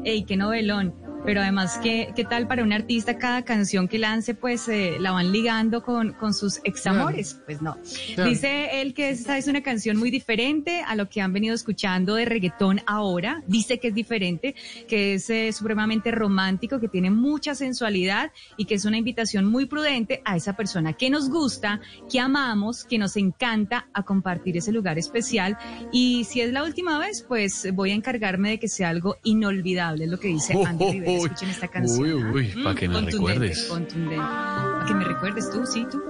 ¡Ey, 0.04 0.24
qué 0.24 0.36
novelón! 0.36 1.07
Pero 1.24 1.42
además, 1.42 1.78
¿qué, 1.82 2.12
qué 2.16 2.24
tal 2.24 2.46
para 2.46 2.62
un 2.62 2.72
artista 2.72 3.18
cada 3.18 3.42
canción 3.42 3.88
que 3.88 3.98
lance, 3.98 4.34
pues 4.34 4.68
eh, 4.68 4.96
la 4.98 5.12
van 5.12 5.32
ligando 5.32 5.82
con, 5.82 6.12
con 6.12 6.32
sus 6.32 6.60
examores? 6.64 7.40
Pues 7.44 7.60
no. 7.60 7.76
Claro. 8.14 8.30
Dice 8.30 8.80
él 8.80 8.94
que 8.94 9.10
esta 9.10 9.36
es 9.36 9.46
una 9.46 9.62
canción 9.62 9.96
muy 9.96 10.10
diferente 10.10 10.82
a 10.86 10.94
lo 10.94 11.08
que 11.08 11.20
han 11.20 11.32
venido 11.32 11.54
escuchando 11.54 12.14
de 12.14 12.24
reggaetón 12.24 12.80
ahora. 12.86 13.42
Dice 13.46 13.78
que 13.78 13.88
es 13.88 13.94
diferente, 13.94 14.54
que 14.88 15.14
es 15.14 15.28
eh, 15.30 15.52
supremamente 15.52 16.10
romántico, 16.10 16.80
que 16.80 16.88
tiene 16.88 17.10
mucha 17.10 17.54
sensualidad 17.54 18.32
y 18.56 18.64
que 18.64 18.74
es 18.74 18.84
una 18.84 18.96
invitación 18.96 19.44
muy 19.44 19.66
prudente 19.66 20.22
a 20.24 20.36
esa 20.36 20.54
persona 20.54 20.92
que 20.92 21.10
nos 21.10 21.28
gusta, 21.28 21.80
que 22.10 22.20
amamos, 22.20 22.84
que 22.84 22.98
nos 22.98 23.16
encanta 23.16 23.88
a 23.92 24.02
compartir 24.02 24.56
ese 24.56 24.72
lugar 24.72 24.98
especial. 24.98 25.58
Y 25.92 26.24
si 26.24 26.40
es 26.40 26.52
la 26.52 26.64
última 26.64 26.98
vez, 26.98 27.24
pues 27.26 27.68
voy 27.74 27.90
a 27.90 27.94
encargarme 27.94 28.50
de 28.50 28.58
que 28.58 28.68
sea 28.68 28.88
algo 28.88 29.16
inolvidable, 29.24 30.04
es 30.04 30.10
lo 30.10 30.18
que 30.18 30.28
dice 30.28 30.54
Andy 30.64 30.90
Rivera. 30.90 31.07
Uy, 31.08 31.24
Escuchen 31.24 31.50
esta 31.50 31.68
canción. 31.68 32.00
uy, 32.02 32.10
¿ah? 32.12 32.32
uy, 32.34 32.64
pa' 32.64 32.74
que 32.74 32.88
me 32.88 32.94
contundente, 32.94 33.10
recuerdes. 33.12 33.62
Contundente. 33.64 34.16
Pa' 34.16 34.84
que 34.86 34.94
me 34.94 35.04
recuerdes 35.04 35.50
tú, 35.50 35.66
sí, 35.66 35.86
tú. 35.90 36.02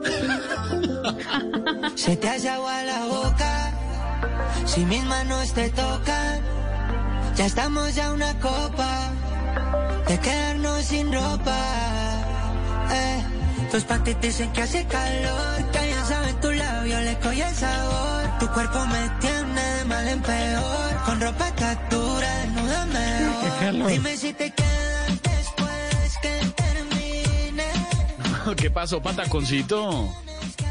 Se 1.96 2.16
te 2.16 2.28
hace 2.28 2.48
agua 2.48 2.82
la 2.84 3.04
boca, 3.06 3.72
si 4.66 4.84
mis 4.86 5.04
manos 5.04 5.52
te 5.52 5.68
tocan, 5.70 6.40
ya 7.36 7.46
estamos 7.46 7.94
ya 7.94 8.12
una 8.12 8.38
copa 8.38 9.10
de 10.08 10.18
quedarnos 10.18 10.84
sin 10.84 11.12
ropa. 11.12 11.58
Eh, 12.92 13.22
tus 13.70 13.84
panties 13.84 14.20
dicen 14.20 14.50
que 14.52 14.62
hace 14.62 14.86
calor, 14.86 15.70
que 15.72 15.90
ya 15.90 16.04
saben 16.04 16.40
tu 16.40 16.50
labio 16.50 17.00
le 17.00 17.18
coge 17.18 17.42
el 17.48 17.54
sabor. 17.54 18.38
Tu 18.40 18.46
cuerpo 18.48 18.86
me 18.86 19.10
tiene 19.20 19.62
de 19.76 19.84
mal 19.84 20.08
en 20.08 20.20
peor, 20.22 20.96
con 21.04 21.20
ropa 21.20 21.48
estatura, 21.48 22.09
Dime 23.88 24.16
si 24.16 24.32
te 24.32 24.50
quedas 24.52 25.22
después 25.22 26.18
que 26.22 26.40
termine. 26.62 27.64
¿Qué 28.56 28.70
pasó, 28.70 29.02
pataconcito? 29.02 30.08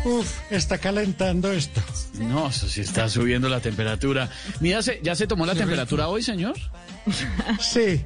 Uf, 0.06 0.38
está 0.50 0.78
calentando 0.78 1.52
esto. 1.52 1.82
No, 2.16 2.48
eso 2.48 2.68
sí 2.70 2.82
está 2.82 3.10
subiendo 3.10 3.50
la 3.50 3.60
temperatura. 3.60 4.30
Mira, 4.60 4.82
¿se- 4.82 5.00
¿ya 5.04 5.16
se 5.16 5.28
tomó 5.28 5.46
la 5.46 5.56
temperatura 5.56 6.08
hoy, 6.08 6.24
señor? 6.24 6.56
Sí, 7.60 8.04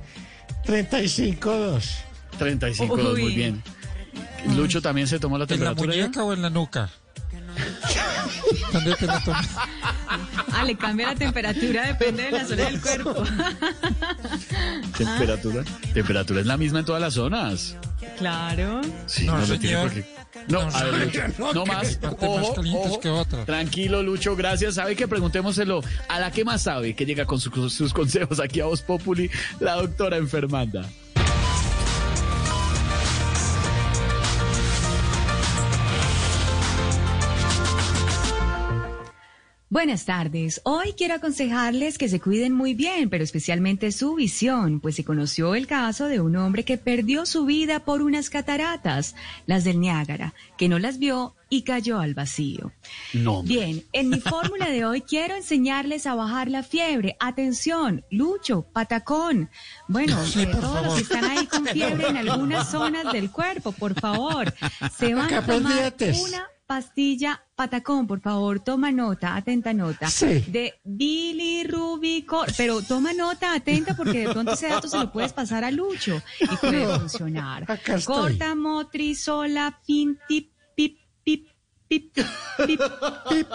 35.2. 0.66 1.84
35, 2.38 2.94
Uy. 2.96 3.22
muy 3.22 3.36
bien. 3.36 3.64
Lucho 4.56 4.82
también 4.82 5.08
se 5.08 5.20
tomó 5.20 5.38
la 5.38 5.44
¿En 5.46 5.50
la 5.50 5.56
temperatura. 5.56 5.96
ya? 5.96 6.02
muñeca 6.04 6.24
o 6.24 6.34
en 6.34 6.42
la 6.42 6.50
nuca? 6.50 6.90
¿Dónde 8.72 8.96
te 8.96 9.06
la 9.06 9.20
tomas? 9.24 9.50
Ah, 10.52 10.64
le 10.66 10.76
cambia 10.76 11.08
la 11.08 11.16
temperatura, 11.16 11.88
depende 11.88 12.24
de 12.24 12.32
la 12.32 12.46
zona 12.46 12.66
del 12.66 12.82
cuerpo. 12.82 13.14
Temperatura. 14.98 15.64
Temperatura 15.94 16.40
es 16.42 16.46
la 16.46 16.58
misma 16.58 16.80
en 16.80 16.86
todas 16.86 17.02
las 17.02 17.14
zonas. 17.14 17.76
Claro. 18.18 18.82
Sí, 19.06 19.26
No, 19.26 19.38
no, 19.38 19.46
le 19.46 19.58
tiene 19.60 19.68
señor. 19.68 19.82
por 19.84 19.94
qué. 19.94 20.14
No, 20.48 20.70
No, 20.70 20.76
a 20.78 20.84
ver, 20.84 21.06
Lucho, 21.06 21.54
no, 21.54 21.66
más. 21.66 22.00
Ojo, 22.20 23.00
que. 23.00 23.46
Tranquilo, 23.46 24.04
Lucho, 24.04 24.36
gracias. 24.36 24.76
Sabe 24.76 24.96
que 24.96 25.08
preguntémoselo 25.08 25.82
a 26.10 26.20
la 26.20 26.32
que 26.32 26.44
más 26.44 26.64
sabe, 26.64 26.96
que 26.96 27.06
llega 27.06 27.26
con 27.26 27.40
su- 27.40 27.70
sus 27.70 27.94
consejos 27.94 28.40
aquí 28.40 28.60
a 28.60 28.66
Voz 28.66 28.82
Populi, 28.82 29.30
la 29.60 29.76
doctora 29.76 30.18
enfermanda. 30.18 30.86
Buenas 39.74 40.06
tardes. 40.06 40.62
Hoy 40.66 40.94
quiero 40.96 41.16
aconsejarles 41.16 41.98
que 41.98 42.08
se 42.08 42.20
cuiden 42.20 42.54
muy 42.54 42.76
bien, 42.76 43.10
pero 43.10 43.24
especialmente 43.24 43.92
su 43.92 44.14
visión, 44.14 44.80
pues 44.80 44.94
se 44.94 45.04
conoció 45.04 45.56
el 45.56 45.66
caso 45.66 46.06
de 46.06 46.22
un 46.22 46.36
hombre 46.36 46.64
que 46.64 46.78
perdió 46.78 47.26
su 47.26 47.46
vida 47.46 47.80
por 47.80 48.04
unas 48.04 48.30
cataratas, 48.30 49.16
las 49.48 49.64
del 49.64 49.80
Niágara, 49.80 50.36
que 50.60 50.70
no 50.70 50.78
las 50.78 51.00
vio 51.00 51.34
y 51.50 51.64
cayó 51.64 51.98
al 51.98 52.14
vacío. 52.14 52.72
No. 53.14 53.42
Bien, 53.42 53.84
en 53.94 54.10
mi 54.10 54.20
fórmula 54.22 54.70
de 54.70 54.86
hoy 54.86 55.02
quiero 55.02 55.36
enseñarles 55.36 56.06
a 56.06 56.14
bajar 56.14 56.52
la 56.52 56.62
fiebre. 56.62 57.18
Atención, 57.20 58.06
Lucho, 58.12 58.68
Patacón. 58.74 59.50
Bueno, 59.88 60.24
Sí, 60.24 60.44
eh, 60.44 60.52
todos 60.52 60.86
los 60.86 60.94
que 60.94 61.02
están 61.02 61.26
ahí 61.26 61.48
con 61.48 61.66
fiebre 61.66 62.10
en 62.10 62.18
algunas 62.30 62.70
zonas 62.70 63.12
del 63.12 63.32
cuerpo, 63.32 63.72
por 63.72 64.00
favor, 64.00 64.54
se 65.00 65.16
van 65.16 65.34
a 65.34 65.44
tomar 65.44 65.96
una 65.98 66.53
pastilla 66.66 67.44
Patacón, 67.56 68.08
por 68.08 68.20
favor, 68.20 68.60
toma 68.60 68.92
nota, 68.92 69.36
atenta 69.36 69.74
nota. 69.74 70.08
Sí. 70.08 70.40
De 70.48 70.74
bilirrubicor, 70.84 72.48
pero 72.58 72.82
toma 72.82 73.14
nota, 73.14 73.54
atenta, 73.54 73.96
porque 73.96 74.26
de 74.26 74.30
pronto 74.34 74.54
ese 74.54 74.70
dato 74.70 74.88
se 74.88 74.98
lo 74.98 75.12
puedes 75.12 75.34
pasar 75.34 75.64
a 75.64 75.70
Lucho 75.70 76.20
y 76.40 76.56
puede 76.58 76.86
No, 76.86 77.00
funcionar. 77.00 77.64
acá 77.64 77.96
estoy. 77.96 78.16
Corta 78.16 78.56
motrizola, 78.56 79.80
pinti, 79.86 80.52
pip, 80.76 80.98
pip, 81.24 81.48
pip, 81.88 82.18
pip, 82.18 82.18
pip, 82.66 82.82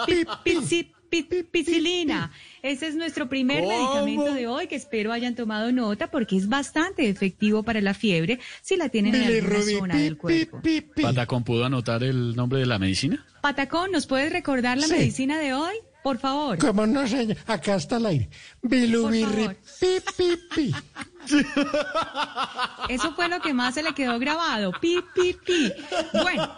pip, 0.05 0.27
pip, 0.43 0.59
pip, 0.69 0.95
picilina. 1.09 2.31
Ese 2.61 2.87
es 2.87 2.95
nuestro 2.95 3.29
primer 3.29 3.63
¿Cómo? 3.63 3.69
medicamento 3.71 4.33
de 4.33 4.47
hoy 4.47 4.67
que 4.67 4.75
espero 4.75 5.11
hayan 5.11 5.35
tomado 5.35 5.71
nota 5.71 6.11
porque 6.11 6.37
es 6.37 6.47
bastante 6.49 7.07
efectivo 7.09 7.63
para 7.63 7.81
la 7.81 7.93
fiebre 7.93 8.39
si 8.61 8.75
la 8.75 8.89
tienen 8.89 9.15
en 9.15 9.23
alguna 9.23 9.61
zona 9.61 9.95
del 9.97 10.17
cuerpo. 10.17 10.61
pi, 10.61 10.81
pi. 10.81 11.01
¿Patacón 11.01 11.43
pudo 11.43 11.65
anotar 11.65 12.03
el 12.03 12.35
nombre 12.35 12.59
de 12.59 12.65
la 12.65 12.79
medicina? 12.79 13.25
Patacón, 13.41 13.91
¿nos 13.91 14.05
puedes 14.07 14.31
recordar 14.31 14.77
la 14.77 14.87
Sí. 14.87 14.93
medicina 14.93 15.39
de 15.39 15.53
hoy? 15.53 15.73
Por 16.03 16.17
favor. 16.17 16.57
¿Cómo 16.59 16.87
no, 16.87 17.05
señor? 17.07 17.35
Acá 17.45 17.75
está 17.75 17.97
el 17.97 18.05
aire. 18.05 18.29
Bilubirri, 18.61 19.25
favor. 19.43 19.57
pi, 19.79 19.87
pi, 20.17 20.37
pi. 20.55 20.75
Eso 22.89 23.13
fue 23.13 23.27
lo 23.29 23.39
que 23.39 23.53
más 23.53 23.75
se 23.75 23.83
le 23.83 23.93
quedó 23.93 24.17
grabado. 24.19 24.71
Pi, 24.79 24.97
pi, 25.13 25.35
pi. 25.45 25.71
Bueno, 26.13 26.49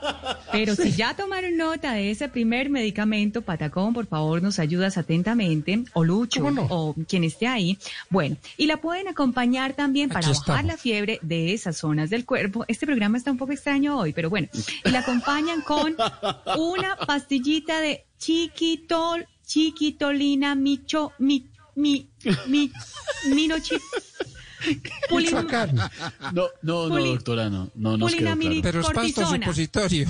pero 0.51 0.75
si 0.75 0.91
ya 0.91 1.15
tomaron 1.15 1.57
nota 1.57 1.93
de 1.93 2.11
ese 2.11 2.29
primer 2.29 2.69
medicamento, 2.69 3.41
Patacón, 3.41 3.93
por 3.93 4.05
favor, 4.07 4.41
nos 4.41 4.59
ayudas 4.59 4.97
atentamente, 4.97 5.83
o 5.93 6.03
Lucho, 6.03 6.43
o 6.69 6.95
quien 7.07 7.23
esté 7.23 7.47
ahí. 7.47 7.77
Bueno, 8.09 8.37
y 8.57 8.67
la 8.67 8.77
pueden 8.77 9.07
acompañar 9.07 9.73
también 9.73 10.09
para 10.09 10.19
Aquí 10.19 10.29
bajar 10.29 10.41
estamos. 10.41 10.65
la 10.65 10.77
fiebre 10.77 11.19
de 11.21 11.53
esas 11.53 11.77
zonas 11.77 12.09
del 12.09 12.25
cuerpo. 12.25 12.65
Este 12.67 12.85
programa 12.85 13.17
está 13.17 13.31
un 13.31 13.37
poco 13.37 13.51
extraño 13.51 13.97
hoy, 13.97 14.13
pero 14.13 14.29
bueno. 14.29 14.47
Y 14.85 14.89
la 14.89 14.99
acompañan 14.99 15.61
con 15.61 15.95
una 16.57 16.95
pastillita 16.95 17.79
de 17.79 18.05
chiquitol, 18.17 19.27
chiquitolina, 19.45 20.55
micho, 20.55 21.11
mi, 21.19 21.47
mi, 21.75 22.09
mi, 22.47 22.71
minochip. 23.29 23.81
Pulim- 25.09 25.25
Michoacán. 25.27 25.75
No, 25.75 26.47
no, 26.61 26.87
no, 26.87 26.95
Puli- 26.95 27.13
doctora, 27.15 27.49
no. 27.49 27.69
No 27.75 27.97
nos 27.97 28.13
quedó 28.13 28.31
Pulinamiri- 28.31 28.61
claro. 28.61 28.63
Pero 28.63 28.79
es 28.81 28.89
pasto 29.15 29.25
supositorio. 29.35 30.07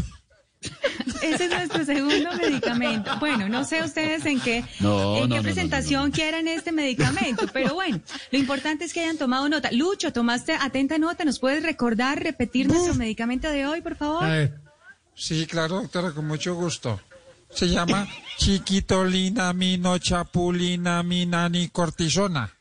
Ese 1.24 1.46
es 1.46 1.50
nuestro 1.50 1.84
segundo 1.86 2.30
medicamento. 2.38 3.12
Bueno, 3.20 3.50
no 3.50 3.64
sé 3.64 3.84
ustedes 3.84 4.26
en 4.28 4.40
qué, 4.40 4.64
No, 4.80 5.18
en 5.18 5.30
no, 5.30 5.36
qué 5.36 5.42
no, 5.42 5.44
presentación 5.44 6.12
quieran 6.12 6.48
este 6.48 6.72
medicamento, 6.72 7.48
pero 7.52 7.74
bueno, 7.74 8.00
lo 8.32 8.38
importante 8.38 8.86
es 8.86 8.94
que 8.94 9.00
hayan 9.02 9.18
tomado 9.18 9.50
nota. 9.50 9.72
Lucho, 9.72 10.14
tomaste 10.14 10.54
atenta 10.54 11.00
nota, 11.00 11.26
¿nos 11.26 11.40
puedes 11.40 11.64
recordar, 11.64 12.22
repetir 12.22 12.68
nuestro 12.68 12.94
medicamento 12.94 13.50
de 13.50 13.66
hoy, 13.66 13.82
por 13.82 13.96
favor? 13.96 14.24
A 14.24 14.30
ver. 14.30 14.60
Sí, 15.16 15.48
claro, 15.48 15.82
doctora, 15.82 16.12
con 16.12 16.28
mucho 16.28 16.54
gusto. 16.54 17.02
Se 17.50 17.68
llama 17.68 18.08
chiquitolina, 18.38 19.54
mino, 19.54 19.98
chapulina, 19.98 21.02
minani, 21.02 21.70
cortisona. 21.70 22.54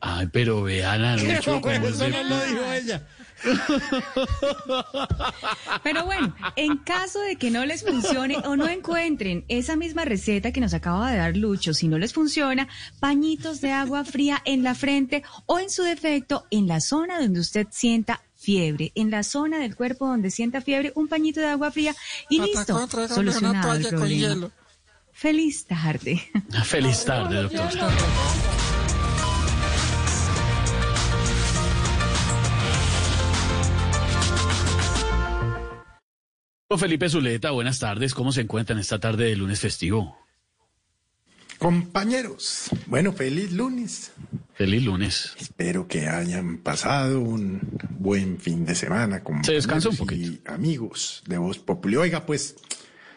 Ay, 0.00 0.28
pero 0.32 0.62
vean 0.62 1.02
a 1.04 1.16
Lucho 1.16 1.60
cómo 1.60 1.70
es 1.74 1.98
de- 1.98 2.06
dijo 2.10 2.72
ella. 2.72 3.06
Pero 5.82 6.04
bueno, 6.04 6.34
en 6.56 6.78
caso 6.78 7.20
de 7.20 7.36
que 7.36 7.50
no 7.50 7.64
les 7.66 7.82
funcione 7.84 8.36
o 8.44 8.56
no 8.56 8.68
encuentren 8.68 9.44
esa 9.48 9.76
misma 9.76 10.04
receta 10.04 10.52
que 10.52 10.60
nos 10.60 10.74
acaba 10.74 11.10
de 11.10 11.18
dar 11.18 11.36
Lucho, 11.36 11.74
si 11.74 11.88
no 11.88 11.98
les 11.98 12.12
funciona, 12.12 12.68
pañitos 13.00 13.60
de 13.60 13.72
agua 13.72 14.04
fría 14.04 14.40
en 14.44 14.62
la 14.62 14.74
frente 14.74 15.22
o 15.46 15.58
en 15.58 15.70
su 15.70 15.82
defecto 15.82 16.46
en 16.50 16.66
la 16.66 16.80
zona 16.80 17.20
donde 17.20 17.40
usted 17.40 17.66
sienta 17.70 18.22
fiebre, 18.36 18.92
en 18.94 19.10
la 19.10 19.22
zona 19.22 19.58
del 19.58 19.74
cuerpo 19.76 20.06
donde 20.06 20.30
sienta 20.30 20.60
fiebre, 20.60 20.92
un 20.94 21.08
pañito 21.08 21.40
de 21.40 21.46
agua 21.48 21.70
fría 21.70 21.94
y 22.28 22.40
listo, 22.40 22.86
solucionado 23.08 23.74
el 23.74 23.86
problema. 23.88 24.08
hielo. 24.08 24.50
Feliz 25.12 25.64
tarde. 25.66 26.22
Feliz 26.64 27.04
tarde, 27.04 27.42
doctor. 27.42 27.90
Felipe 36.74 37.08
Zuleta, 37.08 37.52
buenas 37.52 37.78
tardes. 37.78 38.12
¿Cómo 38.12 38.32
se 38.32 38.42
encuentran 38.42 38.78
esta 38.78 38.98
tarde 38.98 39.26
de 39.26 39.36
lunes 39.36 39.60
festivo? 39.60 40.18
Compañeros, 41.58 42.68
bueno, 42.86 43.12
feliz 43.12 43.52
lunes. 43.52 44.12
Feliz 44.52 44.84
lunes. 44.84 45.32
Espero 45.38 45.86
que 45.86 46.08
hayan 46.08 46.58
pasado 46.58 47.20
un 47.20 47.60
buen 47.98 48.38
fin 48.38 48.66
de 48.66 48.74
semana 48.74 49.22
con 49.22 49.42
Se 49.42 49.52
descansa 49.52 49.88
un 49.88 50.12
y 50.12 50.40
amigos 50.44 51.22
de 51.26 51.38
Voz 51.38 51.58
Populi. 51.58 51.96
Oiga, 51.96 52.26
pues, 52.26 52.56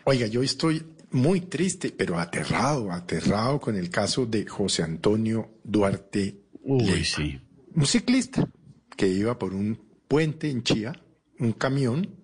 oiga, 0.06 0.28
yo 0.28 0.42
estoy 0.42 0.86
muy 1.12 1.42
triste, 1.42 1.92
pero 1.92 2.18
aterrado, 2.18 2.94
aterrado 2.94 3.60
con 3.60 3.76
el 3.76 3.90
caso 3.90 4.26
de 4.26 4.46
José 4.46 4.84
Antonio 4.84 5.50
Duarte. 5.64 6.44
Uy, 6.62 7.04
sí. 7.04 7.42
Un 7.76 7.86
ciclista 7.86 8.48
que 8.96 9.08
iba 9.08 9.38
por 9.38 9.54
un 9.54 9.82
puente 10.08 10.50
en 10.50 10.64
Chía, 10.64 10.94
un 11.40 11.52
camión, 11.52 12.19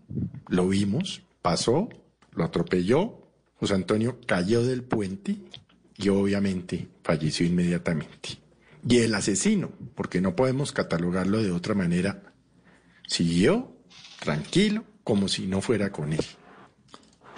lo 0.48 0.68
vimos, 0.68 1.22
pasó, 1.42 1.90
lo 2.34 2.44
atropelló, 2.44 3.26
José 3.60 3.74
Antonio 3.74 4.20
cayó 4.26 4.64
del 4.64 4.84
puente 4.84 5.38
y 5.98 6.10
obviamente 6.10 6.88
falleció 7.04 7.46
inmediatamente. 7.46 8.40
Y 8.88 9.00
el 9.00 9.16
asesino, 9.16 9.72
porque 9.96 10.22
no 10.22 10.36
podemos 10.36 10.72
catalogarlo 10.72 11.42
de 11.42 11.52
otra 11.52 11.74
manera, 11.74 12.34
siguió 13.08 13.76
tranquilo 14.20 14.84
como 15.04 15.28
si 15.28 15.48
no 15.48 15.62
fuera 15.62 15.92
con 15.92 16.14
él. 16.14 16.26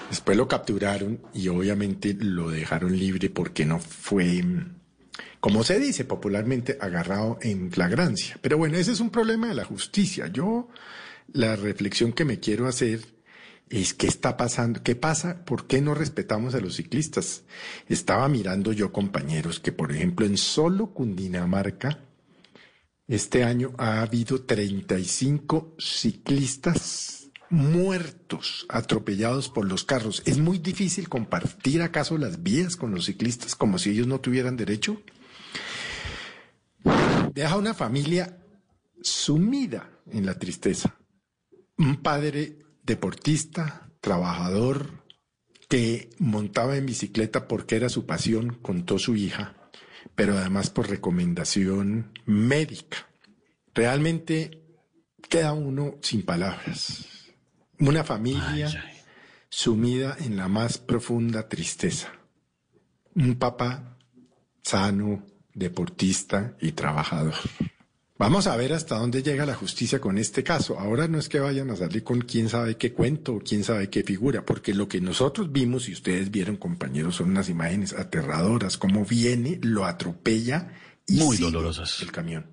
Después 0.09 0.37
lo 0.37 0.47
capturaron 0.47 1.21
y 1.33 1.49
obviamente 1.49 2.15
lo 2.19 2.49
dejaron 2.49 2.97
libre 2.97 3.29
porque 3.29 3.65
no 3.65 3.79
fue, 3.79 4.41
mm, 4.41 4.75
como 5.39 5.63
se 5.63 5.79
dice 5.79 6.05
popularmente, 6.05 6.77
agarrado 6.79 7.37
en 7.41 7.71
flagrancia. 7.71 8.37
Pero 8.41 8.57
bueno, 8.57 8.77
ese 8.77 8.93
es 8.93 9.01
un 9.01 9.09
problema 9.09 9.47
de 9.49 9.55
la 9.55 9.65
justicia. 9.65 10.27
Yo, 10.27 10.69
la 11.33 11.55
reflexión 11.55 12.13
que 12.13 12.25
me 12.25 12.39
quiero 12.39 12.67
hacer 12.67 13.01
es 13.69 13.93
qué 13.93 14.07
está 14.07 14.37
pasando, 14.37 14.81
qué 14.81 14.95
pasa, 14.95 15.43
por 15.45 15.67
qué 15.67 15.81
no 15.81 15.93
respetamos 15.93 16.55
a 16.55 16.59
los 16.59 16.75
ciclistas. 16.75 17.43
Estaba 17.89 18.27
mirando 18.29 18.71
yo, 18.71 18.91
compañeros, 18.91 19.59
que 19.59 19.71
por 19.71 19.91
ejemplo 19.91 20.25
en 20.25 20.37
solo 20.37 20.93
Cundinamarca, 20.93 21.99
este 23.07 23.43
año 23.43 23.73
ha 23.77 24.01
habido 24.01 24.41
35 24.41 25.75
ciclistas 25.79 27.29
muertos, 27.49 28.65
atropellados 28.69 29.49
por 29.49 29.65
los 29.65 29.83
carros. 29.83 30.21
¿Es 30.25 30.37
muy 30.37 30.59
difícil 30.59 31.07
compartir 31.07 31.81
acaso 31.81 32.17
las 32.17 32.43
vías 32.43 32.75
con 32.75 32.93
los 32.93 33.05
ciclistas 33.05 33.55
como 33.55 33.79
si 33.79 33.91
ellos 33.91 34.07
no 34.07 34.19
tuvieran 34.19 34.57
derecho? 34.57 35.01
Deja 37.33 37.57
una 37.57 37.73
familia 37.73 38.37
sumida 39.01 39.89
en 40.11 40.25
la 40.25 40.37
tristeza. 40.37 40.97
Un 41.77 41.97
padre 42.01 42.57
deportista, 42.83 43.89
trabajador, 44.01 45.03
que 45.69 46.09
montaba 46.17 46.77
en 46.77 46.85
bicicleta 46.85 47.47
porque 47.47 47.75
era 47.75 47.89
su 47.89 48.05
pasión, 48.05 48.57
contó 48.61 48.97
su 48.99 49.15
hija, 49.15 49.55
pero 50.15 50.37
además 50.37 50.69
por 50.69 50.89
recomendación 50.89 52.13
médica. 52.25 53.09
Realmente 53.73 54.63
queda 55.29 55.53
uno 55.53 55.95
sin 56.01 56.23
palabras. 56.23 57.05
Una 57.79 58.03
familia 58.03 58.69
sumida 59.49 60.17
en 60.19 60.35
la 60.35 60.47
más 60.47 60.77
profunda 60.77 61.47
tristeza. 61.47 62.11
Un 63.13 63.35
papá 63.35 63.97
sano, 64.63 65.25
deportista 65.53 66.55
y 66.59 66.71
trabajador. 66.71 67.35
Vamos 68.19 68.47
a 68.47 68.55
ver 68.55 68.73
hasta 68.73 68.97
dónde 68.97 69.21
llega 69.21 69.45
la 69.45 69.53
justicia 69.53 69.99
con 70.01 70.17
este 70.17 70.43
caso. 70.43 70.79
Ahora 70.79 71.07
no 71.07 71.19
es 71.19 71.29
que 71.29 71.39
vayan 71.39 71.69
a 71.69 71.75
salir 71.75 72.03
con 72.03 72.21
quién 72.21 72.49
sabe 72.49 72.75
qué 72.75 72.91
cuento 72.91 73.35
o 73.35 73.39
quién 73.39 73.63
sabe 73.63 73.91
qué 73.91 74.01
figura, 74.01 74.43
porque 74.43 74.73
lo 74.73 74.87
que 74.87 74.99
nosotros 74.99 75.51
vimos 75.51 75.87
y 75.87 75.93
ustedes 75.93 76.31
vieron, 76.31 76.57
compañeros, 76.57 77.15
son 77.17 77.29
unas 77.29 77.47
imágenes 77.47 77.93
aterradoras, 77.93 78.77
cómo 78.79 79.05
viene, 79.05 79.59
lo 79.61 79.85
atropella 79.85 80.73
y 81.05 81.17
Muy 81.17 81.37
dolorosas. 81.37 82.01
el 82.01 82.11
camión. 82.11 82.47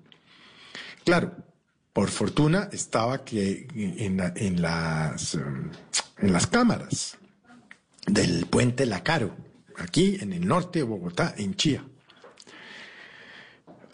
Claro, 1.03 1.35
por 1.93 2.09
fortuna 2.09 2.69
estaba 2.71 3.23
que 3.25 3.67
en, 3.73 4.17
la- 4.17 4.33
en 4.35 4.61
las 4.61 5.33
em, 5.33 5.71
en 6.19 6.31
las 6.31 6.45
cámaras 6.45 7.17
del 8.05 8.45
puente 8.45 8.85
Lacaro, 8.85 9.35
aquí 9.77 10.17
en 10.21 10.31
el 10.31 10.47
norte 10.47 10.79
de 10.79 10.83
Bogotá, 10.83 11.33
en 11.37 11.55
Chía. 11.55 11.83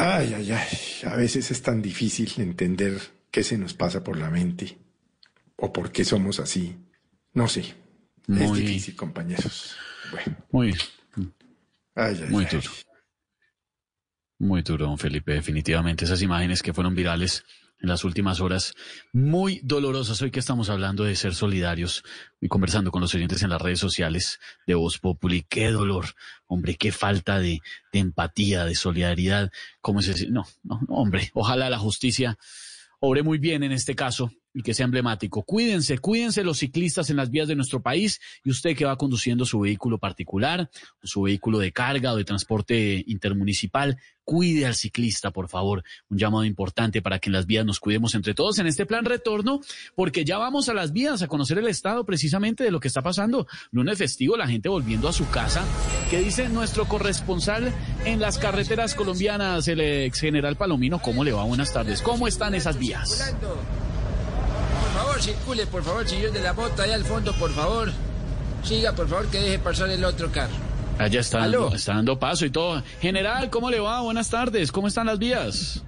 Ay, 0.03 0.33
ay, 0.33 0.51
ay, 0.51 0.77
a 1.05 1.15
veces 1.15 1.51
es 1.51 1.61
tan 1.61 1.81
difícil 1.81 2.31
entender 2.37 2.99
qué 3.29 3.43
se 3.43 3.57
nos 3.57 3.73
pasa 3.73 4.03
por 4.03 4.17
la 4.17 4.29
mente 4.29 4.77
o 5.57 5.71
por 5.71 5.91
qué 5.91 6.03
somos 6.03 6.39
así. 6.39 6.75
No 7.33 7.47
sé. 7.47 7.61
Es 7.61 7.75
Muy- 8.27 8.61
difícil, 8.61 8.95
compañeros. 8.95 9.75
Bueno, 10.11 10.37
Muy, 10.51 10.73
ay, 11.95 12.19
ay, 12.23 12.29
muy 12.29 12.45
ay. 12.45 12.51
duro. 12.51 12.71
Muy 14.39 14.61
duro, 14.63 14.85
don 14.87 14.97
Felipe. 14.97 15.33
Definitivamente 15.33 16.05
esas 16.05 16.21
imágenes 16.21 16.63
que 16.63 16.73
fueron 16.73 16.95
virales 16.95 17.43
en 17.81 17.89
las 17.89 18.03
últimas 18.03 18.39
horas, 18.39 18.73
muy 19.11 19.59
dolorosas. 19.63 20.21
Hoy 20.21 20.31
que 20.31 20.39
estamos 20.39 20.69
hablando 20.69 21.03
de 21.03 21.15
ser 21.15 21.33
solidarios 21.33 22.03
y 22.39 22.47
conversando 22.47 22.91
con 22.91 23.01
los 23.01 23.13
oyentes 23.15 23.41
en 23.43 23.49
las 23.49 23.61
redes 23.61 23.79
sociales 23.79 24.39
de 24.67 24.75
Voz 24.75 24.99
Populi. 24.99 25.45
Qué 25.49 25.71
dolor, 25.71 26.05
hombre, 26.47 26.75
qué 26.75 26.91
falta 26.91 27.39
de, 27.39 27.59
empatía, 27.91 28.65
de 28.65 28.75
solidaridad. 28.75 29.51
¿Cómo 29.81 29.99
es 29.99 30.07
ese? 30.07 30.29
No, 30.29 30.45
no, 30.63 30.79
no, 30.87 30.95
hombre, 30.95 31.31
ojalá 31.33 31.69
la 31.69 31.79
justicia 31.79 32.37
obre 32.99 33.23
muy 33.23 33.39
bien 33.39 33.63
en 33.63 33.71
este 33.71 33.95
caso 33.95 34.31
y 34.53 34.63
que 34.63 34.73
sea 34.73 34.85
emblemático. 34.85 35.43
Cuídense, 35.43 35.97
cuídense 35.99 36.43
los 36.43 36.59
ciclistas 36.59 37.09
en 37.09 37.17
las 37.17 37.29
vías 37.29 37.47
de 37.47 37.55
nuestro 37.55 37.81
país 37.81 38.19
y 38.43 38.49
usted 38.49 38.75
que 38.75 38.85
va 38.85 38.97
conduciendo 38.97 39.45
su 39.45 39.59
vehículo 39.59 39.97
particular, 39.97 40.69
su 41.03 41.23
vehículo 41.23 41.59
de 41.59 41.71
carga 41.71 42.13
o 42.13 42.15
de 42.15 42.25
transporte 42.25 43.03
intermunicipal, 43.07 43.97
cuide 44.23 44.65
al 44.65 44.75
ciclista, 44.75 45.31
por 45.31 45.49
favor. 45.49 45.83
Un 46.09 46.17
llamado 46.17 46.45
importante 46.45 47.01
para 47.01 47.19
que 47.19 47.29
en 47.29 47.33
las 47.33 47.45
vías 47.45 47.65
nos 47.65 47.79
cuidemos 47.79 48.15
entre 48.15 48.33
todos 48.33 48.59
en 48.59 48.67
este 48.67 48.85
plan 48.85 49.05
retorno, 49.05 49.61
porque 49.95 50.23
ya 50.23 50.37
vamos 50.37 50.69
a 50.69 50.73
las 50.73 50.93
vías 50.93 51.21
a 51.21 51.27
conocer 51.27 51.57
el 51.57 51.67
estado 51.67 52.05
precisamente 52.05 52.63
de 52.63 52.71
lo 52.71 52.79
que 52.79 52.87
está 52.87 53.01
pasando. 53.01 53.47
Lunes 53.71 53.97
festivo, 53.97 54.37
la 54.37 54.47
gente 54.47 54.69
volviendo 54.69 55.07
a 55.07 55.13
su 55.13 55.29
casa. 55.29 55.65
¿Qué 56.09 56.19
dice 56.19 56.49
nuestro 56.49 56.87
corresponsal 56.87 57.73
en 58.05 58.19
las 58.19 58.37
carreteras 58.37 58.95
colombianas, 58.95 59.67
el 59.67 59.81
ex 59.81 60.19
general 60.19 60.55
Palomino? 60.55 61.01
¿Cómo 61.01 61.23
le 61.23 61.31
va? 61.31 61.43
Buenas 61.43 61.73
tardes. 61.73 62.01
¿Cómo 62.01 62.27
están 62.27 62.55
esas 62.55 62.77
vías? 62.77 63.35
Por 64.91 65.03
favor, 65.03 65.21
circule, 65.21 65.67
por 65.67 65.83
favor, 65.83 66.07
señor 66.07 66.33
de 66.33 66.41
la 66.41 66.51
moto, 66.51 66.81
allá 66.81 66.95
al 66.95 67.05
fondo, 67.05 67.33
por 67.33 67.51
favor. 67.53 67.91
Siga, 68.61 68.93
por 68.93 69.07
favor, 69.07 69.27
que 69.27 69.39
deje 69.39 69.57
pasar 69.57 69.89
el 69.89 70.03
otro 70.03 70.29
carro. 70.31 70.53
Allá 70.99 71.21
está 71.21 71.39
dando, 71.39 71.73
está 71.73 71.93
dando 71.93 72.19
paso 72.19 72.45
y 72.45 72.49
todo. 72.49 72.83
General, 72.99 73.49
¿cómo 73.49 73.71
le 73.71 73.79
va? 73.79 74.01
Buenas 74.01 74.29
tardes. 74.29 74.69
¿Cómo 74.71 74.89
están 74.89 75.07
las 75.07 75.17
vías? 75.17 75.81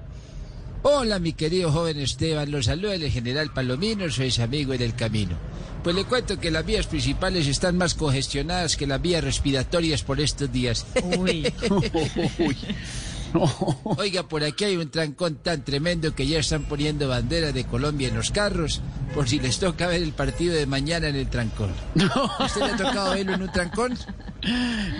Hola, 0.84 1.20
mi 1.20 1.34
querido 1.34 1.72
joven 1.72 2.00
Esteban, 2.00 2.50
los 2.50 2.66
saluda 2.66 2.96
el 2.96 3.12
general 3.12 3.52
Palomino, 3.54 4.10
soy 4.10 4.32
su 4.32 4.42
amigo 4.42 4.74
en 4.74 4.82
el 4.82 4.96
camino. 4.96 5.36
Pues 5.84 5.96
le 5.96 6.06
cuento 6.06 6.40
que 6.40 6.50
las 6.50 6.66
vías 6.66 6.88
principales 6.88 7.46
están 7.48 7.78
más 7.78 7.94
congestionadas 7.96 8.78
que 8.78 8.88
las 8.88 9.02
vías 9.02 9.24
respiratorias 9.24 10.02
por 10.02 10.22
estos 10.22 10.52
días. 10.52 10.86
Uy. 11.18 11.54
Oiga, 13.98 14.24
por 14.24 14.44
aquí 14.44 14.64
hay 14.66 14.78
un 14.78 14.90
trancón 14.90 15.36
tan 15.36 15.64
tremendo 15.66 16.14
que 16.16 16.28
ya 16.28 16.40
están 16.40 16.64
poniendo 16.64 17.08
bandera 17.08 17.52
de 17.52 17.64
Colombia 17.66 18.08
en 18.10 18.16
los 18.16 18.32
carros, 18.32 18.82
por 19.14 19.28
si 19.28 19.40
les 19.40 19.60
toca 19.60 19.88
ver 19.88 20.02
el 20.04 20.12
partido 20.14 20.54
de 20.56 20.66
mañana 20.66 21.08
en 21.08 21.16
el 21.16 21.28
trancón. 21.30 21.72
¿Usted 21.96 22.62
le 22.62 22.72
ha 22.74 22.78
tocado 22.78 23.12
verlo 23.14 23.34
en 23.34 23.42
un 23.42 23.52
trancón? 23.52 23.98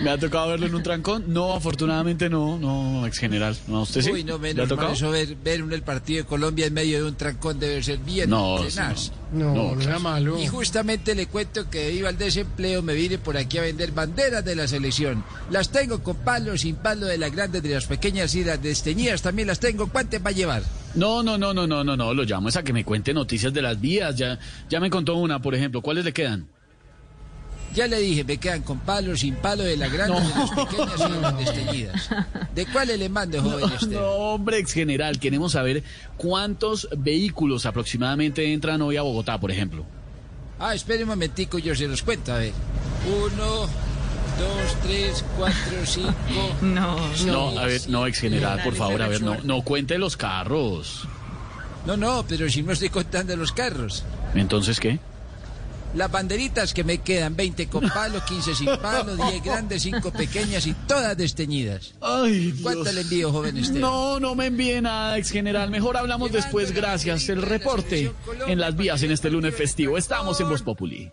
¿Me 0.02 0.10
ha 0.10 0.18
tocado 0.18 0.48
verlo 0.48 0.66
en 0.66 0.74
un 0.74 0.82
trancón? 0.82 1.24
No, 1.28 1.52
afortunadamente 1.52 2.28
no, 2.30 2.58
no, 2.58 3.06
ex 3.06 3.18
general. 3.18 3.56
No, 3.68 3.82
¿usted 3.82 4.00
sí? 4.00 4.10
Uy, 4.10 4.24
no, 4.24 4.38
¿Le 4.38 4.50
ha 4.50 4.54
menos 4.54 4.56
mal 4.60 4.68
tocado? 4.68 4.92
eso 4.92 5.10
ver, 5.10 5.36
ver 5.36 5.62
un- 5.62 5.72
el 5.72 5.82
partido 5.82 6.22
de 6.22 6.28
Colombia 6.28 6.66
en 6.66 6.74
medio 6.74 7.02
de 7.02 7.08
un 7.08 7.14
trancón 7.16 7.58
debe 7.60 7.82
ser 7.82 7.98
bien 7.98 8.30
No, 8.30 8.56
tenaz. 8.66 9.12
No, 9.32 9.74
no 9.74 9.80
era 9.82 9.98
malo. 9.98 10.38
Y 10.40 10.46
justamente 10.46 11.14
le 11.14 11.26
cuento 11.26 11.68
que 11.68 11.86
debido 11.86 12.08
al 12.08 12.16
desempleo 12.16 12.82
me 12.82 12.94
vine 12.94 13.18
por 13.18 13.36
aquí 13.36 13.58
a 13.58 13.62
vender 13.62 13.90
banderas 13.92 14.44
de 14.44 14.54
la 14.54 14.66
selección. 14.68 15.24
Las 15.50 15.70
tengo 15.70 16.02
con 16.02 16.16
palo, 16.16 16.56
sin 16.56 16.76
palo, 16.76 17.06
de 17.06 17.18
las 17.18 17.32
grandes, 17.32 17.62
de 17.62 17.70
las 17.70 17.86
pequeñas 17.86 18.23
y 18.34 18.44
las 18.44 18.62
desteñidas 18.62 19.20
también 19.22 19.48
las 19.48 19.58
tengo. 19.60 19.88
¿Cuántas 19.88 20.24
va 20.24 20.28
a 20.30 20.32
llevar? 20.32 20.62
No, 20.94 21.22
no, 21.22 21.36
no, 21.36 21.52
no, 21.52 21.66
no, 21.66 21.82
no, 21.84 21.96
no, 21.96 22.14
lo 22.14 22.22
llamo 22.22 22.48
es 22.48 22.56
a 22.56 22.62
que 22.62 22.72
me 22.72 22.84
cuente 22.84 23.12
noticias 23.12 23.52
de 23.52 23.60
las 23.60 23.80
vías. 23.80 24.14
Ya, 24.16 24.38
ya 24.70 24.80
me 24.80 24.88
contó 24.88 25.16
una, 25.16 25.42
por 25.42 25.54
ejemplo. 25.54 25.82
¿Cuáles 25.82 26.04
le 26.04 26.12
quedan? 26.12 26.46
Ya 27.74 27.88
le 27.88 27.98
dije, 27.98 28.22
me 28.22 28.36
quedan 28.36 28.62
con 28.62 28.78
palo, 28.78 29.16
sin 29.16 29.34
palo, 29.34 29.64
de 29.64 29.76
las 29.76 29.92
grandes, 29.92 30.22
de 30.28 30.38
las 30.38 30.50
pequeñas 30.52 31.00
y 31.00 31.12
de 31.12 31.20
las 31.20 31.38
desteñidas. 31.38 32.08
¿De 32.54 32.66
cuáles 32.66 32.98
le 33.00 33.08
mando, 33.08 33.42
joven 33.42 33.60
No, 33.68 33.74
Esteban? 33.74 33.94
no, 33.94 34.10
hombre, 34.10 34.58
ex 34.58 34.72
general, 34.72 35.18
queremos 35.18 35.52
saber 35.52 35.82
cuántos 36.16 36.88
vehículos 36.96 37.66
aproximadamente 37.66 38.52
entran 38.52 38.80
hoy 38.80 38.96
a 38.96 39.02
Bogotá, 39.02 39.40
por 39.40 39.50
ejemplo. 39.50 39.84
Ah, 40.60 40.72
espere 40.72 41.02
un 41.02 41.08
momentico, 41.08 41.58
yo 41.58 41.74
se 41.74 41.88
los 41.88 42.04
cuento, 42.04 42.32
a 42.32 42.38
ver. 42.38 42.52
Uno, 43.08 43.66
dos, 44.38 44.76
tres, 44.82 45.24
cuatro, 45.36 45.86
cinco. 45.86 46.12
No, 46.62 46.96
No, 47.26 47.58
a 47.58 47.66
ver, 47.66 47.80
no, 47.88 48.06
ex 48.06 48.20
general, 48.20 48.60
por 48.62 48.74
favor, 48.74 49.02
a 49.02 49.08
ver, 49.08 49.22
no, 49.22 49.36
no 49.42 49.62
cuente 49.62 49.98
los 49.98 50.16
carros. 50.16 51.06
No, 51.86 51.96
no, 51.96 52.24
pero 52.28 52.48
si 52.48 52.62
no 52.62 52.72
estoy 52.72 52.88
contando 52.88 53.36
los 53.36 53.52
carros. 53.52 54.04
Entonces, 54.34 54.80
¿qué? 54.80 54.98
Las 55.94 56.10
banderitas 56.10 56.74
que 56.74 56.82
me 56.82 56.98
quedan, 56.98 57.36
20 57.36 57.68
con 57.68 57.88
palo, 57.88 58.20
15 58.24 58.54
sin 58.56 58.66
palo, 58.78 59.14
10 59.30 59.44
grandes, 59.44 59.82
5 59.82 60.10
pequeñas 60.10 60.66
y 60.66 60.74
todas 60.74 61.16
desteñidas. 61.16 61.94
Ay, 62.00 62.52
¿Cuánto 62.62 62.90
le 62.90 63.02
envío, 63.02 63.30
joven 63.30 63.56
Esteban? 63.58 63.80
No, 63.82 64.18
no 64.18 64.34
me 64.34 64.46
envíe 64.46 64.80
nada, 64.80 65.16
ex 65.18 65.30
general. 65.30 65.70
Mejor 65.70 65.96
hablamos 65.96 66.32
después, 66.32 66.72
gracias. 66.72 67.28
El 67.28 67.42
reporte 67.42 68.12
en 68.48 68.58
las 68.58 68.74
vías 68.74 69.02
en 69.04 69.12
este 69.12 69.30
lunes 69.30 69.54
festivo. 69.54 69.96
Estamos 69.96 70.40
en 70.40 70.48
Voz 70.48 70.62
Populi. 70.62 71.12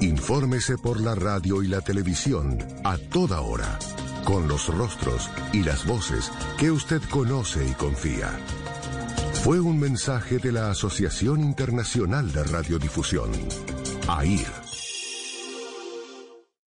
Infórmese 0.00 0.78
por 0.78 0.98
la 0.98 1.14
radio 1.14 1.62
y 1.62 1.68
la 1.68 1.82
televisión 1.82 2.58
a 2.84 2.96
toda 2.96 3.42
hora, 3.42 3.78
con 4.24 4.48
los 4.48 4.74
rostros 4.74 5.28
y 5.52 5.62
las 5.62 5.84
voces 5.86 6.32
que 6.58 6.70
usted 6.70 7.02
conoce 7.10 7.68
y 7.68 7.72
confía. 7.72 8.30
Fue 9.44 9.60
un 9.60 9.78
mensaje 9.78 10.38
de 10.38 10.52
la 10.52 10.70
Asociación 10.70 11.40
Internacional 11.40 12.32
de 12.32 12.44
Radiodifusión, 12.44 13.30
AIR. 14.08 14.46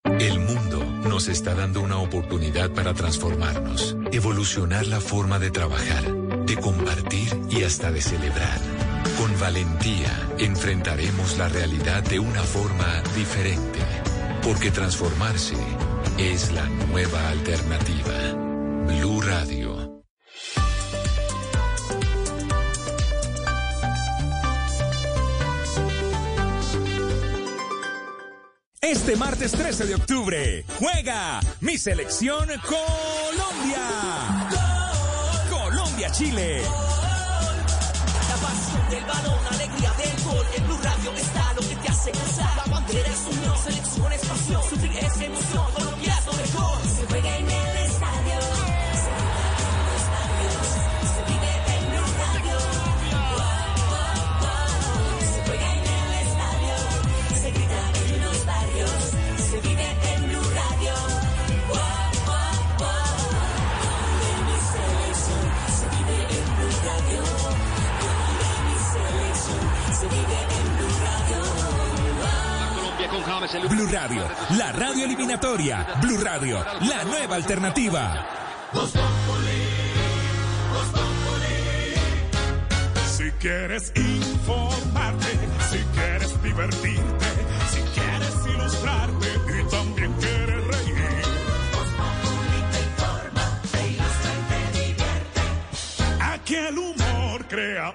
El 0.04 0.38
mundo 0.38 0.84
nos 1.08 1.26
está 1.26 1.54
dando 1.54 1.80
una 1.80 1.98
oportunidad 1.98 2.70
para 2.70 2.94
transformarnos, 2.94 3.96
evolucionar 4.12 4.86
la 4.86 5.00
forma 5.00 5.40
de 5.40 5.50
trabajar, 5.50 6.04
de 6.46 6.56
compartir 6.56 7.36
y 7.50 7.64
hasta 7.64 7.90
de 7.90 8.00
celebrar. 8.00 8.73
Con 9.18 9.38
valentía 9.38 10.28
enfrentaremos 10.38 11.38
la 11.38 11.48
realidad 11.48 12.02
de 12.02 12.18
una 12.18 12.42
forma 12.42 13.02
diferente, 13.14 13.80
porque 14.42 14.70
transformarse 14.70 15.56
es 16.18 16.52
la 16.52 16.66
nueva 16.66 17.28
alternativa. 17.28 18.14
Blue 18.86 19.20
Radio. 19.20 20.02
Este 28.80 29.16
martes 29.16 29.52
13 29.52 29.86
de 29.86 29.94
octubre 29.94 30.64
juega 30.78 31.40
mi 31.60 31.78
selección 31.78 32.48
Colombia. 32.66 33.80
Colombia-Chile. 35.50 36.62
Del 38.94 39.04
balón, 39.06 39.40
alegría 39.50 39.92
del 39.94 40.22
gol. 40.22 40.46
En 40.56 40.66
Blue 40.66 40.78
Radio 40.80 41.10
está 41.16 41.52
lo 41.54 41.62
que 41.62 41.74
te 41.74 41.88
hace 41.88 42.12
gozar. 42.12 42.56
La 42.64 42.72
bandera 42.72 43.08
es 43.08 43.36
unión, 43.36 43.58
selección 43.58 44.12
es 44.12 44.20
pasión. 44.24 44.62
Es 44.62 45.20
emoción, 45.20 45.72
Colombia 45.74 46.14
mejor. 46.36 46.86
Se 46.86 47.06
juega 47.08 47.38
en 47.38 47.50
el 47.50 47.83
Blue 73.24 73.88
Radio, 73.90 74.22
la 74.58 74.70
radio 74.72 75.06
eliminatoria. 75.06 75.86
Blue 76.02 76.18
Radio, 76.22 76.62
la 76.80 77.04
nueva 77.04 77.36
alternativa. 77.36 78.26
Si 83.06 83.30
quieres 83.40 83.92
informarte, 83.96 85.38
si 85.70 85.78
quieres 85.94 86.42
divertirte, 86.42 87.26
si 87.72 87.80
quieres 87.98 88.46
ilustrarte 88.46 89.28
y 89.58 89.70
también 89.70 90.12
quieres 90.20 90.66
reír. 90.66 91.24
Aquí 96.20 96.56
el 96.56 96.78
humor 96.78 97.46
crea 97.48 97.94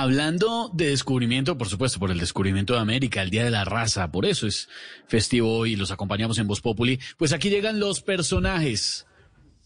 Hablando 0.00 0.70
de 0.72 0.88
descubrimiento, 0.88 1.58
por 1.58 1.68
supuesto, 1.68 1.98
por 1.98 2.10
el 2.10 2.18
descubrimiento 2.18 2.72
de 2.72 2.80
América, 2.80 3.20
el 3.20 3.28
Día 3.28 3.44
de 3.44 3.50
la 3.50 3.66
Raza, 3.66 4.10
por 4.10 4.24
eso 4.24 4.46
es 4.46 4.66
festivo 5.06 5.54
hoy 5.54 5.76
los 5.76 5.90
acompañamos 5.90 6.38
en 6.38 6.46
Voz 6.46 6.62
Populi. 6.62 6.98
Pues 7.18 7.34
aquí 7.34 7.50
llegan 7.50 7.78
los 7.78 8.00
personajes 8.00 9.06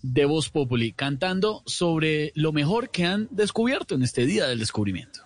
de 0.02 0.24
Voz 0.24 0.50
Populi 0.50 0.90
cantando 0.90 1.62
sobre 1.66 2.32
lo 2.34 2.50
mejor 2.50 2.90
que 2.90 3.04
han 3.04 3.28
descubierto 3.30 3.94
en 3.94 4.02
este 4.02 4.26
Día 4.26 4.48
del 4.48 4.58
Descubrimiento. 4.58 5.23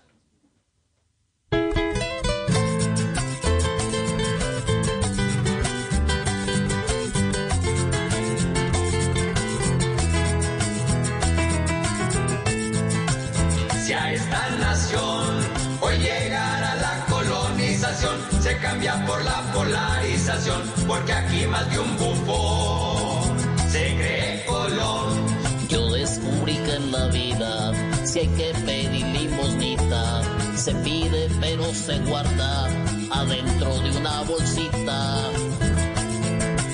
porque 20.89 21.13
aquí 21.13 21.47
más 21.47 21.71
de 21.71 21.79
un 21.79 21.97
bufón 21.99 23.39
se 23.69 23.95
cree 23.95 24.45
Colón. 24.47 25.27
Yo 25.69 25.91
descubrí 25.93 26.57
que 26.57 26.75
en 26.77 26.91
la 26.91 27.07
vida, 27.09 27.73
si 28.05 28.21
hay 28.21 28.29
que 28.29 28.55
pedir 28.65 29.07
limosnita, 29.07 30.23
se 30.57 30.75
pide 30.77 31.29
pero 31.41 31.63
se 31.75 31.99
guarda 31.99 32.69
adentro 33.11 33.79
de 33.81 33.99
una 33.99 34.23
bolsita. 34.23 35.21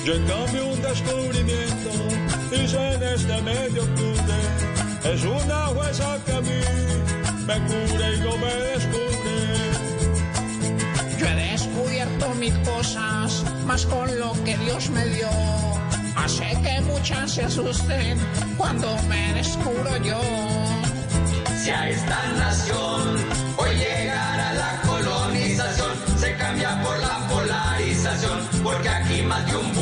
Yo 0.05 0.13
en 0.13 0.25
cambio 0.25 0.67
un 0.67 0.81
descubrimiento 0.81 1.89
hice 2.53 2.93
en 2.93 3.03
este 3.03 3.41
medio 3.41 3.83
octubre. 3.83 4.37
Es 5.03 5.23
una 5.25 5.65
jueza 5.67 6.17
que 6.25 6.31
a 6.31 6.41
mí 6.41 6.61
me 7.45 7.55
cura 7.67 8.13
y 8.13 8.19
no 8.19 8.37
me 8.37 8.53
descubre. 8.71 9.35
Yo 11.17 11.27
he 11.27 11.35
descubierto 11.51 12.35
mil 12.35 12.61
cosas 12.61 13.43
más 13.65 13.85
con 13.85 14.07
lo 14.19 14.31
que 14.43 14.57
Dios 14.57 14.89
me 14.89 15.05
dio. 15.07 15.27
Hace 16.15 16.57
que 16.63 16.81
muchas 16.81 17.31
se 17.31 17.43
asusten 17.43 18.17
cuando 18.57 18.95
me 19.09 19.33
descubro 19.33 19.97
yo. 19.97 20.19
Si 21.63 21.69
a 21.69 21.89
esta 21.89 22.27
nación 22.37 23.17
hoy 23.57 23.75
llegara 23.75 24.53
la 24.53 24.81
colonización, 24.87 25.91
se 26.17 26.35
cambia 26.35 26.81
por 26.83 26.97
la 26.99 27.27
polarización, 27.27 28.39
porque 28.63 28.89
aquí 28.89 29.21
más 29.23 29.45
de 29.47 29.57
un 29.57 29.73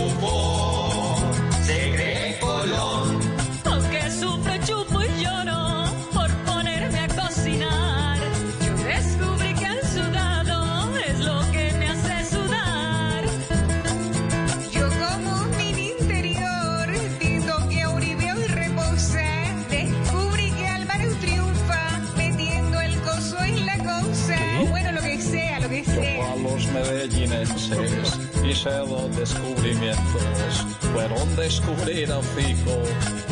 medellinenses 28.63 28.63
hice 28.63 28.69
dos 28.69 29.15
descubrimientos. 29.15 30.65
Fueron 30.93 31.35
descubrir 31.35 32.11
a 32.11 32.21
Fico 32.21 32.81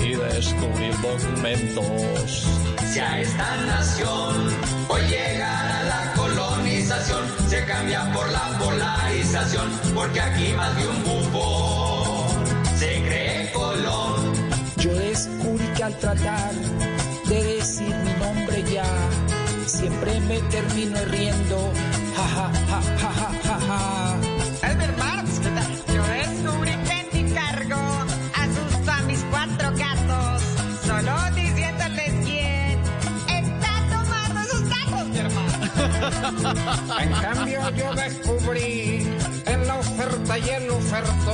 y 0.03 0.15
descubrir 0.15 0.93
documentos. 1.01 2.47
Si 2.91 2.99
a 2.99 3.21
esta 3.21 3.55
nación 3.65 4.49
hoy 4.89 5.01
llegara 5.01 5.83
la 5.83 6.13
colonización, 6.15 7.23
se 7.47 7.63
cambia 7.65 8.11
por 8.13 8.29
la 8.31 8.57
polarización, 8.59 9.69
porque 9.93 10.21
aquí 10.21 10.53
más 10.53 10.75
de 10.75 10.87
un 10.87 11.03
bufón 11.03 12.45
se 12.77 13.01
cree 13.03 13.51
Colón. 13.53 14.33
Yo 14.77 14.93
descubrí 14.93 15.65
que 15.75 15.83
al 15.83 15.97
tratar 15.97 16.53
de 17.27 17.43
decir 17.43 17.95
mi 17.95 18.13
nombre 18.25 18.63
ya, 18.71 18.85
siempre 19.65 20.19
me 20.21 20.39
termino 20.41 20.97
riendo. 21.05 21.71
Ja, 22.15 22.27
ja, 22.27 22.51
ja, 22.67 22.81
ja, 22.97 23.13
ja, 23.13 23.31
ja, 23.43 23.59
ja. 23.67 24.31
En 36.23 37.11
cambio 37.13 37.69
yo 37.71 37.93
descubrí 37.95 39.07
en 39.45 39.67
la 39.67 39.75
oferta 39.79 40.37
y 40.37 40.49
el 40.49 40.69
oferto 40.69 41.33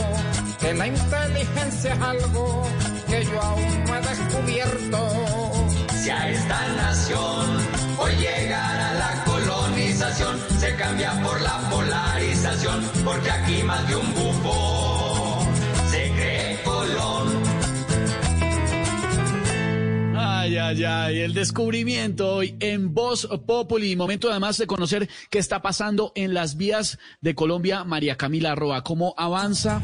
que 0.60 0.74
la 0.74 0.88
inteligencia 0.88 1.94
es 1.94 2.02
algo 2.02 2.64
que 3.08 3.26
yo 3.26 3.42
aún 3.42 3.84
no 3.86 3.96
he 3.96 4.02
descubierto. 4.02 5.68
Si 6.02 6.10
a 6.10 6.30
esta 6.30 6.68
nación 6.76 7.58
hoy 7.98 8.16
llegara 8.16 8.94
la 8.94 9.24
colonización, 9.26 10.40
se 10.58 10.76
cambia 10.76 11.12
por 11.22 11.42
la 11.42 11.58
polarización, 11.70 12.90
porque 13.04 13.32
aquí 13.32 13.64
más 13.64 13.86
de 13.90 13.96
un 13.96 14.14
bufón 14.14 14.97
Ay, 20.70 21.22
el 21.22 21.34
descubrimiento 21.34 22.28
hoy 22.28 22.58
en 22.60 22.94
Voz 22.94 23.26
Populi. 23.46 23.96
Momento 23.96 24.30
además 24.30 24.58
de 24.58 24.68
conocer 24.68 25.08
qué 25.30 25.40
está 25.40 25.62
pasando 25.62 26.12
en 26.14 26.34
las 26.34 26.58
vías 26.58 27.00
de 27.22 27.36
Colombia. 27.36 27.86
María 27.86 28.18
Camila 28.18 28.54
Roa, 28.54 28.84
¿cómo 28.84 29.14
avanza 29.18 29.82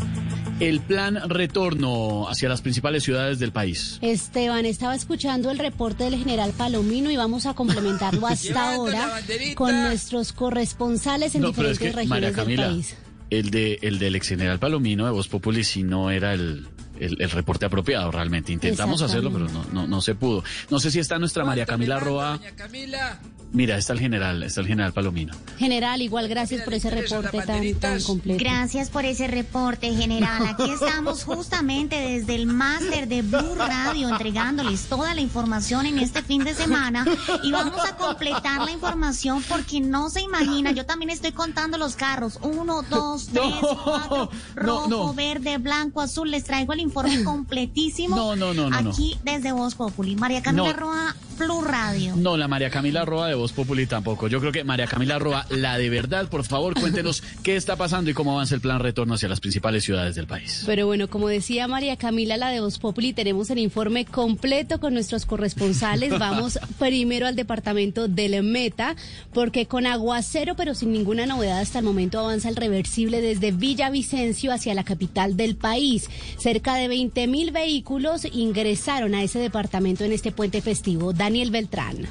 el 0.60 0.82
plan 0.82 1.30
retorno 1.30 2.28
hacia 2.28 2.50
las 2.50 2.62
principales 2.62 3.04
ciudades 3.04 3.40
del 3.40 3.54
país? 3.54 3.98
Esteban, 4.02 4.66
estaba 4.66 4.94
escuchando 4.94 5.52
el 5.52 5.58
reporte 5.58 6.04
del 6.04 6.18
general 6.18 6.52
Palomino 6.52 7.10
y 7.12 7.16
vamos 7.16 7.46
a 7.46 7.54
complementarlo 7.54 8.28
hasta 8.28 8.74
ahora 8.76 9.22
con 9.56 9.84
nuestros 9.84 10.34
corresponsales 10.34 11.34
en 11.36 11.44
No, 11.44 11.54
pero 11.54 11.70
es 11.70 11.80
diferentes 11.80 12.10
María 12.10 12.32
regiones 12.32 12.58
del 12.58 12.74
país. 12.74 12.98
el, 13.30 13.52
de, 13.52 13.80
el 13.84 14.00
del 14.00 14.18
ex 14.18 14.28
general 14.28 14.60
Palomino 14.60 15.06
de 15.06 15.12
Voz 15.12 15.30
Populi 15.30 15.64
sí 15.64 15.84
no 15.84 16.12
era 16.12 16.34
el, 16.34 16.68
el, 17.00 17.22
el 17.22 17.30
reporte 17.32 17.66
apropiado 17.66 18.12
realmente. 18.12 18.52
Intentamos 18.52 19.02
hacerlo, 19.02 19.32
pero 19.32 19.48
no, 19.50 19.66
no, 19.72 19.88
no 19.88 20.02
se 20.02 20.16
pudo. 20.16 20.44
No 20.70 20.80
sé 20.80 20.92
si 20.92 21.00
está 21.00 21.20
nuestra 21.20 21.44
María 21.44 21.66
Camila 21.66 22.00
Roa. 22.00 22.40
Camila. 22.56 23.20
Mira, 23.54 23.78
está 23.78 23.94
el 23.94 24.00
general, 24.00 24.42
está 24.42 24.62
el 24.62 24.68
general 24.68 24.94
Palomino. 24.94 25.34
General, 25.60 26.02
igual 26.02 26.28
gracias 26.28 26.64
por 26.64 26.74
ese 26.74 26.90
reporte 26.90 27.40
tan, 27.44 27.74
tan 27.76 28.02
completo. 28.02 28.44
Gracias 28.44 28.90
por 28.90 29.06
ese 29.06 29.28
reporte, 29.28 29.94
general. 29.96 30.46
Aquí 30.50 30.70
estamos 30.72 31.24
justamente 31.24 31.96
desde 31.96 32.34
el 32.34 32.48
máster 32.48 33.08
de 33.08 33.22
Blue 33.22 33.54
Radio 33.56 34.10
entregándoles 34.10 34.88
toda 34.88 35.14
la 35.14 35.22
información 35.22 35.86
en 35.86 36.00
este 36.00 36.24
fin 36.24 36.44
de 36.44 36.56
semana 36.56 37.06
y 37.44 37.52
vamos 37.52 37.80
a 37.88 37.96
completar 37.96 38.62
la 38.66 38.72
información 38.72 39.44
porque 39.48 39.80
no 39.82 40.10
se 40.10 40.22
imagina. 40.22 40.72
Yo 40.72 40.88
también 40.88 41.12
estoy 41.12 41.32
contando 41.32 41.78
los 41.78 41.96
carros. 41.96 42.40
Uno, 42.42 42.82
dos, 42.82 43.28
tres, 43.28 43.54
cuatro, 43.84 44.32
rojo, 44.56 44.88
no. 44.90 45.14
verde, 45.14 45.60
blanco, 45.60 46.02
azul. 46.02 46.32
Les 46.32 46.44
traigo 46.44 46.74
el 46.74 46.80
informe 46.80 47.24
completísimo. 47.24 48.16
No, 48.16 48.36
no, 48.36 48.54
no, 48.56 48.70
no, 48.72 48.82
no. 48.82 48.90
Aquí 48.90 49.16
desde 49.24 49.52
Voz 49.52 49.76
Populi. 49.76 50.16
María 50.16 50.42
Camila 50.42 50.74
No. 50.74 50.74
Roa, 50.74 51.16
Blue 51.38 51.62
Radio. 51.62 52.16
No, 52.16 52.36
la 52.36 52.48
María 52.48 52.72
Camila 52.72 53.06
Roa 53.06 53.28
de 53.28 53.36
Voz 53.36 53.43
Populi 53.52 53.86
tampoco. 53.86 54.28
Yo 54.28 54.40
creo 54.40 54.52
que 54.52 54.64
María 54.64 54.88
Camila 54.88 55.20
Roa, 55.20 55.46
la 55.50 55.78
de 55.78 55.90
verdad, 55.90 56.30
por 56.30 56.44
favor, 56.46 56.80
cuéntenos 56.80 57.24
qué 57.44 57.56
está 57.56 57.76
pasando 57.76 58.10
y 58.10 58.14
cómo 58.14 58.34
avanza 58.34 58.56
el 58.56 58.62
plan 58.62 58.80
retorno 58.80 59.16
hacia 59.16 59.30
las 59.30 59.40
principales 59.40 59.84
ciudades 59.84 60.16
del 60.16 60.28
país. 60.28 60.64
Pero 60.66 60.86
bueno, 60.86 61.10
como 61.10 61.28
decía 61.28 61.68
María 61.68 61.98
Camila, 61.98 62.38
la 62.38 62.50
de 62.50 62.62
Voz 62.62 62.80
Populi, 62.80 63.14
tenemos 63.14 63.50
el 63.50 63.60
informe 63.60 64.06
completo 64.06 64.80
con 64.80 64.94
nuestros 64.94 65.26
corresponsales. 65.26 66.18
Vamos 66.20 66.60
primero 66.80 67.28
al 67.28 67.36
departamento 67.36 68.08
del 68.08 68.42
Meta, 68.44 68.96
porque 69.34 69.66
con 69.66 69.86
aguacero, 69.86 70.56
pero 70.56 70.74
sin 70.76 70.92
ninguna 70.92 71.26
novedad 71.26 71.60
hasta 71.60 71.80
el 71.80 71.86
momento, 71.86 72.20
avanza 72.20 72.50
el 72.50 72.56
reversible 72.56 73.22
desde 73.22 73.52
Villavicencio 73.52 74.52
hacia 74.52 74.74
la 74.74 74.84
capital 74.84 75.36
del 75.36 75.56
país. 75.56 76.10
Cerca 76.38 76.76
de 76.76 76.88
20 76.88 77.28
mil 77.28 77.52
vehículos 77.52 78.26
ingresaron 78.32 79.16
a 79.16 79.24
ese 79.24 79.40
departamento 79.40 80.04
en 80.04 80.12
este 80.12 80.32
puente 80.32 80.62
festivo. 80.62 81.14
Daniel 81.14 81.52
Beltrán. 81.52 82.08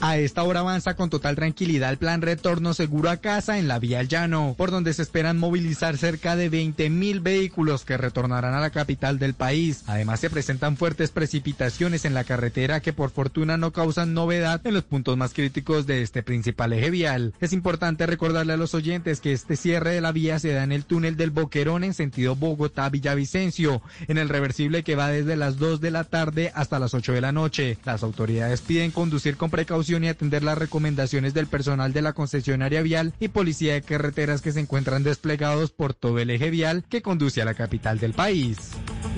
A 0.00 0.18
esta 0.18 0.42
hora 0.42 0.60
avanza 0.60 0.94
con 0.94 1.08
total 1.08 1.36
tranquilidad 1.36 1.90
el 1.90 1.96
plan 1.96 2.20
retorno 2.20 2.74
seguro 2.74 3.08
a 3.08 3.16
casa 3.16 3.58
en 3.58 3.66
la 3.66 3.78
vía 3.78 4.00
al 4.00 4.08
llano, 4.08 4.54
por 4.56 4.70
donde 4.70 4.92
se 4.92 5.00
esperan 5.00 5.38
movilizar 5.38 5.96
cerca 5.96 6.36
de 6.36 6.50
20 6.50 6.90
mil 6.90 7.20
vehículos 7.20 7.86
que 7.86 7.96
retornarán 7.96 8.52
a 8.52 8.60
la 8.60 8.70
capital 8.70 9.18
del 9.18 9.32
país. 9.32 9.84
Además 9.86 10.20
se 10.20 10.28
presentan 10.28 10.76
fuertes 10.76 11.10
precipitaciones 11.10 12.04
en 12.04 12.12
la 12.12 12.24
carretera 12.24 12.80
que 12.80 12.92
por 12.92 13.10
fortuna 13.10 13.56
no 13.56 13.72
causan 13.72 14.12
novedad 14.12 14.60
en 14.66 14.74
los 14.74 14.84
puntos 14.84 15.16
más 15.16 15.32
críticos 15.32 15.86
de 15.86 16.02
este 16.02 16.22
principal 16.22 16.74
eje 16.74 16.90
vial. 16.90 17.32
Es 17.40 17.54
importante 17.54 18.04
recordarle 18.06 18.52
a 18.52 18.58
los 18.58 18.74
oyentes 18.74 19.20
que 19.20 19.32
este 19.32 19.56
cierre 19.56 19.92
de 19.92 20.02
la 20.02 20.12
vía 20.12 20.38
se 20.38 20.52
da 20.52 20.62
en 20.62 20.72
el 20.72 20.84
túnel 20.84 21.16
del 21.16 21.30
Boquerón 21.30 21.84
en 21.84 21.94
sentido 21.94 22.36
Bogotá-Villavicencio, 22.36 23.80
en 24.08 24.18
el 24.18 24.28
reversible 24.28 24.84
que 24.84 24.94
va 24.94 25.08
desde 25.08 25.36
las 25.36 25.56
2 25.58 25.80
de 25.80 25.90
la 25.90 26.04
tarde 26.04 26.52
hasta 26.54 26.78
las 26.78 26.92
8 26.92 27.14
de 27.14 27.20
la 27.22 27.32
noche. 27.32 27.78
Las 27.84 28.02
autoridades 28.02 28.60
piden 28.60 28.90
conducir 28.90 29.38
con 29.38 29.48
precaución 29.48 29.85
y 29.88 30.08
atender 30.08 30.42
las 30.42 30.58
recomendaciones 30.58 31.32
del 31.32 31.46
personal 31.46 31.92
de 31.92 32.02
la 32.02 32.12
concesionaria 32.12 32.82
vial 32.82 33.12
y 33.20 33.28
policía 33.28 33.74
de 33.74 33.82
carreteras 33.82 34.42
que 34.42 34.52
se 34.52 34.60
encuentran 34.60 35.04
desplegados 35.04 35.70
por 35.70 35.94
todo 35.94 36.18
el 36.18 36.30
eje 36.30 36.50
vial 36.50 36.84
que 36.88 37.02
conduce 37.02 37.40
a 37.40 37.44
la 37.44 37.54
capital 37.54 37.98
del 37.98 38.12
país. 38.12 38.58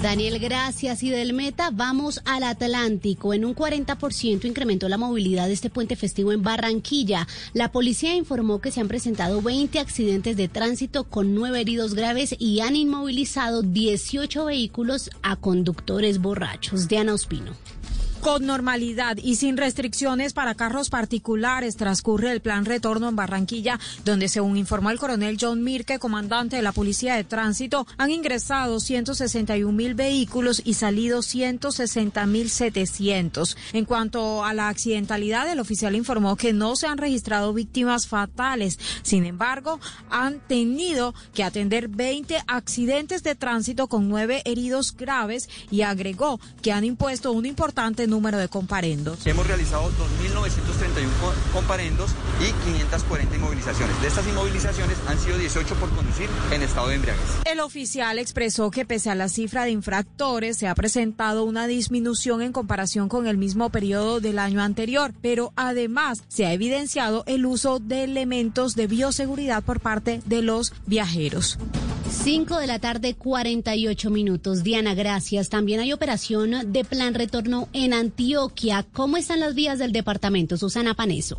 Daniel, 0.02 0.38
gracias. 0.38 1.02
Y 1.02 1.10
del 1.10 1.32
Meta 1.32 1.70
vamos 1.72 2.20
al 2.24 2.44
Atlántico. 2.44 3.34
En 3.34 3.44
un 3.44 3.54
40% 3.54 4.44
incrementó 4.44 4.88
la 4.88 4.98
movilidad 4.98 5.46
de 5.46 5.54
este 5.54 5.70
puente 5.70 5.96
festivo 5.96 6.32
en 6.32 6.42
Barranquilla. 6.42 7.26
La 7.52 7.72
policía 7.72 8.14
informó 8.14 8.60
que 8.60 8.70
se 8.70 8.80
han 8.80 8.88
presentado 8.88 9.42
20 9.42 9.78
accidentes 9.78 10.36
de 10.36 10.48
tránsito 10.48 11.04
con 11.04 11.34
9 11.34 11.60
heridos 11.60 11.94
graves 11.94 12.36
y 12.38 12.60
han 12.60 12.76
inmovilizado 12.76 13.62
18 13.62 14.44
vehículos 14.44 15.10
a 15.22 15.36
conductores 15.36 16.18
borrachos. 16.18 16.86
Diana 16.88 17.14
Ospino. 17.14 17.52
Con 18.20 18.46
normalidad 18.46 19.16
y 19.22 19.36
sin 19.36 19.56
restricciones 19.56 20.32
para 20.32 20.56
carros 20.56 20.90
particulares 20.90 21.76
transcurre 21.76 22.32
el 22.32 22.40
plan 22.40 22.64
retorno 22.64 23.08
en 23.08 23.14
Barranquilla, 23.14 23.78
donde 24.04 24.28
según 24.28 24.56
informó 24.56 24.90
el 24.90 24.98
coronel 24.98 25.38
John 25.40 25.62
Mirke, 25.62 26.00
comandante 26.00 26.56
de 26.56 26.62
la 26.62 26.72
Policía 26.72 27.14
de 27.14 27.22
Tránsito, 27.22 27.86
han 27.96 28.10
ingresado 28.10 28.80
161 28.80 29.72
mil 29.72 29.94
vehículos 29.94 30.60
y 30.64 30.74
salido 30.74 31.22
160 31.22 32.26
mil 32.26 32.50
700. 32.50 33.56
En 33.72 33.84
cuanto 33.84 34.44
a 34.44 34.52
la 34.52 34.68
accidentalidad, 34.68 35.50
el 35.50 35.60
oficial 35.60 35.94
informó 35.94 36.34
que 36.34 36.52
no 36.52 36.74
se 36.74 36.88
han 36.88 36.98
registrado 36.98 37.54
víctimas 37.54 38.08
fatales. 38.08 38.80
Sin 39.02 39.26
embargo, 39.26 39.78
han 40.10 40.40
tenido 40.40 41.14
que 41.34 41.44
atender 41.44 41.86
20 41.86 42.42
accidentes 42.48 43.22
de 43.22 43.36
tránsito 43.36 43.86
con 43.86 44.08
nueve 44.08 44.42
heridos 44.44 44.96
graves 44.96 45.48
y 45.70 45.82
agregó 45.82 46.40
que 46.62 46.72
han 46.72 46.84
impuesto 46.84 47.30
un 47.30 47.46
importante 47.46 48.07
número 48.08 48.38
de 48.38 48.48
comparendos. 48.48 49.26
Hemos 49.26 49.46
realizado 49.46 49.90
2.931 49.90 51.08
co- 51.20 51.34
comparendos 51.52 52.10
y 52.40 52.52
540 52.70 53.36
inmovilizaciones. 53.36 54.00
De 54.00 54.08
estas 54.08 54.26
inmovilizaciones 54.26 54.96
han 55.06 55.18
sido 55.18 55.38
18 55.38 55.74
por 55.76 55.90
conducir 55.90 56.28
en 56.52 56.62
estado 56.62 56.88
de 56.88 56.96
embriaguez. 56.96 57.22
El 57.44 57.60
oficial 57.60 58.18
expresó 58.18 58.70
que 58.70 58.84
pese 58.84 59.10
a 59.10 59.14
la 59.14 59.28
cifra 59.28 59.64
de 59.64 59.70
infractores 59.70 60.56
se 60.56 60.68
ha 60.68 60.74
presentado 60.74 61.44
una 61.44 61.66
disminución 61.66 62.42
en 62.42 62.52
comparación 62.52 63.08
con 63.08 63.26
el 63.26 63.36
mismo 63.38 63.70
periodo 63.70 64.20
del 64.20 64.38
año 64.38 64.62
anterior, 64.62 65.12
pero 65.22 65.52
además 65.56 66.22
se 66.28 66.46
ha 66.46 66.52
evidenciado 66.52 67.24
el 67.26 67.46
uso 67.46 67.78
de 67.78 68.04
elementos 68.04 68.74
de 68.74 68.86
bioseguridad 68.86 69.62
por 69.62 69.80
parte 69.80 70.20
de 70.26 70.42
los 70.42 70.72
viajeros. 70.86 71.58
5 72.10 72.58
de 72.58 72.66
la 72.66 72.78
tarde, 72.78 73.14
48 73.14 74.10
minutos. 74.10 74.62
Diana, 74.62 74.94
gracias. 74.94 75.50
También 75.50 75.80
hay 75.80 75.92
operación 75.92 76.72
de 76.72 76.84
plan 76.84 77.12
retorno 77.14 77.68
en 77.74 77.92
Antioquia. 77.98 78.86
¿Cómo 78.92 79.16
están 79.16 79.40
las 79.40 79.54
vías 79.54 79.78
del 79.78 79.92
departamento? 79.92 80.56
Susana 80.56 80.94
Paneso. 80.94 81.38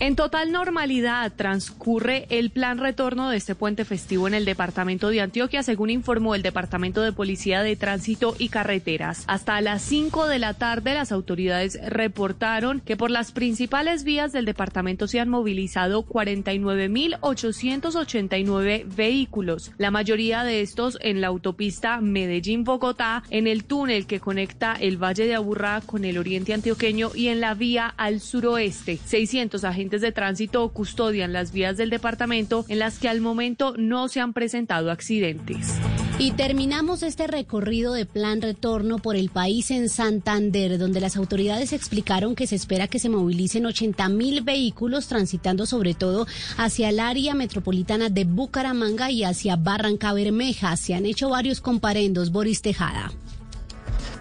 En 0.00 0.14
total 0.14 0.52
normalidad 0.52 1.32
transcurre 1.34 2.28
el 2.30 2.50
plan 2.50 2.78
retorno 2.78 3.30
de 3.30 3.36
este 3.36 3.56
puente 3.56 3.84
festivo 3.84 4.28
en 4.28 4.34
el 4.34 4.44
departamento 4.44 5.08
de 5.08 5.20
Antioquia, 5.20 5.64
según 5.64 5.90
informó 5.90 6.36
el 6.36 6.42
Departamento 6.42 7.02
de 7.02 7.12
Policía 7.12 7.64
de 7.64 7.74
Tránsito 7.74 8.36
y 8.38 8.48
Carreteras. 8.48 9.24
Hasta 9.26 9.60
las 9.60 9.82
5 9.82 10.28
de 10.28 10.38
la 10.38 10.54
tarde 10.54 10.94
las 10.94 11.10
autoridades 11.10 11.80
reportaron 11.84 12.80
que 12.80 12.96
por 12.96 13.10
las 13.10 13.32
principales 13.32 14.04
vías 14.04 14.30
del 14.30 14.44
departamento 14.44 15.08
se 15.08 15.18
han 15.18 15.30
movilizado 15.30 16.06
49.889 16.06 18.84
vehículos, 18.94 19.72
la 19.78 19.90
mayoría 19.90 20.44
de 20.44 20.60
estos 20.60 20.96
en 21.00 21.20
la 21.20 21.26
autopista 21.26 22.00
Medellín-Bogotá, 22.00 23.24
en 23.30 23.48
el 23.48 23.64
túnel 23.64 24.06
que 24.06 24.20
conecta 24.20 24.76
el 24.78 24.96
Valle 24.96 25.26
de 25.26 25.34
Aburrá 25.34 25.82
con 25.84 26.04
el 26.04 26.18
oriente 26.18 26.54
antioqueño 26.54 27.10
y 27.16 27.26
en 27.28 27.40
la 27.40 27.54
vía 27.54 27.92
al 27.96 28.20
suroeste. 28.20 29.00
600 29.04 29.64
agentes 29.64 29.87
de 29.88 30.12
tránsito 30.12 30.68
custodian 30.68 31.32
las 31.32 31.52
vías 31.52 31.76
del 31.76 31.90
departamento 31.90 32.64
en 32.68 32.78
las 32.78 32.98
que 32.98 33.08
al 33.08 33.20
momento 33.20 33.74
no 33.76 34.08
se 34.08 34.20
han 34.20 34.32
presentado 34.32 34.90
accidentes. 34.90 35.74
Y 36.20 36.32
terminamos 36.32 37.04
este 37.04 37.28
recorrido 37.28 37.92
de 37.92 38.04
plan 38.04 38.42
retorno 38.42 38.98
por 38.98 39.14
el 39.14 39.30
país 39.30 39.70
en 39.70 39.88
Santander, 39.88 40.76
donde 40.76 41.00
las 41.00 41.16
autoridades 41.16 41.72
explicaron 41.72 42.34
que 42.34 42.48
se 42.48 42.56
espera 42.56 42.88
que 42.88 42.98
se 42.98 43.08
movilicen 43.08 43.66
80 43.66 44.08
mil 44.08 44.42
vehículos 44.42 45.06
transitando 45.06 45.64
sobre 45.64 45.94
todo 45.94 46.26
hacia 46.56 46.88
el 46.88 46.98
área 46.98 47.34
metropolitana 47.34 48.08
de 48.08 48.24
Bucaramanga 48.24 49.12
y 49.12 49.22
hacia 49.22 49.56
Barranca 49.56 50.12
Bermeja. 50.12 50.76
Se 50.76 50.94
han 50.94 51.06
hecho 51.06 51.28
varios 51.28 51.60
comparendos. 51.60 52.32
Boris 52.32 52.62
Tejada. 52.62 53.12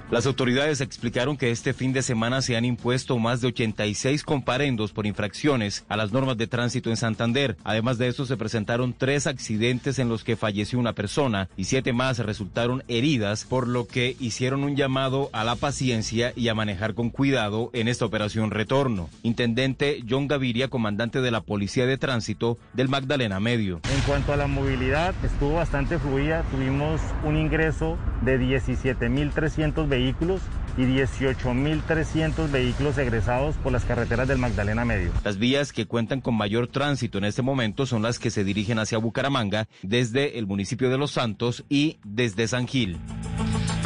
Las 0.10 0.26
autoridades 0.26 0.80
explicaron 0.80 1.36
que 1.36 1.52
este 1.52 1.74
fin 1.74 1.92
de 1.92 2.02
semana 2.02 2.42
se 2.42 2.56
han 2.56 2.64
impuesto 2.64 3.20
más 3.20 3.42
de 3.42 3.48
86 3.48 4.24
comparendos 4.24 4.94
por 4.94 5.06
infracciones 5.06 5.84
a 5.90 5.98
las 5.98 6.14
normas 6.14 6.38
de 6.38 6.48
tránsito 6.48 6.90
en 6.90 6.96
Santander. 6.96 7.58
Además 7.66 7.98
de 7.98 8.08
eso, 8.08 8.26
se 8.26 8.38
presentaron 8.38 8.96
tres 8.98 9.28
accidentes 9.28 10.00
en 10.00 10.08
los 10.08 10.24
que 10.24 10.38
falleció 10.38 10.80
una 10.80 10.94
persona 10.94 11.50
y 11.58 11.66
siete 11.66 11.92
más 11.92 12.20
resultaron 12.20 12.86
heridas, 12.88 13.44
por 13.44 13.68
lo 13.68 13.86
que 13.86 14.16
hicieron 14.18 14.64
un 14.64 14.78
llamado 14.78 15.30
a 15.34 15.44
la 15.44 15.58
paciencia 15.58 16.32
y 16.38 16.48
a 16.48 16.56
manejar 16.56 16.94
con 16.94 17.10
cuidado 17.10 17.70
en 17.74 17.90
esta 17.90 18.06
operación 18.06 18.52
retorno. 18.52 19.10
Intendente 19.24 20.02
John 20.10 20.30
Gaviria, 20.30 20.70
comandante 20.70 21.20
de 21.20 21.32
la 21.32 21.42
Policía 21.42 21.86
de 21.86 21.98
Tránsito 21.98 22.58
del 22.72 22.88
Magdalena 22.88 23.42
Medio. 23.42 23.82
En 23.94 24.02
cuanto 24.04 24.32
a 24.32 24.38
la 24.38 24.48
movilidad, 24.48 25.14
estuvo 25.26 25.56
bastante 25.56 26.00
fluida. 26.00 26.44
Tuvimos 26.50 27.02
un 27.26 27.36
ingreso 27.36 27.98
de 28.22 28.40
17.300 28.40 29.97
vehículos 29.98 30.42
y 30.78 30.82
18.300 30.82 32.52
vehículos 32.52 32.98
egresados 32.98 33.56
por 33.56 33.72
las 33.72 33.84
carreteras 33.84 34.28
del 34.28 34.38
Magdalena 34.38 34.86
Medio. 34.86 35.12
Las 35.24 35.38
vías 35.38 35.74
que 35.74 35.88
cuentan 35.88 36.22
con 36.22 36.36
mayor 36.36 36.68
tránsito 36.68 37.18
en 37.18 37.26
este 37.26 37.42
momento 37.42 37.86
son 37.86 38.04
las 38.04 38.20
que 38.20 38.30
se 38.30 38.44
dirigen 38.44 38.78
hacia 38.78 39.00
Bucaramanga 39.00 39.68
desde 39.82 40.38
el 40.38 40.46
municipio 40.46 40.90
de 40.90 40.98
Los 40.98 41.12
Santos 41.12 41.66
y 41.68 42.00
desde 42.04 42.48
San 42.48 42.68
Gil. 42.68 43.00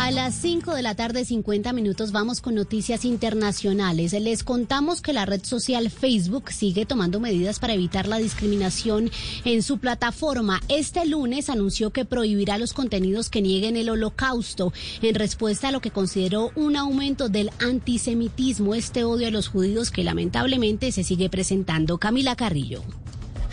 A 0.01 0.09
las 0.09 0.33
5 0.33 0.73
de 0.73 0.81
la 0.81 0.95
tarde, 0.95 1.23
50 1.25 1.73
minutos, 1.73 2.11
vamos 2.11 2.41
con 2.41 2.55
noticias 2.55 3.05
internacionales. 3.05 4.13
Les 4.13 4.43
contamos 4.43 4.99
que 4.99 5.13
la 5.13 5.27
red 5.27 5.43
social 5.43 5.91
Facebook 5.91 6.49
sigue 6.49 6.87
tomando 6.87 7.19
medidas 7.19 7.59
para 7.59 7.75
evitar 7.75 8.07
la 8.07 8.17
discriminación 8.17 9.11
en 9.45 9.61
su 9.61 9.77
plataforma. 9.77 10.59
Este 10.69 11.05
lunes 11.05 11.51
anunció 11.51 11.91
que 11.91 12.03
prohibirá 12.03 12.57
los 12.57 12.73
contenidos 12.73 13.29
que 13.29 13.43
nieguen 13.43 13.77
el 13.77 13.91
holocausto 13.91 14.73
en 15.03 15.13
respuesta 15.13 15.67
a 15.67 15.71
lo 15.71 15.81
que 15.81 15.91
consideró 15.91 16.49
un 16.55 16.77
aumento 16.77 17.29
del 17.29 17.51
antisemitismo, 17.59 18.73
este 18.73 19.03
odio 19.03 19.27
a 19.27 19.31
los 19.31 19.49
judíos 19.49 19.91
que 19.91 20.03
lamentablemente 20.03 20.91
se 20.91 21.03
sigue 21.03 21.29
presentando. 21.29 21.99
Camila 21.99 22.35
Carrillo. 22.35 22.81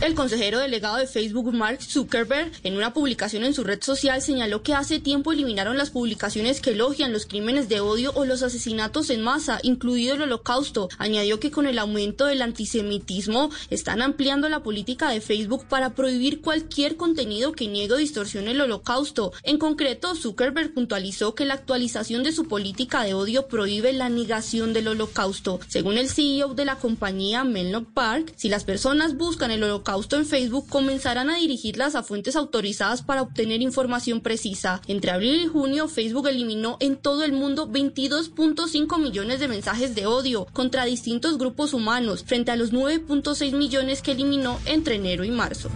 El 0.01 0.15
consejero 0.15 0.61
delegado 0.61 0.97
de 0.97 1.09
Facebook, 1.09 1.53
Mark 1.53 1.83
Zuckerberg, 1.83 2.53
en 2.63 2.77
una 2.77 2.93
publicación 2.93 3.43
en 3.43 3.53
su 3.53 3.65
red 3.65 3.83
social 3.83 4.23
señaló 4.23 4.63
que 4.63 4.73
hace 4.73 5.01
tiempo 5.01 5.33
eliminaron 5.33 5.77
las 5.77 5.91
publicaciones 5.91 6.61
que 6.61 6.71
elogian 6.71 7.13
los 7.13 7.27
crímenes 7.27 7.69
de 7.69 7.81
odio 7.81 8.13
o 8.15 8.25
los 8.25 8.45
asesinatos 8.45 9.11
en 9.11 9.23
masa, 9.23 9.59
incluido 9.65 10.15
el 10.15 10.23
holocausto. 10.23 10.89
Añadió 10.99 11.41
que 11.41 11.51
con 11.51 11.67
el 11.67 11.81
aumento 11.81 12.27
del 12.27 12.43
antisemitismo 12.43 13.51
están 13.71 14.01
ampliando 14.01 14.49
la 14.49 14.63
política 14.63 15.11
de 15.11 15.21
Facebook 15.21 15.65
para 15.69 15.97
prohibir 15.97 16.43
cualquier 16.43 16.97
contenido 16.97 17.51
que 17.51 17.67
niegue 17.67 17.95
o 17.95 17.97
distorsione 17.97 18.53
el 18.53 18.61
holocausto. 18.61 19.33
En 19.43 19.59
concreto, 19.59 20.15
Zuckerberg 20.15 20.75
puntualizó 20.75 21.35
que 21.35 21.45
la 21.45 21.55
actualización 21.55 22.23
de 22.23 22.31
su 22.31 22.47
política 22.47 23.03
de 23.03 23.15
odio 23.15 23.49
prohíbe 23.49 23.93
la 23.93 24.09
negación 24.09 24.73
del 24.73 24.87
holocausto. 24.87 25.59
Según 25.67 25.99
el 25.99 26.09
CEO 26.09 26.55
de 26.55 26.67
la 26.67 26.77
compañía, 26.77 27.43
Menlo 27.43 27.83
Park, 27.83 28.33
si 28.37 28.49
las 28.49 28.63
personas 28.63 29.17
buscan 29.17 29.51
el 29.51 29.65
holocausto 29.65 29.88
en 29.89 30.27
Facebook 30.27 30.69
comenzarán 30.69 31.31
a 31.31 31.37
dirigirlas 31.37 31.95
a 31.95 32.03
fuentes 32.03 32.37
autorizadas 32.37 33.01
para 33.01 33.23
obtener 33.23 33.63
información 33.63 34.21
precisa. 34.21 34.83
Entre 34.87 35.11
abril 35.11 35.41
y 35.45 35.47
junio, 35.47 35.89
Facebook 35.89 36.29
eliminó 36.29 36.77
en 36.81 36.97
todo 36.97 37.25
el 37.25 37.33
mundo 37.33 37.71
22.5 37.71 39.01
millones 39.01 39.41
de 39.41 39.49
mensajes 39.49 39.95
de 39.95 40.05
odio 40.05 40.47
contra 40.53 40.85
distintos 40.85 41.39
grupos 41.39 41.73
humanos, 41.73 42.23
frente 42.23 42.51
a 42.51 42.57
los 42.57 42.71
9.6 42.71 43.57
millones 43.57 44.03
que 44.03 44.13
eliminó 44.13 44.61
entre 44.67 44.97
enero 44.97 45.25
y 45.25 45.31
marzo. 45.31 45.71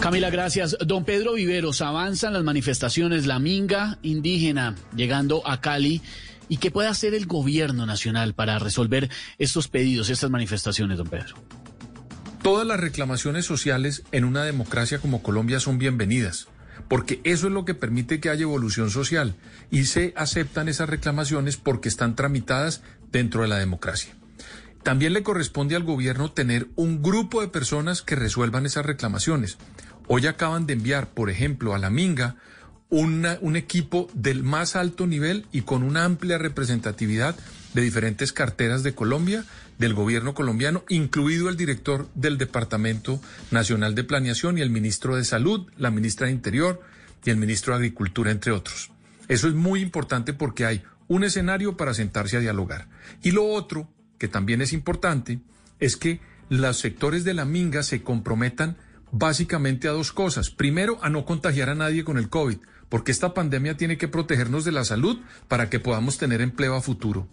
Camila, 0.00 0.30
gracias. 0.30 0.76
Don 0.84 1.04
Pedro 1.04 1.34
Viveros, 1.34 1.80
avanzan 1.80 2.32
las 2.32 2.42
manifestaciones, 2.42 3.26
la 3.26 3.38
minga 3.38 3.98
indígena 4.02 4.74
llegando 4.96 5.46
a 5.46 5.60
Cali. 5.60 6.02
¿Y 6.48 6.56
qué 6.56 6.72
puede 6.72 6.88
hacer 6.88 7.14
el 7.14 7.26
gobierno 7.26 7.86
nacional 7.86 8.34
para 8.34 8.58
resolver 8.58 9.08
estos 9.38 9.68
pedidos, 9.68 10.10
estas 10.10 10.28
manifestaciones, 10.28 10.98
don 10.98 11.06
Pedro? 11.06 11.36
Todas 12.44 12.66
las 12.66 12.78
reclamaciones 12.78 13.46
sociales 13.46 14.02
en 14.12 14.26
una 14.26 14.44
democracia 14.44 14.98
como 14.98 15.22
Colombia 15.22 15.60
son 15.60 15.78
bienvenidas, 15.78 16.46
porque 16.88 17.22
eso 17.24 17.46
es 17.46 17.54
lo 17.54 17.64
que 17.64 17.72
permite 17.72 18.20
que 18.20 18.28
haya 18.28 18.42
evolución 18.42 18.90
social 18.90 19.34
y 19.70 19.86
se 19.86 20.12
aceptan 20.14 20.68
esas 20.68 20.90
reclamaciones 20.90 21.56
porque 21.56 21.88
están 21.88 22.16
tramitadas 22.16 22.82
dentro 23.10 23.40
de 23.40 23.48
la 23.48 23.56
democracia. 23.56 24.12
También 24.82 25.14
le 25.14 25.22
corresponde 25.22 25.74
al 25.74 25.84
gobierno 25.84 26.32
tener 26.32 26.68
un 26.76 27.02
grupo 27.02 27.40
de 27.40 27.48
personas 27.48 28.02
que 28.02 28.14
resuelvan 28.14 28.66
esas 28.66 28.84
reclamaciones. 28.84 29.56
Hoy 30.06 30.26
acaban 30.26 30.66
de 30.66 30.74
enviar, 30.74 31.08
por 31.08 31.30
ejemplo, 31.30 31.74
a 31.74 31.78
la 31.78 31.88
Minga 31.88 32.36
un 32.90 33.56
equipo 33.56 34.08
del 34.12 34.42
más 34.42 34.76
alto 34.76 35.06
nivel 35.06 35.46
y 35.50 35.62
con 35.62 35.82
una 35.82 36.04
amplia 36.04 36.36
representatividad 36.36 37.34
de 37.72 37.82
diferentes 37.82 38.32
carteras 38.32 38.82
de 38.82 38.94
Colombia, 38.94 39.44
del 39.78 39.94
gobierno 39.94 40.34
colombiano, 40.34 40.84
incluido 40.88 41.48
el 41.48 41.56
director 41.56 42.08
del 42.14 42.38
Departamento 42.38 43.20
Nacional 43.50 43.94
de 43.94 44.04
Planeación 44.04 44.58
y 44.58 44.60
el 44.60 44.70
ministro 44.70 45.16
de 45.16 45.24
Salud, 45.24 45.70
la 45.76 45.90
ministra 45.90 46.26
de 46.26 46.32
Interior 46.32 46.80
y 47.24 47.30
el 47.30 47.36
ministro 47.36 47.72
de 47.72 47.78
Agricultura, 47.78 48.30
entre 48.30 48.52
otros. 48.52 48.90
Eso 49.28 49.48
es 49.48 49.54
muy 49.54 49.80
importante 49.80 50.32
porque 50.32 50.66
hay 50.66 50.82
un 51.08 51.24
escenario 51.24 51.76
para 51.76 51.94
sentarse 51.94 52.36
a 52.36 52.40
dialogar. 52.40 52.88
Y 53.22 53.30
lo 53.30 53.46
otro, 53.46 53.88
que 54.18 54.28
también 54.28 54.60
es 54.60 54.72
importante, 54.72 55.40
es 55.80 55.96
que 55.96 56.20
los 56.48 56.78
sectores 56.78 57.24
de 57.24 57.34
la 57.34 57.44
minga 57.44 57.82
se 57.82 58.02
comprometan 58.02 58.76
básicamente 59.10 59.88
a 59.88 59.92
dos 59.92 60.12
cosas. 60.12 60.50
Primero, 60.50 60.98
a 61.02 61.10
no 61.10 61.24
contagiar 61.24 61.70
a 61.70 61.74
nadie 61.74 62.04
con 62.04 62.18
el 62.18 62.28
COVID, 62.28 62.58
porque 62.88 63.12
esta 63.12 63.34
pandemia 63.34 63.76
tiene 63.76 63.96
que 63.96 64.08
protegernos 64.08 64.64
de 64.64 64.72
la 64.72 64.84
salud 64.84 65.20
para 65.48 65.70
que 65.70 65.80
podamos 65.80 66.18
tener 66.18 66.40
empleo 66.40 66.74
a 66.74 66.82
futuro. 66.82 67.28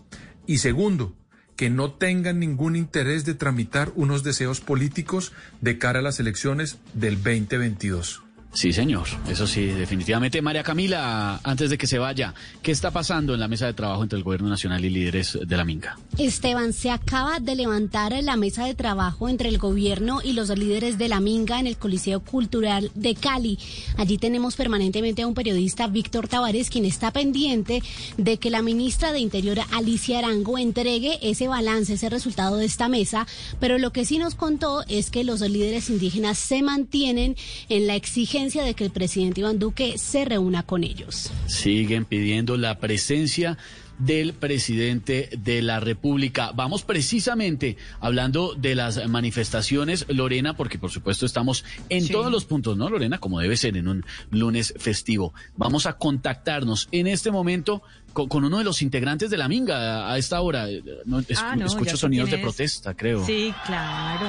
Y 0.46 0.60
segundo, 0.60 1.16
que 1.62 1.70
no 1.70 1.92
tengan 1.92 2.40
ningún 2.40 2.76
interés 2.76 3.24
de 3.24 3.36
tramitar 3.36 3.92
unos 3.94 4.24
deseos 4.24 4.62
políticos 4.62 5.32
de 5.62 5.78
cara 5.78 6.00
a 6.00 6.02
las 6.02 6.20
elecciones 6.20 6.80
del 6.96 7.18
2022. 7.18 8.24
Sí, 8.54 8.74
señor. 8.74 9.08
Eso 9.30 9.48
sí, 9.48 9.66
definitivamente. 9.66 10.42
María 10.42 10.62
Camila, 10.62 11.40
antes 11.44 11.70
de 11.70 11.78
que 11.78 11.88
se 11.88 12.00
vaya, 12.00 12.34
¿qué 12.62 12.72
está 12.72 12.92
pasando 12.92 13.34
en 13.34 13.40
la 13.40 13.48
mesa 13.48 13.66
de 13.66 13.74
trabajo 13.74 14.04
entre 14.04 14.18
el 14.18 14.24
Gobierno 14.24 14.50
Nacional 14.50 14.84
y 14.84 14.90
líderes 14.90 15.40
de 15.42 15.58
la 15.58 15.64
Minga? 15.64 15.98
Esteban, 16.18 16.74
se 16.74 16.90
acaba 16.90 17.40
de 17.40 17.56
levantar 17.56 18.12
la 18.22 18.36
mesa 18.36 18.66
de 18.66 18.76
trabajo 18.76 19.30
entre 19.30 19.48
el 19.48 19.58
gobierno 19.58 20.20
y 20.22 20.34
los 20.34 20.50
líderes 20.50 20.98
de 20.98 21.08
la 21.08 21.22
Minga 21.22 21.60
en 21.62 21.68
el 21.68 21.78
Coliseo 21.78 22.20
Cultural 22.20 22.92
de 22.94 23.16
Cali. 23.16 23.58
Allí 23.98 24.18
tenemos 24.18 24.58
permanentemente 24.58 25.22
a 25.22 25.28
un 25.28 25.34
periodista, 25.34 25.88
Víctor 25.88 26.28
Tavares, 26.28 26.70
quien 26.70 26.84
está 26.84 27.12
pendiente 27.12 27.82
de 28.18 28.38
que 28.38 28.50
la 28.50 28.62
ministra 28.62 29.14
de 29.14 29.20
Interior, 29.20 29.60
Alicia 29.72 30.20
Arango, 30.20 30.58
entregue 30.58 31.20
ese 31.22 31.48
balance, 31.48 31.94
ese 31.94 32.10
resultado 32.10 32.58
de 32.58 32.66
esta 32.66 32.90
mesa. 32.90 33.28
Pero 33.62 33.78
lo 33.78 33.94
que 33.94 34.04
sí 34.04 34.18
nos 34.18 34.36
contó 34.36 34.84
es 34.90 35.10
que 35.10 35.24
los 35.24 35.40
líderes 35.40 35.90
indígenas 35.90 36.38
se 36.38 36.62
mantienen 36.64 37.38
en 37.70 37.88
la 37.88 37.96
exigencia 37.96 38.41
de 38.50 38.74
que 38.74 38.84
el 38.86 38.92
presidente 38.92 39.42
Iván 39.42 39.60
Duque 39.60 39.98
se 40.00 40.26
reúna 40.26 40.64
con 40.64 40.84
ellos. 40.84 41.30
Siguen 41.46 42.06
pidiendo 42.06 42.58
la 42.58 42.80
presencia 42.80 43.58
del 44.00 44.34
presidente 44.34 45.30
de 45.38 45.62
la 45.62 45.80
República. 45.80 46.52
Vamos 46.56 46.82
precisamente 46.82 47.78
hablando 48.00 48.56
de 48.56 48.74
las 48.74 49.08
manifestaciones, 49.08 50.06
Lorena, 50.10 50.56
porque 50.58 50.80
por 50.80 50.90
supuesto 50.90 51.28
estamos 51.28 51.64
en 51.90 52.02
Sí. 52.08 52.12
todos 52.12 52.32
los 52.32 52.46
puntos, 52.46 52.76
¿no, 52.78 52.90
Lorena? 52.90 53.20
Como 53.20 53.40
debe 53.40 53.56
ser 53.58 53.78
en 53.78 53.88
un 53.88 54.04
lunes 54.32 54.74
festivo. 54.80 55.36
Vamos 55.56 55.86
a 55.86 55.94
contactarnos 56.00 56.88
en 56.92 57.06
este 57.06 57.30
momento 57.30 57.84
con, 58.14 58.28
con 58.28 58.44
uno 58.44 58.58
de 58.58 58.64
los 58.64 58.82
integrantes 58.82 59.30
de 59.30 59.38
la 59.38 59.48
Minga 59.48 60.12
a 60.12 60.18
esta 60.18 60.42
hora. 60.42 60.68
Eh, 60.68 60.82
no, 61.06 61.22
Ah, 61.38 61.56
no, 61.56 61.68
escucho 61.68 61.96
sonidos 61.96 62.32
de 62.32 62.40
protesta, 62.40 62.96
creo. 62.96 63.24
Sí, 63.24 63.54
claro. 63.68 64.26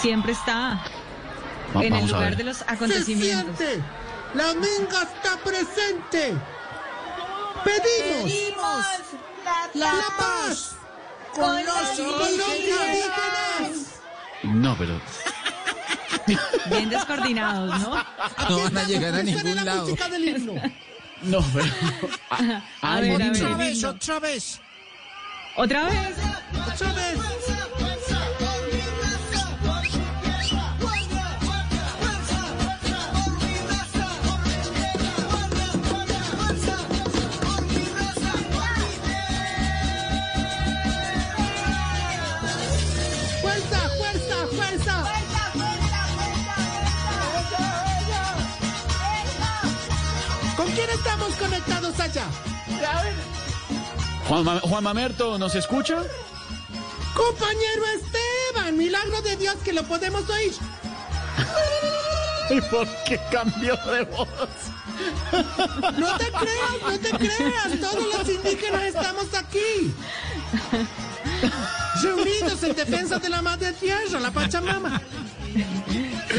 Siempre 0.00 0.32
está 0.32 0.82
Va- 1.76 1.80
en 1.84 1.86
el 1.86 1.92
vamos 1.92 2.10
a 2.10 2.12
lugar 2.14 2.28
ver. 2.30 2.36
de 2.38 2.44
los 2.44 2.62
acontecimientos. 2.62 3.58
Se 3.58 3.66
siente. 3.66 3.84
La 4.34 4.54
minga 4.54 5.02
está 5.02 5.36
presente. 5.44 6.34
Pedimos, 7.64 8.86
la, 9.74 9.92
paz 10.16 10.76
con 11.34 11.56
los 11.64 11.98
indígenas. 11.98 14.00
No, 14.44 14.76
pero... 14.78 15.00
Bien 16.70 16.88
descoordinados, 16.88 17.78
¿no? 17.80 17.94
No 18.48 18.58
van 18.62 18.78
a 18.78 18.84
llegar 18.84 19.14
a 19.14 19.22
ningún 19.22 19.54
la 19.56 19.64
lado. 19.64 19.82
música 19.88 20.08
del 20.08 20.28
himno. 20.28 20.54
No, 21.22 21.44
pero... 21.52 21.66
A 22.80 22.94
Ay, 22.94 23.10
ver, 23.10 23.22
a 23.22 23.30
ver. 23.30 23.44
Otra 23.44 23.56
vez, 23.56 23.84
otra 23.84 24.18
vez, 24.20 24.60
¿Otra 25.56 25.84
vez? 25.84 26.16
otra 26.74 26.92
vez. 26.94 27.18
Juan, 54.28 54.60
Juan 54.60 54.84
Mamerto, 54.84 55.38
¿nos 55.38 55.54
escucha? 55.54 56.02
Compañero 57.14 57.84
Esteban, 57.96 58.76
milagro 58.76 59.20
de 59.22 59.36
Dios 59.36 59.56
que 59.64 59.72
lo 59.72 59.82
podemos 59.84 60.28
oír. 60.28 60.52
¿Y 62.50 62.60
por 62.62 62.86
qué 63.04 63.20
cambió 63.30 63.76
de 63.76 64.02
voz? 64.02 64.28
No 65.98 66.16
te 66.18 66.30
creas, 66.30 66.82
no 66.82 66.98
te 66.98 67.10
creas, 67.10 67.80
todos 67.80 68.18
los 68.18 68.28
indígenas 68.28 68.82
estamos 68.82 69.34
aquí. 69.34 69.94
Reunidos 72.02 72.62
en 72.62 72.74
defensa 72.74 73.18
de 73.18 73.28
la 73.28 73.42
madre 73.42 73.72
tierra, 73.72 74.20
la 74.20 74.30
Pachamama. 74.30 75.00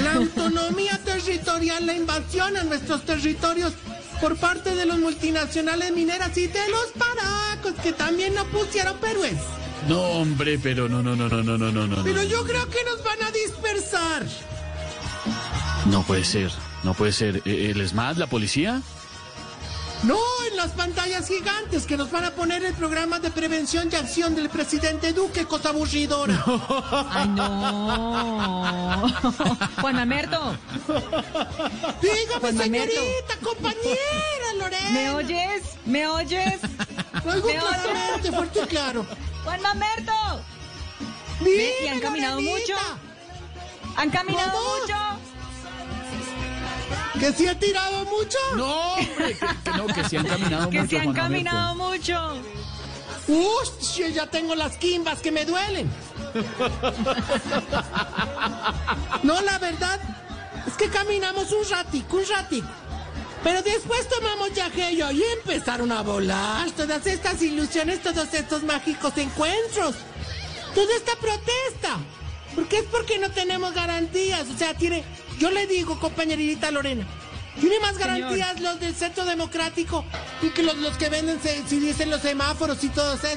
La 0.03 0.13
autonomía 0.13 0.99
territorial, 1.03 1.85
la 1.85 1.93
invasión 1.93 2.57
a 2.57 2.63
nuestros 2.63 3.03
territorios 3.03 3.73
por 4.21 4.37
parte 4.37 4.75
de 4.75 4.85
los 4.85 4.99
multinacionales 4.99 5.91
mineras 5.93 6.37
y 6.37 6.47
de 6.47 6.69
los 6.69 6.87
paracos 6.97 7.73
que 7.81 7.91
también 7.91 8.35
no 8.35 8.45
pusieron 8.45 8.97
Perúes. 8.99 9.33
No, 9.89 9.99
hombre, 9.99 10.59
pero 10.61 10.87
no, 10.87 11.01
no, 11.01 11.15
no, 11.15 11.27
no, 11.27 11.41
no, 11.43 11.57
no, 11.57 11.71
no, 11.71 11.87
no. 11.87 12.03
Pero 12.03 12.21
yo 12.23 12.43
creo 12.45 12.69
que 12.69 12.83
nos 12.83 13.03
van 13.03 13.23
a 13.23 13.31
dispersar. 13.31 14.23
No 15.87 16.03
puede 16.03 16.23
ser, 16.23 16.51
no 16.83 16.93
puede 16.93 17.11
ser. 17.11 17.41
¿E- 17.45 17.71
¿El 17.71 17.81
ESMAD, 17.81 18.17
la 18.17 18.27
policía? 18.27 18.81
No, 20.03 20.17
en 20.49 20.57
las 20.57 20.71
pantallas 20.71 21.27
gigantes 21.27 21.85
que 21.85 21.95
nos 21.95 22.09
van 22.09 22.25
a 22.25 22.31
poner 22.31 22.63
el 22.65 22.73
programa 22.73 23.19
de 23.19 23.29
prevención 23.29 23.87
y 23.91 23.95
acción 23.95 24.33
del 24.33 24.49
presidente 24.49 25.13
Duque, 25.13 25.45
cosa 25.45 25.69
aburridora. 25.69 26.43
Ay, 27.11 27.27
no. 27.29 29.07
Juan 29.81 29.95
Mamerto, 29.95 30.55
Dígame, 32.01 32.39
Juan 32.39 32.57
señorita, 32.57 33.35
compañera 33.43 34.53
Lorena. 34.57 34.89
¿me 34.91 35.09
oyes? 35.11 35.61
¿Me 35.85 36.07
oyes? 36.07 36.59
Lo 37.23 37.33
oigo 37.33 37.47
¿Me 37.47 37.53
claramente, 37.55 38.19
oyes? 38.29 38.35
fuerte 38.35 38.59
y 38.63 38.67
claro. 38.67 39.05
Juan 39.43 39.61
Mamerto. 39.61 40.13
Dime, 41.41 41.73
¿Y 41.83 41.87
han 41.87 41.99
caminado 41.99 42.41
Lorenita. 42.41 42.73
mucho? 42.73 42.75
¿Han 43.97 44.09
caminado 44.09 44.51
¿Cómo? 44.51 44.77
mucho? 44.81 44.95
¿Que 47.21 47.31
si 47.33 47.45
he 47.45 47.53
tirado 47.55 48.03
mucho? 48.05 48.37
No, 48.57 48.93
hombre, 48.95 49.37
que, 49.37 49.71
que 49.71 49.77
no, 49.77 49.85
que 49.87 50.03
sí 50.09 50.17
han 50.17 50.25
caminado 50.25 50.69
Que 50.71 50.79
mucho. 50.81 50.89
se 50.89 50.97
han 50.97 51.03
Juan 51.03 51.15
Mamerto. 51.15 51.49
caminado 51.51 51.75
mucho. 51.75 52.33
Uy, 53.27 53.67
yo 53.95 54.07
ya 54.07 54.25
tengo 54.27 54.55
las 54.55 54.75
quimbas 54.77 55.19
que 55.19 55.31
me 55.31 55.45
duelen. 55.45 55.87
No, 59.23 59.39
la 59.41 59.59
verdad 59.59 59.99
es 60.67 60.73
que 60.73 60.89
caminamos 60.89 61.51
un 61.51 61.69
ratico, 61.69 62.17
un 62.17 62.23
ratico. 62.27 62.67
Pero 63.43 63.61
después 63.61 64.07
tomamos 64.09 64.53
yajeyo 64.53 65.11
y 65.11 65.23
empezaron 65.39 65.91
a 65.91 66.01
volar 66.01 66.69
todas 66.71 67.05
estas 67.07 67.41
ilusiones, 67.41 68.01
todos 68.01 68.33
estos 68.33 68.63
mágicos 68.63 69.15
encuentros. 69.17 69.95
Toda 70.75 70.95
esta 70.95 71.15
protesta. 71.17 71.97
Porque 72.55 72.79
es 72.79 72.85
porque 72.85 73.17
no 73.19 73.29
tenemos 73.31 73.73
garantías. 73.73 74.47
O 74.53 74.57
sea, 74.57 74.73
tiene. 74.75 75.03
Yo 75.41 75.49
le 75.49 75.65
digo, 75.65 75.99
compañerita 75.99 76.69
Lorena. 76.69 77.03
Tiene 77.59 77.79
más 77.79 77.95
Señor. 77.95 78.07
garantías 78.19 78.59
los 78.61 78.79
del 78.79 78.93
Centro 78.93 79.25
Democrático 79.25 80.05
y 80.43 80.49
que 80.51 80.61
los, 80.61 80.75
los 80.77 80.95
que 80.97 81.09
venden, 81.09 81.41
se- 81.41 81.67
si 81.67 81.79
dicen 81.79 82.11
los 82.11 82.21
semáforos 82.21 82.83
y 82.83 82.89
todo 82.89 83.15
eso. 83.15 83.27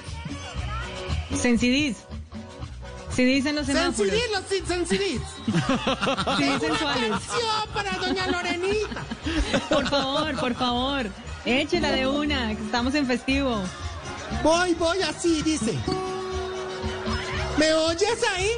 Dicen 3.17 3.55
los 3.57 3.65
semáforos. 3.67 3.97
Sensidis, 3.97 4.31
los 4.33 4.45
Tengo 6.37 6.55
una 6.57 6.61
sensuales. 6.61 7.11
canción 7.11 7.69
para 7.73 7.93
doña 7.93 8.27
Lorenita. 8.27 9.05
Por 9.71 9.89
favor, 9.89 10.35
por 10.39 10.55
favor. 10.55 11.07
Échela 11.47 11.91
de 11.93 12.07
una, 12.07 12.49
que 12.55 12.63
estamos 12.65 12.95
en 12.95 13.07
festivo. 13.07 13.63
Voy, 14.43 14.75
voy 14.75 15.01
así, 15.03 15.41
dice. 15.43 15.75
¿Me 17.57 17.73
oyes 17.73 18.19
ahí? 18.37 18.51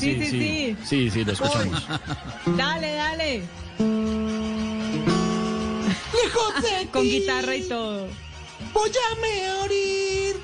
Sí, 0.00 0.16
sí, 0.18 0.30
sí, 0.30 0.76
sí. 0.84 1.10
Sí, 1.10 1.24
lo 1.24 1.32
escuchamos. 1.32 1.86
Dale, 2.56 2.94
dale. 2.94 3.42
Lejos 6.14 6.62
de 6.62 6.88
Con 6.90 7.02
guitarra 7.02 7.54
y 7.56 7.68
todo. 7.68 8.08
Voy 8.72 8.90
a 8.90 9.14
morir. 9.60 10.36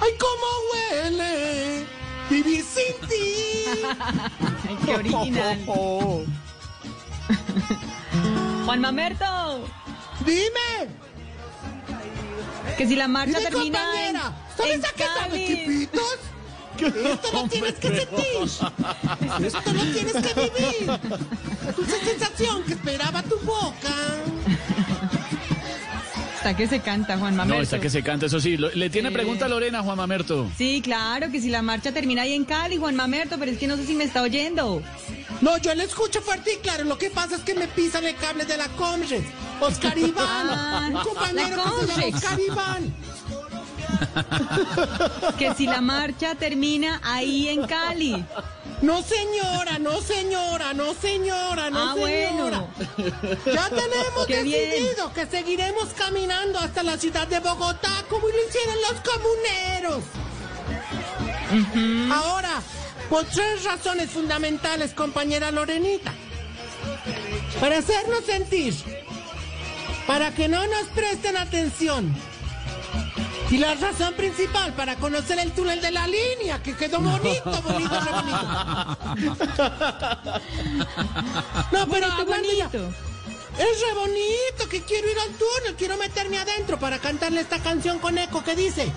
Ay, 0.00 0.10
cómo 0.18 0.46
huele. 0.72 1.84
Vivir 2.30 2.64
sin 2.64 2.94
ti. 3.08 3.64
Ay, 4.68 4.76
qué 4.84 4.94
original. 4.94 5.58
Juan 8.64 8.80
Mamerto, 8.80 9.64
Dime. 10.26 10.88
que 12.76 12.86
si 12.86 12.96
la 12.96 13.08
marcha 13.08 13.38
Dime, 13.38 13.50
termina 13.50 13.78
en, 13.78 14.16
compañera. 14.16 14.36
¿Sabes 14.56 14.74
en 14.74 14.84
a 14.84 14.88
qué 14.92 15.04
sabe, 15.04 15.20
Cali. 15.28 15.46
Quipitos? 15.46 16.18
Esto 16.86 17.28
lo 17.32 17.48
tienes 17.48 17.74
que 17.74 17.88
sentir. 17.88 18.26
Esto 19.46 19.72
lo 19.72 19.82
tienes 19.92 20.12
que 20.12 20.34
vivir. 20.34 21.00
Dulce 21.76 22.04
sensación 22.04 22.62
que 22.64 22.72
esperaba 22.74 23.22
tu 23.22 23.38
boca. 23.40 23.94
Está 26.36 26.56
que 26.56 26.68
se 26.68 26.78
canta, 26.80 27.18
Juan 27.18 27.34
Mamerto. 27.34 27.56
No, 27.56 27.62
está 27.62 27.80
que 27.80 27.90
se 27.90 28.02
canta, 28.02 28.26
eso 28.26 28.38
sí. 28.40 28.56
Le 28.56 28.90
tiene 28.90 29.08
Sí. 29.08 29.14
pregunta 29.14 29.46
a 29.46 29.48
Lorena, 29.48 29.82
Juan 29.82 29.96
Mamerto. 29.96 30.48
Sí, 30.56 30.80
claro, 30.82 31.30
que 31.32 31.40
si 31.40 31.48
la 31.50 31.62
marcha 31.62 31.90
termina 31.92 32.22
ahí 32.22 32.32
en 32.34 32.44
Cali, 32.44 32.76
Juan 32.76 32.94
Mamerto, 32.94 33.36
pero 33.40 33.50
es 33.50 33.58
que 33.58 33.66
no 33.66 33.76
sé 33.76 33.84
si 33.86 33.94
me 33.94 34.04
está 34.04 34.22
oyendo. 34.22 34.80
No, 35.40 35.58
yo 35.58 35.74
le 35.74 35.84
escucho 35.84 36.20
fuerte 36.22 36.54
y 36.54 36.56
claro. 36.58 36.84
Lo 36.84 36.96
que 36.96 37.10
pasa 37.10 37.34
es 37.36 37.42
que 37.42 37.54
me 37.54 37.66
pisan 37.68 38.04
el 38.04 38.14
cable 38.16 38.44
de 38.44 38.56
la 38.56 38.68
Comres. 38.68 39.22
Oscar 39.60 39.98
Iván. 39.98 40.14
Ah, 40.28 40.88
un 40.92 41.00
compañero 41.00 41.56
la 41.56 41.62
que 41.64 41.70
se 41.70 41.86
llama 41.86 41.94
Comrex. 41.96 42.14
Oscar 42.16 42.40
Iván. 42.40 42.94
Que 45.38 45.54
si 45.54 45.66
la 45.66 45.80
marcha 45.80 46.34
termina 46.34 47.00
ahí 47.04 47.48
en 47.48 47.66
Cali. 47.66 48.24
No 48.82 49.02
señora, 49.02 49.78
no 49.78 50.00
señora, 50.00 50.72
no 50.72 50.94
señora, 50.94 51.68
no 51.70 51.78
Ah, 51.90 51.94
señora. 51.94 51.98
bueno. 51.98 52.68
Ya 53.46 53.68
tenemos 53.70 54.26
Qué 54.26 54.42
bien. 54.42 54.70
decidido 54.70 55.12
que 55.12 55.26
seguiremos 55.26 55.86
caminando 55.96 56.58
hasta 56.60 56.82
la 56.82 56.96
ciudad 56.96 57.26
de 57.26 57.40
Bogotá 57.40 58.04
como 58.08 58.28
lo 58.28 58.34
hicieron 58.48 58.76
los 58.82 59.00
comuneros. 59.00 60.04
Ahora, 62.12 62.62
por 63.10 63.24
tres 63.24 63.64
razones 63.64 64.10
fundamentales, 64.10 64.92
compañera 64.94 65.50
Lorenita. 65.50 66.12
Para 67.60 67.78
hacernos 67.78 68.24
sentir, 68.24 68.74
para 70.06 70.32
que 70.34 70.46
no 70.48 70.64
nos 70.66 70.84
presten 70.94 71.36
atención. 71.36 72.14
Y 73.50 73.56
la 73.56 73.74
razón 73.74 74.12
principal 74.14 74.74
para 74.74 74.96
conocer 74.96 75.38
el 75.38 75.52
túnel 75.52 75.80
de 75.80 75.90
la 75.90 76.06
línea, 76.06 76.62
que 76.62 76.74
quedó 76.76 77.00
bonito, 77.00 77.62
bonito, 77.62 78.00
re 78.00 78.10
bonito. 78.12 78.98
No, 81.72 81.88
pero 81.88 82.12
hablando 82.12 82.48
ya. 82.56 82.66
Es 82.66 83.80
re 83.80 83.94
bonito 83.94 84.68
que 84.70 84.82
quiero 84.82 85.10
ir 85.10 85.18
al 85.18 85.30
túnel, 85.30 85.74
quiero 85.76 85.96
meterme 85.96 86.38
adentro 86.38 86.78
para 86.78 86.98
cantarle 86.98 87.40
esta 87.40 87.58
canción 87.58 87.98
con 87.98 88.18
eco 88.18 88.44
que 88.44 88.54
dice 88.54 88.92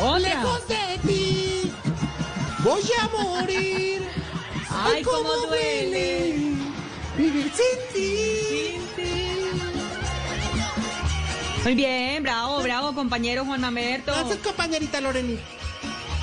Otra. 0.00 0.18
Lejos 0.20 0.68
de 0.68 0.98
ti 1.06 1.72
voy 2.60 2.82
a 3.00 3.08
morir. 3.08 4.08
Ay, 4.70 5.02
cómo 5.02 5.30
duele. 5.48 6.54
Vivir 7.16 7.52
sin 7.52 7.92
ti. 7.92 8.78
Muy 11.64 11.74
bien, 11.74 12.22
bravo, 12.22 12.60
bravo, 12.62 12.94
compañero 12.94 13.44
Juan 13.44 13.60
Mamerto. 13.60 14.12
Gracias, 14.12 14.38
compañerita 14.38 15.00
Lorenita. 15.00 15.42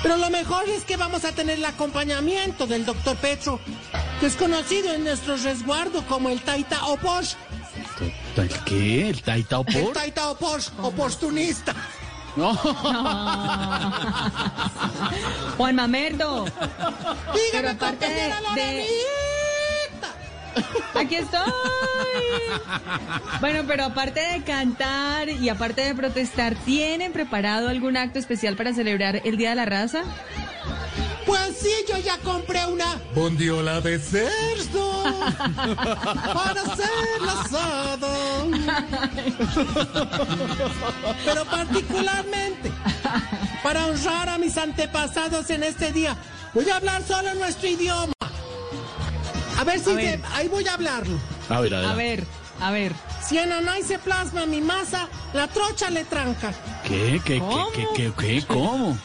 Pero 0.02 0.16
lo 0.16 0.30
mejor 0.30 0.66
es 0.68 0.84
que 0.84 0.96
vamos 0.96 1.24
a 1.24 1.32
tener 1.32 1.58
el 1.58 1.64
acompañamiento 1.64 2.66
del 2.66 2.84
doctor 2.86 3.16
Petro, 3.16 3.60
que 4.18 4.26
es 4.26 4.34
conocido 4.36 4.92
en 4.92 5.04
nuestro 5.04 5.36
resguardo 5.36 6.02
como 6.06 6.30
el 6.30 6.40
Taita 6.40 6.86
Oposh. 6.86 7.34
¿Qué? 8.64 9.08
¿El 9.08 9.22
Taita 9.22 9.56
El 9.56 9.60
Opor? 9.60 9.92
Taita 9.92 10.30
Oposh, 10.30 10.68
oportunista. 10.80 11.74
No. 12.36 12.54
Juan 15.56 15.74
Mamerto. 15.74 16.44
Dígame, 16.44 17.40
Pero 17.52 17.70
aparte 17.70 18.06
de- 18.06 18.32
Aquí 20.94 21.16
estoy. 21.16 21.52
Bueno, 23.40 23.62
pero 23.66 23.84
aparte 23.84 24.20
de 24.20 24.42
cantar 24.42 25.28
y 25.28 25.48
aparte 25.48 25.82
de 25.82 25.94
protestar, 25.94 26.54
¿tienen 26.54 27.12
preparado 27.12 27.68
algún 27.68 27.96
acto 27.96 28.18
especial 28.18 28.56
para 28.56 28.74
celebrar 28.74 29.22
el 29.24 29.36
Día 29.36 29.50
de 29.50 29.56
la 29.56 29.64
Raza? 29.64 30.02
Pues 31.26 31.56
sí, 31.60 31.70
yo 31.88 31.96
ya 31.98 32.18
compré 32.18 32.66
una 32.66 32.96
bondiola 33.14 33.80
de 33.80 33.98
cerdo 33.98 35.04
para 35.54 36.62
hacer 36.62 36.88
asado. 37.28 38.50
Pero 41.24 41.44
particularmente 41.44 42.72
para 43.62 43.86
honrar 43.86 44.28
a 44.28 44.38
mis 44.38 44.56
antepasados 44.56 45.50
en 45.50 45.62
este 45.62 45.92
día, 45.92 46.16
voy 46.54 46.68
a 46.70 46.76
hablar 46.76 47.02
solo 47.02 47.34
nuestro 47.34 47.68
idioma. 47.68 48.12
A 49.60 49.64
ver 49.64 49.78
si 49.78 49.90
A 49.90 49.94
ver. 49.94 50.20
se- 50.20 50.26
ahí 50.34 50.48
voy 50.48 50.66
a 50.66 50.72
hablarlo. 50.74 51.18
A 51.50 51.60
ver, 51.60 51.74
A 51.74 51.78
adelante. 51.78 52.02
ver, 52.02 52.24
a 52.60 52.70
ver. 52.70 52.92
Si 53.26 53.36
en 53.38 53.52
Anay 53.52 53.82
se 53.82 53.98
plasma 53.98 54.46
mi 54.46 54.60
masa, 54.62 55.06
la 55.34 55.46
trocha 55.48 55.90
le 55.90 56.04
tranca. 56.04 56.52
¿Qué? 56.86 57.20
¿Qué? 57.24 57.38
¿Cómo? 57.40 57.70
¿Qué? 57.72 57.86
¿Qué? 57.94 58.12
¿Qué? 58.18 58.42
¿Cómo? 58.46 58.96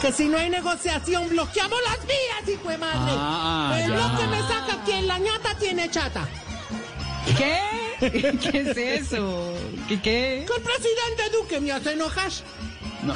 Que 0.00 0.12
si 0.12 0.28
no 0.28 0.38
hay 0.38 0.48
negociación, 0.48 1.28
bloqueamos 1.28 1.78
las 1.90 1.98
vías, 2.06 2.48
hijo 2.48 2.68
de 2.70 2.78
madre. 2.78 3.12
Ah, 3.16 3.76
el 3.82 3.88
ya. 3.90 3.94
bloque 3.96 4.26
me 4.28 4.40
saca 4.42 4.82
quien 4.84 5.06
la 5.08 5.18
ñata 5.18 5.54
tiene 5.58 5.90
chata. 5.90 6.26
¿Qué? 7.36 7.58
¿Qué 8.00 8.58
es 8.60 8.76
eso? 8.76 9.52
¿Qué 9.88 10.00
qué? 10.00 10.44
Que 10.46 10.54
el 10.56 10.62
presidente 10.62 11.30
Duque 11.36 11.60
me 11.60 11.72
hace 11.72 11.92
enojar. 11.92 12.30
No, 13.02 13.12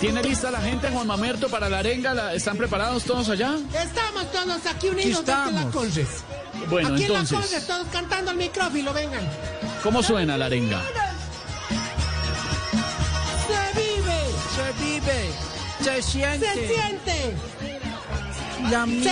¿Tiene 0.00 0.22
lista 0.22 0.50
la 0.50 0.60
gente, 0.62 0.88
Juan 0.88 1.06
Mamerto, 1.06 1.48
para 1.48 1.68
la 1.68 1.80
arenga? 1.80 2.14
¿La- 2.14 2.32
¿Están 2.34 2.56
preparados 2.56 3.04
todos 3.04 3.28
allá? 3.28 3.56
Estamos 3.74 4.32
todos 4.32 4.66
aquí 4.66 4.88
unidos 4.88 5.24
desde 5.26 5.38
la 5.40 5.46
estamos. 5.48 5.74
Conres. 5.74 6.08
Bueno, 6.70 6.88
aquí 6.94 7.04
en 7.04 7.12
la 7.12 7.18
entonces, 7.20 7.38
Conres, 7.50 7.66
todos 7.66 7.86
cantando 7.92 8.30
al 8.30 8.36
micrófono, 8.38 8.92
vengan. 8.94 9.28
¿cómo 9.82 10.02
suena 10.02 10.36
la 10.38 10.46
arenga? 10.46 10.80
Se 13.46 13.80
vive, 13.80 14.20
Se 14.56 14.84
vive, 14.84 15.30
se 15.82 16.02
siente. 16.02 16.46
se 16.46 16.54
siente, 16.54 17.36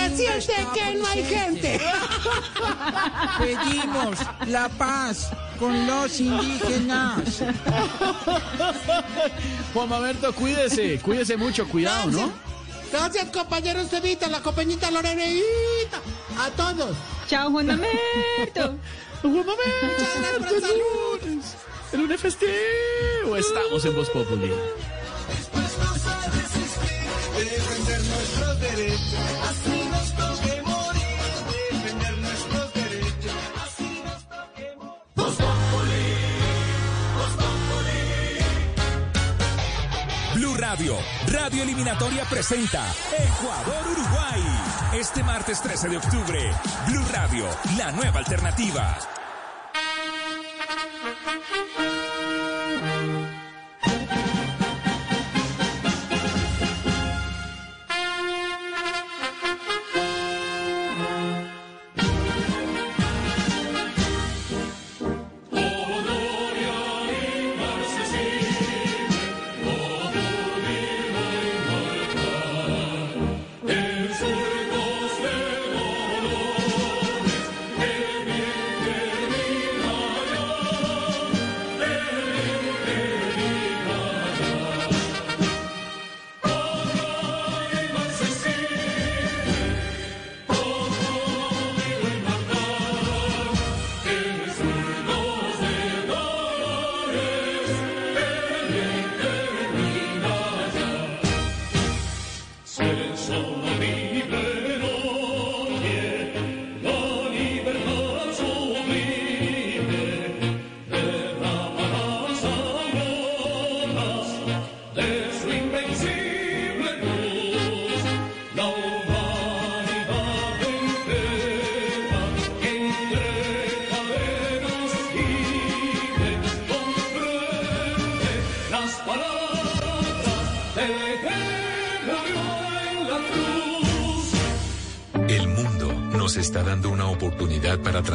se 0.07 0.41
siente 0.41 0.67
que 0.73 0.95
no 0.95 1.07
hay 1.07 1.23
gente. 1.23 1.81
Pedimos 3.39 4.17
la 4.47 4.69
paz 4.69 5.29
con 5.59 5.85
los 5.85 6.19
indígenas. 6.19 7.43
Juan 9.73 9.89
Mamerto, 9.89 10.33
cuídese, 10.33 10.99
cuídese 10.99 11.35
mucho, 11.37 11.67
cuidado, 11.67 12.09
¿no? 12.09 12.31
Gracias, 12.91 13.29
compañeros 13.31 13.91
Evita, 13.93 14.27
la 14.29 14.41
compañita 14.41 14.89
Lorenita, 14.89 15.99
a 16.39 16.49
todos. 16.51 16.95
Chao, 17.27 17.51
Juan 17.51 17.67
Mamerto. 17.67 17.89
Juan 19.21 19.33
Muchas 19.33 19.45
Mamerto, 19.45 19.85
gracias 20.17 20.37
por 20.37 20.53
el 20.55 20.61
salud. 20.61 21.43
el 21.93 21.99
lunes 21.99 22.21
festivo. 22.21 23.35
Estamos 23.37 23.85
en 23.85 23.95
Voz 23.95 24.09
Populi. 24.09 24.51
defender 27.35 28.01
nuestros 28.01 28.59
derechos, 28.59 29.13
así 29.49 29.89
nos 29.89 30.11
Blue 40.33 40.55
Radio, 40.57 40.95
Radio 41.27 41.63
Eliminatoria 41.63 42.23
presenta 42.25 42.85
Ecuador-Uruguay. 43.17 44.41
Este 44.93 45.23
martes 45.23 45.61
13 45.61 45.89
de 45.89 45.97
octubre, 45.97 46.39
Blue 46.87 47.05
Radio, 47.11 47.45
la 47.77 47.91
nueva 47.91 48.19
alternativa. 48.19 49.18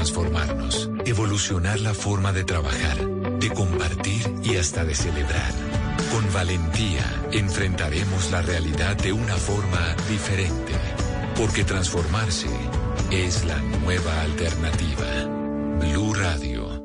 Transformarnos, 0.04 0.90
evolucionar 1.06 1.80
la 1.80 1.94
forma 1.94 2.30
de 2.34 2.44
trabajar, 2.44 2.98
de 3.38 3.48
compartir 3.48 4.34
y 4.42 4.56
hasta 4.56 4.84
de 4.84 4.94
celebrar. 4.94 5.50
Con 6.12 6.30
valentía 6.30 7.02
enfrentaremos 7.32 8.30
la 8.30 8.42
realidad 8.42 8.98
de 8.98 9.14
una 9.14 9.34
forma 9.34 9.96
diferente, 10.10 10.74
porque 11.38 11.64
transformarse 11.64 12.50
es 13.10 13.46
la 13.46 13.58
nueva 13.82 14.20
alternativa. 14.20 15.06
Blue 15.80 16.12
Radio. 16.12 16.84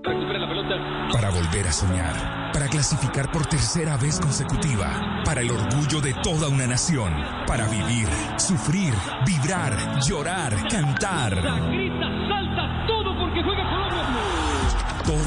Para 1.12 1.30
volver 1.30 1.68
a 1.68 1.74
soñar, 1.74 2.52
para 2.54 2.68
clasificar 2.70 3.34
por 3.34 3.46
tercera 3.48 3.98
vez 3.98 4.18
consecutiva, 4.22 5.22
para 5.26 5.42
el 5.42 5.52
orgullo 5.52 6.00
de 6.00 6.14
toda 6.24 6.48
una 6.48 6.68
nación, 6.68 7.14
para 7.46 7.68
vivir, 7.68 8.08
sufrir, 8.38 8.94
vibrar, 9.26 10.00
llorar, 10.08 10.56
cantar. 10.70 11.36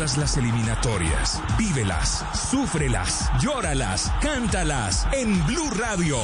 Las 0.03 0.37
eliminatorias, 0.37 1.41
vívelas, 1.57 2.27
súfrelas, 2.35 3.31
llóralas, 3.41 4.13
cántalas 4.21 5.07
en 5.13 5.47
Blue 5.47 5.71
Radio, 5.71 6.17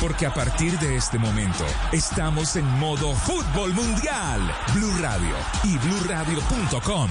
porque 0.00 0.24
a 0.24 0.32
partir 0.32 0.78
de 0.78 0.96
este 0.96 1.18
momento 1.18 1.66
estamos 1.92 2.56
en 2.56 2.64
modo 2.78 3.12
fútbol 3.14 3.74
mundial. 3.74 4.40
Blue 4.72 4.90
Radio 5.02 5.36
y 5.64 5.76
bluradio.com. 5.76 7.10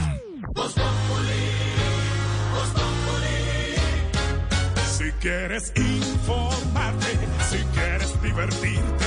Si 4.97 5.11
quieres 5.22 5.72
informarte, 5.76 7.19
si 7.52 7.57
quieres 7.76 8.19
divertirte, 8.23 9.05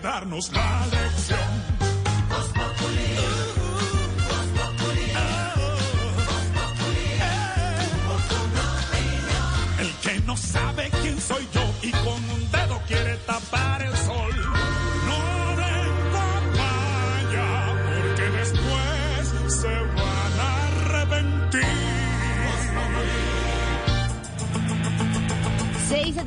darnos 0.00 0.52
la 0.52 0.86
lección. 0.86 1.45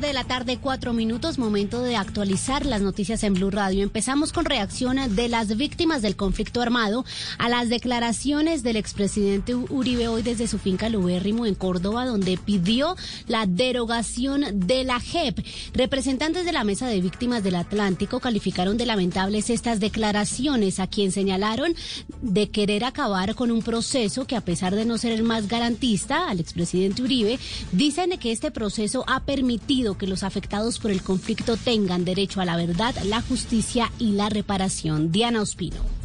De 0.00 0.14
la 0.14 0.24
tarde, 0.24 0.58
cuatro 0.58 0.94
minutos, 0.94 1.36
momento 1.36 1.82
de 1.82 1.94
actualizar 1.94 2.64
las 2.64 2.80
noticias 2.80 3.22
en 3.22 3.34
Blue 3.34 3.50
Radio. 3.50 3.82
Empezamos 3.82 4.32
con 4.32 4.46
reacción 4.46 4.96
de 5.14 5.28
las 5.28 5.54
víctimas 5.58 6.00
del 6.00 6.16
conflicto 6.16 6.62
armado 6.62 7.04
a 7.36 7.50
las 7.50 7.68
declaraciones 7.68 8.62
del 8.62 8.76
expresidente 8.76 9.54
Uribe 9.54 10.08
hoy 10.08 10.22
desde 10.22 10.48
su 10.48 10.58
finca 10.58 10.88
Lubérrimo 10.88 11.44
en 11.44 11.54
Córdoba, 11.54 12.06
donde 12.06 12.38
pidió 12.38 12.96
la 13.28 13.44
derogación 13.44 14.44
de 14.54 14.84
la 14.84 15.00
JEP. 15.00 15.44
Representantes 15.74 16.46
de 16.46 16.52
la 16.52 16.64
Mesa 16.64 16.86
de 16.88 17.02
Víctimas 17.02 17.44
del 17.44 17.56
Atlántico 17.56 18.20
calificaron 18.20 18.78
de 18.78 18.86
lamentables 18.86 19.50
estas 19.50 19.80
declaraciones, 19.80 20.80
a 20.80 20.86
quien 20.86 21.12
señalaron 21.12 21.74
de 22.22 22.48
querer 22.48 22.84
acabar 22.84 23.34
con 23.34 23.50
un 23.50 23.62
proceso 23.62 24.26
que, 24.26 24.36
a 24.36 24.40
pesar 24.40 24.74
de 24.74 24.86
no 24.86 24.96
ser 24.96 25.12
el 25.12 25.24
más 25.24 25.46
garantista 25.46 26.30
al 26.30 26.40
expresidente 26.40 27.02
Uribe, 27.02 27.38
dicen 27.72 28.18
que 28.18 28.32
este 28.32 28.50
proceso 28.50 29.04
ha 29.06 29.20
permitido 29.20 29.89
que 29.96 30.06
los 30.06 30.22
afectados 30.22 30.78
por 30.78 30.90
el 30.90 31.02
conflicto 31.02 31.56
tengan 31.56 32.04
derecho 32.04 32.40
a 32.40 32.44
la 32.44 32.56
verdad, 32.56 32.94
la 33.04 33.22
justicia 33.22 33.90
y 33.98 34.12
la 34.12 34.28
reparación. 34.28 35.12
Diana 35.12 35.42
Ospino. 35.42 35.99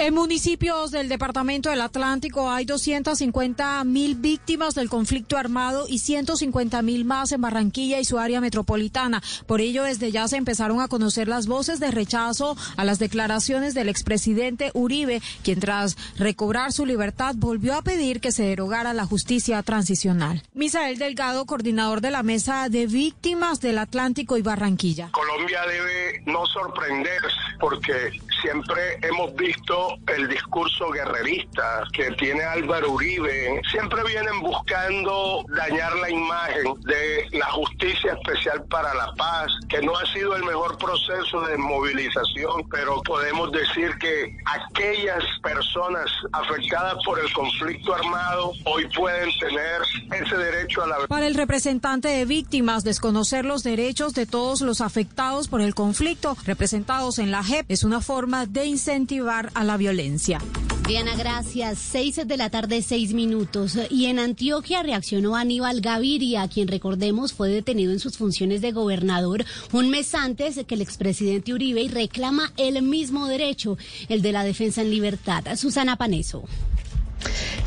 En 0.00 0.14
municipios 0.14 0.92
del 0.92 1.10
Departamento 1.10 1.68
del 1.68 1.82
Atlántico 1.82 2.50
hay 2.50 2.64
250 2.64 3.84
mil 3.84 4.14
víctimas 4.14 4.74
del 4.74 4.88
conflicto 4.88 5.36
armado 5.36 5.84
y 5.86 5.98
150 5.98 6.80
mil 6.80 7.04
más 7.04 7.32
en 7.32 7.42
Barranquilla 7.42 8.00
y 8.00 8.06
su 8.06 8.18
área 8.18 8.40
metropolitana. 8.40 9.22
Por 9.46 9.60
ello, 9.60 9.82
desde 9.82 10.10
ya 10.10 10.26
se 10.26 10.38
empezaron 10.38 10.80
a 10.80 10.88
conocer 10.88 11.28
las 11.28 11.46
voces 11.46 11.80
de 11.80 11.90
rechazo 11.90 12.56
a 12.78 12.84
las 12.86 12.98
declaraciones 12.98 13.74
del 13.74 13.90
expresidente 13.90 14.70
Uribe, 14.72 15.20
quien 15.44 15.60
tras 15.60 15.98
recobrar 16.16 16.72
su 16.72 16.86
libertad 16.86 17.34
volvió 17.36 17.74
a 17.74 17.82
pedir 17.82 18.22
que 18.22 18.32
se 18.32 18.44
derogara 18.44 18.94
la 18.94 19.04
justicia 19.04 19.62
transicional. 19.62 20.42
Misael 20.54 20.96
Delgado, 20.96 21.44
coordinador 21.44 22.00
de 22.00 22.10
la 22.10 22.22
Mesa 22.22 22.70
de 22.70 22.86
Víctimas 22.86 23.60
del 23.60 23.76
Atlántico 23.76 24.38
y 24.38 24.42
Barranquilla. 24.42 25.10
Colombia 25.12 25.60
debe 25.66 26.22
no 26.24 26.46
sorprenderse 26.46 27.36
porque 27.60 27.92
siempre 28.40 28.98
hemos 29.02 29.34
visto 29.34 29.96
el 30.06 30.28
discurso 30.28 30.90
guerrerista 30.90 31.84
que 31.92 32.10
tiene 32.12 32.42
Álvaro 32.42 32.92
Uribe. 32.92 33.60
Siempre 33.70 34.02
vienen 34.04 34.40
buscando 34.40 35.44
dañar 35.48 35.94
la 35.96 36.10
imagen 36.10 36.74
de 36.82 37.38
la 37.38 37.46
justicia 37.46 38.12
especial 38.12 38.64
para 38.70 38.94
la 38.94 39.12
paz, 39.14 39.50
que 39.68 39.80
no 39.82 39.96
ha 39.96 40.06
sido 40.12 40.34
el 40.36 40.44
mejor 40.44 40.78
proceso 40.78 41.40
de 41.42 41.56
movilización, 41.56 42.68
pero 42.70 43.02
podemos 43.02 43.50
decir 43.52 43.90
que 43.98 44.36
aquellas 44.46 45.24
personas 45.42 46.10
afectadas 46.32 46.96
por 47.04 47.18
el 47.18 47.32
conflicto 47.32 47.94
armado 47.94 48.52
hoy 48.64 48.86
pueden 48.96 49.30
tener 49.38 50.22
ese 50.22 50.36
derecho 50.36 50.82
a 50.82 50.86
la 50.86 51.06
Para 51.08 51.26
el 51.26 51.34
representante 51.34 52.08
de 52.08 52.24
víctimas, 52.24 52.84
desconocer 52.84 53.44
los 53.44 53.62
derechos 53.62 54.14
de 54.14 54.26
todos 54.26 54.60
los 54.60 54.80
afectados 54.80 55.48
por 55.48 55.60
el 55.60 55.74
conflicto 55.74 56.36
representados 56.44 57.18
en 57.18 57.30
la 57.30 57.42
JEP 57.42 57.66
es 57.68 57.84
una 57.84 58.00
forma 58.00 58.29
de 58.30 58.66
incentivar 58.66 59.50
a 59.54 59.64
la 59.64 59.76
violencia. 59.76 60.38
Diana, 60.86 61.14
gracias. 61.16 61.78
Seis 61.78 62.16
de 62.26 62.36
la 62.36 62.50
tarde, 62.50 62.82
seis 62.82 63.12
minutos. 63.12 63.78
Y 63.90 64.06
en 64.06 64.18
Antioquia 64.18 64.82
reaccionó 64.82 65.36
Aníbal 65.36 65.80
Gaviria, 65.80 66.48
quien 66.48 66.68
recordemos 66.68 67.32
fue 67.32 67.48
detenido 67.48 67.92
en 67.92 68.00
sus 68.00 68.16
funciones 68.16 68.60
de 68.60 68.72
gobernador 68.72 69.44
un 69.72 69.90
mes 69.90 70.14
antes 70.14 70.58
que 70.66 70.74
el 70.74 70.80
expresidente 70.80 71.52
Uribe 71.52 71.82
y 71.82 71.88
reclama 71.88 72.52
el 72.56 72.82
mismo 72.82 73.26
derecho, 73.26 73.78
el 74.08 74.22
de 74.22 74.32
la 74.32 74.42
defensa 74.42 74.82
en 74.82 74.90
libertad. 74.90 75.44
Susana 75.56 75.96
Paneso. 75.96 76.44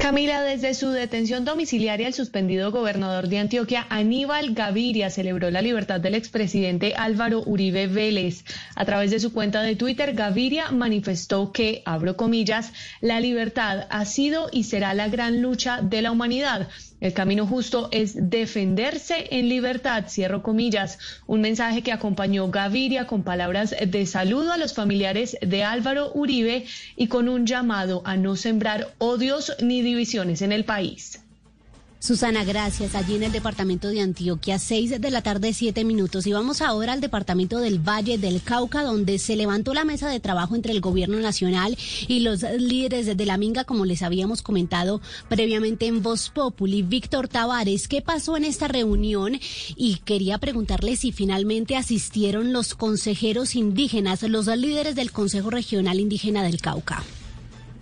Camila, 0.04 0.42
desde 0.42 0.74
su 0.74 0.90
detención 0.90 1.46
domiciliaria, 1.46 2.08
el 2.08 2.14
suspendido 2.14 2.74
gobernador 2.74 3.30
de 3.30 3.40
Antioquia, 3.40 3.88
Aníbal 3.90 4.54
Gaviria, 4.54 5.10
celebró 5.10 5.50
la 5.50 5.62
libertad 5.62 6.02
del 6.02 6.16
expresidente 6.16 6.94
Álvaro 6.98 7.42
Uribe 7.46 7.88
Vélez. 7.88 8.44
A 8.76 8.84
través 8.84 9.12
de 9.12 9.22
su 9.22 9.32
cuenta 9.32 9.62
de 9.62 9.78
Twitter, 9.78 10.14
Gaviria 10.14 10.72
manifestó 10.72 11.54
que, 11.54 11.84
abro 11.86 12.18
comillas, 12.18 12.74
la 13.00 13.22
libertad 13.22 13.88
ha 13.90 14.04
sido 14.04 14.50
y 14.52 14.66
será 14.66 14.94
la 14.94 15.08
gran 15.08 15.42
lucha 15.42 15.80
de 15.82 16.02
la 16.02 16.12
humanidad. 16.12 16.68
El 17.04 17.12
camino 17.12 17.46
justo 17.46 17.90
es 17.92 18.30
defenderse 18.30 19.28
en 19.32 19.50
libertad, 19.50 20.06
cierro 20.08 20.42
comillas, 20.42 21.00
un 21.28 21.42
mensaje 21.42 21.82
que 21.82 21.92
acompañó 21.92 22.50
Gaviria 22.50 23.08
con 23.08 23.24
palabras 23.24 23.76
de 23.86 24.06
saludo 24.06 24.54
a 24.54 24.58
los 24.58 24.74
familiares 24.74 25.36
de 25.42 25.66
Álvaro 25.66 26.14
Uribe 26.14 26.66
y 26.96 27.08
con 27.08 27.28
un 27.28 27.46
llamado 27.46 28.04
a 28.06 28.16
no 28.16 28.38
sembrar 28.38 28.96
odios 29.00 29.54
ni 29.62 29.82
divisiones 29.82 30.42
en 30.42 30.54
el 30.54 30.64
país. 30.64 31.23
Susana, 32.04 32.44
gracias. 32.44 32.96
Allí 32.96 33.16
en 33.16 33.24
el 33.24 33.32
departamento 33.32 33.88
de 33.88 34.02
Antioquia, 34.02 34.60
seis 34.60 34.90
de 35.00 35.10
la 35.10 35.22
tarde, 35.22 35.54
siete 35.54 35.86
minutos. 35.86 36.28
Y 36.28 36.34
vamos 36.34 36.62
ahora 36.62 36.92
al 36.92 37.00
departamento 37.00 37.60
del 37.60 37.80
Valle 37.80 38.18
del 38.18 38.42
Cauca, 38.42 38.84
donde 38.84 39.20
se 39.20 39.38
levantó 39.38 39.74
la 39.74 39.86
mesa 39.86 40.10
de 40.10 40.20
trabajo 40.20 40.54
entre 40.54 40.74
el 40.74 40.82
gobierno 40.82 41.18
nacional 41.20 41.78
y 42.10 42.20
los 42.20 42.42
líderes 42.42 43.16
de 43.16 43.26
la 43.26 43.38
Minga, 43.38 43.64
como 43.64 43.86
les 43.86 44.02
habíamos 44.02 44.42
comentado 44.42 45.00
previamente 45.30 45.88
en 45.88 46.04
Voz 46.04 46.30
Populi. 46.30 46.82
Víctor 46.82 47.30
Tavares, 47.30 47.88
¿qué 47.88 48.02
pasó 48.02 48.36
en 48.36 48.44
esta 48.44 48.68
reunión? 48.68 49.40
Y 49.78 50.02
quería 50.04 50.40
preguntarle 50.40 50.98
si 50.98 51.14
finalmente 51.14 51.78
asistieron 51.78 52.52
los 52.52 52.76
consejeros 52.76 53.56
indígenas, 53.56 54.24
los 54.24 54.48
líderes 54.48 54.96
del 54.96 55.14
Consejo 55.14 55.52
Regional 55.52 56.02
Indígena 56.02 56.44
del 56.44 56.60
Cauca. 56.60 57.02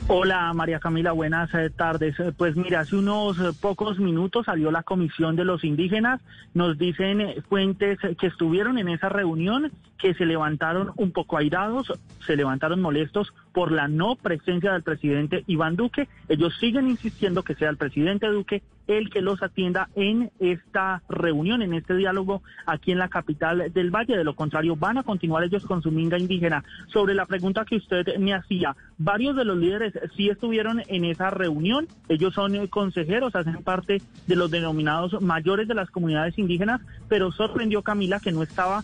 Hola 0.07 0.51
María 0.53 0.79
Camila, 0.79 1.11
buenas 1.13 1.53
eh, 1.53 1.69
tardes. 1.69 2.19
Eh, 2.19 2.33
Pues 2.35 2.55
mira, 2.55 2.81
hace 2.81 2.95
unos 2.95 3.39
eh, 3.39 3.51
pocos 3.59 3.99
minutos 3.99 4.45
salió 4.45 4.71
la 4.71 4.83
comisión 4.83 5.35
de 5.35 5.45
los 5.45 5.63
indígenas. 5.63 6.21
Nos 6.53 6.77
dicen 6.77 7.35
fuentes 7.47 7.99
que 8.19 8.27
estuvieron 8.27 8.77
en 8.77 8.89
esa 8.89 9.09
reunión 9.09 9.71
que 9.97 10.13
se 10.15 10.25
levantaron 10.25 10.91
un 10.97 11.11
poco 11.11 11.37
airados, 11.37 11.93
se 12.25 12.35
levantaron 12.35 12.81
molestos 12.81 13.33
por 13.53 13.71
la 13.71 13.87
no 13.87 14.15
presencia 14.15 14.73
del 14.73 14.83
presidente 14.83 15.43
Iván 15.47 15.75
Duque. 15.75 16.07
Ellos 16.29 16.57
siguen 16.59 16.89
insistiendo 16.89 17.43
que 17.43 17.55
sea 17.55 17.69
el 17.69 17.77
presidente 17.77 18.27
Duque 18.27 18.61
el 18.87 19.09
que 19.09 19.21
los 19.21 19.41
atienda 19.41 19.89
en 19.95 20.31
esta 20.39 21.01
reunión, 21.07 21.61
en 21.61 21.73
este 21.73 21.95
diálogo 21.95 22.41
aquí 22.65 22.91
en 22.91 22.97
la 22.97 23.09
capital 23.09 23.71
del 23.71 23.91
Valle. 23.91 24.17
De 24.17 24.23
lo 24.23 24.35
contrario, 24.35 24.75
van 24.75 24.97
a 24.97 25.03
continuar 25.03 25.43
ellos 25.43 25.65
con 25.65 25.81
su 25.81 25.91
minga 25.91 26.17
indígena. 26.17 26.63
Sobre 26.87 27.13
la 27.13 27.25
pregunta 27.25 27.65
que 27.65 27.77
usted 27.77 28.17
me 28.17 28.33
hacía, 28.33 28.75
varios 28.97 29.35
de 29.35 29.45
los 29.45 29.57
líderes 29.57 29.93
sí 30.15 30.29
estuvieron 30.29 30.81
en 30.87 31.05
esa 31.05 31.29
reunión. 31.29 31.87
Ellos 32.09 32.33
son 32.33 32.67
consejeros, 32.67 33.35
hacen 33.35 33.63
parte 33.63 34.01
de 34.27 34.35
los 34.35 34.51
denominados 34.51 35.21
mayores 35.21 35.67
de 35.67 35.75
las 35.75 35.89
comunidades 35.89 36.37
indígenas, 36.37 36.81
pero 37.07 37.31
sorprendió 37.31 37.81
Camila 37.81 38.19
que 38.19 38.31
no 38.31 38.43
estaba 38.43 38.83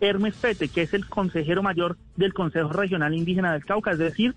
Hermes 0.00 0.34
Pete, 0.36 0.68
que 0.68 0.82
es 0.82 0.94
el 0.94 1.08
consejero 1.08 1.62
mayor 1.62 1.96
del 2.16 2.34
Consejo 2.34 2.70
Regional 2.70 3.14
Indígena 3.14 3.52
del 3.52 3.64
Cauca, 3.64 3.92
es 3.92 3.98
decir, 3.98 4.34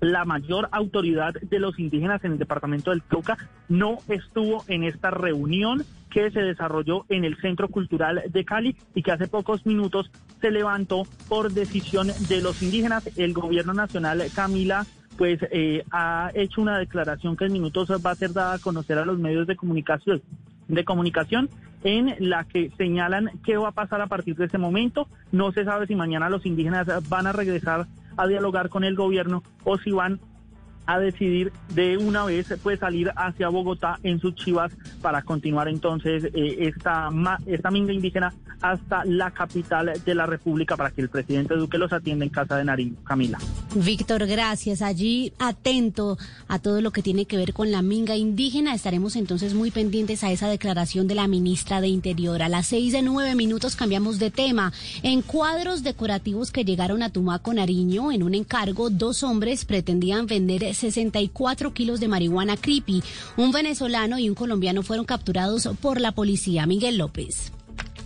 la 0.00 0.24
mayor 0.24 0.68
autoridad 0.72 1.34
de 1.34 1.58
los 1.58 1.78
indígenas 1.78 2.24
en 2.24 2.32
el 2.32 2.38
departamento 2.38 2.90
del 2.90 3.02
Cauca 3.04 3.38
no 3.68 3.98
estuvo 4.08 4.64
en 4.68 4.84
esta 4.84 5.10
reunión 5.10 5.84
que 6.10 6.30
se 6.30 6.40
desarrolló 6.40 7.06
en 7.08 7.24
el 7.24 7.36
Centro 7.40 7.68
Cultural 7.68 8.22
de 8.28 8.44
Cali 8.44 8.76
y 8.94 9.02
que 9.02 9.12
hace 9.12 9.26
pocos 9.26 9.66
minutos 9.66 10.10
se 10.40 10.50
levantó 10.50 11.04
por 11.28 11.52
decisión 11.52 12.08
de 12.28 12.40
los 12.40 12.62
indígenas. 12.62 13.10
El 13.16 13.32
gobierno 13.32 13.72
nacional, 13.72 14.22
Camila, 14.34 14.86
pues 15.16 15.40
eh, 15.50 15.84
ha 15.90 16.30
hecho 16.34 16.60
una 16.60 16.78
declaración 16.78 17.36
que 17.36 17.46
en 17.46 17.52
minutos 17.52 17.88
va 18.04 18.10
a 18.10 18.14
ser 18.14 18.32
dada 18.32 18.54
a 18.54 18.58
conocer 18.58 18.98
a 18.98 19.04
los 19.04 19.18
medios 19.18 19.46
de 19.46 19.56
comunicación, 19.56 20.22
de 20.68 20.84
comunicación 20.84 21.50
en 21.82 22.14
la 22.18 22.44
que 22.44 22.70
señalan 22.78 23.30
qué 23.44 23.56
va 23.56 23.68
a 23.68 23.72
pasar 23.72 24.00
a 24.00 24.06
partir 24.06 24.36
de 24.36 24.46
ese 24.46 24.58
momento. 24.58 25.06
No 25.32 25.52
se 25.52 25.64
sabe 25.64 25.86
si 25.86 25.94
mañana 25.94 26.30
los 26.30 26.46
indígenas 26.46 26.86
van 27.08 27.26
a 27.26 27.32
regresar 27.32 27.86
a 28.16 28.26
dialogar 28.26 28.68
con 28.68 28.84
el 28.84 28.94
gobierno 28.94 29.42
o 29.64 29.76
si 29.78 29.90
van 29.90 30.20
a 30.86 30.98
decidir 30.98 31.52
de 31.74 31.96
una 31.96 32.24
vez 32.24 32.54
pues 32.62 32.80
salir 32.80 33.10
hacia 33.16 33.48
Bogotá 33.48 33.98
en 34.02 34.20
sus 34.20 34.34
chivas 34.34 34.72
para 35.00 35.22
continuar 35.22 35.68
entonces 35.68 36.24
eh, 36.34 36.56
esta, 36.60 37.10
esta 37.46 37.70
minga 37.70 37.92
indígena 37.92 38.32
hasta 38.64 39.04
la 39.04 39.30
capital 39.30 39.92
de 40.04 40.14
la 40.14 40.24
República 40.24 40.76
para 40.76 40.90
que 40.90 41.02
el 41.02 41.10
presidente 41.10 41.54
Duque 41.54 41.76
los 41.76 41.92
atienda 41.92 42.24
en 42.24 42.30
Casa 42.30 42.56
de 42.56 42.64
Nariño. 42.64 42.96
Camila. 43.04 43.38
Víctor, 43.74 44.26
gracias. 44.26 44.80
Allí 44.80 45.34
atento 45.38 46.16
a 46.48 46.58
todo 46.58 46.80
lo 46.80 46.90
que 46.90 47.02
tiene 47.02 47.26
que 47.26 47.36
ver 47.36 47.52
con 47.52 47.70
la 47.70 47.82
minga 47.82 48.16
indígena. 48.16 48.74
Estaremos 48.74 49.16
entonces 49.16 49.52
muy 49.52 49.70
pendientes 49.70 50.24
a 50.24 50.32
esa 50.32 50.48
declaración 50.48 51.06
de 51.08 51.14
la 51.14 51.28
ministra 51.28 51.82
de 51.82 51.88
Interior. 51.88 52.42
A 52.42 52.48
las 52.48 52.68
seis 52.68 52.92
de 52.92 53.02
nueve 53.02 53.34
minutos 53.34 53.76
cambiamos 53.76 54.18
de 54.18 54.30
tema. 54.30 54.72
En 55.02 55.20
cuadros 55.20 55.82
decorativos 55.82 56.50
que 56.50 56.64
llegaron 56.64 57.02
a 57.02 57.10
Tumaco, 57.10 57.52
Nariño, 57.52 58.12
en 58.12 58.22
un 58.22 58.34
encargo, 58.34 58.88
dos 58.88 59.22
hombres 59.22 59.66
pretendían 59.66 60.26
vender 60.26 60.64
64 60.74 61.72
kilos 61.72 62.00
de 62.00 62.08
marihuana 62.08 62.56
creepy. 62.56 63.02
Un 63.36 63.52
venezolano 63.52 64.18
y 64.18 64.28
un 64.28 64.34
colombiano 64.34 64.82
fueron 64.82 65.06
capturados 65.06 65.68
por 65.80 66.00
la 66.00 66.12
policía. 66.12 66.66
Miguel 66.66 66.98
López 66.98 67.53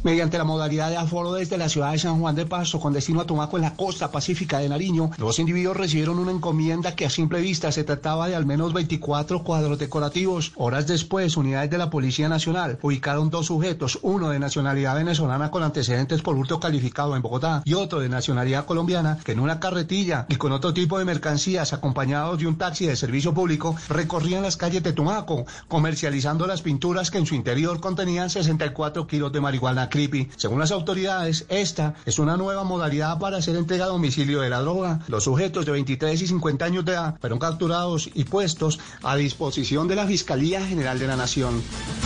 mediante 0.02 0.38
la 0.38 0.44
modalidad 0.44 0.90
de 0.90 0.96
aforo 0.96 1.32
desde 1.32 1.58
la 1.58 1.68
ciudad 1.68 1.92
de 1.92 1.98
San 1.98 2.20
Juan 2.20 2.34
de 2.34 2.46
Pasto 2.46 2.80
con 2.80 2.92
destino 2.92 3.20
a 3.20 3.26
Tumaco 3.26 3.56
en 3.56 3.62
la 3.62 3.74
costa 3.74 4.10
pacífica 4.10 4.58
de 4.58 4.68
Nariño, 4.68 5.10
los 5.18 5.38
individuos 5.38 5.76
recibieron 5.76 6.18
una 6.18 6.32
encomienda 6.32 6.94
que 6.94 7.06
a 7.06 7.10
simple 7.10 7.40
vista 7.40 7.72
se 7.72 7.84
trataba 7.84 8.28
de 8.28 8.36
al 8.36 8.46
menos 8.46 8.72
24 8.72 9.42
cuadros 9.42 9.78
decorativos. 9.78 10.52
Horas 10.56 10.86
después, 10.86 11.36
unidades 11.36 11.70
de 11.70 11.78
la 11.78 11.90
Policía 11.90 12.28
Nacional 12.28 12.78
ubicaron 12.82 13.30
dos 13.30 13.46
sujetos, 13.46 13.98
uno 14.02 14.30
de 14.30 14.38
nacionalidad 14.38 14.96
venezolana 14.96 15.50
con 15.50 15.62
antecedentes 15.62 16.22
por 16.22 16.36
hurto 16.36 16.60
calificado 16.60 17.16
en 17.16 17.22
Bogotá 17.22 17.62
y 17.64 17.74
otro 17.74 18.00
de 18.00 18.08
nacionalidad 18.08 18.66
colombiana 18.66 19.18
que 19.24 19.32
en 19.32 19.40
una 19.40 19.60
carretilla 19.60 20.26
y 20.28 20.36
con 20.36 20.52
otro 20.52 20.72
tipo 20.72 20.98
de 20.98 21.04
mercancías 21.04 21.72
acompañados 21.72 22.38
de 22.38 22.46
un 22.46 22.58
taxi 22.58 22.86
de 22.86 22.96
servicio 22.96 23.34
público 23.34 23.76
recorrían 23.88 24.42
las 24.42 24.56
calles 24.56 24.82
de 24.82 24.92
Tumaco 24.92 25.44
comercializando 25.68 26.46
las 26.46 26.62
pinturas 26.62 27.10
que 27.10 27.18
en 27.18 27.26
su 27.26 27.34
interior 27.34 27.80
contenían 27.80 28.30
64 28.30 29.06
kilos 29.06 29.32
de 29.32 29.40
marihuana 29.40 29.87
creepy. 29.88 30.28
Según 30.36 30.58
las 30.58 30.70
autoridades, 30.70 31.46
esta 31.48 31.94
es 32.06 32.18
una 32.18 32.36
nueva 32.36 32.64
modalidad 32.64 33.18
para 33.18 33.38
hacer 33.38 33.56
entrega 33.56 33.86
a 33.86 33.88
domicilio 33.88 34.40
de 34.40 34.50
la 34.50 34.60
droga. 34.60 35.00
Los 35.08 35.24
sujetos 35.24 35.66
de 35.66 35.72
23 35.72 36.22
y 36.22 36.26
50 36.26 36.64
años 36.64 36.84
de 36.84 36.92
edad 36.92 37.16
fueron 37.20 37.38
capturados 37.38 38.10
y 38.14 38.24
puestos 38.24 38.78
a 39.02 39.16
disposición 39.16 39.88
de 39.88 39.96
la 39.96 40.06
Fiscalía 40.06 40.64
General 40.66 40.98
de 40.98 41.06
la 41.06 41.16
Nación. 41.16 41.62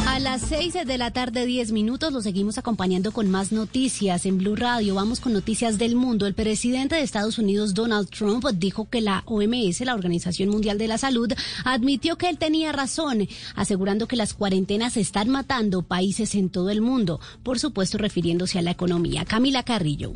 A 0.07 0.19
las 0.19 0.43
6 0.43 0.75
de 0.85 0.99
la 0.99 1.13
tarde, 1.13 1.47
10 1.47 1.73
minutos, 1.73 2.13
lo 2.13 2.21
seguimos 2.21 2.59
acompañando 2.59 3.13
con 3.13 3.31
más 3.31 3.53
noticias 3.53 4.27
en 4.27 4.39
Blue 4.39 4.57
Radio. 4.57 4.95
Vamos 4.95 5.21
con 5.21 5.33
noticias 5.33 5.79
del 5.79 5.97
mundo. 5.97 6.27
El 6.27 6.35
presidente 6.35 6.97
de 6.97 7.03
Estados 7.03 7.39
Unidos, 7.39 7.75
Donald 7.75 8.11
Trump, 8.11 8.47
dijo 8.55 8.89
que 8.89 9.01
la 9.01 9.23
OMS, 9.27 9.81
la 9.81 9.95
Organización 9.95 10.49
Mundial 10.49 10.79
de 10.79 10.89
la 10.89 10.99
Salud, 10.99 11.33
admitió 11.65 12.17
que 12.17 12.29
él 12.29 12.39
tenía 12.39 12.73
razón, 12.73 13.29
asegurando 13.55 14.09
que 14.09 14.17
las 14.17 14.35
cuarentenas 14.35 14.97
están 14.97 15.29
matando 15.29 15.83
países 15.83 16.35
en 16.35 16.51
todo 16.51 16.71
el 16.71 16.81
mundo. 16.81 17.21
Por 17.43 17.59
su 17.59 17.72
supuesto 17.73 17.97
refiriéndose 17.97 18.59
a 18.59 18.62
la 18.62 18.70
economía. 18.70 19.24
Camila 19.24 19.62
Carrillo. 19.62 20.12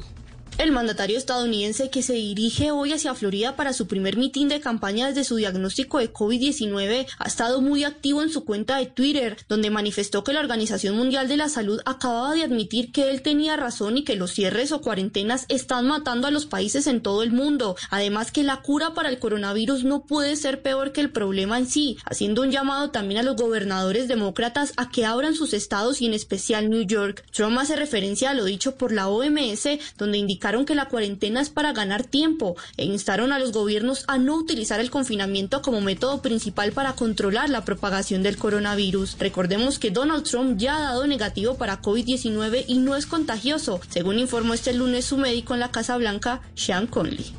El 0.58 0.72
mandatario 0.72 1.18
estadounidense 1.18 1.90
que 1.90 2.02
se 2.02 2.14
dirige 2.14 2.70
hoy 2.70 2.94
hacia 2.94 3.14
Florida 3.14 3.56
para 3.56 3.74
su 3.74 3.86
primer 3.86 4.16
mitin 4.16 4.48
de 4.48 4.58
campaña 4.58 5.06
desde 5.06 5.22
su 5.22 5.36
diagnóstico 5.36 5.98
de 5.98 6.10
COVID-19 6.10 7.06
ha 7.18 7.28
estado 7.28 7.60
muy 7.60 7.84
activo 7.84 8.22
en 8.22 8.30
su 8.30 8.46
cuenta 8.46 8.78
de 8.78 8.86
Twitter, 8.86 9.36
donde 9.50 9.68
manifestó 9.68 10.24
que 10.24 10.32
la 10.32 10.40
Organización 10.40 10.96
Mundial 10.96 11.28
de 11.28 11.36
la 11.36 11.50
Salud 11.50 11.82
acababa 11.84 12.32
de 12.32 12.42
admitir 12.42 12.90
que 12.90 13.10
él 13.10 13.20
tenía 13.20 13.58
razón 13.58 13.98
y 13.98 14.04
que 14.04 14.16
los 14.16 14.30
cierres 14.32 14.72
o 14.72 14.80
cuarentenas 14.80 15.44
están 15.50 15.88
matando 15.88 16.26
a 16.26 16.30
los 16.30 16.46
países 16.46 16.86
en 16.86 17.02
todo 17.02 17.22
el 17.22 17.32
mundo. 17.32 17.76
Además 17.90 18.32
que 18.32 18.42
la 18.42 18.62
cura 18.62 18.94
para 18.94 19.10
el 19.10 19.18
coronavirus 19.18 19.84
no 19.84 20.06
puede 20.06 20.36
ser 20.36 20.62
peor 20.62 20.92
que 20.92 21.02
el 21.02 21.10
problema 21.10 21.58
en 21.58 21.66
sí, 21.66 21.98
haciendo 22.06 22.40
un 22.40 22.50
llamado 22.50 22.90
también 22.90 23.20
a 23.20 23.24
los 23.24 23.36
gobernadores 23.36 24.08
demócratas 24.08 24.72
a 24.78 24.88
que 24.88 25.04
abran 25.04 25.34
sus 25.34 25.52
estados 25.52 26.00
y 26.00 26.06
en 26.06 26.14
especial 26.14 26.70
New 26.70 26.86
York. 26.86 27.26
Trump 27.30 27.58
hace 27.58 27.76
referencia 27.76 28.30
a 28.30 28.34
lo 28.34 28.46
dicho 28.46 28.76
por 28.76 28.92
la 28.92 29.08
OMS, 29.08 29.68
donde 29.98 30.16
indica 30.16 30.45
que 30.64 30.76
la 30.76 30.86
cuarentena 30.86 31.40
es 31.40 31.50
para 31.50 31.72
ganar 31.72 32.04
tiempo 32.04 32.54
e 32.76 32.84
instaron 32.84 33.32
a 33.32 33.38
los 33.40 33.50
gobiernos 33.50 34.04
a 34.06 34.16
no 34.16 34.36
utilizar 34.36 34.78
el 34.78 34.92
confinamiento 34.92 35.60
como 35.60 35.80
método 35.80 36.22
principal 36.22 36.70
para 36.70 36.92
controlar 36.92 37.50
la 37.50 37.64
propagación 37.64 38.22
del 38.22 38.36
coronavirus. 38.36 39.16
Recordemos 39.18 39.80
que 39.80 39.90
Donald 39.90 40.22
Trump 40.22 40.56
ya 40.56 40.76
ha 40.76 40.80
dado 40.82 41.06
negativo 41.08 41.56
para 41.56 41.82
COVID-19 41.82 42.64
y 42.68 42.78
no 42.78 42.94
es 42.94 43.06
contagioso, 43.06 43.80
según 43.88 44.20
informó 44.20 44.54
este 44.54 44.72
lunes 44.72 45.06
su 45.06 45.16
médico 45.16 45.54
en 45.54 45.60
la 45.60 45.72
Casa 45.72 45.96
Blanca, 45.96 46.40
Sean 46.54 46.86
Conley. 46.86 47.34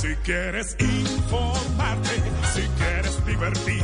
Si 0.00 0.14
quieres 0.24 0.76
informarte, 0.80 2.22
si 2.54 2.62
quieres 2.78 3.26
divertirte, 3.26 3.83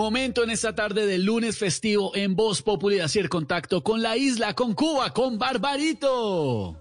Momento 0.00 0.42
en 0.42 0.48
esta 0.48 0.74
tarde 0.74 1.04
del 1.04 1.24
lunes 1.24 1.58
festivo 1.58 2.16
en 2.16 2.34
Voz 2.34 2.62
Populi 2.62 2.96
de 2.96 3.02
hacer 3.02 3.28
contacto 3.28 3.82
con 3.82 4.00
la 4.00 4.16
isla, 4.16 4.54
con 4.54 4.72
Cuba, 4.72 5.12
con 5.12 5.38
Barbarito. 5.38 6.74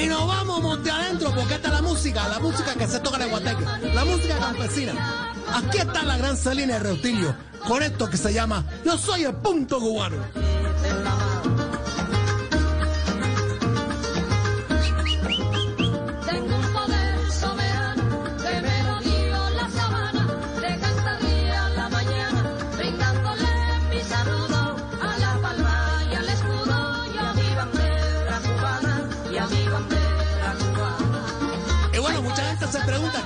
Y 0.00 0.06
nos 0.06 0.28
vamos 0.28 0.62
monte 0.62 0.92
adentro 0.92 1.34
porque 1.34 1.54
esta 1.54 1.66
es 1.66 1.74
la 1.74 1.82
música, 1.82 2.28
la 2.28 2.38
música 2.38 2.74
que 2.76 2.86
se 2.86 3.00
toca 3.00 3.16
en 3.16 3.22
el 3.22 3.30
Guateque, 3.30 3.64
la 3.92 4.04
música 4.04 4.38
campesina. 4.38 5.34
Aquí 5.54 5.78
está 5.78 6.04
la 6.04 6.16
gran 6.18 6.36
Celina 6.36 6.74
de 6.74 6.84
Reutilio 6.84 7.34
con 7.66 7.82
esto 7.82 8.08
que 8.08 8.16
se 8.16 8.32
llama 8.32 8.64
Yo 8.84 8.96
soy 8.96 9.24
el 9.24 9.34
punto 9.34 9.80
cubano. 9.80 10.51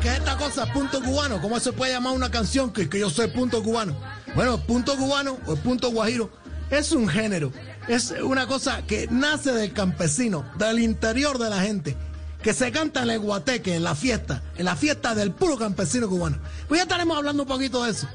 Qué 0.06 0.12
es 0.12 0.18
esta 0.18 0.36
cosa, 0.36 0.72
punto 0.72 1.02
cubano, 1.02 1.40
cómo 1.40 1.58
se 1.58 1.72
puede 1.72 1.92
llamar 1.92 2.12
una 2.12 2.30
canción 2.30 2.72
que, 2.72 2.88
que 2.88 3.00
yo 3.00 3.10
soy 3.10 3.26
punto 3.26 3.60
cubano. 3.60 3.96
Bueno, 4.36 4.56
punto 4.56 4.96
cubano 4.96 5.36
o 5.46 5.56
punto 5.56 5.90
guajiro 5.90 6.30
es 6.70 6.92
un 6.92 7.08
género, 7.08 7.52
es 7.88 8.14
una 8.22 8.46
cosa 8.46 8.82
que 8.86 9.08
nace 9.10 9.50
del 9.50 9.72
campesino, 9.72 10.48
del 10.58 10.78
interior 10.78 11.38
de 11.38 11.50
la 11.50 11.60
gente, 11.60 11.96
que 12.40 12.54
se 12.54 12.70
canta 12.70 13.02
en 13.02 13.10
el 13.10 13.18
guateque, 13.18 13.74
en 13.74 13.82
la 13.82 13.96
fiesta, 13.96 14.44
en 14.56 14.66
la 14.66 14.76
fiesta 14.76 15.12
del 15.16 15.32
puro 15.32 15.58
campesino 15.58 16.08
cubano. 16.08 16.38
Pues 16.68 16.78
ya 16.78 16.82
estaremos 16.84 17.16
hablando 17.16 17.42
un 17.42 17.48
poquito 17.48 17.82
de 17.82 17.90
eso. 17.90 18.06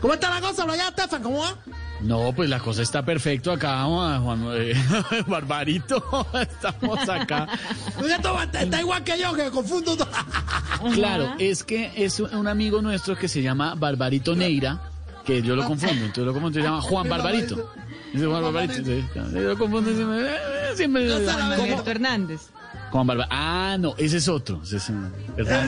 ¿Cómo 0.00 0.14
está 0.14 0.30
la 0.30 0.40
cosa, 0.40 0.62
allá, 0.62 0.90
Estefan? 0.90 1.24
¿Cómo 1.24 1.40
va? 1.40 1.56
No, 2.00 2.32
pues 2.34 2.50
la 2.50 2.58
cosa 2.58 2.82
está 2.82 3.02
perfecto 3.04 3.50
acá, 3.52 3.84
Juan, 3.84 4.22
Juan 4.22 4.44
eh, 4.52 4.74
Barbarito. 5.26 6.26
Estamos 6.40 7.08
acá. 7.08 7.48
está 8.52 8.80
igual 8.80 9.02
que 9.02 9.18
yo, 9.18 9.32
que 9.34 9.50
confundo 9.50 9.96
todo. 9.96 10.08
Claro, 10.92 11.34
es 11.38 11.64
que 11.64 11.90
es 11.96 12.20
un 12.20 12.46
amigo 12.46 12.82
nuestro 12.82 13.16
que 13.16 13.28
se 13.28 13.40
llama 13.42 13.74
Barbarito 13.74 14.36
Neira, 14.36 14.78
que 15.24 15.40
yo 15.40 15.56
lo 15.56 15.64
confundo, 15.64 15.94
entonces 16.04 16.24
lo 16.24 16.32
confundo, 16.34 16.58
se 16.58 16.64
llama 16.64 16.82
Juan 16.82 17.08
Barbarito. 17.08 17.72
Dice 18.12 18.26
Juan 18.26 18.42
Barbarito. 18.42 18.82
Yo 18.82 19.40
lo 19.40 19.58
confundo 19.58 19.90
siempre. 19.94 20.30
eh, 20.30 20.76
siempre 20.76 21.90
Hernández. 21.90 22.50
Juan 22.90 23.06
Barbarito. 23.06 23.34
Ah, 23.34 23.76
no, 23.80 23.94
ese 23.96 24.18
es 24.18 24.28
otro. 24.28 24.60
Ese 24.62 24.76
es, 24.76 24.90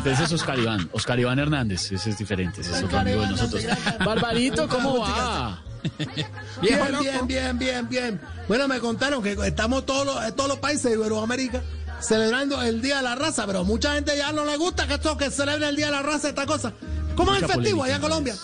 ese 0.07 0.25
es 0.25 0.33
Oscar 0.33 0.59
Iván. 0.59 0.89
Oscar 0.93 1.19
Iván 1.19 1.39
Hernández, 1.39 1.91
ese 1.91 2.11
es 2.11 2.19
diferente, 2.19 2.61
ese 2.61 2.73
es 2.77 2.83
otro 2.83 2.99
amigo 2.99 3.23
de 3.23 3.29
nosotros. 3.29 3.65
Barbarito, 4.05 4.69
¿cómo 4.69 4.99
va? 4.99 5.63
Bien, 6.61 6.81
bien, 7.01 7.27
bien, 7.27 7.59
bien, 7.59 7.89
bien. 7.89 8.21
Bueno, 8.49 8.67
me 8.69 8.81
contaron 8.81 9.23
que 9.23 9.33
estamos 9.47 9.87
todos 9.87 10.05
los, 10.07 10.35
todos 10.37 10.49
los 10.49 10.59
países 10.59 10.85
de 10.85 10.93
Iberoamérica 10.95 11.63
celebrando 12.01 12.61
el 12.63 12.81
Día 12.83 12.97
de 12.99 13.03
la 13.03 13.15
Raza, 13.15 13.47
pero 13.47 13.65
mucha 13.65 13.95
gente 13.95 14.17
ya 14.17 14.33
no 14.33 14.45
le 14.45 14.57
gusta 14.57 14.87
que 14.87 14.95
esto 14.95 15.17
que 15.17 15.31
celebre 15.31 15.69
el 15.69 15.77
Día 15.77 15.87
de 15.87 15.93
la 15.93 16.03
Raza, 16.03 16.29
esta 16.31 16.47
cosa. 16.47 16.73
¿Cómo 17.15 17.35
es 17.35 17.43
el 17.43 17.49
festivo 17.49 17.83
allá 17.85 17.97
en 17.97 18.01
Colombia? 18.01 18.35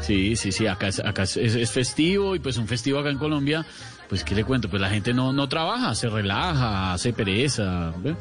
Sí, 0.00 0.36
sí, 0.36 0.52
sí, 0.52 0.66
acá, 0.66 0.88
es- 0.88 1.00
acá 1.00 1.24
es, 1.24 1.36
es- 1.36 1.54
es 1.54 1.70
festivo 1.70 2.34
y 2.36 2.38
pues 2.38 2.56
un 2.56 2.68
festivo 2.68 2.98
acá 3.00 3.10
en 3.10 3.18
Colombia, 3.18 3.66
pues 4.08 4.24
qué 4.24 4.34
le 4.34 4.44
cuento, 4.44 4.68
pues 4.70 4.80
la 4.80 4.88
gente 4.90 5.12
no, 5.12 5.32
no 5.32 5.48
trabaja, 5.48 5.94
se 5.94 6.08
relaja, 6.08 6.92
hace 6.94 7.12
pereza. 7.12 7.92
¿ve? 7.98 8.14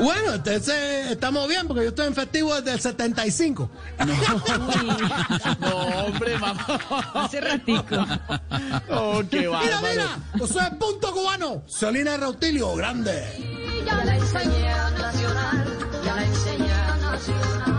Bueno, 0.00 0.34
entonces 0.34 1.10
estamos 1.12 1.48
bien 1.48 1.66
porque 1.68 1.84
yo 1.84 1.88
estoy 1.90 2.08
en 2.08 2.14
festivo 2.14 2.54
desde 2.56 2.72
el 2.72 2.80
75. 2.80 3.70
No, 5.60 5.76
hombre, 6.06 6.36
mamá. 6.38 6.66
Hace 7.14 7.40
ratico. 7.40 7.96
Oh, 8.90 9.22
qué 9.30 9.38
Mira, 9.38 9.50
bárbaro. 9.50 9.86
mira, 9.90 10.06
yo 10.34 10.46
soy 10.46 10.64
el 10.70 10.76
punto 10.78 11.12
cubano. 11.12 11.62
Solina 11.66 12.16
Rautilio, 12.16 12.74
grande. 12.74 13.22
Ya 13.86 14.04
la 14.04 14.16
enseñé 14.16 14.68
a 14.68 14.90
nacional, 14.90 15.64
ya 16.04 16.14
la 16.14 16.24
enseñé 16.24 16.72
a 16.72 16.96
nacional. 16.96 17.73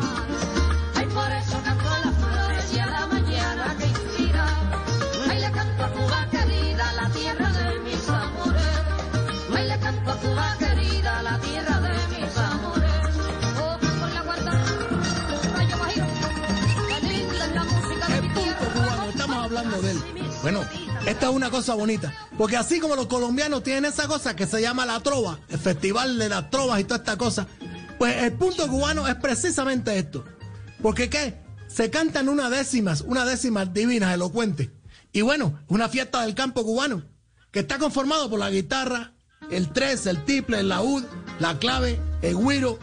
Bueno, 20.42 20.64
esta 21.06 21.30
es 21.30 21.34
una 21.34 21.50
cosa 21.50 21.76
bonita, 21.76 22.14
porque 22.38 22.58
así 22.58 22.80
como 22.80 22.96
los 22.96 23.08
colombianos 23.08 23.64
tienen 23.64 23.86
esa 23.86 24.08
cosa 24.08 24.36
que 24.36 24.48
se 24.48 24.62
llama 24.62 24.86
la 24.86 25.00
trova, 25.00 25.40
el 25.50 25.60
festival 25.60 26.18
de 26.18 26.30
las 26.30 26.50
trovas 26.50 26.80
y 26.80 26.84
toda 26.84 26.98
esta 26.98 27.18
cosa, 27.18 27.48
pues 27.98 28.24
el 28.24 28.34
punto 28.34 28.68
cubano 28.68 29.08
es 29.08 29.16
precisamente 29.16 29.98
esto. 29.98 30.26
Porque 30.82 31.10
qué? 31.10 31.42
Se 31.68 31.90
cantan 31.90 32.30
unas 32.30 32.52
décimas, 32.52 33.02
unas 33.02 33.26
décimas 33.26 33.74
divinas, 33.74 34.14
elocuentes. 34.14 34.70
Y 35.12 35.22
bueno, 35.22 35.60
una 35.68 35.90
fiesta 35.90 36.22
del 36.22 36.36
campo 36.36 36.64
cubano, 36.64 37.04
que 37.52 37.62
está 37.62 37.78
conformado 37.78 38.30
por 38.30 38.40
la 38.40 38.50
guitarra, 38.50 39.14
el 39.50 39.72
tres, 39.72 40.06
el 40.06 40.26
triple, 40.26 40.60
el 40.60 40.70
laúd, 40.70 41.04
la 41.40 41.58
clave, 41.58 42.00
el 42.22 42.36
güiro, 42.36 42.78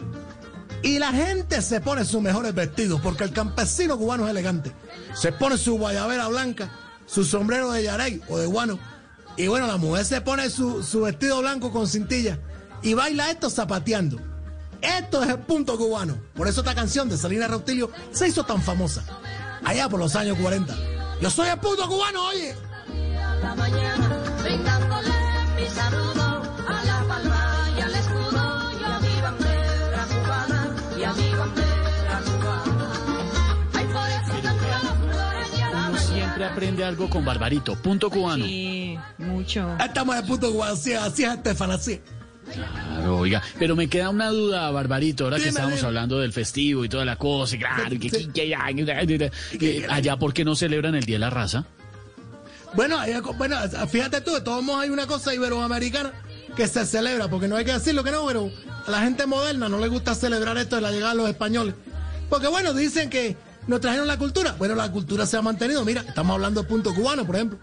y 0.83 0.99
la 0.99 1.13
gente 1.13 1.61
se 1.61 1.79
pone 1.79 2.03
sus 2.03 2.21
mejores 2.21 2.53
vestidos, 2.53 2.99
porque 3.01 3.23
el 3.23 3.31
campesino 3.31 3.97
cubano 3.97 4.25
es 4.25 4.31
elegante. 4.31 4.73
Se 5.15 5.31
pone 5.31 5.57
su 5.57 5.77
guayabera 5.77 6.27
blanca, 6.27 6.69
su 7.05 7.23
sombrero 7.23 7.71
de 7.71 7.83
yarey 7.83 8.21
o 8.27 8.37
de 8.37 8.45
guano. 8.45 8.77
Y 9.37 9.47
bueno, 9.47 9.65
la 9.65 9.77
mujer 9.77 10.03
se 10.03 10.19
pone 10.19 10.49
su, 10.49 10.83
su 10.83 11.01
vestido 11.01 11.39
blanco 11.39 11.71
con 11.71 11.87
cintilla 11.87 12.37
y 12.81 12.93
baila 12.93 13.31
esto 13.31 13.49
zapateando. 13.49 14.19
Esto 14.81 15.23
es 15.23 15.29
el 15.29 15.39
punto 15.39 15.77
cubano. 15.77 16.17
Por 16.35 16.49
eso 16.49 16.59
esta 16.59 16.75
canción 16.75 17.07
de 17.07 17.17
Salina 17.17 17.47
Rautilio 17.47 17.89
se 18.11 18.27
hizo 18.27 18.43
tan 18.43 18.61
famosa. 18.61 19.03
Allá 19.63 19.87
por 19.87 20.01
los 20.01 20.15
años 20.17 20.37
40. 20.37 20.75
Yo 21.21 21.29
soy 21.29 21.47
el 21.47 21.59
punto 21.59 21.87
cubano, 21.87 22.27
oye. 22.27 22.53
la 23.41 23.55
mañana, 23.55 24.23
siempre 36.43 36.65
aprende 36.67 36.83
algo 36.83 37.09
con 37.09 37.23
Barbarito, 37.25 37.75
punto 37.75 38.09
cubano. 38.09 38.45
Sí, 38.45 38.97
mucho. 39.17 39.75
Estamos 39.83 40.15
en 40.15 40.21
el 40.23 40.27
punto 40.27 40.51
cubano, 40.51 40.73
así, 40.73 40.93
así 40.93 41.23
es 41.23 41.33
Estefan, 41.33 41.71
así. 41.71 42.01
Claro, 42.53 43.19
oiga, 43.19 43.41
pero 43.57 43.75
me 43.75 43.87
queda 43.87 44.09
una 44.09 44.27
duda, 44.29 44.69
Barbarito, 44.69 45.23
ahora 45.25 45.37
que 45.37 45.47
estábamos 45.47 45.77
dime. 45.77 45.87
hablando 45.87 46.19
del 46.19 46.33
festivo 46.33 46.83
y 46.83 46.89
toda 46.89 47.05
la 47.05 47.15
cosa, 47.15 47.55
y 47.55 47.59
claro, 47.59 47.89
que, 47.89 47.99
que- 47.99 48.09
que- 48.33 49.57
que- 49.57 49.87
allá, 49.89 50.17
¿por 50.17 50.33
qué 50.33 50.43
no 50.43 50.55
celebran 50.55 50.93
el 50.95 51.05
Día 51.05 51.15
de 51.15 51.19
la 51.19 51.29
Raza? 51.29 51.65
Bueno, 52.73 52.99
hay- 52.99 53.13
bueno, 53.37 53.55
fíjate 53.89 54.19
tú, 54.21 54.31
de 54.33 54.41
todos 54.41 54.61
modos 54.63 54.81
hay 54.83 54.89
una 54.89 55.07
cosa 55.07 55.33
iberoamericana 55.33 56.11
que 56.55 56.67
se 56.67 56.85
celebra, 56.85 57.29
porque 57.29 57.47
no 57.47 57.55
hay 57.55 57.63
que 57.65 57.73
decirlo 57.73 58.03
que 58.03 58.11
no, 58.11 58.25
pero 58.27 58.51
a 58.85 58.91
la 58.91 59.01
gente 59.01 59.25
moderna 59.25 59.69
no 59.69 59.79
le 59.79 59.87
gusta 59.87 60.13
celebrar 60.13 60.57
esto 60.57 60.75
de 60.75 60.81
la 60.81 60.91
llegada 60.91 61.11
de 61.13 61.17
los 61.17 61.29
españoles. 61.29 61.75
Porque 62.29 62.47
bueno, 62.47 62.73
dicen 62.73 63.09
que 63.09 63.37
nos 63.67 63.81
trajeron 63.81 64.07
la 64.07 64.17
cultura. 64.17 64.55
Bueno, 64.57 64.75
la 64.75 64.91
cultura 64.91 65.25
se 65.25 65.37
ha 65.37 65.41
mantenido. 65.41 65.83
Mira, 65.85 66.01
estamos 66.01 66.35
hablando 66.35 66.61
de 66.61 66.67
punto 66.67 66.93
cubano, 66.93 67.25
por 67.25 67.35
ejemplo. 67.35 67.59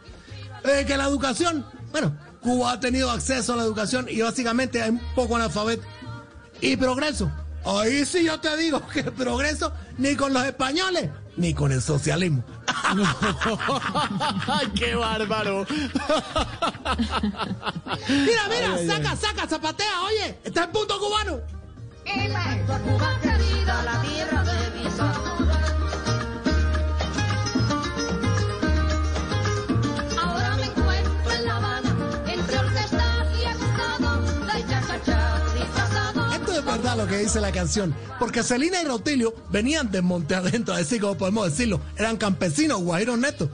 Eh, 0.65 0.85
que 0.87 0.97
la 0.97 1.05
educación, 1.05 1.65
bueno, 1.91 2.17
Cuba 2.41 2.73
ha 2.73 2.81
tenido 2.81 3.11
acceso 3.11 3.55
a 3.55 3.57
la 3.57 3.63
educación 3.63 4.07
y 4.09 4.21
básicamente 4.21 4.83
hay 4.83 4.91
un 4.91 5.01
poco 5.15 5.37
analfabeto. 5.37 5.83
Y 6.61 6.77
progreso. 6.77 7.31
Ahí 7.65 8.05
sí 8.07 8.25
yo 8.25 8.41
te 8.41 8.57
digo 8.57 8.81
que 8.93 9.05
progreso 9.05 9.73
ni 9.99 10.17
con 10.17 10.33
los 10.33 10.45
españoles 10.45 11.11
ni 11.37 11.55
con 11.55 11.73
el 11.73 11.81
socialismo. 11.81 12.45
¡Ay, 12.67 14.67
qué 14.77 14.95
bárbaro! 14.95 15.67
Mira, 18.09 18.43
mira, 18.49 18.75
Ay, 18.75 18.79
ay, 18.79 18.87
saca, 18.87 19.17
saca, 19.17 19.49
zapatea, 19.49 20.03
oye, 20.03 20.39
está 20.45 20.65
el 20.65 20.71
punto 20.71 20.99
cubano. 20.99 21.41
Cuba 22.05 23.19
querida, 23.23 23.83
la 23.85 24.03
tierra 24.03 24.45
de 24.45 24.71
mis 24.83 24.93
lo 36.97 37.07
que 37.07 37.19
dice 37.19 37.41
la 37.41 37.53
canción, 37.53 37.95
porque 38.19 38.43
Celina 38.43 38.81
y 38.81 38.85
Rautilio 38.85 39.35
venían 39.51 39.91
de 39.91 40.03
monte 40.03 40.35
adentro, 40.35 40.75
así 40.75 40.99
como 40.99 41.17
podemos 41.17 41.51
decirlo, 41.51 41.81
eran 41.97 42.17
campesinos, 42.17 42.81
guajiros 42.83 43.19
netos. 43.19 43.49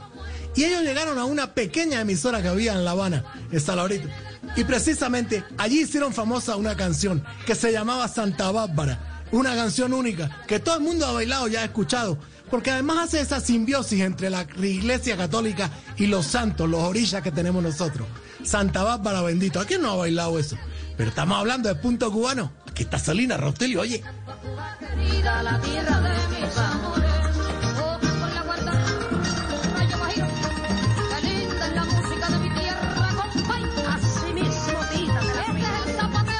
Y 0.55 0.63
ellos 0.63 0.81
llegaron 0.81 1.19
a 1.19 1.25
una 1.25 1.53
pequeña 1.53 2.01
emisora 2.01 2.41
que 2.41 2.47
había 2.47 2.73
en 2.73 2.83
La 2.83 2.91
Habana, 2.91 3.23
en 3.51 3.59
Salabrito. 3.59 4.07
Y 4.55 4.63
precisamente 4.63 5.43
allí 5.57 5.81
hicieron 5.81 6.13
famosa 6.13 6.55
una 6.55 6.75
canción 6.75 7.23
que 7.45 7.53
se 7.53 7.71
llamaba 7.71 8.07
Santa 8.07 8.49
Bárbara. 8.51 9.23
Una 9.31 9.55
canción 9.55 9.93
única 9.93 10.43
que 10.47 10.59
todo 10.59 10.77
el 10.77 10.83
mundo 10.83 11.05
ha 11.05 11.11
bailado 11.11 11.47
y 11.47 11.57
ha 11.57 11.63
escuchado. 11.63 12.17
Porque 12.49 12.71
además 12.71 13.09
hace 13.09 13.19
esa 13.19 13.39
simbiosis 13.39 14.01
entre 14.01 14.29
la 14.31 14.47
iglesia 14.63 15.15
católica 15.15 15.69
y 15.97 16.07
los 16.07 16.25
santos, 16.25 16.67
los 16.67 16.81
orillas 16.81 17.21
que 17.21 17.31
tenemos 17.31 17.61
nosotros. 17.61 18.07
Santa 18.43 18.83
Bárbara 18.83 19.21
bendito. 19.21 19.59
¿A 19.59 19.65
quién 19.65 19.81
no 19.81 19.91
ha 19.91 19.95
bailado 19.95 20.39
eso? 20.39 20.57
Pero 20.95 21.09
estamos 21.09 21.37
hablando 21.37 21.69
de 21.69 21.75
punto 21.75 22.11
cubano. 22.11 22.51
Aquí 22.77 22.83
está 22.83 22.99
Salina 22.99 23.37
Rautilio, 23.37 23.81
oye. 23.81 24.03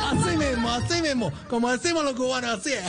Así 0.03 0.37
mismo. 0.37 0.69
Así 0.69 1.01
mismo. 1.01 1.33
Como 1.49 1.71
decimos 1.71 2.03
los 2.03 2.13
cubanos, 2.13 2.59
así 2.59 2.73
es. 2.73 2.83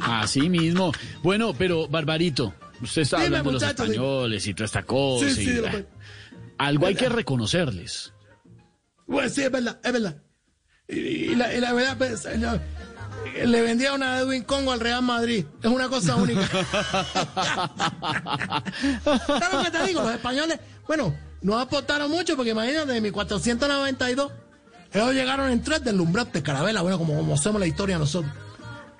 Así 0.00 0.48
mismo. 0.48 0.90
Bueno, 1.22 1.52
pero 1.52 1.86
Barbarito, 1.86 2.54
usted 2.80 3.02
está 3.02 3.18
Dime, 3.18 3.36
hablando 3.36 3.50
de 3.50 3.52
los 3.52 3.62
españoles 3.64 4.46
y 4.46 4.54
toda 4.54 4.64
esta 4.64 4.82
cosa. 4.84 5.28
Sí, 5.28 5.44
sí, 5.44 5.50
y, 5.50 5.84
algo 6.56 6.86
hay 6.86 6.94
que 6.94 7.10
reconocerles. 7.10 8.14
Bueno, 9.06 9.28
sí, 9.28 9.42
es 9.42 9.50
verdad, 9.50 9.78
es 9.84 9.92
verdad. 9.92 10.22
Y, 10.88 10.96
y 10.96 11.34
la, 11.34 11.54
y 11.54 11.60
la 11.60 11.74
verdad, 11.74 11.98
pues, 11.98 12.26
le 13.44 13.62
vendía 13.62 13.92
una 13.94 14.18
Edwin 14.18 14.42
Congo 14.44 14.72
al 14.72 14.80
Real 14.80 15.02
Madrid. 15.02 15.44
Es 15.62 15.70
una 15.70 15.88
cosa 15.88 16.16
única. 16.16 16.46
claro 19.04 19.62
que 19.64 19.70
te 19.70 19.86
digo, 19.86 20.02
los 20.02 20.12
españoles, 20.12 20.58
bueno, 20.86 21.14
no 21.42 21.58
aportaron 21.58 22.10
mucho 22.10 22.36
porque 22.36 22.50
imagínate, 22.52 22.92
de 22.92 23.00
1492, 23.00 24.32
ellos 24.92 25.12
llegaron 25.12 25.50
en 25.50 25.62
tres 25.62 25.82
del 25.84 25.96
Lumbrante, 25.96 26.42
Carabela, 26.42 26.82
bueno, 26.82 26.98
como 26.98 27.14
conocemos 27.16 27.60
la 27.60 27.66
historia 27.66 27.98
nosotros. 27.98 28.32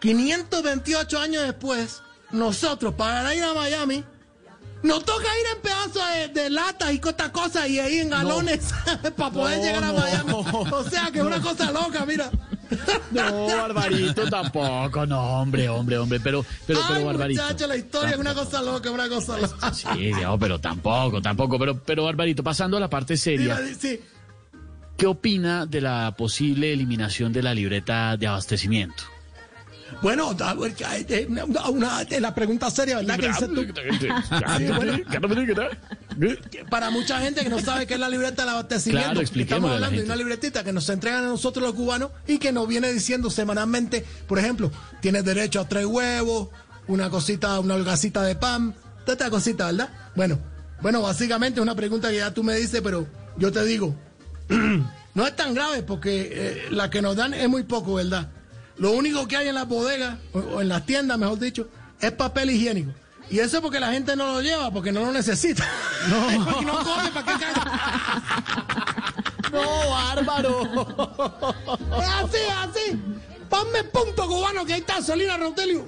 528 0.01 1.18
años 1.18 1.42
después, 1.44 2.02
nosotros, 2.30 2.94
para 2.94 3.34
ir 3.34 3.42
a 3.44 3.55
Miami, 3.55 4.05
nos 4.82 5.02
toca 5.05 5.22
ir 5.22 5.56
en 5.56 5.62
pedazos 5.62 6.02
de, 6.34 6.42
de 6.42 6.51
latas 6.51 6.92
y 6.92 6.98
cosas 6.98 7.30
cosas 7.30 7.68
y 7.70 7.80
ahí 7.80 8.01
en 8.01 8.10
galones 8.10 8.68
para 9.16 9.30
poder 9.30 9.59
No, 9.59 9.64
llegar 9.64 9.84
a 9.84 9.92
no. 9.92 9.98
Miami. 9.98 10.32
O 10.72 10.84
sea 10.90 11.10
que 11.10 11.20
es 11.20 11.24
una 11.24 11.40
cosa 11.40 11.70
loca, 11.72 12.05
mira. 12.05 12.30
No, 13.11 13.47
Barbarito 13.47 14.28
tampoco, 14.28 15.07
no, 15.07 15.41
hombre, 15.41 15.69
hombre, 15.69 15.99
hombre, 15.99 16.20
pero, 16.20 16.45
pero, 16.66 16.81
Ay, 16.81 16.85
pero 16.89 17.07
Barbarito. 17.07 17.43
muchacho, 17.43 17.66
la 17.66 17.77
historia 17.77 18.11
es 18.11 18.19
una 18.19 18.35
cosa 18.35 18.62
loca, 18.62 18.91
una 18.91 19.09
cosa 19.09 19.39
loca. 19.39 19.73
Sí, 19.73 20.11
no, 20.20 20.39
pero 20.39 20.59
tampoco, 20.61 21.23
tampoco, 21.23 21.59
pero, 21.59 21.78
pero 21.78 22.05
Barbarito, 22.05 22.43
pasando 22.43 22.77
a 22.77 22.81
la 22.81 22.91
parte 22.91 23.16
seria, 23.16 23.59
sí. 23.78 24.01
¿qué 24.97 25.07
opina 25.07 25.66
de 25.66 25.81
la 25.81 26.15
posible 26.16 26.73
eliminación 26.73 27.32
de 27.32 27.43
la 27.43 27.55
libreta 27.55 28.16
de 28.16 28.27
abastecimiento? 28.27 29.05
Bueno, 30.03 30.35
da- 30.35 30.55
eh, 31.09 31.27
una, 31.29 31.45
una- 31.69 32.03
eh, 32.03 32.21
la 32.21 32.35
pregunta 32.35 32.71
seria, 32.71 32.97
¿verdad? 32.99 33.19
que 33.19 33.29
dices 33.29 33.49
tú? 33.49 33.55
Sí, 34.59 34.65
bueno, 34.77 34.93
para 36.71 36.91
mucha 36.91 37.21
gente 37.21 37.43
que 37.43 37.49
no 37.51 37.59
sabe 37.61 37.87
qué 37.87 37.95
es 37.95 38.01
la 38.01 38.09
libreta 38.09 38.43
del 38.43 38.51
abastecimiento, 38.51 39.09
Claro, 39.09 39.21
estamos 39.43 39.71
hablando 39.75 39.97
de 40.01 40.05
una 40.07 40.16
libretita 40.16 40.65
que 40.65 40.73
nos 40.73 40.89
entregan 40.89 41.25
a 41.25 41.29
nosotros 41.29 41.65
los 41.65 41.75
cubanos 41.75 42.11
y 42.27 42.39
que 42.39 42.53
nos 42.53 42.69
viene 42.69 42.93
diciendo 42.93 43.31
semanalmente, 43.31 44.05
por 44.27 44.39
ejemplo, 44.39 44.71
tienes 45.01 45.25
derecho 45.25 45.61
a 45.61 45.69
tres 45.69 45.87
huevos, 45.87 46.49
una 46.87 47.11
cosita, 47.11 47.59
una 47.61 47.75
holgacita 47.75 48.23
de 48.23 48.35
pan, 48.37 48.75
toda 49.05 49.12
esta 49.15 49.31
cosita, 49.31 49.66
¿verdad? 49.66 49.89
Bueno, 50.15 50.39
bueno, 50.83 51.01
básicamente 51.03 51.61
es 51.61 51.62
una 51.62 51.75
pregunta 51.75 52.11
que 52.11 52.16
ya 52.19 52.33
tú 52.33 52.43
me 52.45 52.55
dices, 52.57 52.81
pero 52.83 53.07
yo 53.39 53.51
te 53.51 53.65
digo, 53.65 53.95
no 55.15 55.27
es 55.27 55.37
tan 55.37 55.55
grave 55.55 55.83
porque 55.83 56.29
eh, 56.33 56.62
la 56.71 56.91
que 56.91 57.01
nos 57.03 57.16
dan 57.16 57.35
es 57.35 57.49
muy 57.49 57.62
poco, 57.65 57.95
¿verdad? 57.95 58.29
Lo 58.76 58.90
único 58.92 59.26
que 59.28 59.36
hay 59.36 59.48
en 59.48 59.55
las 59.55 59.68
bodegas, 59.68 60.16
o, 60.32 60.38
o 60.38 60.60
en 60.60 60.68
las 60.68 60.84
tiendas, 60.86 61.18
mejor 61.18 61.38
dicho, 61.38 61.68
es 62.01 62.12
papel 62.12 62.51
higiénico. 62.51 62.92
Y 63.30 63.38
eso 63.38 63.56
es 63.56 63.62
porque 63.62 63.80
la 63.80 63.90
gente 63.92 64.14
no 64.16 64.32
lo 64.32 64.42
lleva, 64.42 64.70
porque 64.70 64.92
no 64.92 65.01
lo 65.01 65.12
necesita. 65.12 65.64
No, 66.09 66.44
porque 66.44 66.66
no 66.66 66.78
come, 66.84 67.10
¿para 67.12 67.26
qué 67.26 67.32
caga? 67.44 69.02
No, 69.51 69.90
bárbaro. 69.90 70.62
Es 71.98 72.09
así, 72.09 72.36
es 72.36 72.56
así. 72.62 73.02
Ponme 73.48 73.84
punto 73.84 74.26
cubano, 74.26 74.66
que 74.66 74.74
ahí 74.74 74.80
está 74.80 75.01
Solina 75.01 75.38
Rautelio. 75.38 75.86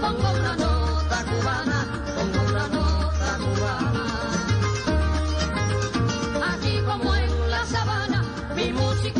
Pongo 0.00 0.30
una 0.30 0.54
nota 0.56 1.24
cubana, 1.24 1.78
pongo 2.16 2.40
una 2.48 2.68
nota 2.68 3.38
cubana. 3.38 4.04
Aquí 6.52 6.78
como 6.86 7.14
en 7.16 7.50
la 7.50 7.66
sabana, 7.66 8.22
mi 8.54 8.72
música 8.72 9.17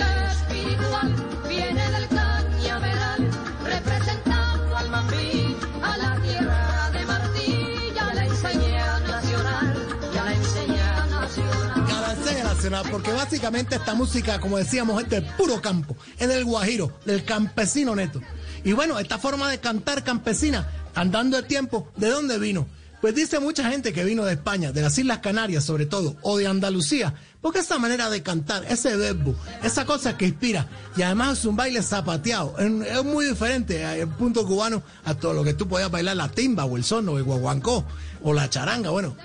Porque 12.91 13.13
básicamente 13.13 13.77
esta 13.77 13.95
música, 13.95 14.41
como 14.41 14.59
decíamos, 14.59 15.01
es 15.03 15.09
del 15.09 15.25
puro 15.37 15.63
campo, 15.63 15.97
es 16.19 16.29
del 16.29 16.45
guajiro, 16.45 16.93
del 17.05 17.25
campesino 17.25 17.95
neto. 17.95 18.21
Y 18.65 18.73
bueno, 18.73 18.99
esta 18.99 19.17
forma 19.17 19.49
de 19.49 19.61
cantar 19.61 20.03
campesina, 20.03 20.69
andando 20.95 21.39
el 21.39 21.47
tiempo, 21.47 21.89
¿de 21.97 22.09
dónde 22.09 22.39
vino? 22.39 22.67
Pues 23.01 23.15
dice 23.15 23.39
mucha 23.39 23.71
gente 23.71 23.93
que 23.93 24.05
vino 24.05 24.25
de 24.25 24.33
España, 24.33 24.73
de 24.73 24.83
las 24.83 24.99
Islas 24.99 25.19
Canarias 25.19 25.65
sobre 25.65 25.87
todo, 25.87 26.17
o 26.23 26.37
de 26.37 26.49
Andalucía, 26.49 27.15
porque 27.41 27.61
esa 27.61 27.79
manera 27.79 28.11
de 28.11 28.25
cantar, 28.25 28.65
ese 28.69 28.97
verbo, 28.97 29.37
esa 29.63 29.87
cosa 29.87 30.17
que 30.17 30.27
inspira, 30.27 30.67
y 30.97 31.03
además 31.03 31.39
es 31.39 31.45
un 31.45 31.55
baile 31.55 31.81
zapateado, 31.83 32.57
es, 32.59 33.05
muy 33.05 33.27
diferente 33.27 34.01
el 34.01 34.09
punto 34.09 34.45
cubano 34.45 34.83
a 35.05 35.15
todo 35.15 35.33
lo 35.33 35.45
que 35.45 35.55
tú 35.55 35.69
podías 35.69 35.93
bailar, 35.93 36.17
la 36.17 36.29
timba 36.29 36.65
o 36.65 36.77
el 36.77 36.83
son 36.83 37.09
o 37.09 37.19
el 37.19 37.25
guaguancó 37.25 37.85
o 38.25 38.33
la 38.33 38.51
charanga, 38.51 38.91
bueno, 38.91 39.17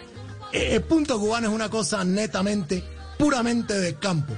eh, 0.51 0.75
el 0.75 0.83
punto 0.83 1.19
cubano 1.19 1.47
es 1.47 1.53
una 1.53 1.69
cosa 1.69 2.03
netamente, 2.03 2.83
puramente 3.17 3.79
del 3.79 3.97
campo. 3.99 4.33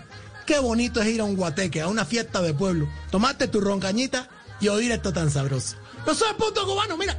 Qué 0.46 0.60
bonito 0.60 1.02
es 1.02 1.08
ir 1.08 1.22
a 1.22 1.24
un 1.24 1.36
guateque, 1.36 1.82
a 1.82 1.88
una 1.88 2.06
fiesta 2.06 2.42
de 2.42 2.54
pueblo, 2.54 2.88
tomarte 3.10 3.48
tu 3.48 3.62
roncañita 3.62 4.30
y 4.60 4.68
oír 4.68 4.92
esto 4.92 5.12
tan 5.12 5.30
sabroso. 5.32 5.76
No 6.06 6.14
soy 6.14 6.34
punto 6.38 6.66
cubano, 6.66 6.98
mira. 6.98 7.18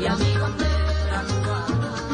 y 0.00 0.06
a 0.06 0.16
mi 0.16 0.36
bandera 0.36 1.24
cubana. 1.28 2.05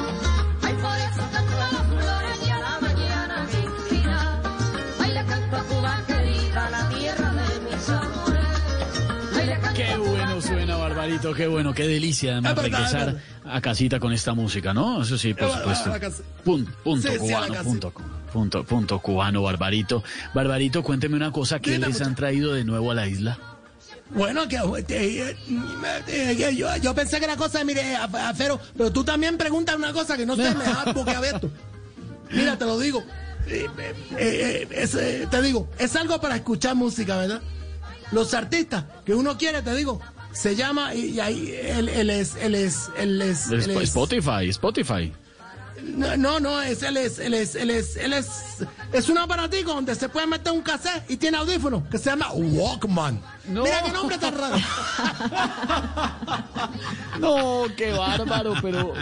Qué 9.75 9.97
bueno 9.97 10.41
suena, 10.43 10.77
Barbarito, 10.77 11.33
qué 11.35 11.47
bueno, 11.47 11.73
qué 11.73 11.87
delicia 11.87 12.33
además 12.33 12.55
regresar 12.63 13.09
a 13.45 13.61
casita 13.61 13.99
con 14.01 14.13
esta 14.13 14.35
música, 14.35 14.75
¿no? 14.75 15.03
Eso 15.03 15.17
sí, 15.17 15.33
por 15.35 15.49
supuesto. 15.51 15.91
punto 16.45 17.09
la 17.09 17.19
cubano, 17.19 17.47
punto, 17.65 17.93
punto, 18.33 18.65
punto 18.65 18.99
cubano, 19.01 19.43
Barbarito. 19.43 20.03
Barbarito, 20.35 20.83
cuénteme 20.83 21.17
una 21.17 21.33
cosa, 21.33 21.59
¿qué 21.61 21.79
les 21.79 22.01
han 22.03 22.15
traído 22.15 22.53
de 22.53 22.65
nuevo 22.65 22.91
a 22.91 22.95
la 22.95 23.07
isla? 23.07 23.39
Bueno, 24.11 24.47
que 24.47 24.57
eh, 24.57 24.85
eh, 24.89 25.37
eh, 26.07 26.37
eh, 26.39 26.55
yo, 26.57 26.77
yo 26.77 26.95
pensé 26.95 27.19
que 27.19 27.25
era 27.25 27.37
cosa 27.37 27.59
de, 27.61 27.65
mire, 27.65 27.97
a- 27.97 28.05
a 28.29 28.35
Fero, 28.35 28.61
pero 28.77 28.93
tú 28.93 29.03
también 29.05 29.39
preguntas 29.39 29.75
una 29.77 29.93
cosa 29.95 30.19
que 30.19 30.27
no 30.27 30.37
sé, 30.37 30.55
me 30.55 30.65
da 30.65 30.83
abierto. 31.17 31.51
Mira, 32.31 32.59
te 32.59 32.67
lo 32.67 32.79
digo. 32.79 33.03
eh, 33.47 34.69
es, 34.71 34.95
eh, 34.97 35.27
te 35.31 35.41
digo, 35.41 35.69
es 35.79 35.97
algo 35.97 36.21
para 36.21 36.37
escuchar 36.37 36.75
música, 36.75 37.17
¿verdad? 37.17 37.41
Los 38.13 38.35
artistas 38.35 38.85
que 39.05 39.15
uno 39.15 39.37
quiere, 39.39 39.63
te 39.63 39.75
digo, 39.75 40.01
se 40.33 40.55
llama 40.57 40.95
y, 40.95 41.19
ahí 41.21 41.55
él, 41.63 41.89
él 41.89 42.11
es, 42.11 42.37
él 42.37 42.55
es, 42.55 42.89
él 42.97 43.21
es, 43.23 43.49
él 43.51 43.61
Sp- 43.65 43.83
es- 43.83 43.89
Spotify, 43.89 44.49
Spotify. 44.51 45.13
no, 45.83 46.17
no, 46.17 46.39
no, 46.41 46.61
es, 46.63 46.83
él 46.83 46.97
es, 46.97 47.19
él 47.19 47.35
es, 47.35 47.55
él 47.55 47.71
es, 47.71 47.97
él 47.97 48.13
es, 48.13 48.29
es 48.93 49.09
un 49.09 49.19
aparatico 49.19 49.73
donde 49.75 49.95
se 49.95 50.09
puede 50.09 50.27
meter 50.27 50.53
un 50.53 50.63
cassette 50.63 51.05
y 51.11 51.17
tiene 51.17 51.37
audífonos 51.39 51.83
que 51.91 51.99
se 51.99 52.11
llama 52.11 52.31
Walkman. 52.33 53.21
Mira 53.49 53.83
qué 53.85 53.93
nombre 53.93 54.17
tan 54.19 54.37
raro. 54.39 54.57
No, 57.19 57.65
qué 57.77 57.93
bárbaro, 57.93 58.55
pero 58.63 58.95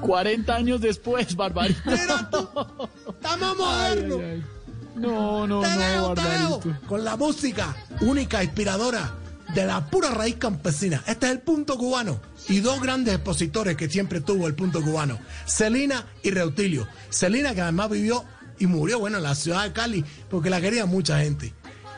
40 0.00 0.54
años 0.54 0.80
después, 0.80 1.34
Barbarito. 1.34 1.90
Estamos 1.90 3.56
modernos. 3.56 4.20
No, 4.20 4.26
no, 4.26 4.42
te 4.42 4.55
no, 4.96 5.60
dejo 5.60 6.14
Barbarito. 6.14 6.62
con 6.86 7.04
la 7.04 7.16
música 7.16 7.76
única, 8.00 8.42
inspiradora 8.42 9.14
de 9.54 9.64
la 9.66 9.86
pura 9.86 10.10
raíz 10.10 10.36
campesina. 10.36 11.02
Este 11.06 11.26
es 11.26 11.32
el 11.32 11.40
punto 11.40 11.76
cubano. 11.76 12.20
Y 12.48 12.60
dos 12.60 12.80
grandes 12.80 13.14
expositores 13.14 13.76
que 13.76 13.88
siempre 13.88 14.20
tuvo 14.20 14.46
el 14.46 14.54
punto 14.54 14.82
cubano, 14.82 15.18
Celina 15.46 16.06
y 16.22 16.30
Reutilio. 16.30 16.86
Celina 17.10 17.54
que 17.54 17.60
además 17.60 17.90
vivió 17.90 18.24
y 18.58 18.66
murió, 18.66 18.98
bueno, 18.98 19.18
en 19.18 19.24
la 19.24 19.34
ciudad 19.34 19.64
de 19.64 19.72
Cali, 19.72 20.04
porque 20.30 20.50
la 20.50 20.60
quería 20.60 20.86
mucha 20.86 21.18
gente. 21.18 21.52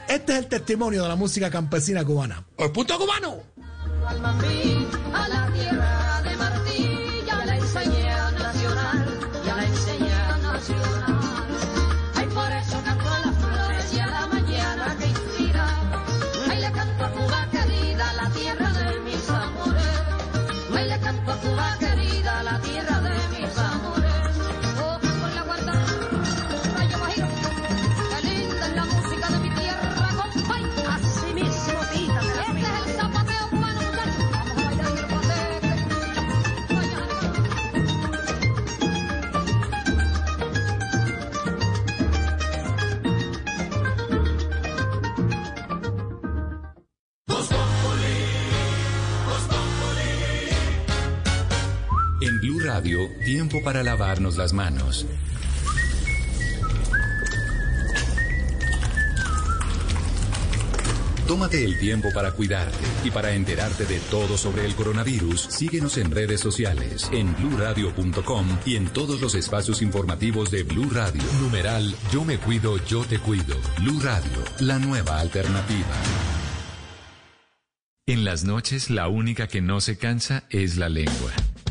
Este 0.08 0.32
es 0.32 0.38
el 0.38 0.46
testimonio 0.46 1.02
de 1.02 1.08
la 1.08 1.16
música 1.16 1.50
campesina 1.50 2.04
cubana. 2.04 2.44
¡El 2.56 2.72
punto 2.72 2.98
cubano! 2.98 3.42
a 4.06 4.14
la 5.28 5.52
tierra 5.52 6.07
tiempo 53.28 53.62
para 53.62 53.82
lavarnos 53.82 54.38
las 54.38 54.54
manos. 54.54 55.04
Tómate 61.26 61.62
el 61.62 61.78
tiempo 61.78 62.08
para 62.14 62.32
cuidarte 62.32 62.78
y 63.04 63.10
para 63.10 63.34
enterarte 63.34 63.84
de 63.84 64.00
todo 64.10 64.38
sobre 64.38 64.64
el 64.64 64.74
coronavirus. 64.74 65.42
Síguenos 65.42 65.98
en 65.98 66.10
redes 66.10 66.40
sociales, 66.40 67.10
en 67.12 67.36
bluradio.com 67.36 68.46
y 68.64 68.76
en 68.76 68.86
todos 68.86 69.20
los 69.20 69.34
espacios 69.34 69.82
informativos 69.82 70.50
de 70.50 70.62
Blue 70.62 70.88
Radio. 70.88 71.22
Numeral 71.42 71.94
Yo 72.10 72.24
me 72.24 72.38
cuido, 72.38 72.82
yo 72.86 73.04
te 73.04 73.18
cuido. 73.18 73.56
Blue 73.78 74.00
Radio, 74.00 74.42
la 74.60 74.78
nueva 74.78 75.20
alternativa. 75.20 75.94
En 78.06 78.24
las 78.24 78.44
noches 78.44 78.88
la 78.88 79.08
única 79.08 79.48
que 79.48 79.60
no 79.60 79.82
se 79.82 79.98
cansa 79.98 80.44
es 80.48 80.78
la 80.78 80.88
lengua. 80.88 81.30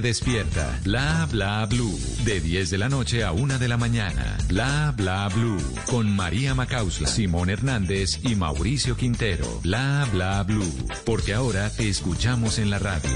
despierta. 0.00 0.78
Bla 0.84 1.26
bla 1.30 1.66
blue. 1.66 1.98
De 2.24 2.40
10 2.40 2.70
de 2.70 2.78
la 2.78 2.88
noche 2.88 3.24
a 3.24 3.32
1 3.32 3.58
de 3.58 3.68
la 3.68 3.76
mañana. 3.76 4.36
Bla 4.48 4.92
bla 4.96 5.28
blue. 5.28 5.62
Con 5.86 6.14
María 6.14 6.54
Macausla, 6.54 7.08
Simón 7.08 7.50
Hernández 7.50 8.20
y 8.22 8.34
Mauricio 8.34 8.96
Quintero. 8.96 9.60
Bla 9.62 10.06
bla 10.12 10.42
blue. 10.42 10.72
Porque 11.04 11.34
ahora 11.34 11.70
te 11.70 11.88
escuchamos 11.88 12.58
en 12.58 12.70
la 12.70 12.78
radio. 12.78 13.10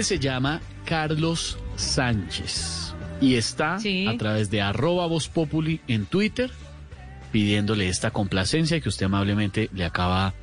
Se 0.00 0.18
llama 0.18 0.62
Carlos 0.86 1.58
Sánchez 1.76 2.94
y 3.20 3.34
está 3.34 3.76
a 3.76 4.16
través 4.16 4.50
de 4.50 4.62
arroba 4.62 5.06
Voz 5.06 5.28
Populi 5.28 5.80
en 5.86 6.06
Twitter 6.06 6.50
pidiéndole 7.30 7.88
esta 7.88 8.10
complacencia 8.10 8.80
que 8.80 8.88
usted 8.88 9.06
amablemente 9.06 9.68
le 9.74 9.84
acaba 9.84 10.34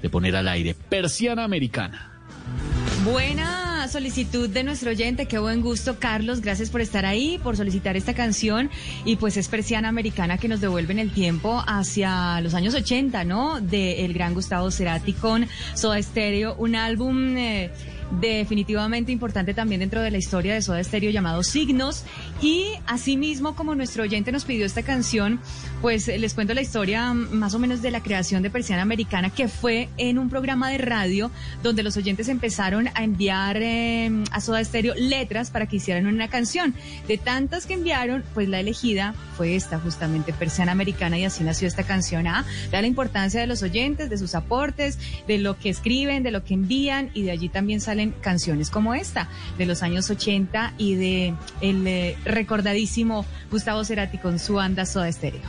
de 0.00 0.08
poner 0.08 0.36
al 0.36 0.48
aire. 0.48 0.74
Persiana 0.88 1.44
americana. 1.44 2.10
Buena 3.04 3.88
solicitud 3.88 4.48
de 4.48 4.62
nuestro 4.62 4.90
oyente, 4.90 5.26
qué 5.26 5.38
buen 5.38 5.60
gusto, 5.60 5.98
Carlos. 5.98 6.40
Gracias 6.40 6.70
por 6.70 6.80
estar 6.80 7.04
ahí, 7.04 7.40
por 7.42 7.56
solicitar 7.56 7.96
esta 7.96 8.14
canción. 8.14 8.70
Y 9.04 9.16
pues 9.16 9.36
es 9.36 9.48
persiana 9.48 9.88
americana 9.88 10.38
que 10.38 10.48
nos 10.48 10.60
devuelve 10.60 10.92
en 10.92 10.98
el 11.00 11.12
tiempo 11.12 11.62
hacia 11.66 12.40
los 12.40 12.54
años 12.54 12.74
80, 12.74 13.24
¿no? 13.24 13.60
De 13.60 14.04
el 14.04 14.12
gran 14.14 14.34
Gustavo 14.34 14.70
Cerati 14.70 15.12
con 15.12 15.48
Soda 15.74 16.00
Stereo, 16.02 16.54
un 16.56 16.76
álbum. 16.76 17.36
eh, 17.36 17.70
definitivamente 18.20 19.12
importante 19.12 19.54
también 19.54 19.80
dentro 19.80 20.00
de 20.00 20.10
la 20.10 20.18
historia 20.18 20.54
de 20.54 20.62
Soda 20.62 20.82
Stereo 20.82 21.10
llamado 21.10 21.42
Signos. 21.42 22.04
Y 22.40 22.72
asimismo 22.86 23.54
como 23.54 23.74
nuestro 23.74 24.02
oyente 24.02 24.32
nos 24.32 24.44
pidió 24.44 24.66
esta 24.66 24.82
canción 24.82 25.40
pues 25.80 26.06
les 26.06 26.34
cuento 26.34 26.54
la 26.54 26.60
historia 26.60 27.12
mm, 27.12 27.32
más 27.32 27.54
o 27.54 27.58
menos 27.58 27.82
de 27.82 27.90
la 27.90 28.02
creación 28.02 28.42
de 28.42 28.50
Persiana 28.50 28.82
Americana 28.82 29.30
que 29.30 29.48
fue 29.48 29.88
en 29.98 30.18
un 30.18 30.30
programa 30.30 30.70
de 30.70 30.78
radio 30.78 31.30
donde 31.62 31.82
los 31.82 31.96
oyentes 31.96 32.28
empezaron 32.28 32.88
a 32.94 33.02
enviar 33.02 33.56
eh, 33.60 34.10
a 34.30 34.40
Soda 34.40 34.62
Stereo 34.64 34.94
letras 34.94 35.50
para 35.50 35.66
que 35.66 35.76
hicieran 35.76 36.06
una 36.06 36.28
canción. 36.28 36.74
De 37.08 37.18
tantas 37.18 37.66
que 37.66 37.74
enviaron 37.74 38.22
pues 38.34 38.48
la 38.48 38.60
elegida 38.60 39.14
fue 39.36 39.56
esta 39.56 39.78
justamente 39.80 40.32
Persiana 40.32 40.72
Americana 40.72 41.18
y 41.18 41.24
así 41.24 41.42
nació 41.42 41.66
esta 41.66 41.82
canción. 41.82 42.22
Da 42.22 42.44
la 42.70 42.86
importancia 42.86 43.40
de 43.40 43.46
los 43.46 43.62
oyentes 43.62 44.08
de 44.08 44.18
sus 44.18 44.34
aportes 44.34 44.98
de 45.26 45.38
lo 45.38 45.58
que 45.58 45.70
escriben 45.70 46.22
de 46.22 46.30
lo 46.30 46.44
que 46.44 46.54
envían 46.54 47.10
y 47.14 47.22
de 47.22 47.30
allí 47.32 47.48
también 47.48 47.80
salen 47.80 48.01
canciones 48.10 48.70
como 48.70 48.94
esta 48.94 49.28
de 49.58 49.66
los 49.66 49.82
años 49.82 50.10
80 50.10 50.74
y 50.78 50.94
de 50.96 51.34
el 51.60 51.86
eh, 51.86 52.16
recordadísimo 52.24 53.24
Gustavo 53.50 53.84
Cerati 53.84 54.18
con 54.18 54.38
su 54.38 54.54
banda 54.54 54.84
Soda 54.86 55.10
Stereo. 55.10 55.40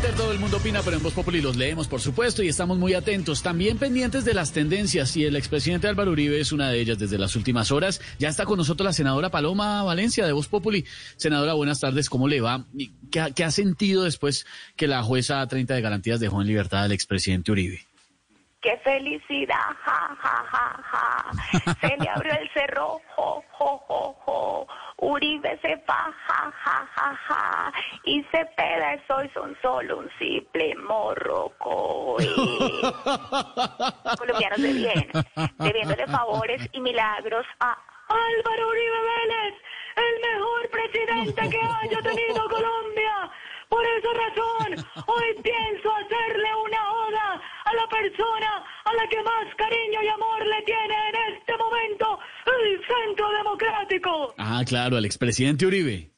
Todo 0.00 0.32
el 0.32 0.38
mundo 0.38 0.56
opina, 0.56 0.80
pero 0.82 0.96
en 0.96 1.02
Voz 1.02 1.12
Populi 1.14 1.40
los 1.40 1.56
leemos, 1.56 1.86
por 1.86 2.00
supuesto, 2.00 2.42
y 2.42 2.48
estamos 2.48 2.78
muy 2.78 2.94
atentos. 2.94 3.42
También 3.42 3.78
pendientes 3.78 4.24
de 4.24 4.34
las 4.34 4.52
tendencias, 4.52 5.16
y 5.16 5.24
el 5.24 5.36
expresidente 5.36 5.88
Álvaro 5.88 6.10
Uribe 6.10 6.40
es 6.40 6.52
una 6.52 6.70
de 6.70 6.80
ellas 6.80 6.98
desde 6.98 7.18
las 7.18 7.36
últimas 7.36 7.70
horas. 7.70 8.00
Ya 8.18 8.28
está 8.28 8.44
con 8.44 8.56
nosotros 8.58 8.84
la 8.84 8.92
senadora 8.92 9.30
Paloma 9.30 9.82
Valencia 9.82 10.26
de 10.26 10.32
Voz 10.32 10.48
Populi. 10.48 10.84
Senadora, 11.16 11.54
buenas 11.54 11.80
tardes, 11.80 12.08
¿cómo 12.08 12.28
le 12.28 12.40
va? 12.40 12.64
¿Y 12.74 12.90
¿Qué, 13.10 13.32
qué 13.34 13.44
ha 13.44 13.50
sentido 13.50 14.04
después 14.04 14.46
que 14.76 14.86
la 14.86 15.02
jueza 15.02 15.46
30 15.46 15.74
de 15.74 15.80
garantías 15.80 16.20
dejó 16.20 16.40
en 16.40 16.48
libertad 16.48 16.84
al 16.84 16.92
expresidente 16.92 17.52
Uribe? 17.52 17.80
¡Qué 18.60 18.76
felicidad! 18.84 19.56
¡Ja, 19.84 20.16
ja, 20.20 20.44
ja, 20.50 20.82
ja! 20.82 21.74
Se 21.80 21.96
le 21.96 22.08
abrió 22.10 22.32
el 22.34 22.50
cerro, 22.52 23.00
jo, 23.16 23.42
jo, 23.52 23.78
jo, 23.86 24.16
jo. 24.24 24.66
Uribe 25.00 25.58
se 25.62 25.76
va, 25.88 26.12
ja, 26.26 26.52
ja, 26.64 26.86
ja, 26.94 27.16
ja. 27.26 27.72
Y 28.04 28.22
Cepeda 28.24 28.94
y 28.96 29.00
soy 29.08 29.28
son 29.30 29.56
solo 29.62 29.98
un 29.98 30.10
simple 30.18 30.74
morroco. 30.76 32.16
Colombianos 34.18 34.60
de 34.60 34.72
bien, 34.72 35.10
debiéndole 35.58 36.06
favores 36.06 36.68
y 36.72 36.80
milagros 36.80 37.46
a 37.60 37.76
Álvaro 38.08 38.68
Uribe 38.68 39.02
Vélez, 39.02 39.54
el 39.96 40.20
mejor 40.20 40.68
presidente 40.70 41.48
que 41.48 41.60
haya 41.60 42.00
tenido 42.02 42.48
Colombia. 42.48 43.30
Por 43.70 43.82
esa 43.86 44.08
razón, 44.12 44.84
hoy 45.06 45.34
pienso 45.42 45.90
hacerle 45.92 46.48
una 46.66 46.92
oda 46.92 47.40
a 47.64 47.72
la 47.74 47.86
persona 47.88 48.64
a 48.84 48.92
la 48.94 49.06
que 49.08 49.22
más 49.22 49.54
cariño 49.56 50.02
y 50.02 50.08
amor 50.08 50.44
le 50.44 50.60
tiene 50.62 50.94
en 51.08 51.14
este 51.36 51.56
momento 51.56 52.18
el 52.46 52.80
Centro 52.84 53.30
Democrático. 53.30 54.34
Ah, 54.38 54.64
claro, 54.66 54.96
al 54.96 55.04
expresidente 55.04 55.66
Uribe. 55.66 56.10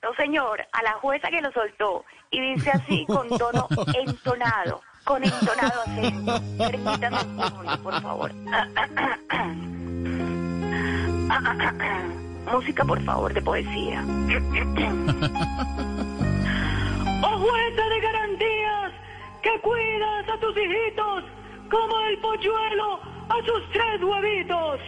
No, 0.00 0.14
señor, 0.14 0.64
a 0.72 0.82
la 0.84 0.92
jueza 0.92 1.28
que 1.28 1.40
lo 1.42 1.50
soltó 1.50 2.04
y 2.30 2.40
dice 2.54 2.70
así 2.70 3.04
con 3.06 3.28
tono 3.36 3.66
entonado, 3.94 4.80
con 5.02 5.24
entonado 5.24 5.82
acento. 5.82 6.40
Permítame 6.56 7.16
un 7.16 7.42
segundo, 7.42 7.82
por 7.82 8.00
favor. 8.00 8.32
Música, 12.52 12.84
por 12.84 13.02
favor, 13.02 13.34
de 13.34 13.42
poesía. 13.42 14.04
Oh 17.36 17.38
jueza 17.38 17.88
de 17.90 18.00
garantías, 18.00 18.92
que 19.42 19.60
cuidas 19.60 20.26
a 20.26 20.38
tus 20.38 20.56
hijitos 20.56 21.24
como 21.70 22.00
el 22.08 22.18
polluelo 22.20 22.98
a 23.28 23.36
sus 23.44 23.70
tres 23.72 24.02
huevitos. 24.02 24.80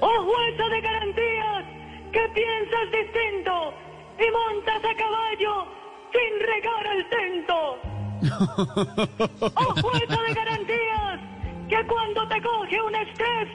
Oh 0.00 0.24
jueza 0.24 0.68
de 0.70 0.80
garantías, 0.80 1.64
que 2.10 2.28
piensas 2.34 2.90
distinto 2.90 3.72
y 4.18 4.28
montas 4.32 4.84
a 4.84 4.94
caballo 4.96 5.66
sin 6.10 6.40
regar 6.40 6.86
el 6.96 7.08
tento. 7.08 7.78
Oh 9.54 9.74
jueza 9.82 10.22
de 10.22 10.34
garantías, 10.34 11.20
que 11.68 11.86
cuando 11.86 12.26
te 12.26 12.42
coge 12.42 12.82
un 12.82 12.94
estrés, 12.96 13.48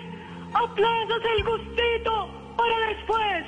aplazas 0.54 1.22
el 1.38 1.44
gustito 1.44 2.30
para 2.56 2.80
después. 2.88 3.46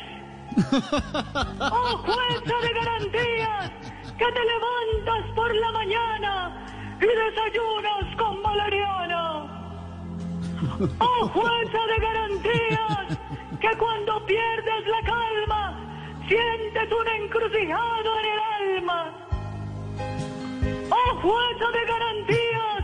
Oh 1.72 1.98
jueza 1.98 2.56
de 2.62 2.74
garantías, 2.74 3.72
que 4.18 4.26
te 4.26 4.46
levantas 4.46 5.26
por 5.36 5.56
la 5.56 5.72
mañana 5.72 6.66
y 7.00 7.06
desayunas 7.06 8.16
con 8.18 8.42
valeriana. 8.44 9.54
Oh 11.00 11.28
jueza 11.30 11.86
de 11.92 11.98
garantías, 12.00 13.18
que 13.60 13.78
cuando 13.78 14.26
pierdes 14.26 14.88
la 14.88 15.02
calma, 15.02 15.80
sientes 16.28 16.92
un 16.92 17.08
encrucijado 17.08 18.20
en 18.20 18.26
el 18.26 18.40
alma. 18.80 19.14
Oh 20.90 21.16
jueza 21.22 21.68
de 21.78 21.86
garantías, 21.94 22.84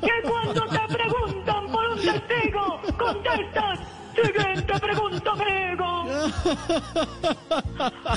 que 0.00 0.22
cuando 0.28 0.62
te 0.66 0.82
preguntan 0.94 1.62
por 1.72 1.84
un 1.90 1.98
testigo, 1.98 2.80
contestas, 2.98 3.78
siguiente 4.14 4.80
pregunta 4.80 5.32
prego. 5.34 6.04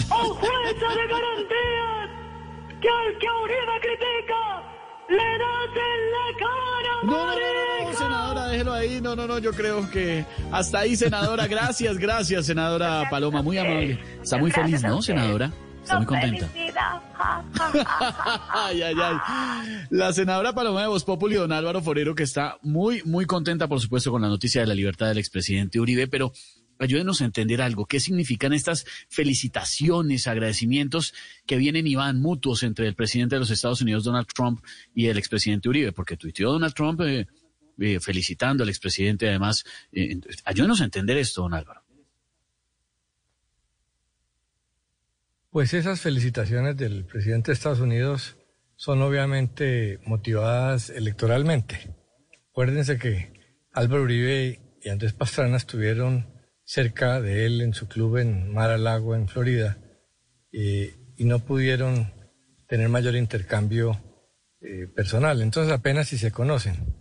Oh 0.10 0.34
jueza 0.36 0.90
de 0.96 1.08
garantías, 1.08 2.10
que 2.84 2.90
al 2.90 3.18
que 3.18 3.28
Uribe 3.44 3.76
critica, 3.82 4.42
le 5.10 5.30
das 5.42 5.74
en 5.90 6.02
la 6.16 6.28
cara, 6.44 6.94
No, 7.04 7.12
no, 7.28 7.86
no, 7.86 7.98
senadora, 7.98 8.48
déjelo 8.48 8.74
ahí. 8.74 9.02
No, 9.02 9.16
no, 9.16 9.26
no, 9.26 9.40
yo 9.40 9.52
creo 9.54 9.90
que 9.90 10.26
hasta 10.52 10.80
ahí, 10.80 10.96
senadora. 10.96 11.48
Gracias, 11.48 11.98
gracias, 11.98 12.46
senadora 12.46 13.08
Paloma. 13.10 13.42
Muy 13.42 13.58
amable. 13.58 14.00
Está 14.22 14.38
muy 14.38 14.52
feliz, 14.52 14.84
¿no, 14.84 15.02
senadora? 15.02 15.52
Está 15.82 15.98
muy 15.98 16.06
contenta. 16.06 16.50
Ay, 18.54 18.82
ay, 18.82 18.96
ay. 18.98 19.18
La 19.90 20.14
senadora 20.14 20.54
Paloma 20.54 20.82
de 20.82 20.88
Voz 20.88 21.04
Populi, 21.04 21.36
don 21.36 21.52
Álvaro 21.52 21.82
Forero, 21.82 22.16
que 22.16 22.24
está 22.24 22.58
muy, 22.62 23.02
muy 23.04 23.26
contenta, 23.26 23.68
por 23.68 23.80
supuesto, 23.82 24.12
con 24.12 24.22
la 24.22 24.28
noticia 24.28 24.62
de 24.62 24.68
la 24.68 24.74
libertad 24.74 25.08
del 25.08 25.18
expresidente 25.18 25.80
Uribe, 25.80 26.08
pero 26.08 26.32
ayúdenos 26.80 27.22
a 27.22 27.26
entender 27.26 27.62
algo. 27.62 27.86
¿Qué 27.86 28.00
significan 28.00 28.54
estas 28.54 28.86
felicitaciones, 29.10 30.28
agradecimientos 30.28 31.14
que 31.46 31.58
vienen 31.58 31.88
y 31.88 31.96
van 31.96 32.22
mutuos 32.22 32.64
entre 32.64 32.88
el 32.88 32.96
presidente 32.96 33.36
de 33.36 33.40
los 33.40 33.52
Estados 33.52 33.82
Unidos, 33.82 34.04
Donald 34.04 34.28
Trump, 34.28 34.64
y 34.94 35.08
el 35.08 35.18
expresidente 35.18 35.70
Uribe? 35.70 35.92
Porque 35.92 36.18
tuiteó 36.18 36.52
Donald 36.52 36.74
Trump 36.74 37.02
eh, 37.02 37.28
eh, 37.80 38.00
felicitando 38.00 38.64
al 38.64 38.70
expresidente, 38.70 39.28
además. 39.30 39.64
Eh, 39.92 40.20
ayúdenos 40.46 40.82
a 40.82 40.86
entender 40.86 41.18
esto, 41.18 41.42
don 41.42 41.54
Álvaro. 41.54 41.84
Pues 45.50 45.74
esas 45.76 46.02
felicitaciones 46.02 46.78
del 46.78 47.06
presidente 47.06 47.52
de 47.52 47.54
Estados 47.54 47.80
Unidos 47.80 48.38
son 48.76 49.02
obviamente 49.04 50.00
motivadas 50.06 50.90
electoralmente. 50.90 51.96
Acuérdense 52.50 52.98
que 52.98 53.34
Álvaro 53.72 54.04
Uribe 54.04 54.60
y 54.84 54.90
Andrés 54.90 55.14
Pastrana 55.14 55.58
estuvieron 55.58 56.33
cerca 56.74 57.22
de 57.22 57.46
él 57.46 57.62
en 57.62 57.76
su 57.76 57.88
club 57.88 58.18
en 58.18 58.52
Mar 58.52 58.72
a 58.72 58.80
Lago, 58.80 59.14
en 59.14 59.28
Florida, 59.28 59.78
eh, 60.52 60.96
y 61.16 61.26
no 61.26 61.38
pudieron 61.38 62.12
tener 62.68 62.90
mayor 62.90 63.16
intercambio 63.16 64.02
eh, 64.60 64.88
personal. 64.88 65.44
Entonces 65.44 65.72
apenas 65.72 66.08
si 66.08 66.18
se 66.18 66.32
conocen. 66.32 66.96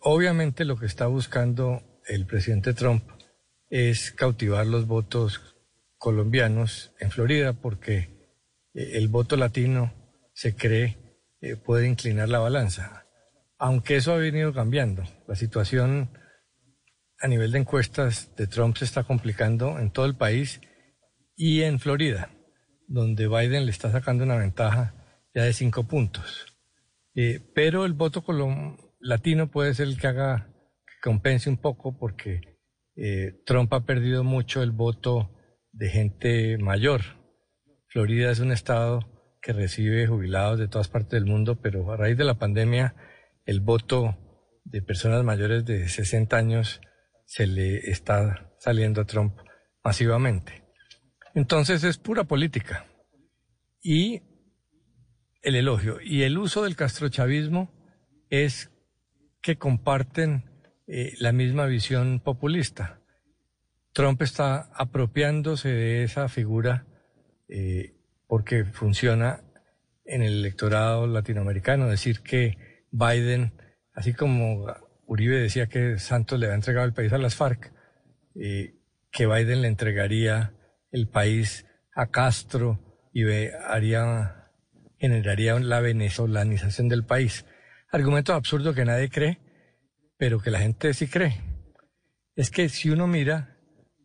Obviamente 0.00 0.64
lo 0.64 0.78
que 0.78 0.86
está 0.86 1.06
buscando 1.06 1.82
el 2.06 2.24
presidente 2.24 2.72
Trump 2.72 3.04
es 3.68 4.10
cautivar 4.10 4.66
los 4.66 4.86
votos 4.86 5.42
colombianos 5.98 6.94
en 6.98 7.10
Florida 7.10 7.52
porque 7.52 8.38
eh, 8.72 8.92
el 8.94 9.08
voto 9.08 9.36
latino 9.36 9.92
se 10.32 10.56
cree 10.56 10.98
puede 11.62 11.88
inclinar 11.88 12.30
la 12.30 12.38
balanza. 12.38 13.04
Aunque 13.58 13.96
eso 13.96 14.14
ha 14.14 14.16
venido 14.16 14.54
cambiando. 14.54 15.02
La 15.26 15.34
situación 15.34 16.08
a 17.22 17.28
nivel 17.28 17.52
de 17.52 17.60
encuestas 17.60 18.34
de 18.36 18.48
Trump 18.48 18.76
se 18.76 18.84
está 18.84 19.04
complicando 19.04 19.78
en 19.78 19.90
todo 19.92 20.06
el 20.06 20.16
país 20.16 20.60
y 21.36 21.62
en 21.62 21.78
Florida, 21.78 22.30
donde 22.88 23.28
Biden 23.28 23.64
le 23.64 23.70
está 23.70 23.92
sacando 23.92 24.24
una 24.24 24.36
ventaja 24.36 24.94
ya 25.32 25.44
de 25.44 25.52
cinco 25.52 25.84
puntos. 25.84 26.46
Eh, 27.14 27.40
pero 27.54 27.86
el 27.86 27.92
voto 27.92 28.24
latino 28.98 29.50
puede 29.50 29.72
ser 29.74 29.86
el 29.86 29.98
que 29.98 30.08
haga 30.08 30.48
que 30.84 30.94
compense 31.02 31.48
un 31.48 31.58
poco 31.58 31.96
porque 31.96 32.40
eh, 32.96 33.40
Trump 33.46 33.72
ha 33.72 33.86
perdido 33.86 34.24
mucho 34.24 34.62
el 34.62 34.72
voto 34.72 35.30
de 35.70 35.90
gente 35.90 36.58
mayor. 36.58 37.02
Florida 37.86 38.32
es 38.32 38.40
un 38.40 38.50
estado 38.50 39.00
que 39.40 39.52
recibe 39.52 40.08
jubilados 40.08 40.58
de 40.58 40.68
todas 40.68 40.88
partes 40.88 41.12
del 41.12 41.26
mundo, 41.26 41.60
pero 41.60 41.92
a 41.92 41.96
raíz 41.96 42.16
de 42.16 42.24
la 42.24 42.38
pandemia 42.38 42.96
el 43.44 43.60
voto 43.60 44.18
de 44.64 44.82
personas 44.82 45.22
mayores 45.22 45.64
de 45.64 45.88
60 45.88 46.36
años 46.36 46.80
se 47.32 47.46
le 47.46 47.90
está 47.90 48.52
saliendo 48.58 49.00
a 49.00 49.06
Trump 49.06 49.38
masivamente. 49.82 50.64
Entonces 51.34 51.82
es 51.82 51.96
pura 51.96 52.24
política. 52.24 52.84
Y 53.80 54.20
el 55.40 55.54
elogio 55.54 55.98
y 56.02 56.24
el 56.24 56.36
uso 56.36 56.64
del 56.64 56.76
castrochavismo 56.76 57.72
es 58.28 58.70
que 59.40 59.56
comparten 59.56 60.44
eh, 60.86 61.14
la 61.20 61.32
misma 61.32 61.64
visión 61.64 62.20
populista. 62.20 63.00
Trump 63.94 64.20
está 64.20 64.70
apropiándose 64.74 65.70
de 65.70 66.04
esa 66.04 66.28
figura 66.28 66.86
eh, 67.48 67.94
porque 68.26 68.66
funciona 68.66 69.42
en 70.04 70.20
el 70.20 70.34
electorado 70.34 71.06
latinoamericano, 71.06 71.88
decir 71.88 72.20
que 72.20 72.58
Biden, 72.90 73.54
así 73.94 74.12
como 74.12 74.66
Uribe 75.12 75.36
decía 75.36 75.66
que 75.66 75.98
Santos 75.98 76.38
le 76.38 76.46
había 76.46 76.54
entregado 76.54 76.86
el 76.86 76.94
país 76.94 77.12
a 77.12 77.18
las 77.18 77.34
FARC, 77.34 77.70
eh, 78.34 78.74
que 79.10 79.26
Biden 79.26 79.60
le 79.60 79.68
entregaría 79.68 80.54
el 80.90 81.06
país 81.06 81.66
a 81.94 82.06
Castro 82.10 82.80
y 83.12 83.24
haría, 83.68 84.50
generaría 84.98 85.58
la 85.60 85.80
venezolanización 85.80 86.88
del 86.88 87.04
país. 87.04 87.44
Argumento 87.90 88.32
absurdo 88.32 88.72
que 88.72 88.86
nadie 88.86 89.10
cree, 89.10 89.38
pero 90.16 90.40
que 90.40 90.50
la 90.50 90.60
gente 90.60 90.94
sí 90.94 91.06
cree. 91.08 91.42
Es 92.34 92.50
que 92.50 92.70
si 92.70 92.88
uno 92.88 93.06
mira, 93.06 93.58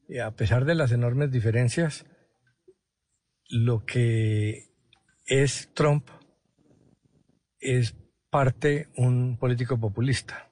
eh, 0.09 0.19
a 0.19 0.31
pesar 0.31 0.65
de 0.65 0.75
las 0.75 0.91
enormes 0.91 1.31
diferencias, 1.31 2.05
lo 3.49 3.85
que 3.85 4.73
es 5.25 5.69
Trump 5.73 6.09
es 7.59 7.95
parte 8.29 8.89
un 8.97 9.37
político 9.37 9.79
populista. 9.79 10.46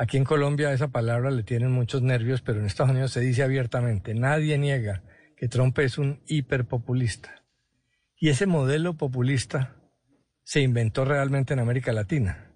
Aquí 0.00 0.16
en 0.16 0.22
Colombia 0.22 0.72
esa 0.72 0.92
palabra 0.92 1.32
le 1.32 1.42
tienen 1.42 1.72
muchos 1.72 2.02
nervios, 2.02 2.40
pero 2.40 2.60
en 2.60 2.66
Estados 2.66 2.92
Unidos 2.92 3.10
se 3.10 3.18
dice 3.20 3.42
abiertamente, 3.42 4.14
nadie 4.14 4.56
niega 4.56 5.02
que 5.36 5.48
Trump 5.48 5.76
es 5.80 5.98
un 5.98 6.22
hiperpopulista. 6.28 7.42
Y 8.16 8.28
ese 8.28 8.46
modelo 8.46 8.96
populista 8.96 9.74
se 10.44 10.60
inventó 10.60 11.04
realmente 11.04 11.52
en 11.52 11.58
América 11.58 11.92
Latina. 11.92 12.54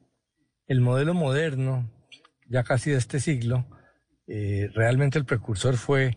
El 0.69 0.83
modelo 0.83 1.15
moderno, 1.15 1.91
ya 2.49 2.63
casi 2.63 2.93
de 2.93 2.99
este 2.99 3.19
siglo, 3.19 3.67
eh, 4.29 4.71
realmente 4.73 5.19
el 5.19 5.25
precursor 5.25 5.77
fue 5.77 6.17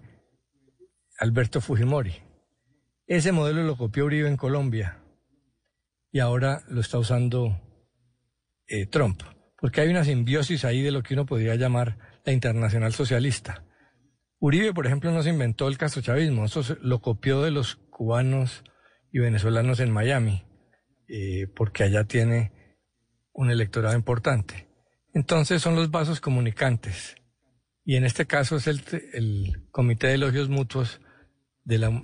Alberto 1.17 1.59
Fujimori. 1.59 2.13
Ese 3.07 3.31
modelo 3.31 3.63
lo 3.63 3.77
copió 3.77 4.05
Uribe 4.05 4.29
en 4.29 4.37
Colombia 4.37 4.99
y 6.11 6.19
ahora 6.19 6.61
lo 6.67 6.81
está 6.81 6.99
usando 6.99 7.59
eh, 8.67 8.85
Trump, 8.85 9.23
porque 9.65 9.81
hay 9.81 9.89
una 9.89 10.03
simbiosis 10.03 10.63
ahí 10.63 10.83
de 10.83 10.91
lo 10.91 11.01
que 11.01 11.15
uno 11.15 11.25
podría 11.25 11.55
llamar 11.55 11.97
la 12.23 12.31
internacional 12.31 12.93
socialista. 12.93 13.65
Uribe, 14.37 14.75
por 14.75 14.85
ejemplo, 14.85 15.09
no 15.09 15.23
se 15.23 15.31
inventó 15.31 15.67
el 15.67 15.79
castrochavismo, 15.79 16.45
eso 16.45 16.61
lo 16.83 17.01
copió 17.01 17.41
de 17.41 17.49
los 17.49 17.77
cubanos 17.89 18.63
y 19.11 19.17
venezolanos 19.17 19.79
en 19.79 19.89
Miami, 19.89 20.45
eh, 21.07 21.47
porque 21.55 21.81
allá 21.81 22.03
tiene 22.03 22.51
un 23.33 23.49
electorado 23.49 23.95
importante. 23.95 24.67
Entonces 25.15 25.63
son 25.63 25.75
los 25.75 25.89
vasos 25.89 26.21
comunicantes. 26.21 27.15
Y 27.83 27.95
en 27.95 28.05
este 28.05 28.27
caso 28.27 28.57
es 28.57 28.67
el, 28.67 28.83
el 29.13 29.67
Comité 29.71 30.09
de 30.09 30.13
Elogios 30.13 30.47
Mutuos 30.47 31.01
de 31.63 31.79
la 31.79 32.03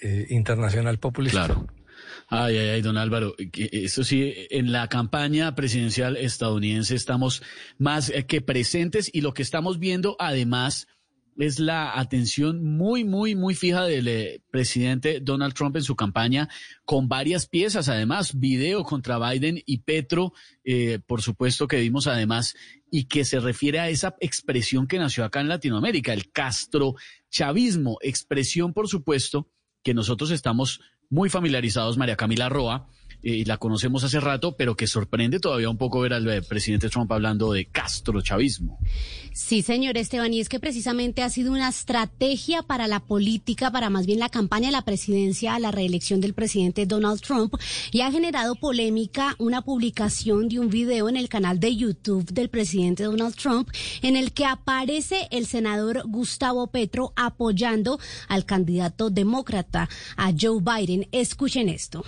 eh, 0.00 0.26
Internacional 0.30 0.98
Populista. 0.98 1.46
Claro. 1.46 1.66
Ay, 2.36 2.56
ay, 2.56 2.68
ay, 2.70 2.82
don 2.82 2.96
Álvaro, 2.96 3.36
que 3.52 3.70
eso 3.70 4.02
sí, 4.02 4.34
en 4.50 4.72
la 4.72 4.88
campaña 4.88 5.54
presidencial 5.54 6.16
estadounidense 6.16 6.96
estamos 6.96 7.44
más 7.78 8.10
eh, 8.10 8.26
que 8.26 8.40
presentes 8.40 9.08
y 9.12 9.20
lo 9.20 9.32
que 9.32 9.42
estamos 9.42 9.78
viendo 9.78 10.16
además 10.18 10.88
es 11.36 11.60
la 11.60 11.96
atención 11.96 12.64
muy, 12.64 13.04
muy, 13.04 13.36
muy 13.36 13.54
fija 13.54 13.84
del 13.84 14.08
eh, 14.08 14.42
presidente 14.50 15.20
Donald 15.20 15.54
Trump 15.54 15.76
en 15.76 15.84
su 15.84 15.94
campaña, 15.94 16.48
con 16.84 17.08
varias 17.08 17.46
piezas, 17.46 17.88
además, 17.88 18.36
video 18.36 18.82
contra 18.82 19.20
Biden 19.30 19.62
y 19.64 19.78
Petro, 19.82 20.32
eh, 20.64 20.98
por 21.06 21.22
supuesto 21.22 21.68
que 21.68 21.78
vimos 21.78 22.08
además, 22.08 22.56
y 22.90 23.04
que 23.04 23.24
se 23.24 23.38
refiere 23.38 23.78
a 23.78 23.90
esa 23.90 24.16
expresión 24.18 24.88
que 24.88 24.98
nació 24.98 25.24
acá 25.24 25.40
en 25.40 25.48
Latinoamérica, 25.48 26.12
el 26.12 26.32
Castro 26.32 26.96
chavismo, 27.30 27.98
expresión, 28.02 28.72
por 28.72 28.88
supuesto, 28.88 29.48
que 29.84 29.94
nosotros 29.94 30.32
estamos 30.32 30.80
muy 31.14 31.30
familiarizados, 31.30 31.96
María 31.96 32.16
Camila 32.16 32.48
Roa, 32.48 32.88
y 33.24 33.46
la 33.46 33.56
conocemos 33.56 34.04
hace 34.04 34.20
rato, 34.20 34.54
pero 34.56 34.76
que 34.76 34.86
sorprende 34.86 35.40
todavía 35.40 35.70
un 35.70 35.78
poco 35.78 36.00
ver 36.00 36.12
al 36.12 36.28
eh, 36.28 36.42
presidente 36.42 36.90
Trump 36.90 37.10
hablando 37.10 37.52
de 37.52 37.64
Castro 37.64 38.20
chavismo. 38.20 38.78
Sí, 39.32 39.62
señor 39.62 39.96
Esteban, 39.96 40.32
y 40.34 40.40
es 40.40 40.50
que 40.50 40.60
precisamente 40.60 41.22
ha 41.22 41.30
sido 41.30 41.50
una 41.50 41.70
estrategia 41.70 42.62
para 42.62 42.86
la 42.86 43.00
política, 43.00 43.72
para 43.72 43.88
más 43.88 44.06
bien 44.06 44.18
la 44.18 44.28
campaña 44.28 44.66
de 44.66 44.72
la 44.72 44.84
presidencia 44.84 45.54
a 45.54 45.58
la 45.58 45.70
reelección 45.70 46.20
del 46.20 46.34
presidente 46.34 46.84
Donald 46.84 47.20
Trump, 47.22 47.54
y 47.90 48.02
ha 48.02 48.12
generado 48.12 48.56
polémica 48.56 49.34
una 49.38 49.62
publicación 49.62 50.48
de 50.48 50.60
un 50.60 50.68
video 50.68 51.08
en 51.08 51.16
el 51.16 51.28
canal 51.28 51.58
de 51.58 51.74
YouTube 51.74 52.30
del 52.30 52.50
presidente 52.50 53.04
Donald 53.04 53.34
Trump, 53.34 53.70
en 54.02 54.16
el 54.16 54.32
que 54.32 54.44
aparece 54.44 55.28
el 55.30 55.46
senador 55.46 56.02
Gustavo 56.06 56.66
Petro 56.66 57.14
apoyando 57.16 57.98
al 58.28 58.44
candidato 58.44 59.08
demócrata, 59.08 59.88
a 60.16 60.30
Joe 60.38 60.60
Biden. 60.60 61.08
Escuchen 61.10 61.70
esto. 61.70 62.04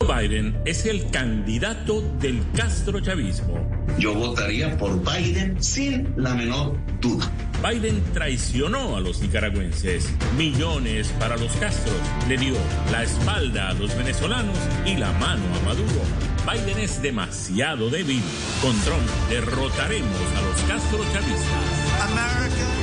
Biden 0.00 0.58
es 0.64 0.86
el 0.86 1.10
candidato 1.10 2.00
del 2.20 2.42
Castro 2.56 3.00
chavismo. 3.00 3.70
Yo 3.98 4.14
votaría 4.14 4.76
por 4.78 4.98
Biden 5.04 5.62
sin 5.62 6.14
la 6.16 6.34
menor 6.34 6.78
duda. 7.00 7.30
Biden 7.62 8.02
traicionó 8.14 8.96
a 8.96 9.00
los 9.00 9.20
nicaragüenses. 9.20 10.10
Millones 10.38 11.08
para 11.18 11.36
los 11.36 11.52
Castros. 11.56 12.00
Le 12.28 12.38
dio 12.38 12.54
la 12.90 13.02
espalda 13.02 13.68
a 13.68 13.74
los 13.74 13.94
venezolanos 13.96 14.56
y 14.86 14.96
la 14.96 15.12
mano 15.12 15.44
a 15.54 15.66
Maduro. 15.66 16.00
Biden 16.50 16.78
es 16.78 17.02
demasiado 17.02 17.90
débil. 17.90 18.22
Con 18.62 18.78
Trump 18.80 19.06
derrotaremos 19.28 20.26
a 20.36 20.42
los 20.42 20.60
Castro 20.62 21.04
chavistas 21.12 22.79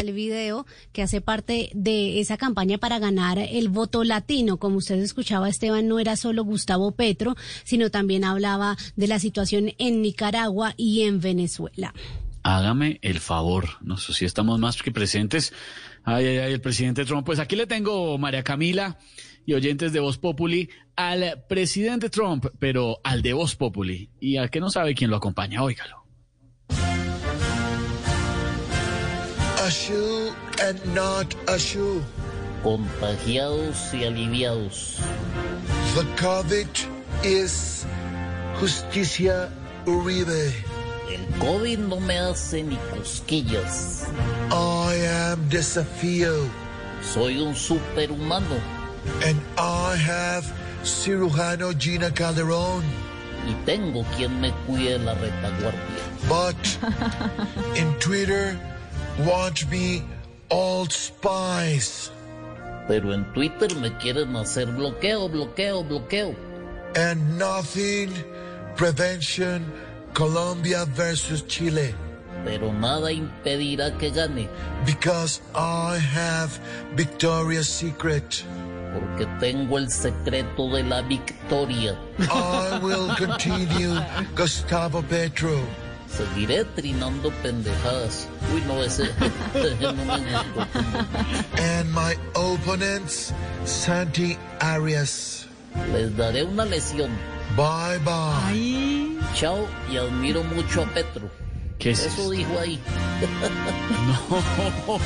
el 0.00 0.12
video 0.12 0.66
que 0.92 1.02
hace 1.02 1.20
parte 1.20 1.70
de 1.74 2.20
esa 2.20 2.36
campaña 2.36 2.78
para 2.78 2.98
ganar 2.98 3.38
el 3.38 3.68
voto 3.68 4.02
latino. 4.04 4.56
Como 4.56 4.78
usted 4.78 4.96
escuchaba, 4.96 5.48
Esteban, 5.48 5.88
no 5.88 5.98
era 5.98 6.16
solo 6.16 6.44
Gustavo 6.44 6.92
Petro, 6.92 7.36
sino 7.64 7.90
también 7.90 8.24
hablaba 8.24 8.76
de 8.96 9.06
la 9.06 9.18
situación 9.18 9.72
en 9.78 10.02
Nicaragua 10.02 10.74
y 10.76 11.02
en 11.02 11.20
Venezuela. 11.20 11.94
Hágame 12.42 12.98
el 13.02 13.20
favor, 13.20 13.68
no 13.82 13.98
sé 13.98 14.14
si 14.14 14.24
estamos 14.24 14.58
más 14.58 14.82
que 14.82 14.90
presentes. 14.90 15.52
Ay, 16.04 16.26
ay, 16.26 16.38
ay, 16.38 16.52
el 16.54 16.60
presidente 16.62 17.04
Trump. 17.04 17.26
Pues 17.26 17.38
aquí 17.38 17.54
le 17.54 17.66
tengo, 17.66 18.16
María 18.16 18.42
Camila 18.42 18.98
y 19.44 19.52
oyentes 19.52 19.92
de 19.92 20.00
Voz 20.00 20.16
Populi, 20.16 20.70
al 20.96 21.44
presidente 21.48 22.08
Trump, 22.08 22.46
pero 22.58 23.00
al 23.04 23.20
de 23.20 23.34
Voz 23.34 23.56
Populi. 23.56 24.08
Y 24.18 24.38
al 24.38 24.48
que 24.48 24.60
no 24.60 24.70
sabe 24.70 24.94
quién 24.94 25.10
lo 25.10 25.16
acompaña, 25.16 25.62
óigalo. 25.62 25.99
A 29.70 29.72
shoe 29.72 30.34
and 30.64 30.94
not 30.96 31.32
a 31.46 31.56
shoe. 31.56 32.02
Contagiados 32.64 33.94
y 33.94 34.02
aliviados. 34.02 34.98
The 35.94 36.02
COVID 36.16 36.66
is 37.22 37.86
Justicia 38.58 39.48
Uribe. 39.86 40.52
El 41.08 41.24
COVID 41.38 41.78
no 41.86 42.00
me 42.00 42.18
hace 42.18 42.64
ni 42.64 42.76
cosquillas. 42.90 44.08
I 44.50 44.94
am 45.30 45.48
Desafío. 45.48 46.50
Soy 47.00 47.38
un 47.38 47.54
superhumano. 47.54 48.58
And 49.24 49.40
I 49.56 49.94
have 49.94 50.52
cirujano 50.82 51.78
Gina 51.78 52.10
Calderón. 52.10 52.82
Y 53.46 53.54
tengo 53.64 54.02
quien 54.16 54.40
me 54.40 54.50
cuide 54.66 54.98
la 54.98 55.14
retaguardia. 55.14 55.78
But 56.28 56.58
in 57.78 57.94
Twitter 58.00 58.58
want 59.18 59.68
me 59.70 60.02
Old 60.50 60.92
Spice. 60.92 62.10
Pero 62.88 63.12
en 63.12 63.24
Twitter 63.32 63.74
me 63.76 63.90
quieren 63.98 64.34
hacer 64.36 64.66
bloqueo, 64.66 65.28
bloqueo, 65.28 65.84
bloqueo. 65.84 66.34
And 66.96 67.38
nothing 67.38 68.10
prevention 68.76 69.64
Colombia 70.12 70.84
versus 70.86 71.42
Chile. 71.42 71.94
Pero 72.44 72.72
nada 72.72 73.12
impedirá 73.12 73.96
que 73.98 74.10
gane. 74.10 74.48
Because 74.84 75.40
I 75.54 75.98
have 75.98 76.58
Victoria's 76.96 77.68
Secret. 77.68 78.44
Porque 78.92 79.26
tengo 79.38 79.78
el 79.78 79.88
secreto 79.88 80.68
de 80.74 80.82
la 80.82 81.02
victoria. 81.02 81.96
I 82.18 82.80
will 82.82 83.14
continue 83.14 84.00
Gustavo 84.34 85.02
Petro. 85.02 85.60
Seguiré 86.16 86.64
trinando 86.64 87.30
pendejadas. 87.42 88.28
Uy, 88.54 88.62
no, 88.66 88.82
ese, 88.84 89.04
no 89.80 89.92
me 89.92 90.04
gustó. 90.04 90.66
And 91.58 91.90
my 91.92 92.14
opponents, 92.34 93.32
Santi 93.64 94.36
Arias. 94.60 95.46
Les 95.92 96.16
daré 96.16 96.44
una 96.44 96.64
lesión. 96.64 97.10
Bye 97.56 97.98
bye. 98.04 98.34
Ay. 98.46 99.18
Chao 99.34 99.66
y 99.90 99.96
admiro 99.96 100.42
mucho 100.44 100.82
a 100.82 100.86
Petro. 100.86 101.30
¿Qué 101.78 101.90
es 101.92 102.06
Eso 102.06 102.30
dijo 102.30 102.58
ahí. 102.58 102.78
no. 104.06 104.98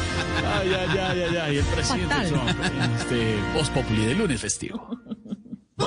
Ay, 0.59 0.75
ay, 0.75 0.99
ay, 0.99 1.23
ay, 1.23 1.37
ay. 1.37 1.57
El 1.59 1.65
presidente 1.65 2.15
Fatal. 2.15 2.29
Trump 2.29 2.51
en 2.65 2.91
este 2.95 3.37
Voz 3.55 3.71
Populi 3.71 4.07
de 4.07 4.15
lunes 4.15 4.41
festivo. 4.41 4.89
Blue 5.77 5.87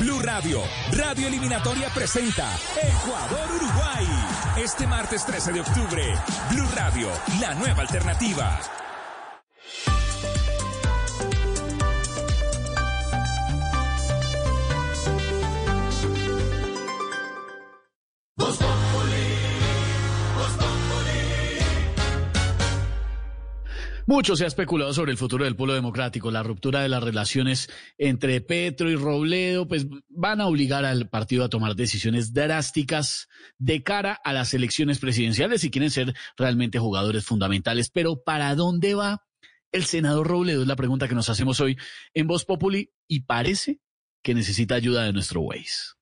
Blue 0.00 0.20
Radio, 0.22 0.62
Radio 0.92 1.26
Eliminatoria 1.26 1.88
presenta 1.92 2.48
Ecuador-Uruguay. 2.80 4.06
Este 4.56 4.86
martes 4.86 5.24
13 5.26 5.52
de 5.52 5.60
octubre, 5.60 6.02
Blue 6.50 6.68
Radio, 6.76 7.08
la 7.40 7.54
nueva 7.54 7.82
alternativa. 7.82 8.60
Mucho 24.08 24.36
se 24.36 24.44
ha 24.44 24.46
especulado 24.46 24.94
sobre 24.94 25.12
el 25.12 25.18
futuro 25.18 25.44
del 25.44 25.54
pueblo 25.54 25.74
democrático. 25.74 26.30
La 26.30 26.42
ruptura 26.42 26.80
de 26.80 26.88
las 26.88 27.02
relaciones 27.02 27.68
entre 27.98 28.40
Petro 28.40 28.88
y 28.88 28.96
Robledo, 28.96 29.68
pues 29.68 29.86
van 30.08 30.40
a 30.40 30.46
obligar 30.46 30.86
al 30.86 31.10
partido 31.10 31.44
a 31.44 31.50
tomar 31.50 31.76
decisiones 31.76 32.32
drásticas 32.32 33.28
de 33.58 33.82
cara 33.82 34.18
a 34.24 34.32
las 34.32 34.54
elecciones 34.54 34.98
presidenciales 34.98 35.60
si 35.60 35.70
quieren 35.70 35.90
ser 35.90 36.14
realmente 36.38 36.78
jugadores 36.78 37.26
fundamentales. 37.26 37.90
Pero 37.90 38.22
¿para 38.22 38.54
dónde 38.54 38.94
va 38.94 39.26
el 39.72 39.84
senador 39.84 40.26
Robledo? 40.26 40.62
Es 40.62 40.68
la 40.68 40.76
pregunta 40.76 41.06
que 41.06 41.14
nos 41.14 41.28
hacemos 41.28 41.60
hoy 41.60 41.76
en 42.14 42.26
Voz 42.26 42.46
Populi 42.46 42.94
y 43.08 43.24
parece 43.24 43.78
que 44.22 44.32
necesita 44.32 44.74
ayuda 44.74 45.04
de 45.04 45.12
nuestro 45.12 45.42
Waze. 45.42 45.98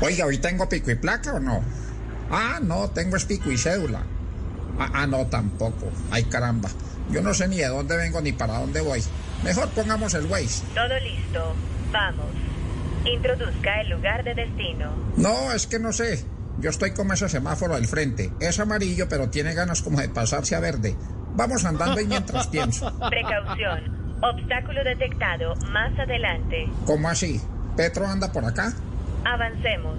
Oiga, 0.00 0.26
¿hoy 0.26 0.38
tengo 0.38 0.68
pico 0.68 0.90
y 0.90 0.94
placa 0.94 1.34
o 1.34 1.40
no? 1.40 1.62
Ah, 2.30 2.58
no, 2.62 2.90
tengo 2.90 3.16
es 3.16 3.24
pico 3.24 3.50
y 3.50 3.56
cédula. 3.56 4.02
Ah, 4.78 4.90
ah, 4.92 5.06
no, 5.06 5.26
tampoco. 5.26 5.90
Ay, 6.10 6.24
caramba. 6.24 6.68
Yo 7.10 7.22
no 7.22 7.32
sé 7.32 7.48
ni 7.48 7.58
de 7.58 7.68
dónde 7.68 7.96
vengo 7.96 8.20
ni 8.20 8.32
para 8.32 8.58
dónde 8.58 8.80
voy. 8.80 9.02
Mejor 9.42 9.68
pongamos 9.70 10.12
el 10.14 10.26
Waze. 10.26 10.64
Todo 10.74 10.98
listo. 11.00 11.54
Vamos. 11.92 12.26
Introduzca 13.04 13.80
el 13.80 13.90
lugar 13.90 14.24
de 14.24 14.34
destino. 14.34 14.90
No, 15.16 15.52
es 15.52 15.66
que 15.66 15.78
no 15.78 15.92
sé. 15.92 16.24
Yo 16.58 16.70
estoy 16.70 16.92
como 16.92 17.12
ese 17.12 17.28
semáforo 17.28 17.74
al 17.74 17.86
frente. 17.86 18.32
Es 18.40 18.58
amarillo, 18.60 19.08
pero 19.08 19.30
tiene 19.30 19.54
ganas 19.54 19.82
como 19.82 20.00
de 20.00 20.08
pasarse 20.08 20.56
a 20.56 20.60
verde. 20.60 20.96
Vamos 21.34 21.64
andando 21.64 22.00
y 22.00 22.06
mientras 22.06 22.48
pienso. 22.48 22.92
Precaución. 23.08 24.18
Obstáculo 24.22 24.82
detectado 24.82 25.54
más 25.70 25.98
adelante. 25.98 26.68
¿Cómo 26.86 27.08
así? 27.08 27.40
¿Petro 27.76 28.06
anda 28.06 28.32
por 28.32 28.44
acá? 28.44 28.72
Avancemos. 29.26 29.98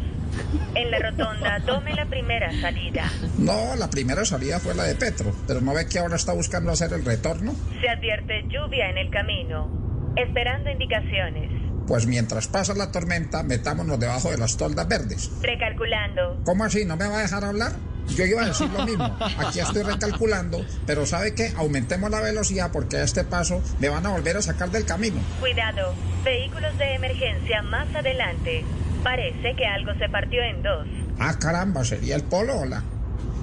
En 0.74 0.90
la 0.90 1.00
rotonda 1.00 1.60
tome 1.66 1.94
la 1.94 2.06
primera 2.06 2.50
salida. 2.62 3.12
No, 3.38 3.76
la 3.76 3.90
primera 3.90 4.24
salida 4.24 4.60
fue 4.60 4.74
la 4.74 4.84
de 4.84 4.96
Petro, 4.96 5.34
pero 5.46 5.60
¿no 5.60 5.74
ve 5.74 5.86
que 5.86 6.00
ahora 6.00 6.16
está 6.16 6.32
buscando 6.32 6.72
hacer 6.72 6.94
el 6.94 7.04
retorno? 7.04 7.54
Se 7.82 7.90
advierte 7.90 8.44
lluvia 8.48 8.90
en 8.90 8.98
el 8.98 9.10
camino. 9.10 9.70
Esperando 10.16 10.70
indicaciones. 10.70 11.52
Pues 11.88 12.08
mientras 12.08 12.48
pasa 12.48 12.74
la 12.74 12.90
tormenta, 12.90 13.44
metámonos 13.44 14.00
debajo 14.00 14.32
de 14.32 14.38
las 14.38 14.56
toldas 14.56 14.88
verdes. 14.88 15.30
Recalculando. 15.42 16.42
¿Cómo 16.46 16.64
así? 16.64 16.86
¿No 16.86 16.96
me 16.96 17.08
va 17.08 17.20
a 17.20 17.22
dejar 17.22 17.44
hablar? 17.44 17.74
Yo 18.08 18.26
iba 18.26 18.44
a 18.44 18.48
decir 18.48 18.70
lo 18.70 18.86
mismo. 18.86 19.18
Aquí 19.46 19.60
estoy 19.60 19.84
recalculando, 19.84 20.66
pero 20.86 21.06
¿sabe 21.06 21.36
qué? 21.36 21.52
Aumentemos 21.58 22.10
la 22.10 22.22
velocidad 22.22 22.72
porque 22.72 22.98
a 22.98 23.04
este 23.04 23.26
paso 23.26 23.62
me 23.80 23.90
van 23.90 24.06
a 24.06 24.10
volver 24.10 24.38
a 24.38 24.42
sacar 24.42 24.72
del 24.72 24.86
camino. 24.86 25.20
Cuidado. 25.42 25.94
Vehículos 26.24 26.78
de 26.78 26.96
emergencia 26.96 27.62
más 27.64 27.94
adelante. 27.94 28.64
Parece 29.08 29.56
que 29.56 29.66
algo 29.66 29.94
se 29.98 30.10
partió 30.10 30.44
en 30.44 30.62
dos. 30.62 30.86
Ah, 31.18 31.34
caramba, 31.40 31.86
sería 31.86 32.18
el 32.18 32.24
polo, 32.24 32.58
hola. 32.58 32.84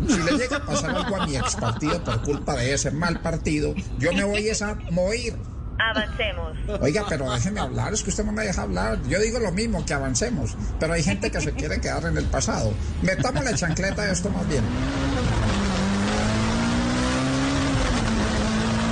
Si 0.07 0.23
le 0.23 0.33
llega 0.33 0.59
a 0.59 0.67
pasar 0.67 0.91
algo 0.91 1.17
a 1.17 1.26
mi 1.26 1.36
ex 1.36 1.57
partido 1.57 2.05
por 2.05 2.20
culpa 2.20 2.55
de 2.55 2.75
ese 2.75 2.91
mal 2.91 3.18
partido, 3.20 3.75
yo 3.99 4.12
me 4.12 4.25
voy 4.25 4.47
a 4.51 4.78
morir. 4.91 5.34
Avancemos. 5.78 6.59
Oiga, 6.83 7.07
pero 7.09 7.33
déjeme 7.33 7.60
hablar, 7.60 7.94
es 7.94 8.02
que 8.02 8.10
usted 8.10 8.26
no 8.26 8.33
me 8.33 8.44
deja 8.44 8.60
hablar. 8.60 8.99
Yo 9.09 9.18
digo 9.20 9.39
lo 9.39 9.52
mismo, 9.52 9.86
que 9.86 9.94
avancemos, 9.94 10.55
pero 10.78 10.93
hay 10.93 11.02
gente 11.02 11.31
que 11.31 11.41
se 11.41 11.52
quiere 11.52 11.81
quedar 11.81 12.05
en 12.05 12.18
el 12.18 12.26
pasado. 12.26 12.75
Metamos 13.01 13.43
la 13.43 13.55
chancleta 13.55 14.02
de 14.02 14.12
esto 14.12 14.28
más 14.28 14.47
bien. 14.47 14.65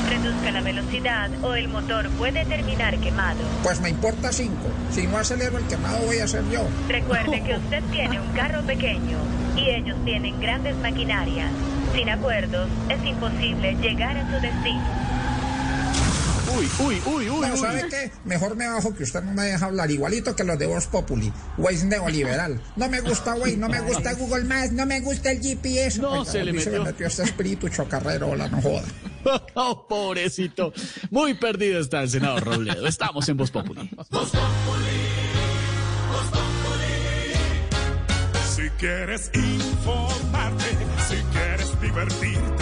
Reduzca 0.08 0.50
la 0.52 0.62
velocidad 1.02 1.30
o 1.42 1.54
el 1.54 1.68
motor 1.68 2.08
puede 2.10 2.44
terminar 2.44 2.96
quemado. 2.98 3.40
Pues 3.62 3.80
me 3.80 3.88
importa 3.88 4.32
cinco. 4.32 4.68
Si 4.90 5.06
no 5.06 5.18
acelero 5.18 5.58
el 5.58 5.64
quemado 5.66 5.98
voy 6.06 6.18
a 6.18 6.28
ser 6.28 6.42
yo. 6.50 6.66
Recuerde 6.88 7.42
que 7.42 7.56
usted 7.56 7.82
tiene 7.90 8.20
un 8.20 8.28
carro 8.32 8.62
pequeño 8.62 9.18
y 9.56 9.70
ellos 9.70 9.96
tienen 10.04 10.40
grandes 10.40 10.76
maquinarias. 10.76 11.50
Sin 11.94 12.08
acuerdos 12.08 12.68
es 12.88 13.04
imposible 13.04 13.74
llegar 13.76 14.16
a 14.16 14.26
su 14.26 14.40
destino. 14.40 15.21
Uy, 16.58 16.68
uy, 16.80 17.02
uy, 17.06 17.30
uy. 17.30 17.46
No, 17.48 17.56
¿sabe 17.56 17.86
qué? 17.88 18.10
Mejor 18.24 18.56
me 18.56 18.66
bajo 18.68 18.94
que 18.94 19.04
usted 19.04 19.22
no 19.22 19.32
me 19.32 19.44
deja 19.44 19.66
hablar. 19.66 19.90
Igualito 19.90 20.36
que 20.36 20.44
los 20.44 20.58
de 20.58 20.66
Voz 20.66 20.86
Populi. 20.86 21.32
Waze 21.58 21.86
neoliberal. 21.86 22.60
No 22.76 22.88
me 22.88 23.00
gusta 23.00 23.34
Waze, 23.34 23.56
no 23.56 23.68
me 23.68 23.80
gusta 23.80 24.12
Google 24.14 24.44
Maps, 24.44 24.72
no 24.72 24.86
me 24.86 25.00
gusta 25.00 25.30
el 25.30 25.40
GPS. 25.40 26.00
No, 26.00 26.12
Oiga, 26.12 26.30
se 26.30 26.44
le 26.44 26.52
metió. 26.52 26.72
Se 26.72 26.78
me 26.78 26.84
metió 26.84 27.06
este 27.06 27.22
espíritu 27.22 27.68
chocarrero, 27.68 28.28
hola, 28.30 28.48
no 28.48 28.60
joda. 28.60 28.84
Oh, 29.54 29.86
pobrecito. 29.88 30.72
Muy 31.10 31.34
perdido 31.34 31.80
está 31.80 32.02
el 32.02 32.10
senador 32.10 32.44
Robledo. 32.44 32.86
Estamos 32.86 33.28
en 33.28 33.36
Voz 33.36 33.50
Populi. 33.50 33.88
Si 38.54 38.68
quieres 38.78 39.30
informarte, 39.34 40.64
si 41.08 41.16
quieres 41.32 41.80
divertirte, 41.80 42.61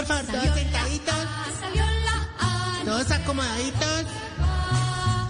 por 0.00 0.06
favor, 0.06 0.24
todos 0.26 0.54
sentaditos. 0.54 1.14
Todos 2.84 3.10
acomodaditos. 3.10 4.04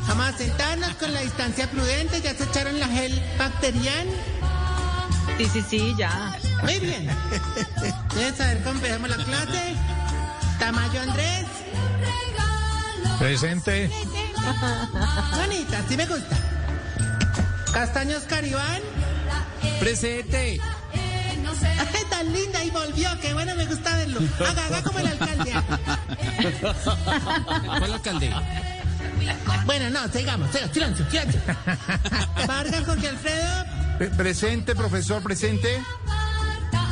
Vamos 0.09 0.27
a 0.27 0.37
sentarnos 0.37 0.95
con 0.95 1.13
la 1.13 1.21
distancia 1.21 1.71
prudente. 1.71 2.21
Ya 2.21 2.35
se 2.35 2.45
echaron 2.45 2.79
la 2.79 2.87
gel 2.87 3.21
bacteriana. 3.39 4.11
Sí, 5.39 5.47
sí, 5.53 5.65
sí, 5.69 5.95
ya. 5.99 6.39
Muy 6.63 6.79
bien. 6.79 7.09
Entonces, 7.83 8.41
a 8.41 8.47
ver 8.47 8.63
cómo 8.63 8.77
empezamos 8.77 9.11
la 9.11 9.17
clase. 9.17 9.75
Tamayo 10.59 11.01
Andrés. 11.01 11.47
Presente. 13.19 13.91
Bonita, 15.37 15.83
sí 15.89 15.97
me 15.97 16.07
gusta. 16.07 16.37
Castaños 17.73 18.23
Caribán. 18.25 18.81
Presente. 19.79 20.61
Tan 22.21 22.33
linda 22.35 22.63
y 22.63 22.71
volvió, 22.71 23.09
qué 23.23 23.33
bueno, 23.33 23.57
me 23.57 23.65
gusta 23.65 23.97
verlo. 23.97 24.21
Haga, 24.41 24.67
haga 24.67 24.83
como 24.83 24.99
el 24.99 25.07
alcalde. 25.07 25.55
¿Cuál 27.79 27.93
alcalde? 27.95 28.31
Bueno, 29.65 29.89
no, 29.89 30.07
sigamos, 30.13 30.51
sigamos, 30.51 30.75
silencio, 30.75 31.07
silencio. 31.09 31.41
Vargas 32.47 32.85
Jorge 32.85 33.09
Alfredo. 33.09 33.65
presente, 34.19 34.75
profesor, 34.75 35.23
presente. 35.23 35.83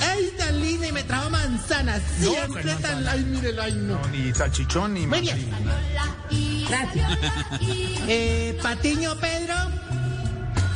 Ay, 0.01 0.33
tan 0.39 0.63
linda 0.63 0.87
y 0.87 0.93
me 0.93 1.03
trajo 1.03 1.29
manzanas. 1.29 2.01
Siempre 2.19 2.75
tan. 2.77 3.07
Ay, 3.07 3.23
mírelo, 3.25 3.61
ay, 3.61 3.75
no. 3.75 4.01
Ni 4.09 4.33
salchichón 4.33 4.95
ni 4.95 5.07
Muy 5.07 5.21
bien. 5.21 5.51
Gracias. 6.67 7.19
Eh, 7.61 8.59
Patiño 8.63 9.15
Pedro. 9.17 9.55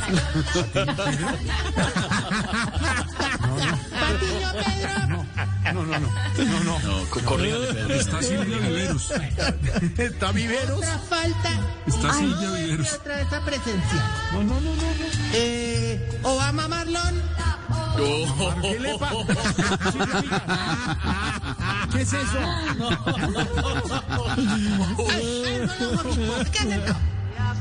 Patiño 4.02 4.52
Pedro. 4.52 5.26
No, 5.72 5.84
no, 5.86 5.98
no. 6.00 6.08
No, 6.44 6.64
no. 6.64 6.78
No, 6.80 7.04
co- 7.10 7.20
corrígale, 7.20 7.66
Pedro. 7.72 7.94
Está 7.94 8.22
Silvia 8.22 8.58
Viveros. 8.58 9.10
Está 9.98 10.32
Viveros. 10.32 10.78
Otra 10.78 10.98
falta. 10.98 11.50
Está 11.86 12.08
Ay, 12.12 12.18
Silvia 12.18 12.48
no, 12.48 12.54
Viveros. 12.54 12.92
otra 12.92 13.16
vez 13.16 13.32
a 13.32 13.44
presencial. 13.44 14.04
No, 14.32 14.42
no, 14.44 14.54
no, 14.54 14.60
no. 14.60 14.70
no. 14.76 14.84
Eh, 15.34 16.20
Obama 16.22 16.68
Marlon. 16.68 17.22
¿Qué 18.62 18.78
le 18.80 18.98
pasa? 18.98 19.16
¿Qué 21.92 22.00
es 22.02 22.12
eso? 22.12 22.40
No, 22.78 22.90
no. 22.90 22.98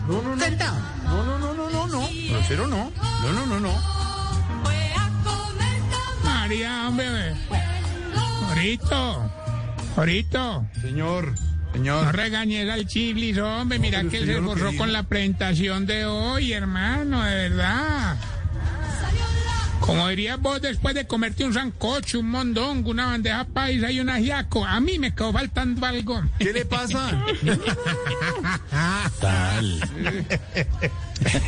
No, 0.08 0.22
no, 0.22 0.36
no. 0.36 0.42
Sentado. 0.44 0.78
No, 1.06 1.24
no, 1.24 1.38
no, 1.40 1.54
no, 1.54 1.70
no, 1.70 1.88
no. 1.88 2.10
Grosero 2.30 2.68
no. 2.68 2.92
No, 3.24 3.32
no, 3.34 3.46
no, 3.46 3.60
no. 3.60 4.01
Hombre. 6.60 7.34
Jorito. 9.96 10.68
Señor, 10.82 11.32
No 11.32 11.72
señor. 11.74 12.14
regañes 12.16 12.70
al 12.70 12.86
chiblis, 12.88 13.38
hombre. 13.38 13.80
Mira 13.80 14.00
pero 14.00 14.10
que 14.12 14.20
se 14.20 14.26
digo. 14.26 14.78
con 14.78 14.92
la 14.92 15.04
presentación 15.04 15.86
de 15.86 16.06
hoy, 16.06 16.52
hermano, 16.52 17.24
de 17.24 17.50
verdad. 17.50 18.18
Como 19.82 20.08
dirías 20.08 20.40
vos 20.40 20.62
después 20.62 20.96
de 20.96 21.06
comerte 21.06 21.44
un 21.44 21.54
sancocho, 21.54 22.20
un 22.20 22.30
mondongo, 22.30 22.92
una 22.92 23.08
bandeja 23.08 23.46
paisa 23.46 23.92
y 23.92 24.00
un 24.00 24.10
ajiaco, 24.10 24.64
a 24.64 24.80
mí 24.80 25.00
me 25.00 25.14
quedó 25.14 25.34
faltando 25.34 25.86
algo. 25.86 26.22
¿Qué 26.40 26.54
le 26.54 26.66
pasa? 26.66 27.26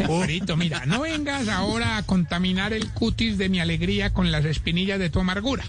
Jorito, 0.05 0.57
mira, 0.57 0.85
no 0.85 1.01
vengas 1.01 1.47
ahora 1.47 1.97
a 1.97 2.03
contaminar 2.03 2.73
el 2.73 2.89
cutis 2.89 3.37
de 3.37 3.49
mi 3.49 3.59
alegría 3.59 4.13
con 4.13 4.31
las 4.31 4.45
espinillas 4.45 4.99
de 4.99 5.09
tu 5.09 5.19
amargura. 5.19 5.63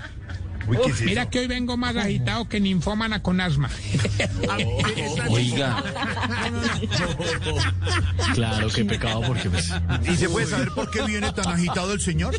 Uy, 0.66 0.76
¿qué 0.84 0.90
es 0.90 0.96
eso? 0.96 1.04
Mira 1.04 1.30
que 1.30 1.40
hoy 1.40 1.46
vengo 1.46 1.76
más 1.76 1.96
agitado 1.96 2.48
que 2.48 2.60
ninfómana 2.60 3.22
con 3.22 3.40
asma. 3.40 3.70
Oiga. 5.28 5.82
Claro, 8.34 8.68
qué 8.68 8.84
pecado, 8.84 9.22
porque 9.26 9.50
pues. 9.50 9.72
¿Y 10.10 10.16
se 10.16 10.28
puede 10.28 10.46
saber 10.46 10.68
por 10.70 10.90
qué 10.90 11.02
viene 11.02 11.32
tan 11.32 11.48
agitado 11.48 11.92
el 11.92 12.00
señor? 12.00 12.34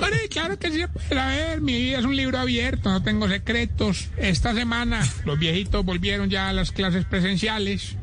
Vale, 0.00 0.28
claro 0.30 0.58
que 0.58 0.70
sí, 0.70 0.84
pues, 0.92 1.12
a 1.12 1.28
ver, 1.28 1.60
mi 1.60 1.74
vida 1.74 1.98
es 1.98 2.04
un 2.04 2.16
libro 2.16 2.38
abierto, 2.38 2.90
no 2.90 3.02
tengo 3.02 3.28
secretos. 3.28 4.08
Esta 4.16 4.54
semana 4.54 5.06
los 5.24 5.38
viejitos 5.38 5.84
volvieron 5.84 6.30
ya 6.30 6.48
a 6.48 6.52
las 6.52 6.72
clases 6.72 7.04
presenciales. 7.04 7.96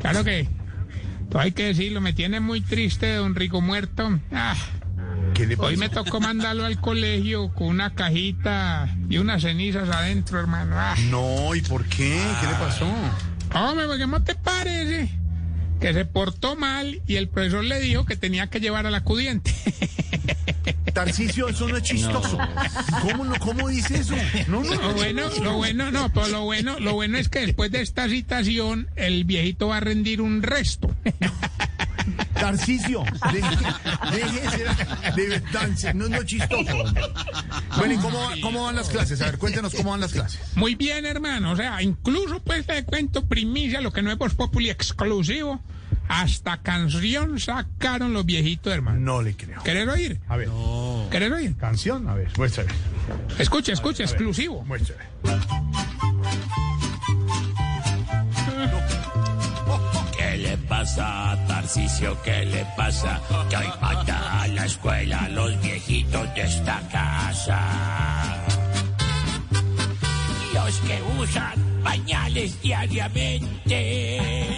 Claro 0.00 0.24
que, 0.24 0.48
todo 1.30 1.40
hay 1.42 1.52
que 1.52 1.64
decirlo, 1.64 2.00
me 2.00 2.12
tiene 2.12 2.40
muy 2.40 2.60
triste 2.60 3.14
don 3.14 3.34
Rico 3.34 3.60
muerto. 3.60 4.18
Ah, 4.32 4.56
¿Qué 4.56 4.78
le 4.78 4.79
hoy 5.58 5.76
me 5.76 5.88
tocó 5.88 6.20
mandarlo 6.20 6.64
al 6.64 6.80
colegio 6.80 7.52
con 7.52 7.68
una 7.68 7.94
cajita 7.94 8.88
y 9.08 9.18
unas 9.18 9.42
cenizas 9.42 9.88
adentro, 9.88 10.38
hermano. 10.38 10.74
Ah. 10.76 10.94
No, 11.10 11.54
¿y 11.54 11.60
por 11.62 11.84
qué? 11.86 12.20
¿Qué 12.40 12.46
le 12.46 12.54
pasó? 12.54 12.86
Hombre, 13.54 13.86
¿por 13.86 13.98
qué 13.98 14.06
no 14.06 14.22
te 14.22 14.34
parece? 14.34 15.10
Que 15.80 15.94
se 15.94 16.04
portó 16.04 16.56
mal 16.56 17.00
y 17.06 17.16
el 17.16 17.28
profesor 17.28 17.64
le 17.64 17.80
dijo 17.80 18.04
que 18.04 18.16
tenía 18.16 18.48
que 18.48 18.60
llevar 18.60 18.86
al 18.86 18.94
acudiente. 18.94 19.54
Tarcicio, 20.92 21.48
eso 21.48 21.68
no 21.68 21.76
es 21.76 21.82
chistoso. 21.84 22.36
¿Cómo, 23.00 23.24
no, 23.24 23.38
¿Cómo 23.38 23.68
dice 23.68 23.98
eso? 23.98 24.14
No, 24.48 24.62
no, 24.62 24.74
Lo 24.74 24.82
no. 24.88 24.92
bueno, 24.94 25.22
lo 25.42 25.56
bueno, 25.56 25.90
no, 25.90 26.12
pero 26.12 26.28
lo 26.28 26.42
bueno, 26.42 26.78
lo 26.80 26.94
bueno 26.94 27.16
es 27.16 27.28
que 27.28 27.40
después 27.40 27.70
de 27.70 27.80
esta 27.80 28.08
citación, 28.08 28.88
el 28.96 29.24
viejito 29.24 29.68
va 29.68 29.78
a 29.78 29.80
rendir 29.80 30.20
un 30.20 30.42
resto. 30.42 30.94
Tarcicio, 32.34 33.04
deje 33.32 34.48
de 35.16 35.94
no, 35.94 36.08
no 36.08 36.16
es 36.16 36.24
chistoso. 36.24 36.84
Bueno, 37.76 37.94
¿y 37.94 37.96
cómo, 37.98 38.18
cómo 38.42 38.64
van 38.64 38.76
las 38.76 38.88
clases? 38.88 39.20
A 39.22 39.26
ver, 39.26 39.38
cuéntenos 39.38 39.74
cómo 39.74 39.90
van 39.90 40.00
las 40.00 40.12
clases. 40.12 40.40
Muy 40.56 40.74
bien, 40.74 41.04
hermano. 41.04 41.52
O 41.52 41.56
sea, 41.56 41.82
incluso 41.82 42.40
pues 42.42 42.66
te 42.66 42.84
cuento 42.84 43.26
primicia, 43.26 43.80
lo 43.80 43.92
que 43.92 44.02
no 44.02 44.10
es 44.10 44.18
Voz 44.18 44.34
Populi 44.34 44.70
exclusivo. 44.70 45.60
Hasta 46.08 46.56
canción 46.58 47.38
sacaron 47.38 48.12
los 48.12 48.24
viejitos, 48.26 48.72
hermano. 48.72 48.98
No 48.98 49.22
le 49.22 49.36
creo. 49.36 49.62
¿Querés 49.62 49.88
oír? 49.88 50.20
A 50.28 50.36
ver, 50.36 50.48
¿Querés 51.10 51.32
oír? 51.32 51.56
canción, 51.56 52.08
a 52.08 52.14
ver, 52.14 52.28
muéstrame. 52.36 52.70
Escucha, 53.38 53.72
escucha, 53.72 54.02
exclusivo. 54.02 54.64
Muéstrame. 54.64 55.04
Pasa 60.80 61.32
a 61.32 61.46
Tarcisio? 61.46 62.16
¿Qué 62.22 62.46
le 62.46 62.64
pasa? 62.74 63.20
Que 63.50 63.56
hoy 63.58 63.70
manda 63.82 64.40
a 64.40 64.48
la 64.48 64.64
escuela 64.64 65.28
los 65.28 65.60
viejitos 65.60 66.34
de 66.34 66.42
esta 66.42 66.80
casa. 66.90 67.60
Los 70.54 70.74
que 70.80 70.98
usan 71.20 71.82
pañales 71.84 72.62
diariamente. 72.62 74.48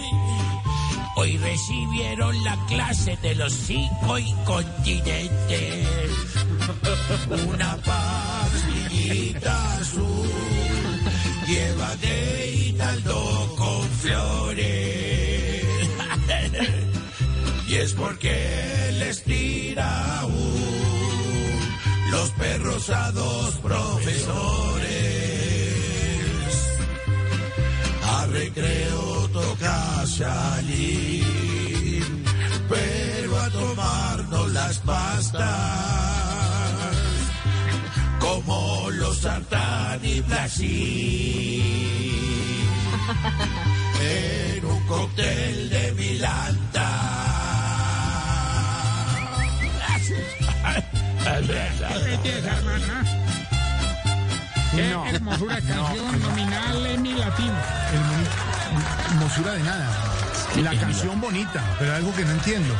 Hoy 1.17 1.37
recibieron 1.37 2.41
la 2.45 2.57
clase 2.67 3.17
de 3.21 3.35
los 3.35 3.51
cinco 3.51 4.17
incontinentes. 4.17 5.87
Una 7.49 7.75
pastillita 7.83 9.73
azul 9.73 10.31
lleva 11.47 11.95
de 11.97 12.51
Hidalgo 12.55 13.55
con 13.57 13.83
flores. 14.01 15.02
Y 17.73 17.77
es 17.77 17.93
porque 17.93 18.91
les 18.99 19.23
tira 19.23 20.19
aún 20.19 21.59
los 22.11 22.29
perros 22.31 22.89
a 22.89 23.11
dos 23.11 23.55
profesores. 23.55 24.83
A 28.03 28.27
recreo 28.27 29.29
toca 29.29 30.05
salir, 30.05 31.25
pero 32.69 33.39
a 33.39 33.49
tomarnos 33.49 34.51
las 34.51 34.77
pastas 34.79 35.41
como 38.19 38.91
los 38.91 39.17
Sartán 39.17 39.99
y 40.05 40.19
en 44.01 44.65
un 44.65 44.79
cóctel 44.85 45.69
de 45.69 45.91
Milanta. 45.93 47.42
Belleza, 51.23 52.57
hermana? 52.57 53.03
Qué 54.75 54.89
No. 54.89 55.05
hermosura 55.05 55.55
de 55.55 55.61
canción 55.61 56.21
nominal 56.21 56.85
en 56.87 57.01
mi 57.01 57.13
latino. 57.13 57.53
Hermosura 59.11 59.51
de 59.53 59.63
nada. 59.63 59.91
La 60.61 60.79
canción 60.79 61.19
bonita, 61.19 61.63
pero 61.79 61.93
algo 61.95 62.13
que 62.15 62.23
no 62.25 62.31
entiendo. 62.31 62.75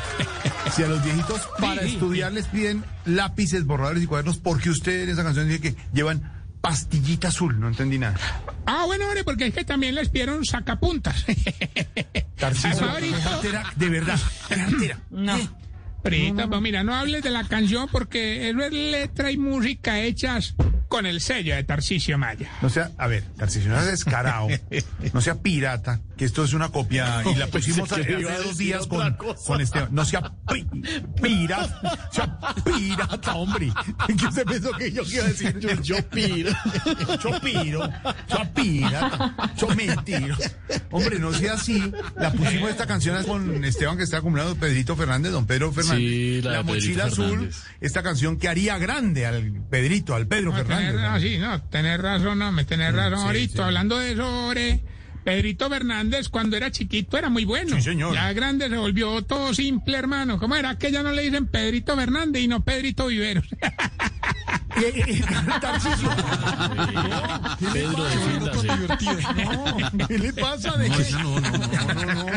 Si 0.75 0.83
a 0.83 0.87
los 0.87 1.03
viejitos 1.03 1.41
para 1.59 1.81
sí, 1.83 1.93
estudiar 1.93 2.31
les 2.31 2.45
piden 2.47 2.83
lápices, 3.05 3.65
borradores 3.65 4.03
y 4.03 4.07
cuadernos, 4.07 4.37
¿por 4.37 4.59
qué 4.61 4.69
usted 4.69 5.03
en 5.03 5.09
esa 5.09 5.23
canción 5.23 5.47
dice 5.47 5.61
que 5.61 5.75
llevan 5.93 6.31
pastillita 6.61 7.27
azul? 7.29 7.59
No 7.59 7.67
entendí 7.67 7.97
nada. 7.99 8.15
Ah, 8.65 8.83
bueno, 8.85 9.05
hombre, 9.05 9.23
porque 9.23 9.47
es 9.47 9.53
que 9.53 9.63
también 9.65 9.95
les 9.95 10.09
pidieron 10.09 10.45
sacapuntas. 10.45 11.25
Cartera, 12.37 13.63
de 13.75 13.89
verdad, 13.89 14.19
cartera. 14.49 14.99
No. 15.09 15.35
Prita, 16.03 16.47
pues 16.47 16.61
mira, 16.61 16.83
no 16.83 16.93
hables 16.93 17.23
de 17.23 17.29
la 17.29 17.45
canción 17.45 17.87
porque 17.91 18.49
eso 18.49 18.59
es 18.59 18.73
letra 18.73 19.31
y 19.31 19.37
música 19.37 19.99
hechas 20.01 20.53
con 20.89 21.05
el 21.05 21.21
sello 21.21 21.55
de 21.55 21.63
Tarcisio 21.63 22.17
Maya. 22.17 22.49
No 22.61 22.69
sea, 22.69 22.91
a 22.97 23.07
ver, 23.07 23.23
Tarcisio, 23.37 23.71
no 23.71 23.79
sea 23.79 23.89
descarado, 23.89 24.47
no 25.13 25.21
sea 25.21 25.35
pirata, 25.35 26.01
que 26.17 26.25
esto 26.25 26.43
es 26.43 26.53
una 26.53 26.69
copia 26.69 27.23
y 27.33 27.35
la 27.35 27.47
pusimos 27.47 27.89
que 27.89 28.01
hace 28.01 28.21
dos 28.43 28.57
días 28.57 28.87
con, 28.87 29.15
con 29.45 29.61
Esteban. 29.61 29.89
No 29.91 30.05
sea 30.05 30.21
pi- 30.51 30.67
pirata, 31.21 32.09
sea 32.11 32.37
pirata, 32.63 33.33
hombre. 33.35 33.71
¿Qué 34.07 34.31
se 34.31 34.45
pensó 34.45 34.71
que 34.73 34.91
yo 34.91 35.03
iba 35.03 35.23
a 35.23 35.27
decir? 35.27 35.59
Yo, 35.59 35.69
yo 35.81 36.09
piro. 36.09 36.51
Yo 37.23 37.39
piro, 37.39 37.89
yo 38.27 38.53
pirata, 38.53 39.53
yo 39.57 39.67
mentiro. 39.69 40.35
Hombre, 40.91 41.19
no 41.19 41.31
sea 41.33 41.53
así. 41.53 41.91
La 42.17 42.31
pusimos 42.31 42.69
esta 42.69 42.85
canción 42.85 43.23
con 43.23 43.63
Esteban 43.63 43.97
que 43.97 44.03
está 44.03 44.17
acumulando 44.17 44.55
Pedrito 44.55 44.95
Fernández, 44.95 45.31
don 45.31 45.45
Pedro 45.45 45.71
Fernández. 45.71 45.99
Sí, 45.99 46.41
la 46.41 46.63
mochila 46.63 47.03
Pedrito 47.05 47.21
azul, 47.23 47.29
Fernández. 47.29 47.63
esta 47.81 48.03
canción 48.03 48.37
que 48.37 48.47
haría 48.49 48.77
grande 48.77 49.25
al 49.25 49.51
Pedrito, 49.69 50.15
al 50.15 50.27
Pedro 50.27 50.51
No, 50.51 50.57
Fernández. 50.57 50.87
tener, 50.89 51.01
¿no? 51.01 51.09
ah, 51.15 51.19
sí, 51.19 51.37
no, 51.37 51.61
tener 51.69 52.01
razón, 52.01 52.39
no, 52.39 52.51
me 52.51 52.65
tener 52.65 52.93
razón 52.95 53.19
sí, 53.19 53.25
ahorita. 53.25 53.53
sí. 53.55 53.61
Hablando 53.61 53.97
de 53.99 54.11
eso, 54.13 54.27
hombre, 54.27 54.83
Pedrito 55.23 55.69
Fernández 55.69 56.29
cuando 56.29 56.57
era 56.57 56.71
chiquito 56.71 57.17
era 57.17 57.29
muy 57.29 57.45
bueno. 57.45 57.75
Sí, 57.77 57.81
señor. 57.81 58.13
Ya 58.13 58.31
grande 58.33 58.69
se 58.69 58.77
volvió 58.77 59.21
todo 59.23 59.53
simple, 59.53 59.97
hermano. 59.97 60.37
¿Cómo 60.39 60.55
era 60.55 60.77
que 60.77 60.91
ya 60.91 61.03
no 61.03 61.11
le 61.11 61.21
dicen 61.23 61.47
Pedrito 61.47 61.95
Fernández 61.95 62.43
y 62.43 62.47
no 62.47 62.63
Pedrito 62.63 63.07
Viveros? 63.07 63.45
Eh, 64.75 64.91
eh. 64.95 65.21
Pedro, 67.73 68.03
defiéndase. 68.05 68.67
No, 69.45 69.77
¿qué 70.07 70.17
le 70.17 70.33
pasa? 70.33 70.71
De 70.77 70.89
No, 70.89 71.39
no, 71.39 71.41
no, 71.41 71.51
no, 71.51 72.03
no, 72.03 72.23
no. 72.23 72.33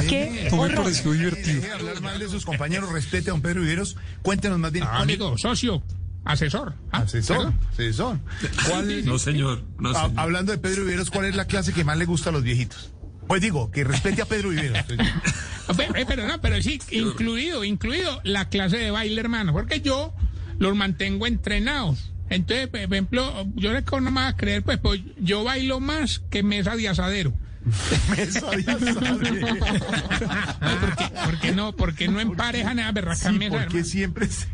¿Qué? 0.08 0.48
Me 0.50 0.58
horror. 0.58 0.84
pareció 0.84 1.12
divertido. 1.12 1.62
Hablar 1.74 2.00
mal 2.00 2.18
de 2.18 2.28
sus 2.28 2.44
compañeros, 2.46 2.90
respete 2.90 3.28
a 3.30 3.32
don 3.32 3.42
Pedro 3.42 3.60
Viveros. 3.60 3.96
Cuéntenos 4.22 4.58
más 4.58 4.72
bien. 4.72 4.86
Ah, 4.88 5.00
amigo, 5.00 5.36
socio, 5.36 5.82
asesor. 6.24 6.74
Ah, 6.90 6.98
Asesor, 7.02 7.52
asesor. 7.72 8.18
¿Cuál, 8.68 9.04
No, 9.04 9.18
señor. 9.18 9.62
No, 9.78 9.90
ha- 9.90 10.06
señor. 10.06 10.12
hablando 10.20 10.52
de 10.52 10.58
Pedro 10.58 10.84
Viveros, 10.84 11.10
¿cuál 11.10 11.26
es 11.26 11.36
la 11.36 11.46
clase 11.46 11.72
que 11.72 11.84
más 11.84 11.96
le 11.98 12.04
gusta 12.04 12.30
a 12.30 12.32
los 12.32 12.42
viejitos? 12.42 12.90
Pues 13.26 13.40
digo, 13.40 13.70
que 13.70 13.84
respete 13.84 14.22
a 14.22 14.26
Pedro 14.26 14.50
Viveros. 14.50 14.78
Pero, 15.78 15.96
eh, 15.96 16.04
pero 16.06 16.28
no, 16.28 16.38
pero 16.42 16.60
sí, 16.60 16.78
incluido, 16.90 17.64
incluido 17.64 18.20
la 18.22 18.50
clase 18.50 18.76
de 18.76 18.90
baile, 18.90 19.18
hermano, 19.18 19.54
porque 19.54 19.80
yo 19.80 20.12
los 20.58 20.76
mantengo 20.76 21.26
entrenados. 21.26 22.10
Entonces, 22.28 22.68
por 22.68 22.80
ejemplo, 22.80 23.46
yo 23.54 23.72
le 23.72 23.80
no 23.80 24.00
me 24.10 24.20
va 24.20 24.28
a 24.28 24.36
creer, 24.36 24.62
pues, 24.62 24.76
pues 24.78 25.00
yo 25.18 25.42
bailo 25.42 25.80
más 25.80 26.18
que 26.30 26.42
mesa 26.42 26.76
de 26.76 26.88
asadero. 26.90 27.32
Mesa 28.16 28.40
porque, 30.80 31.10
porque 31.24 31.52
no, 31.52 31.72
porque 31.74 32.08
no 32.08 32.20
emparejan 32.20 32.78
a 32.78 32.92
berraca 32.92 33.30
Sí, 33.30 33.38
mesa, 33.38 33.50
porque 33.52 33.64
hermano. 33.78 33.84
siempre 33.84 34.26
se. 34.28 34.46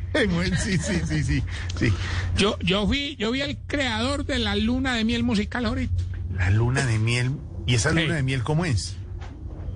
Sí, 0.63 0.79
sí, 0.79 1.01
sí, 1.07 1.23
sí. 1.25 1.43
sí. 1.79 1.93
Yo, 2.37 2.59
yo 2.61 2.87
fui, 2.87 3.17
yo 3.17 3.31
vi 3.31 3.43
al 3.43 3.59
creador 3.67 4.25
de 4.27 4.39
la 4.39 4.55
luna 4.57 4.95
de 4.95 5.05
miel 5.05 5.23
musical 5.23 5.67
ahorita. 5.67 6.03
La 6.37 6.51
luna 6.51 6.85
de 6.87 6.99
miel. 6.99 7.33
¿Y 7.67 7.75
esa 7.75 7.91
luna 7.93 8.15
de 8.15 8.23
miel 8.23 8.43
cómo 8.43 8.65
es? 8.65 8.97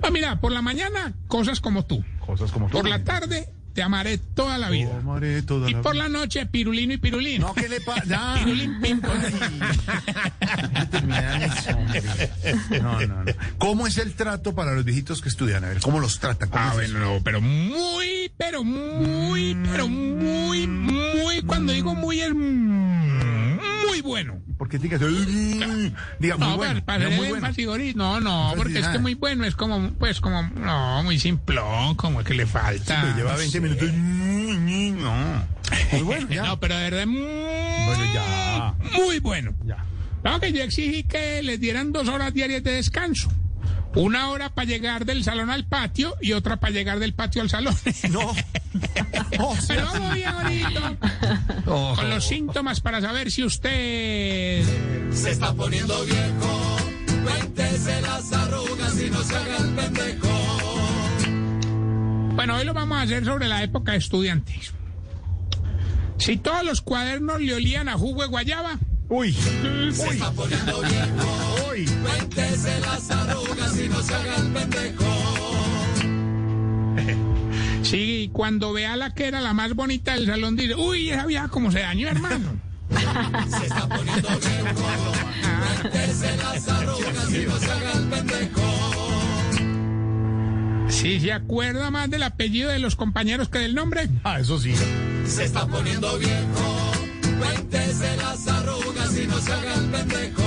Ah, 0.02 0.10
mira, 0.10 0.40
por 0.40 0.52
la 0.52 0.62
mañana, 0.62 1.14
cosas 1.28 1.60
como 1.60 1.84
tú. 1.84 2.04
Cosas 2.24 2.50
como 2.52 2.68
Por 2.68 2.82
todo. 2.82 2.90
la 2.90 3.04
tarde, 3.04 3.48
te 3.74 3.82
amaré 3.82 4.18
toda 4.18 4.56
la 4.56 4.70
vida. 4.70 4.96
Amaré 4.98 5.42
toda 5.42 5.68
Y 5.68 5.74
la 5.74 5.82
por 5.82 5.94
vida. 5.94 6.04
la 6.04 6.08
noche, 6.08 6.46
pirulino 6.46 6.92
y 6.94 6.96
pirulino. 6.98 7.48
No, 7.48 7.54
¿qué 7.54 7.68
le 7.68 7.80
pasa? 7.80 8.34
Pirulín, 8.38 8.80
pim. 8.80 9.00
No, 12.80 13.00
no, 13.06 13.24
no. 13.24 13.32
¿Cómo 13.58 13.86
es 13.86 13.98
el 13.98 14.14
trato 14.14 14.54
para 14.54 14.72
los 14.74 14.84
viejitos 14.84 15.20
que 15.20 15.28
estudian? 15.28 15.64
A 15.64 15.68
ver, 15.68 15.80
¿cómo 15.80 16.00
los 16.00 16.18
tratan? 16.20 16.48
¿Cómo 16.48 16.62
Ah, 16.64 16.72
bueno, 16.74 16.98
no, 16.98 17.20
pero 17.22 17.40
muy, 17.40 18.30
pero 18.36 18.64
muy, 18.64 19.56
pero 19.70 19.88
muy, 19.88 20.66
muy, 20.66 21.42
cuando 21.42 21.72
digo 21.72 21.94
muy 21.94 22.20
es 22.20 22.32
muy, 22.34 23.58
muy 23.88 24.00
bueno. 24.54 24.58
¿Por 24.58 24.68
qué 24.68 24.78
digas? 24.78 25.00
Diga, 26.18 26.36
muy 26.36 26.46
no, 26.48 26.56
bueno. 26.56 26.84
para, 26.84 27.08
muy 27.10 27.28
bueno. 27.28 27.48
no, 27.94 28.20
no, 28.20 28.50
No 28.50 28.54
porque 28.56 28.72
es 28.74 28.78
que 28.80 28.82
nada. 28.82 28.98
muy 28.98 29.14
bueno 29.14 29.44
es 29.44 29.54
como, 29.56 29.90
pues 29.92 30.20
como, 30.20 30.42
no, 30.42 31.02
muy 31.02 31.18
simplón, 31.18 31.94
como 31.96 32.22
que 32.24 32.34
le 32.34 32.46
falta. 32.46 33.00
Pero 33.02 33.16
lleva 33.16 33.32
no 33.32 33.38
20 33.38 33.52
sé. 33.52 33.60
minutos. 33.60 33.92
No. 33.92 35.44
Muy 35.92 36.02
bueno, 36.02 36.28
ya. 36.30 36.42
No, 36.46 36.60
pero 36.60 36.76
de 36.76 36.90
verdad, 36.90 37.06
muy, 37.06 37.20
Bueno, 37.22 38.04
ya. 38.14 38.74
muy 38.96 39.18
bueno. 39.20 39.54
Ya. 39.66 39.84
Claro 40.22 40.40
que 40.40 40.52
yo 40.52 40.62
exigí 40.62 41.02
que 41.02 41.42
les 41.42 41.60
dieran 41.60 41.92
dos 41.92 42.08
horas 42.08 42.32
diarias 42.32 42.62
de 42.62 42.72
descanso. 42.72 43.30
Una 43.94 44.30
hora 44.30 44.48
para 44.50 44.66
llegar 44.66 45.04
del 45.04 45.22
salón 45.22 45.50
al 45.50 45.64
patio 45.66 46.16
y 46.20 46.32
otra 46.32 46.56
para 46.58 46.72
llegar 46.72 46.98
del 46.98 47.14
patio 47.14 47.42
al 47.42 47.50
salón. 47.50 47.74
No. 48.10 48.32
Oh, 49.38 49.54
sí, 49.56 49.64
Pero 49.68 49.86
sí. 49.90 49.98
vamos 49.98 50.14
bien 50.14 50.28
ahorita. 50.28 50.96
Oh. 51.66 51.94
Con 51.96 52.10
los 52.10 52.24
síntomas 52.24 52.80
para 52.80 53.00
saber 53.00 53.30
si 53.30 53.44
usted... 53.44 54.64
Se 55.12 55.30
está 55.30 55.52
poniendo 55.54 56.04
viejo. 56.04 56.76
Cuéntese 57.22 58.00
las 58.02 58.32
arrugas 58.32 59.00
y 59.00 59.10
no 59.10 59.22
se 59.22 59.36
haga 59.36 59.56
el 59.58 59.74
pendejo. 59.74 60.28
Bueno, 62.34 62.56
hoy 62.56 62.64
lo 62.64 62.74
vamos 62.74 62.98
a 62.98 63.02
hacer 63.02 63.24
sobre 63.24 63.46
la 63.48 63.62
época 63.62 63.94
estudiantil. 63.94 64.62
Si 66.18 66.36
todos 66.36 66.64
los 66.64 66.80
cuadernos 66.80 67.40
le 67.40 67.54
olían 67.54 67.88
a 67.88 67.94
jugo 67.94 68.22
de 68.22 68.28
guayaba, 68.28 68.78
Uy. 69.08 69.32
Se 69.32 70.08
está 70.08 70.30
poniendo 70.32 70.80
viejo. 70.80 71.70
Uy. 71.70 71.86
Cuéntese 71.86 72.80
las 72.80 73.10
arrugas 73.10 73.78
y 73.78 73.88
no 73.88 74.02
se 74.02 74.14
haga 74.14 74.36
el 74.36 74.52
pendejo. 74.52 75.04
sí, 77.82 78.30
cuando 78.32 78.72
vea 78.72 78.96
la 78.96 79.14
que 79.14 79.26
era 79.26 79.40
la 79.40 79.52
más 79.52 79.74
bonita 79.74 80.14
del 80.14 80.26
salón, 80.26 80.56
dice, 80.56 80.74
uy, 80.74 81.10
esa 81.10 81.26
vieja 81.26 81.48
como 81.48 81.70
se 81.70 81.80
dañó, 81.80 82.08
hermano. 82.08 82.58
Se 82.90 83.66
está 83.66 83.88
poniendo 83.88 84.28
viejo. 84.28 85.12
Cuéntese 85.90 86.36
las 86.36 86.68
arrugas 86.68 87.30
y 87.30 87.46
no 87.46 87.58
se 87.58 87.72
haga 87.72 87.92
el 87.92 88.04
pendejo. 88.08 88.62
Si 90.88 91.20
se 91.20 91.32
acuerda 91.32 91.90
más 91.90 92.08
del 92.08 92.22
apellido 92.22 92.70
de 92.70 92.78
los 92.78 92.96
compañeros 92.96 93.48
que 93.48 93.58
del 93.58 93.74
nombre. 93.74 94.08
Ah, 94.22 94.40
eso 94.40 94.58
sí. 94.58 94.74
Se 95.26 95.44
está 95.44 95.66
poniendo 95.66 96.18
viejo. 96.18 96.92
Cuéntese 97.38 98.16
las 98.16 98.46
arrugas 98.46 98.73
y 99.22 99.26
no 99.26 99.38
se 99.40 99.52
haga 99.52 99.74
el 99.74 99.86
pendejo. 99.86 100.42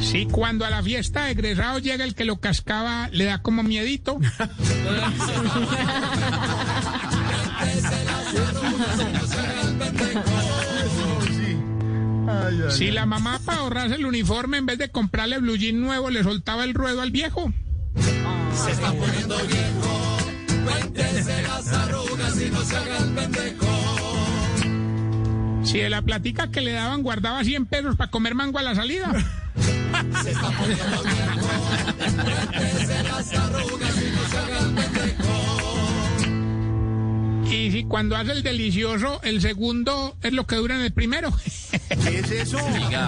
Si 0.00 0.26
cuando 0.26 0.64
a 0.64 0.70
la 0.70 0.82
fiesta 0.82 1.24
de 1.24 1.32
egresados 1.32 1.82
llega 1.82 2.04
el 2.04 2.14
que 2.14 2.24
lo 2.24 2.36
cascaba, 2.36 3.08
le 3.10 3.24
da 3.24 3.42
como 3.42 3.62
miedito. 3.62 4.18
Si 12.70 12.90
la 12.90 13.06
mamá 13.06 13.40
para 13.44 13.58
ahorrarse 13.60 13.96
el 13.96 14.06
uniforme, 14.06 14.58
en 14.58 14.66
vez 14.66 14.78
de 14.78 14.90
comprarle 14.90 15.38
blue 15.38 15.56
jean 15.56 15.80
nuevo, 15.80 16.10
le 16.10 16.22
soltaba 16.22 16.64
el 16.64 16.74
ruedo 16.74 17.02
al 17.02 17.10
viejo. 17.10 17.52
Se 18.64 18.70
está 18.72 18.92
poniendo 18.92 19.36
viejo. 19.46 20.18
Cuéntese 20.64 21.42
las 21.42 21.68
arrugas 21.72 22.40
y 22.40 22.50
no 22.50 22.60
se 22.62 22.76
haga 22.76 22.98
el 22.98 23.14
pendejo. 23.14 23.63
Si 25.64 25.78
de 25.78 25.88
la 25.88 26.02
platica 26.02 26.50
que 26.50 26.60
le 26.60 26.72
daban 26.72 27.02
guardaba 27.02 27.42
100 27.42 27.66
pesos 27.66 27.96
para 27.96 28.10
comer 28.10 28.34
mango 28.34 28.58
a 28.58 28.62
la 28.62 28.74
salida. 28.74 29.10
Se 30.22 30.30
está 30.30 30.50
poniendo 30.50 31.02
viejo. 31.02 31.48
Cuéntese 32.52 33.02
las 33.02 33.32
arrugas 33.34 33.96
y 33.96 34.10
no 34.14 34.28
se 34.28 34.36
haga 34.38 34.58
el 34.58 34.74
pendejo. 34.74 35.24
Y 37.50 37.70
si 37.70 37.84
cuando 37.84 38.16
hace 38.16 38.32
el 38.32 38.42
delicioso, 38.42 39.20
el 39.22 39.40
segundo 39.40 40.18
es 40.22 40.32
lo 40.34 40.46
que 40.46 40.56
dura 40.56 40.74
en 40.74 40.82
el 40.82 40.92
primero. 40.92 41.32
¿Qué 41.70 42.18
es 42.18 42.30
eso? 42.30 42.58
Cuéntese 42.58 43.00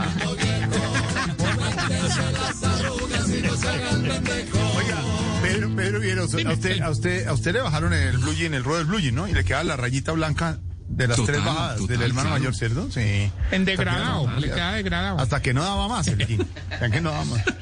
las 2.33 2.63
arrugas 2.63 3.29
y 3.29 3.43
no 3.43 3.55
se 3.55 3.69
haga 3.69 3.91
el 3.91 4.03
pendejo. 4.03 4.59
Oiga, 4.77 4.97
Pedro, 5.43 5.77
Pedro 5.77 6.01
Viero, 6.01 6.23
a 6.23 6.25
usted, 6.25 6.47
a 6.81 6.91
usted, 6.91 7.27
a 7.27 7.35
usted 7.35 7.53
le 7.53 7.61
bajaron 7.61 7.93
el 7.93 8.17
blue 8.17 8.35
jean, 8.35 8.55
el 8.55 8.65
ruedo 8.65 8.79
del 8.79 8.87
blue 8.87 9.01
jean, 9.01 9.15
¿no? 9.15 9.29
Y 9.29 9.35
le 9.35 9.45
queda 9.45 9.63
la 9.63 9.77
rayita 9.77 10.13
blanca 10.13 10.59
de 10.97 11.09
las 11.09 11.17
Total, 11.17 11.35
tres 11.35 11.45
bajadas 11.45 11.77
total, 11.77 11.99
del 11.99 12.09
hermano 12.09 12.29
claro. 12.29 12.41
mayor, 12.41 12.55
¿cierto? 12.55 12.91
Sí. 12.91 13.31
En 13.51 13.65
degradado, 13.67 14.31
le 14.39 14.49
queda 14.49 14.73
degradado. 14.73 15.21
Hasta 15.21 15.43
que 15.43 15.53
no 15.53 15.63
daba 15.63 15.89
más 15.89 16.09
el 16.09 16.27
jean. 16.27 16.47
Hasta 16.71 16.91
que 16.91 17.01
no 17.01 17.11
daba 17.11 17.25
más. 17.25 17.43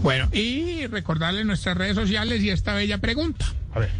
Bueno, 0.00 0.28
y 0.30 0.86
recordarle 0.86 1.44
nuestras 1.44 1.76
redes 1.76 1.96
sociales 1.96 2.40
y 2.44 2.50
esta 2.50 2.72
bella 2.72 2.98
pregunta. 2.98 3.46
A 3.74 3.80
ver. 3.80 3.90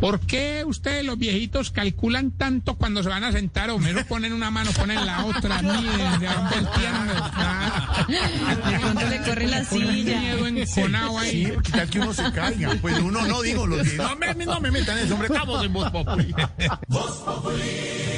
¿Por 0.00 0.20
qué 0.20 0.62
ustedes 0.64 1.04
los 1.04 1.18
viejitos 1.18 1.70
calculan 1.72 2.30
tanto 2.30 2.76
cuando 2.76 3.02
se 3.02 3.08
van 3.08 3.24
a 3.24 3.32
sentar? 3.32 3.70
O 3.70 3.78
menos 3.78 4.04
ponen 4.04 4.32
una 4.32 4.50
mano, 4.50 4.70
ponen 4.72 5.04
la 5.04 5.24
otra, 5.24 5.60
miden, 5.60 6.20
se 6.20 6.26
van 6.26 6.50
volteando. 6.50 7.14
De 8.70 8.78
pronto 8.78 9.06
le 9.08 9.18
corre 9.22 9.46
la 9.48 9.64
silla. 9.64 10.20
miedo 10.20 10.46
enconado 10.46 11.18
ahí. 11.18 11.46
Sí, 11.46 11.50
porque 11.52 11.72
tal 11.72 11.90
que 11.90 11.98
uno 11.98 12.14
se 12.14 12.30
caiga. 12.30 12.76
Pues 12.80 12.98
uno 13.00 13.26
no 13.26 13.42
digo 13.42 13.66
los 13.66 13.88
que 13.88 13.96
no 13.96 14.14
me, 14.16 14.34
no 14.46 14.60
me 14.60 14.70
metan 14.70 14.98
eso, 14.98 15.14
hombre, 15.14 15.28
estamos 15.28 15.64
en 15.64 15.72
voz 15.72 15.90
populi. 15.90 16.34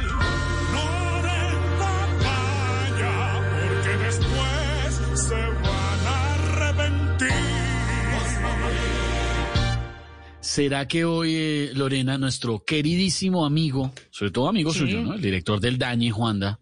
¿Será 10.51 10.85
que 10.85 11.05
hoy, 11.05 11.33
eh, 11.33 11.71
Lorena, 11.75 12.17
nuestro 12.17 12.61
queridísimo 12.65 13.45
amigo, 13.45 13.93
sobre 14.09 14.31
todo 14.31 14.49
amigo 14.49 14.73
Sí. 14.73 14.79
suyo, 14.79 15.01
¿no? 15.01 15.13
El 15.13 15.21
director 15.21 15.61
del 15.61 15.77
Dañe, 15.77 16.11
Juanda. 16.11 16.59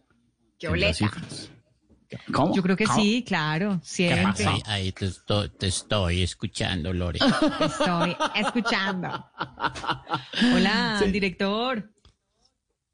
Cifras? 0.60 1.50
¿Cómo? 2.32 2.56
Yo 2.56 2.62
creo 2.62 2.76
que 2.76 2.86
¿Cómo? 2.86 3.02
sí, 3.02 3.24
claro, 3.26 3.82
siempre. 3.84 4.46
Ahí, 4.46 4.62
ahí 4.68 4.92
te, 4.92 5.08
estoy, 5.08 5.50
te 5.58 5.66
estoy 5.66 6.22
escuchando, 6.22 6.94
Lore. 6.94 7.18
Te 7.18 7.66
estoy 7.66 8.16
escuchando. 8.36 9.26
Hola, 10.54 11.02
director. 11.12 11.92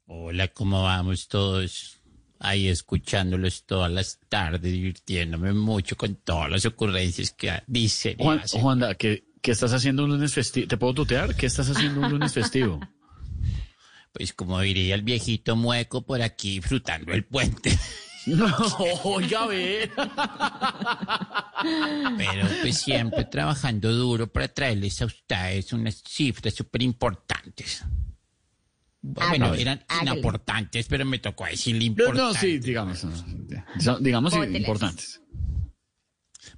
Hola, 0.06 0.48
¿cómo 0.48 0.82
vamos 0.82 1.28
todos? 1.28 2.00
Ahí 2.38 2.68
escuchándolos 2.68 3.66
todas 3.66 3.92
las 3.92 4.18
tardes, 4.30 4.62
divirtiéndome 4.62 5.52
mucho 5.52 5.94
con 5.94 6.14
todas 6.14 6.50
las 6.50 6.64
ocurrencias 6.64 7.32
que 7.32 7.52
dicen. 7.66 8.16
Juan. 8.16 8.40
Juanda, 8.50 8.94
¿qué, 8.94 9.25
qué 9.46 9.52
estás 9.52 9.72
haciendo 9.72 10.02
un 10.02 10.10
lunes 10.10 10.34
festivo? 10.34 10.66
¿Te 10.66 10.76
puedo 10.76 10.92
tutear? 10.92 11.36
¿Qué 11.36 11.46
estás 11.46 11.70
haciendo 11.70 12.00
un 12.00 12.10
lunes 12.10 12.32
festivo? 12.34 12.80
Pues 14.12 14.32
como 14.32 14.58
diría 14.60 14.94
el 14.94 15.02
viejito 15.02 15.56
mueco 15.56 16.00
por 16.06 16.22
aquí 16.22 16.54
disfrutando 16.58 17.12
el 17.12 17.24
puente. 17.24 17.78
No, 18.26 18.52
oiga, 19.04 19.44
a 19.44 19.46
ver. 19.46 19.92
Pero 22.18 22.48
pues 22.60 22.78
siempre 22.78 23.24
trabajando 23.26 23.92
duro 23.92 24.26
para 24.26 24.48
traerles 24.48 25.00
a 25.00 25.04
ustedes 25.06 25.72
unas 25.72 26.02
cifras 26.04 26.52
súper 26.54 26.82
importantes. 26.82 27.84
Bueno, 29.00 29.46
Hágale, 29.46 29.62
eran 29.62 29.84
hágale. 29.86 30.16
importantes, 30.16 30.86
pero 30.88 31.04
me 31.04 31.20
tocó 31.20 31.44
decirle 31.44 31.78
No, 31.80 31.86
importantes. 31.86 32.34
no, 32.34 32.40
sí, 32.40 32.58
digamos. 32.58 33.04
no, 33.04 33.12
Son, 33.80 34.02
digamos 34.02 34.32
sí, 34.32 34.38
Bótelas. 34.40 34.60
importantes. 34.60 35.20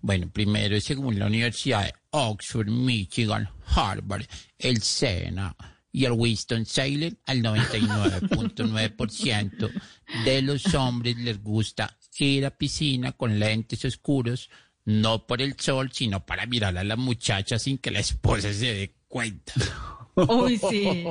Bueno, 0.01 0.31
primero, 0.31 0.81
según 0.81 1.19
la 1.19 1.27
Universidad 1.27 1.85
de 1.85 1.93
Oxford, 2.11 2.69
Michigan, 2.69 3.49
Harvard, 3.75 4.27
el 4.59 4.81
SENA 4.83 5.57
y 5.93 6.05
el 6.05 6.13
Winston-Salem, 6.13 7.17
al 7.27 7.43
99.9% 7.43 9.73
de 10.25 10.43
los 10.43 10.73
hombres 10.75 11.17
les 11.17 11.43
gusta 11.43 11.97
ir 12.19 12.47
a 12.47 12.51
piscina 12.51 13.13
con 13.13 13.39
lentes 13.39 13.85
oscuros, 13.85 14.51
no 14.85 15.27
por 15.27 15.43
el 15.43 15.59
sol, 15.59 15.91
sino 15.93 16.25
para 16.25 16.47
mirar 16.47 16.79
a 16.79 16.85
la 16.85 16.97
muchacha 16.97 17.59
sin 17.59 17.79
que 17.79 17.91
la 17.91 18.01
esposa 18.01 18.53
se 18.53 18.75
dé 18.75 18.95
cuenta. 19.07 19.53
Uy, 20.15 20.59
sí. 20.59 21.05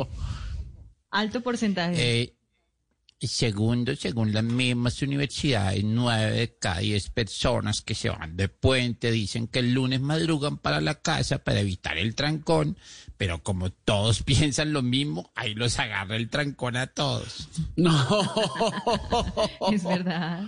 Alto 1.11 1.41
porcentaje. 1.41 2.21
Eh, 2.21 2.36
segundo, 3.25 3.95
según 3.95 4.31
las 4.31 4.43
mismas 4.43 5.01
universidades, 5.01 5.83
nueve 5.83 6.31
de 6.31 6.57
cada 6.57 6.81
diez 6.81 7.09
personas 7.09 7.81
que 7.81 7.95
se 7.95 8.09
van 8.09 8.37
de 8.37 8.47
puente 8.47 9.09
dicen 9.09 9.47
que 9.47 9.59
el 9.59 9.73
lunes 9.73 10.01
madrugan 10.01 10.57
para 10.59 10.81
la 10.81 11.01
casa 11.01 11.39
para 11.39 11.61
evitar 11.61 11.97
el 11.97 12.13
trancón, 12.13 12.77
pero 13.17 13.41
como 13.41 13.71
todos 13.71 14.21
piensan 14.23 14.71
lo 14.71 14.83
mismo, 14.83 15.31
ahí 15.33 15.55
los 15.55 15.79
agarra 15.79 16.15
el 16.15 16.29
trancón 16.29 16.75
a 16.75 16.87
todos. 16.87 17.49
No. 17.75 17.97
Es 19.71 19.83
verdad. 19.83 20.43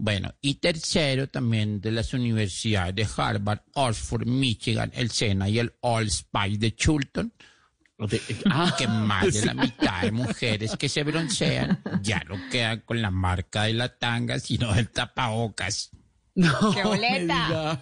Bueno, 0.00 0.32
y 0.40 0.54
tercero 0.54 1.28
también 1.28 1.80
de 1.80 1.90
las 1.90 2.14
universidades 2.14 2.94
de 2.94 3.08
Harvard, 3.16 3.62
Oxford, 3.74 4.26
Michigan, 4.26 4.92
el 4.94 5.10
SENA 5.10 5.48
y 5.48 5.58
el 5.58 5.74
All 5.80 6.08
Spice 6.08 6.58
de 6.58 6.76
Chulton, 6.76 7.32
ah. 8.50 8.74
que 8.78 8.86
más 8.86 9.32
de 9.32 9.46
la 9.46 9.54
mitad 9.54 10.02
de 10.02 10.12
mujeres 10.12 10.76
que 10.76 10.88
se 10.88 11.02
broncean 11.02 11.82
ya 12.02 12.22
no 12.28 12.36
quedan 12.50 12.80
con 12.80 13.02
la 13.02 13.10
marca 13.10 13.64
de 13.64 13.74
la 13.74 13.98
tanga, 13.98 14.38
sino 14.38 14.72
del 14.74 14.88
tapabocas. 14.90 15.90
No, 16.34 16.72
¡Qué 16.72 16.84
boleta! 16.84 17.80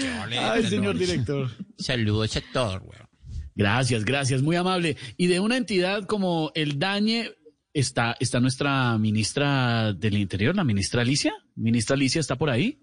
Qué 0.00 0.18
boleta, 0.20 0.52
Ay, 0.52 0.66
señor 0.68 0.94
¿no? 0.94 1.00
director. 1.00 1.50
Saludos 1.76 2.36
a 2.36 2.40
todos, 2.52 2.80
weón. 2.82 3.08
Gracias, 3.56 4.04
gracias, 4.04 4.42
muy 4.42 4.54
amable. 4.54 4.96
Y 5.16 5.26
de 5.26 5.40
una 5.40 5.56
entidad 5.56 6.04
como 6.04 6.52
el 6.54 6.78
DAñe 6.78 7.32
está, 7.72 8.16
está 8.20 8.38
nuestra 8.38 8.96
ministra 8.98 9.92
del 9.94 10.18
Interior, 10.18 10.54
la 10.54 10.62
ministra 10.62 11.02
Alicia. 11.02 11.32
Ministra 11.56 11.94
Alicia 11.94 12.20
está 12.20 12.36
por 12.36 12.50
ahí. 12.50 12.80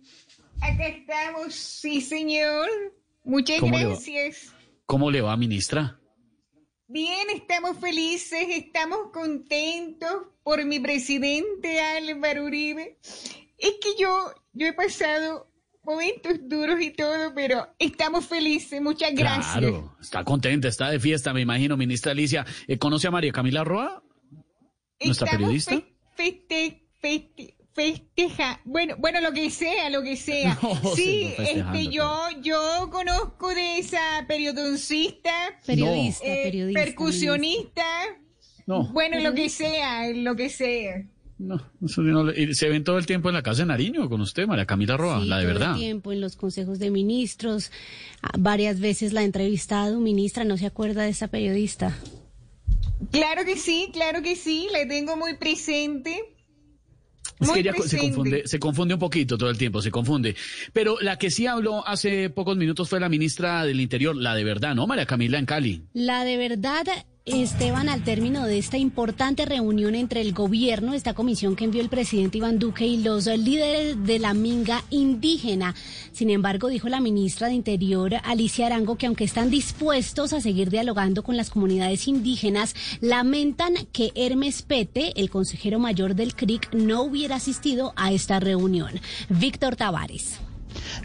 Acá 0.60 0.88
estamos, 0.88 1.54
sí, 1.54 2.02
señor. 2.02 2.68
Muchas 3.24 3.60
¿Cómo 3.60 3.78
le 3.78 3.86
va? 3.86 3.92
gracias. 3.92 4.54
¿Cómo 4.86 5.12
le 5.12 5.22
va, 5.22 5.38
ministra? 5.38 6.00
Bien, 6.94 7.28
estamos 7.34 7.76
felices, 7.80 8.46
estamos 8.50 9.10
contentos 9.12 10.28
por 10.44 10.64
mi 10.64 10.80
presidente 10.80 11.82
Álvaro 11.82 12.46
Uribe. 12.46 13.00
Es 13.58 13.72
que 13.82 13.96
yo, 14.00 14.32
yo 14.54 14.68
he 14.68 14.74
pasado 14.74 15.50
momentos 15.84 16.34
duros 16.44 16.80
y 16.80 16.92
todo, 16.92 17.34
pero 17.34 17.68
estamos 17.80 18.28
felices. 18.28 18.80
Muchas 18.80 19.12
gracias. 19.16 19.58
Claro, 19.58 19.98
está 20.00 20.24
contenta, 20.24 20.68
está 20.68 20.92
de 20.92 21.00
fiesta, 21.00 21.34
me 21.34 21.42
imagino, 21.42 21.76
ministra 21.78 22.12
Alicia. 22.12 22.46
Eh, 22.68 22.78
¿Conoce 22.78 23.08
a 23.08 23.12
María 23.12 23.32
Camila 23.32 23.64
Roa, 23.64 24.04
nuestra 25.04 25.26
Estamos 25.26 25.32
periodista? 25.32 25.72
fe- 26.16 26.48
feste- 26.48 26.84
feste- 27.02 27.56
festeja, 27.74 28.62
bueno, 28.66 28.96
bueno, 29.00 29.20
lo 29.22 29.32
que 29.34 29.50
sea, 29.50 29.90
lo 29.90 30.04
que 30.04 30.16
sea. 30.16 30.58
No, 30.84 30.96
sí, 30.96 31.34
este, 31.38 31.88
yo, 31.88 32.28
yo 32.42 32.90
conozco 32.92 33.50
de 33.54 33.80
esa 33.80 34.26
periodoncista, 34.28 35.32
Periodista, 35.66 36.26
eh, 36.26 36.42
periodista, 36.44 36.80
percusionista, 36.84 37.84
No. 38.68 38.92
bueno, 38.94 39.20
lo 39.20 39.34
que 39.34 39.50
sea, 39.50 40.08
lo 40.14 40.36
que 40.36 40.50
sea. 40.50 41.04
No, 41.40 41.60
eso 41.84 42.02
no 42.04 42.24
le- 42.26 42.40
y 42.42 42.54
se 42.54 42.70
ven 42.70 42.84
todo 42.84 42.98
el 43.00 43.06
tiempo 43.08 43.28
en 43.28 43.36
la 43.36 43.42
casa 43.42 43.64
de 43.64 43.66
Nariño 43.66 44.08
con 44.08 44.22
usted, 44.22 44.46
María 44.48 44.66
Camila 44.66 44.96
Roa, 44.96 45.20
Sí, 45.22 45.28
la 45.28 45.38
de 45.38 45.44
todo 45.44 45.52
el 45.52 45.58
verdad. 45.60 45.76
tiempo 45.76 46.12
en 46.14 46.22
los 46.22 46.36
consejos 46.36 46.80
de 46.80 46.92
ministros. 46.92 47.72
Ah, 48.22 48.30
Varias 48.38 48.80
veces 48.80 49.12
la 49.14 49.22
ha 49.22 49.24
entrevistado, 49.24 50.00
ministra, 50.00 50.44
¿no 50.46 50.58
se 50.58 50.68
acuerda 50.68 51.04
de 51.04 51.10
esa 51.10 51.28
periodista? 51.28 51.98
Claro 53.12 53.44
que 53.46 53.58
sí, 53.58 53.90
claro 53.92 54.22
que 54.22 54.36
sí, 54.36 54.68
la 54.72 54.88
tengo 54.88 55.18
muy 55.18 55.36
presente. 55.36 56.33
Es 57.44 57.50
Muy 57.50 57.62
que 57.62 57.70
ella 57.70 57.74
se 57.86 57.98
confunde, 57.98 58.44
se 58.46 58.60
confunde 58.60 58.94
un 58.94 59.00
poquito 59.00 59.38
todo 59.38 59.50
el 59.50 59.58
tiempo, 59.58 59.82
se 59.82 59.92
confunde. 59.92 60.36
Pero 60.72 60.98
la 61.02 61.18
que 61.18 61.30
sí 61.30 61.46
habló 61.46 61.86
hace 61.88 62.30
pocos 62.30 62.58
minutos 62.58 62.90
fue 62.90 63.00
la 63.00 63.10
ministra 63.10 63.66
del 63.66 63.80
Interior, 63.80 64.16
la 64.16 64.36
de 64.36 64.44
verdad, 64.44 64.76
¿no? 64.76 64.88
María 64.88 65.06
Camila 65.06 65.38
en 65.38 65.46
Cali. 65.46 65.84
La 65.94 66.24
de 66.24 66.38
verdad, 66.38 66.86
Esteban, 67.26 67.88
al 67.88 68.04
término 68.04 68.46
de 68.46 68.58
esta 68.58 68.78
importante 68.78 69.46
reunión 69.46 69.96
entre 69.96 70.20
el 70.20 70.34
gobierno, 70.34 70.94
esta 70.94 71.14
comisión 71.14 71.56
que 71.56 71.64
envió 71.64 71.82
el 71.82 71.88
presidente 71.88 72.40
Iván 72.40 72.60
Duque 72.60 72.86
y 72.86 72.98
los 72.98 73.28
líderes 73.28 74.04
de 74.04 74.20
la 74.20 74.34
minga 74.34 74.84
indígena. 74.90 75.74
Sin 76.12 76.30
embargo, 76.30 76.68
dijo 76.68 76.90
la 76.90 77.00
ministra 77.00 77.48
de 77.48 77.54
Interior, 77.54 78.16
Alicia 78.26 78.66
Arango, 78.66 78.98
que 78.98 79.06
aunque 79.06 79.24
están 79.24 79.50
dispuestos 79.50 80.34
a 80.34 80.42
seguir 80.42 80.70
dialogando 80.70 81.24
con 81.24 81.38
las 81.38 81.50
comunidades 81.50 82.10
indígenas, 82.10 82.76
lamentan 83.00 83.74
que 83.94 84.12
Hermes 84.16 84.62
Pete, 84.62 85.14
el 85.16 85.30
consejero 85.30 85.80
mayor 85.80 86.16
del 86.16 86.36
CRIC, 86.36 86.74
no 86.74 87.04
hubiera 87.04 87.38
asistido 87.38 87.94
a 87.96 88.12
esta 88.12 88.42
reunión. 88.42 89.00
Víctor 89.30 89.78
Tavares. 89.78 90.43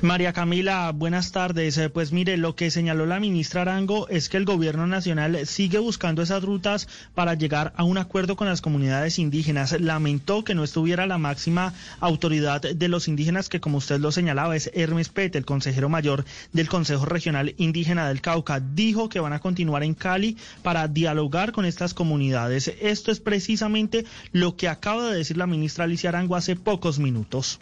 María 0.00 0.32
Camila, 0.32 0.92
buenas 0.92 1.32
tardes. 1.32 1.76
Eh, 1.78 1.90
Pues 1.90 2.12
mire, 2.12 2.36
lo 2.36 2.54
que 2.54 2.70
señaló 2.70 3.06
la 3.06 3.20
ministra 3.20 3.62
Arango 3.62 4.08
es 4.08 4.28
que 4.28 4.36
el 4.36 4.44
gobierno 4.44 4.86
nacional 4.86 5.46
sigue 5.46 5.78
buscando 5.78 6.22
esas 6.22 6.42
rutas 6.42 6.88
para 7.14 7.34
llegar 7.34 7.72
a 7.76 7.84
un 7.84 7.98
acuerdo 7.98 8.36
con 8.36 8.46
las 8.48 8.60
comunidades 8.60 9.18
indígenas. 9.18 9.78
Lamentó 9.80 10.44
que 10.44 10.54
no 10.54 10.64
estuviera 10.64 11.06
la 11.06 11.18
máxima 11.18 11.74
autoridad 12.00 12.60
de 12.62 12.88
los 12.88 13.08
indígenas, 13.08 13.48
que 13.48 13.60
como 13.60 13.78
usted 13.78 14.00
lo 14.00 14.12
señalaba, 14.12 14.56
es 14.56 14.70
Hermes 14.74 15.08
Pete, 15.08 15.38
el 15.38 15.44
consejero 15.44 15.88
mayor 15.88 16.24
del 16.52 16.68
Consejo 16.68 17.04
Regional 17.04 17.54
Indígena 17.58 18.08
del 18.08 18.20
Cauca. 18.20 18.60
Dijo 18.60 19.08
que 19.08 19.20
van 19.20 19.32
a 19.32 19.40
continuar 19.40 19.82
en 19.82 19.94
Cali 19.94 20.36
para 20.62 20.88
dialogar 20.88 21.52
con 21.52 21.64
estas 21.64 21.94
comunidades. 21.94 22.72
Esto 22.80 23.10
es 23.10 23.20
precisamente 23.20 24.04
lo 24.32 24.56
que 24.56 24.68
acaba 24.68 25.10
de 25.10 25.16
decir 25.16 25.36
la 25.36 25.46
ministra 25.46 25.84
Alicia 25.84 26.10
Arango 26.10 26.36
hace 26.36 26.56
pocos 26.56 26.98
minutos. 26.98 27.58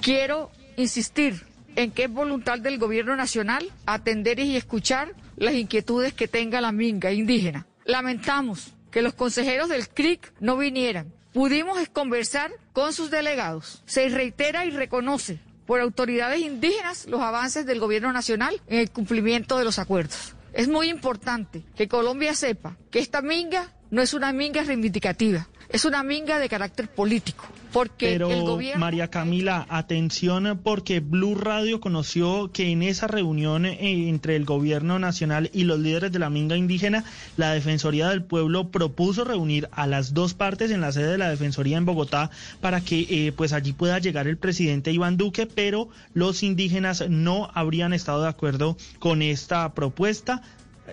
Quiero 0.00 0.50
insistir 0.76 1.44
en 1.76 1.90
que 1.90 2.04
es 2.04 2.10
voluntad 2.10 2.58
del 2.58 2.78
gobierno 2.78 3.16
nacional 3.16 3.70
atender 3.86 4.38
y 4.40 4.56
escuchar 4.56 5.14
las 5.36 5.54
inquietudes 5.54 6.12
que 6.12 6.28
tenga 6.28 6.60
la 6.60 6.72
minga 6.72 7.12
indígena. 7.12 7.66
Lamentamos 7.84 8.72
que 8.90 9.02
los 9.02 9.14
consejeros 9.14 9.68
del 9.68 9.88
CRIC 9.88 10.32
no 10.40 10.56
vinieran. 10.56 11.12
Pudimos 11.32 11.78
conversar 11.88 12.50
con 12.72 12.92
sus 12.92 13.10
delegados. 13.10 13.82
Se 13.86 14.08
reitera 14.08 14.66
y 14.66 14.70
reconoce 14.70 15.38
por 15.66 15.80
autoridades 15.80 16.40
indígenas 16.40 17.06
los 17.06 17.20
avances 17.20 17.64
del 17.64 17.78
gobierno 17.78 18.12
nacional 18.12 18.60
en 18.66 18.80
el 18.80 18.90
cumplimiento 18.90 19.56
de 19.56 19.64
los 19.64 19.78
acuerdos. 19.78 20.34
Es 20.52 20.66
muy 20.68 20.88
importante 20.88 21.62
que 21.76 21.86
Colombia 21.86 22.34
sepa 22.34 22.76
que 22.90 22.98
esta 22.98 23.22
minga 23.22 23.72
no 23.90 24.02
es 24.02 24.12
una 24.12 24.32
minga 24.32 24.64
reivindicativa, 24.64 25.48
es 25.72 25.84
una 25.84 26.02
minga 26.02 26.38
de 26.38 26.48
carácter 26.48 26.88
político, 26.88 27.46
porque 27.72 28.12
Pero 28.12 28.30
el 28.30 28.42
gobierno... 28.42 28.80
María 28.80 29.08
Camila, 29.08 29.66
atención 29.68 30.60
porque 30.62 31.00
Blue 31.00 31.36
Radio 31.36 31.80
conoció 31.80 32.50
que 32.52 32.70
en 32.70 32.82
esa 32.82 33.06
reunión 33.06 33.66
eh, 33.66 34.08
entre 34.08 34.36
el 34.36 34.44
gobierno 34.44 34.98
nacional 34.98 35.50
y 35.52 35.64
los 35.64 35.78
líderes 35.78 36.10
de 36.10 36.18
la 36.18 36.30
minga 36.30 36.56
indígena, 36.56 37.04
la 37.36 37.52
Defensoría 37.52 38.08
del 38.08 38.24
Pueblo 38.24 38.70
propuso 38.70 39.24
reunir 39.24 39.68
a 39.72 39.86
las 39.86 40.12
dos 40.12 40.34
partes 40.34 40.70
en 40.70 40.80
la 40.80 40.92
sede 40.92 41.12
de 41.12 41.18
la 41.18 41.30
Defensoría 41.30 41.78
en 41.78 41.86
Bogotá 41.86 42.30
para 42.60 42.80
que 42.80 43.06
eh, 43.08 43.32
pues 43.32 43.52
allí 43.52 43.72
pueda 43.72 43.98
llegar 43.98 44.26
el 44.26 44.38
presidente 44.38 44.92
Iván 44.92 45.16
Duque, 45.16 45.46
pero 45.46 45.88
los 46.14 46.42
indígenas 46.42 47.08
no 47.08 47.50
habrían 47.54 47.92
estado 47.92 48.22
de 48.22 48.28
acuerdo 48.28 48.76
con 48.98 49.22
esta 49.22 49.72
propuesta. 49.74 50.42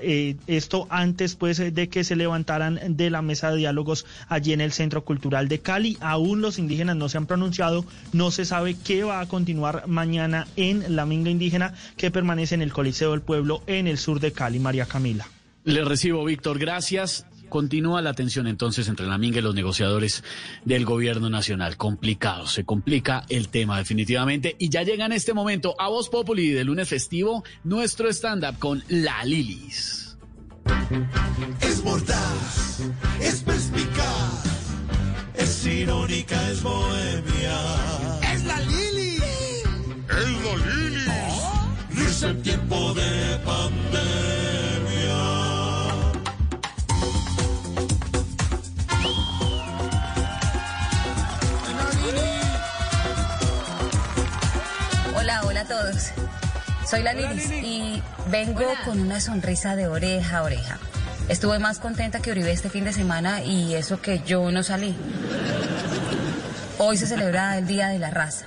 Eh, 0.01 0.35
esto 0.48 0.88
antes 0.90 1.35
pues 1.35 1.58
de 1.58 1.90
que 1.90 2.03
se 2.03 2.16
levantaran 2.16 2.80
de 2.98 3.09
la 3.09 3.22
mesa 3.22 3.51
de 3.51 3.58
diálogos 3.58 4.06
allí 4.27 4.53
en 4.53 4.61
el 4.61 4.72
Centro 4.72 5.03
Cultural 5.03 5.48
de 5.48 5.59
Cali. 5.59 5.98
Aún 6.00 6.42
los 6.42 6.59
indígenas 6.59 6.95
no 6.95 7.09
se 7.09 7.17
han 7.17 7.26
pronunciado, 7.26 7.85
no 8.14 8.32
se 8.32 8.45
sabe 8.45 8.76
qué 8.85 9.03
va 9.03 9.22
a 9.22 9.27
continuar 9.27 9.88
mañana 9.88 10.48
en 10.56 10.95
la 10.95 11.06
minga 11.06 11.30
indígena 11.30 11.74
que 11.98 12.11
permanece 12.11 12.56
en 12.56 12.61
el 12.61 12.74
Coliseo 12.74 13.11
del 13.11 13.22
Pueblo 13.22 13.61
en 13.67 13.88
el 13.88 13.98
sur 13.98 14.19
de 14.19 14.32
Cali, 14.32 14.59
María 14.59 14.85
Camila. 14.85 15.27
Le 15.64 15.84
recibo, 15.84 16.24
Víctor, 16.24 16.59
gracias. 16.59 17.26
Continúa 17.50 18.01
la 18.01 18.14
tensión 18.14 18.48
entonces 18.48 18.88
entre 18.88 19.08
la 19.08 19.17
minga 19.17 19.40
y 19.40 19.42
los 19.42 19.56
negociadores 19.56 20.24
del 20.66 20.85
gobierno 20.85 21.30
nacional. 21.30 21.77
Complicado, 21.77 22.48
se 22.48 22.66
complica 22.66 23.26
el 23.30 23.50
tema 23.50 23.77
definitivamente. 23.77 24.56
Y 24.59 24.69
ya 24.69 24.84
llega 24.84 25.06
en 25.06 25.11
este 25.11 25.34
momento 25.34 25.76
a 25.80 25.90
Voz 25.90 26.09
Populi 26.09 26.50
de 26.50 26.64
lunes 26.64 26.90
festivo 26.90 27.43
nuestro 27.64 28.09
stand-up 28.09 28.59
con 28.59 28.84
La 28.90 29.24
Lilis. 29.24 30.17
Es 31.61 31.84
mordaz, 31.84 32.82
es 33.22 33.42
perspicaz, 33.42 34.43
es 35.35 35.66
irónica, 35.66 36.50
es 36.50 36.61
bohemia. 36.61 37.59
¡Es 38.34 38.43
la 38.43 38.59
Lili! 38.59 39.17
¡Es 40.09 40.43
la 40.43 40.56
Lili! 40.66 40.98
Risa 41.92 42.30
en 42.30 42.42
tiempo 42.42 42.93
de 42.93 43.38
pandemia. 43.45 43.86
Todos. 55.77 56.11
Soy 56.89 57.03
la 57.03 57.14
Lilis 57.14 57.51
y 57.51 58.01
vengo 58.30 58.64
con 58.85 58.99
una 58.99 59.19
sonrisa 59.19 59.75
de 59.75 59.88
oreja 59.88 60.39
a 60.39 60.43
oreja. 60.43 60.80
Estuve 61.27 61.59
más 61.59 61.80
contenta 61.80 62.22
que 62.22 62.31
Uribe 62.31 62.51
este 62.51 62.69
fin 62.69 62.85
de 62.85 62.93
semana 62.93 63.43
y 63.43 63.75
eso 63.75 64.01
que 64.01 64.22
yo 64.25 64.49
no 64.51 64.64
salí. 64.64 64.95
Hoy 66.80 66.97
se 66.97 67.06
celebra 67.06 67.57
el 67.57 67.67
Día 67.67 67.89
de 67.89 67.99
la 67.99 68.09
Raza. 68.09 68.45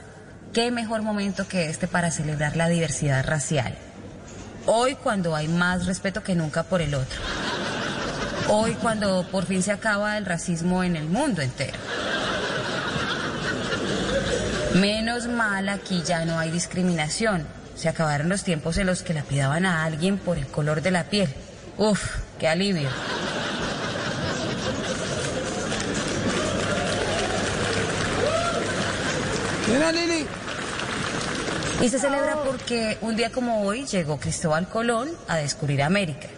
¿Qué 0.53 0.71
mejor 0.71 1.03
momento 1.03 1.47
que 1.47 1.69
este 1.69 1.87
para 1.87 2.11
celebrar 2.11 2.57
la 2.57 2.69
diversidad 2.69 3.25
racial? 3.25 3.77
Hoy 4.67 4.95
cuando 4.95 5.37
hay 5.37 5.49
más 5.49 5.87
respeto 5.87 6.23
que 6.23 6.35
nunca 6.35 6.63
por 6.63 6.81
el 6.81 6.95
otro. 6.95 7.21
Hoy 8.49 8.75
cuando 8.75 9.27
por 9.31 9.47
fin 9.47 9.63
se 9.63 9.73
acaba 9.73 10.17
el 10.17 10.25
racismo 10.25 10.83
en 10.83 10.97
el 10.97 11.05
mundo 11.05 11.43
entero. 11.43 11.79
Menos 14.75 15.27
mal 15.27 15.69
aquí 15.69 16.03
ya 16.05 16.25
no 16.25 16.39
hay 16.39 16.51
discriminación. 16.51 17.47
Se 17.75 17.89
acabaron 17.89 18.29
los 18.29 18.45
tiempos 18.45 18.77
en 18.79 18.87
los 18.87 19.03
que 19.03 19.15
lapidaban 19.15 19.67
a 19.67 19.85
alguien 19.85 20.19
por 20.19 20.39
el 20.39 20.47
color 20.47 20.83
de 20.83 20.91
la 20.91 21.05
piel. 21.05 21.29
Uf, 21.77 22.19
qué 22.39 22.47
alivio. 22.47 22.89
Mira, 29.73 29.93
Lili. 29.93 30.27
Y 31.83 31.89
se 31.89 31.99
celebra 31.99 32.37
porque 32.45 32.99
un 33.01 33.17
día 33.17 33.31
como 33.31 33.63
hoy 33.63 33.87
llegó 33.87 34.19
Cristóbal 34.19 34.69
Colón 34.69 35.09
a 35.29 35.37
descubrir 35.37 35.83
América. 35.83 36.29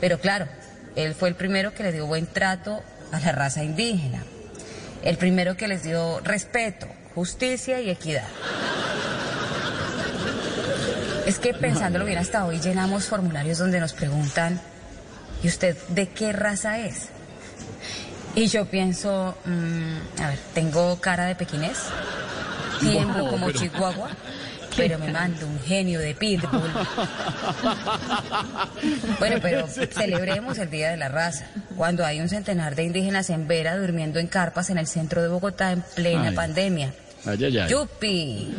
Pero 0.00 0.18
claro, 0.18 0.48
él 0.96 1.14
fue 1.14 1.28
el 1.28 1.34
primero 1.34 1.72
que 1.74 1.84
le 1.84 1.92
dio 1.92 2.06
buen 2.06 2.26
trato 2.26 2.82
a 3.12 3.20
la 3.20 3.32
raza 3.32 3.62
indígena. 3.62 4.22
El 5.02 5.16
primero 5.16 5.56
que 5.56 5.68
les 5.68 5.82
dio 5.82 6.20
respeto, 6.20 6.88
justicia 7.14 7.80
y 7.80 7.90
equidad. 7.90 8.24
Es 11.26 11.38
que 11.38 11.54
pensándolo 11.54 12.04
bien 12.04 12.18
hasta 12.18 12.44
hoy 12.44 12.58
llenamos 12.60 13.04
formularios 13.04 13.58
donde 13.58 13.78
nos 13.80 13.92
preguntan, 13.92 14.60
¿y 15.42 15.48
usted 15.48 15.76
de 15.88 16.08
qué 16.08 16.32
raza 16.32 16.78
es? 16.78 17.08
Y 18.34 18.46
yo 18.46 18.66
pienso, 18.66 19.36
mm, 19.44 20.22
a 20.22 20.28
ver, 20.28 20.38
¿tengo 20.54 21.00
cara 21.00 21.26
de 21.26 21.34
pequinés? 21.34 21.78
Tiemblo 22.80 23.24
No, 23.24 23.30
como 23.30 23.46
pero- 23.46 23.58
chihuahua, 23.58 24.10
pero 24.76 24.98
me 24.98 25.12
mando 25.12 25.46
un 25.46 25.60
genio 25.60 25.98
de 26.00 26.14
pitbull. 26.14 26.70
Bueno, 29.18 29.36
pero 29.42 29.66
celebremos 29.66 30.58
el 30.58 30.70
Día 30.70 30.90
de 30.90 30.96
la 30.96 31.08
Raza, 31.08 31.46
cuando 31.76 32.04
hay 32.04 32.20
un 32.20 32.28
centenar 32.28 32.74
de 32.74 32.84
indígenas 32.84 33.30
en 33.30 33.46
Vera 33.46 33.76
durmiendo 33.76 34.18
en 34.18 34.26
carpas 34.26 34.70
en 34.70 34.78
el 34.78 34.86
centro 34.86 35.22
de 35.22 35.28
Bogotá 35.28 35.72
en 35.72 35.82
plena 35.82 36.28
Ay. 36.28 36.34
pandemia. 36.34 36.94
Ay, 37.26 37.44
ay. 37.44 37.68
¡Yupi! 37.68 38.54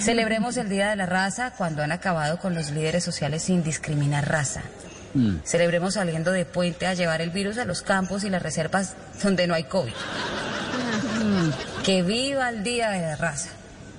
Celebremos 0.00 0.56
el 0.56 0.68
Día 0.70 0.90
de 0.90 0.96
la 0.96 1.06
Raza 1.06 1.52
cuando 1.56 1.82
han 1.82 1.92
acabado 1.92 2.38
con 2.38 2.54
los 2.54 2.70
líderes 2.70 3.04
sociales 3.04 3.42
sin 3.42 3.62
discriminar 3.62 4.26
raza. 4.28 4.62
Mm. 5.12 5.38
Celebremos 5.44 5.94
saliendo 5.94 6.32
de 6.32 6.46
puente 6.46 6.86
a 6.86 6.94
llevar 6.94 7.20
el 7.20 7.30
virus 7.30 7.58
a 7.58 7.64
los 7.64 7.82
campos 7.82 8.24
y 8.24 8.30
las 8.30 8.42
reservas 8.42 8.94
donde 9.22 9.46
no 9.46 9.54
hay 9.54 9.64
COVID. 9.64 9.92
Que 11.84 12.02
viva 12.02 12.48
el 12.48 12.62
Día 12.62 12.90
de 12.90 13.00
la 13.00 13.16
Raza. 13.16 13.50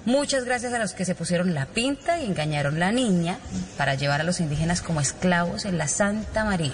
Muchas 0.05 0.45
gracias 0.45 0.73
a 0.73 0.79
los 0.79 0.93
que 0.93 1.05
se 1.05 1.13
pusieron 1.15 1.53
la 1.53 1.67
pinta 1.67 2.19
y 2.19 2.25
engañaron 2.25 2.79
la 2.79 2.91
niña 2.91 3.37
para 3.77 3.95
llevar 3.95 4.21
a 4.21 4.23
los 4.23 4.39
indígenas 4.39 4.81
como 4.81 4.99
esclavos 4.99 5.65
en 5.65 5.77
la 5.77 5.87
Santa 5.87 6.43
María. 6.43 6.73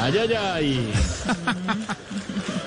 Ay, 0.00 0.18
ay, 0.18 0.34
ay. 0.34 0.92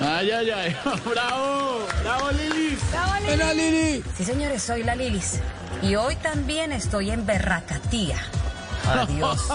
Ay, 0.00 0.30
ay, 0.30 0.50
ay. 0.50 0.76
¡Bravo! 1.10 1.86
¡Bravo, 2.02 2.30
Lilis! 2.32 2.78
¡Bravo, 2.90 3.54
Lili! 3.54 4.02
Sí, 4.16 4.24
señores, 4.24 4.62
soy 4.62 4.82
la 4.82 4.94
Lilis. 4.94 5.40
Y 5.82 5.94
hoy 5.96 6.16
también 6.16 6.72
estoy 6.72 7.10
en 7.10 7.26
Berracatía. 7.26 8.16
Adiós. 8.88 9.48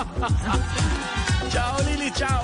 chao, 1.51 1.77
Lili, 1.89 2.11
chao. 2.11 2.43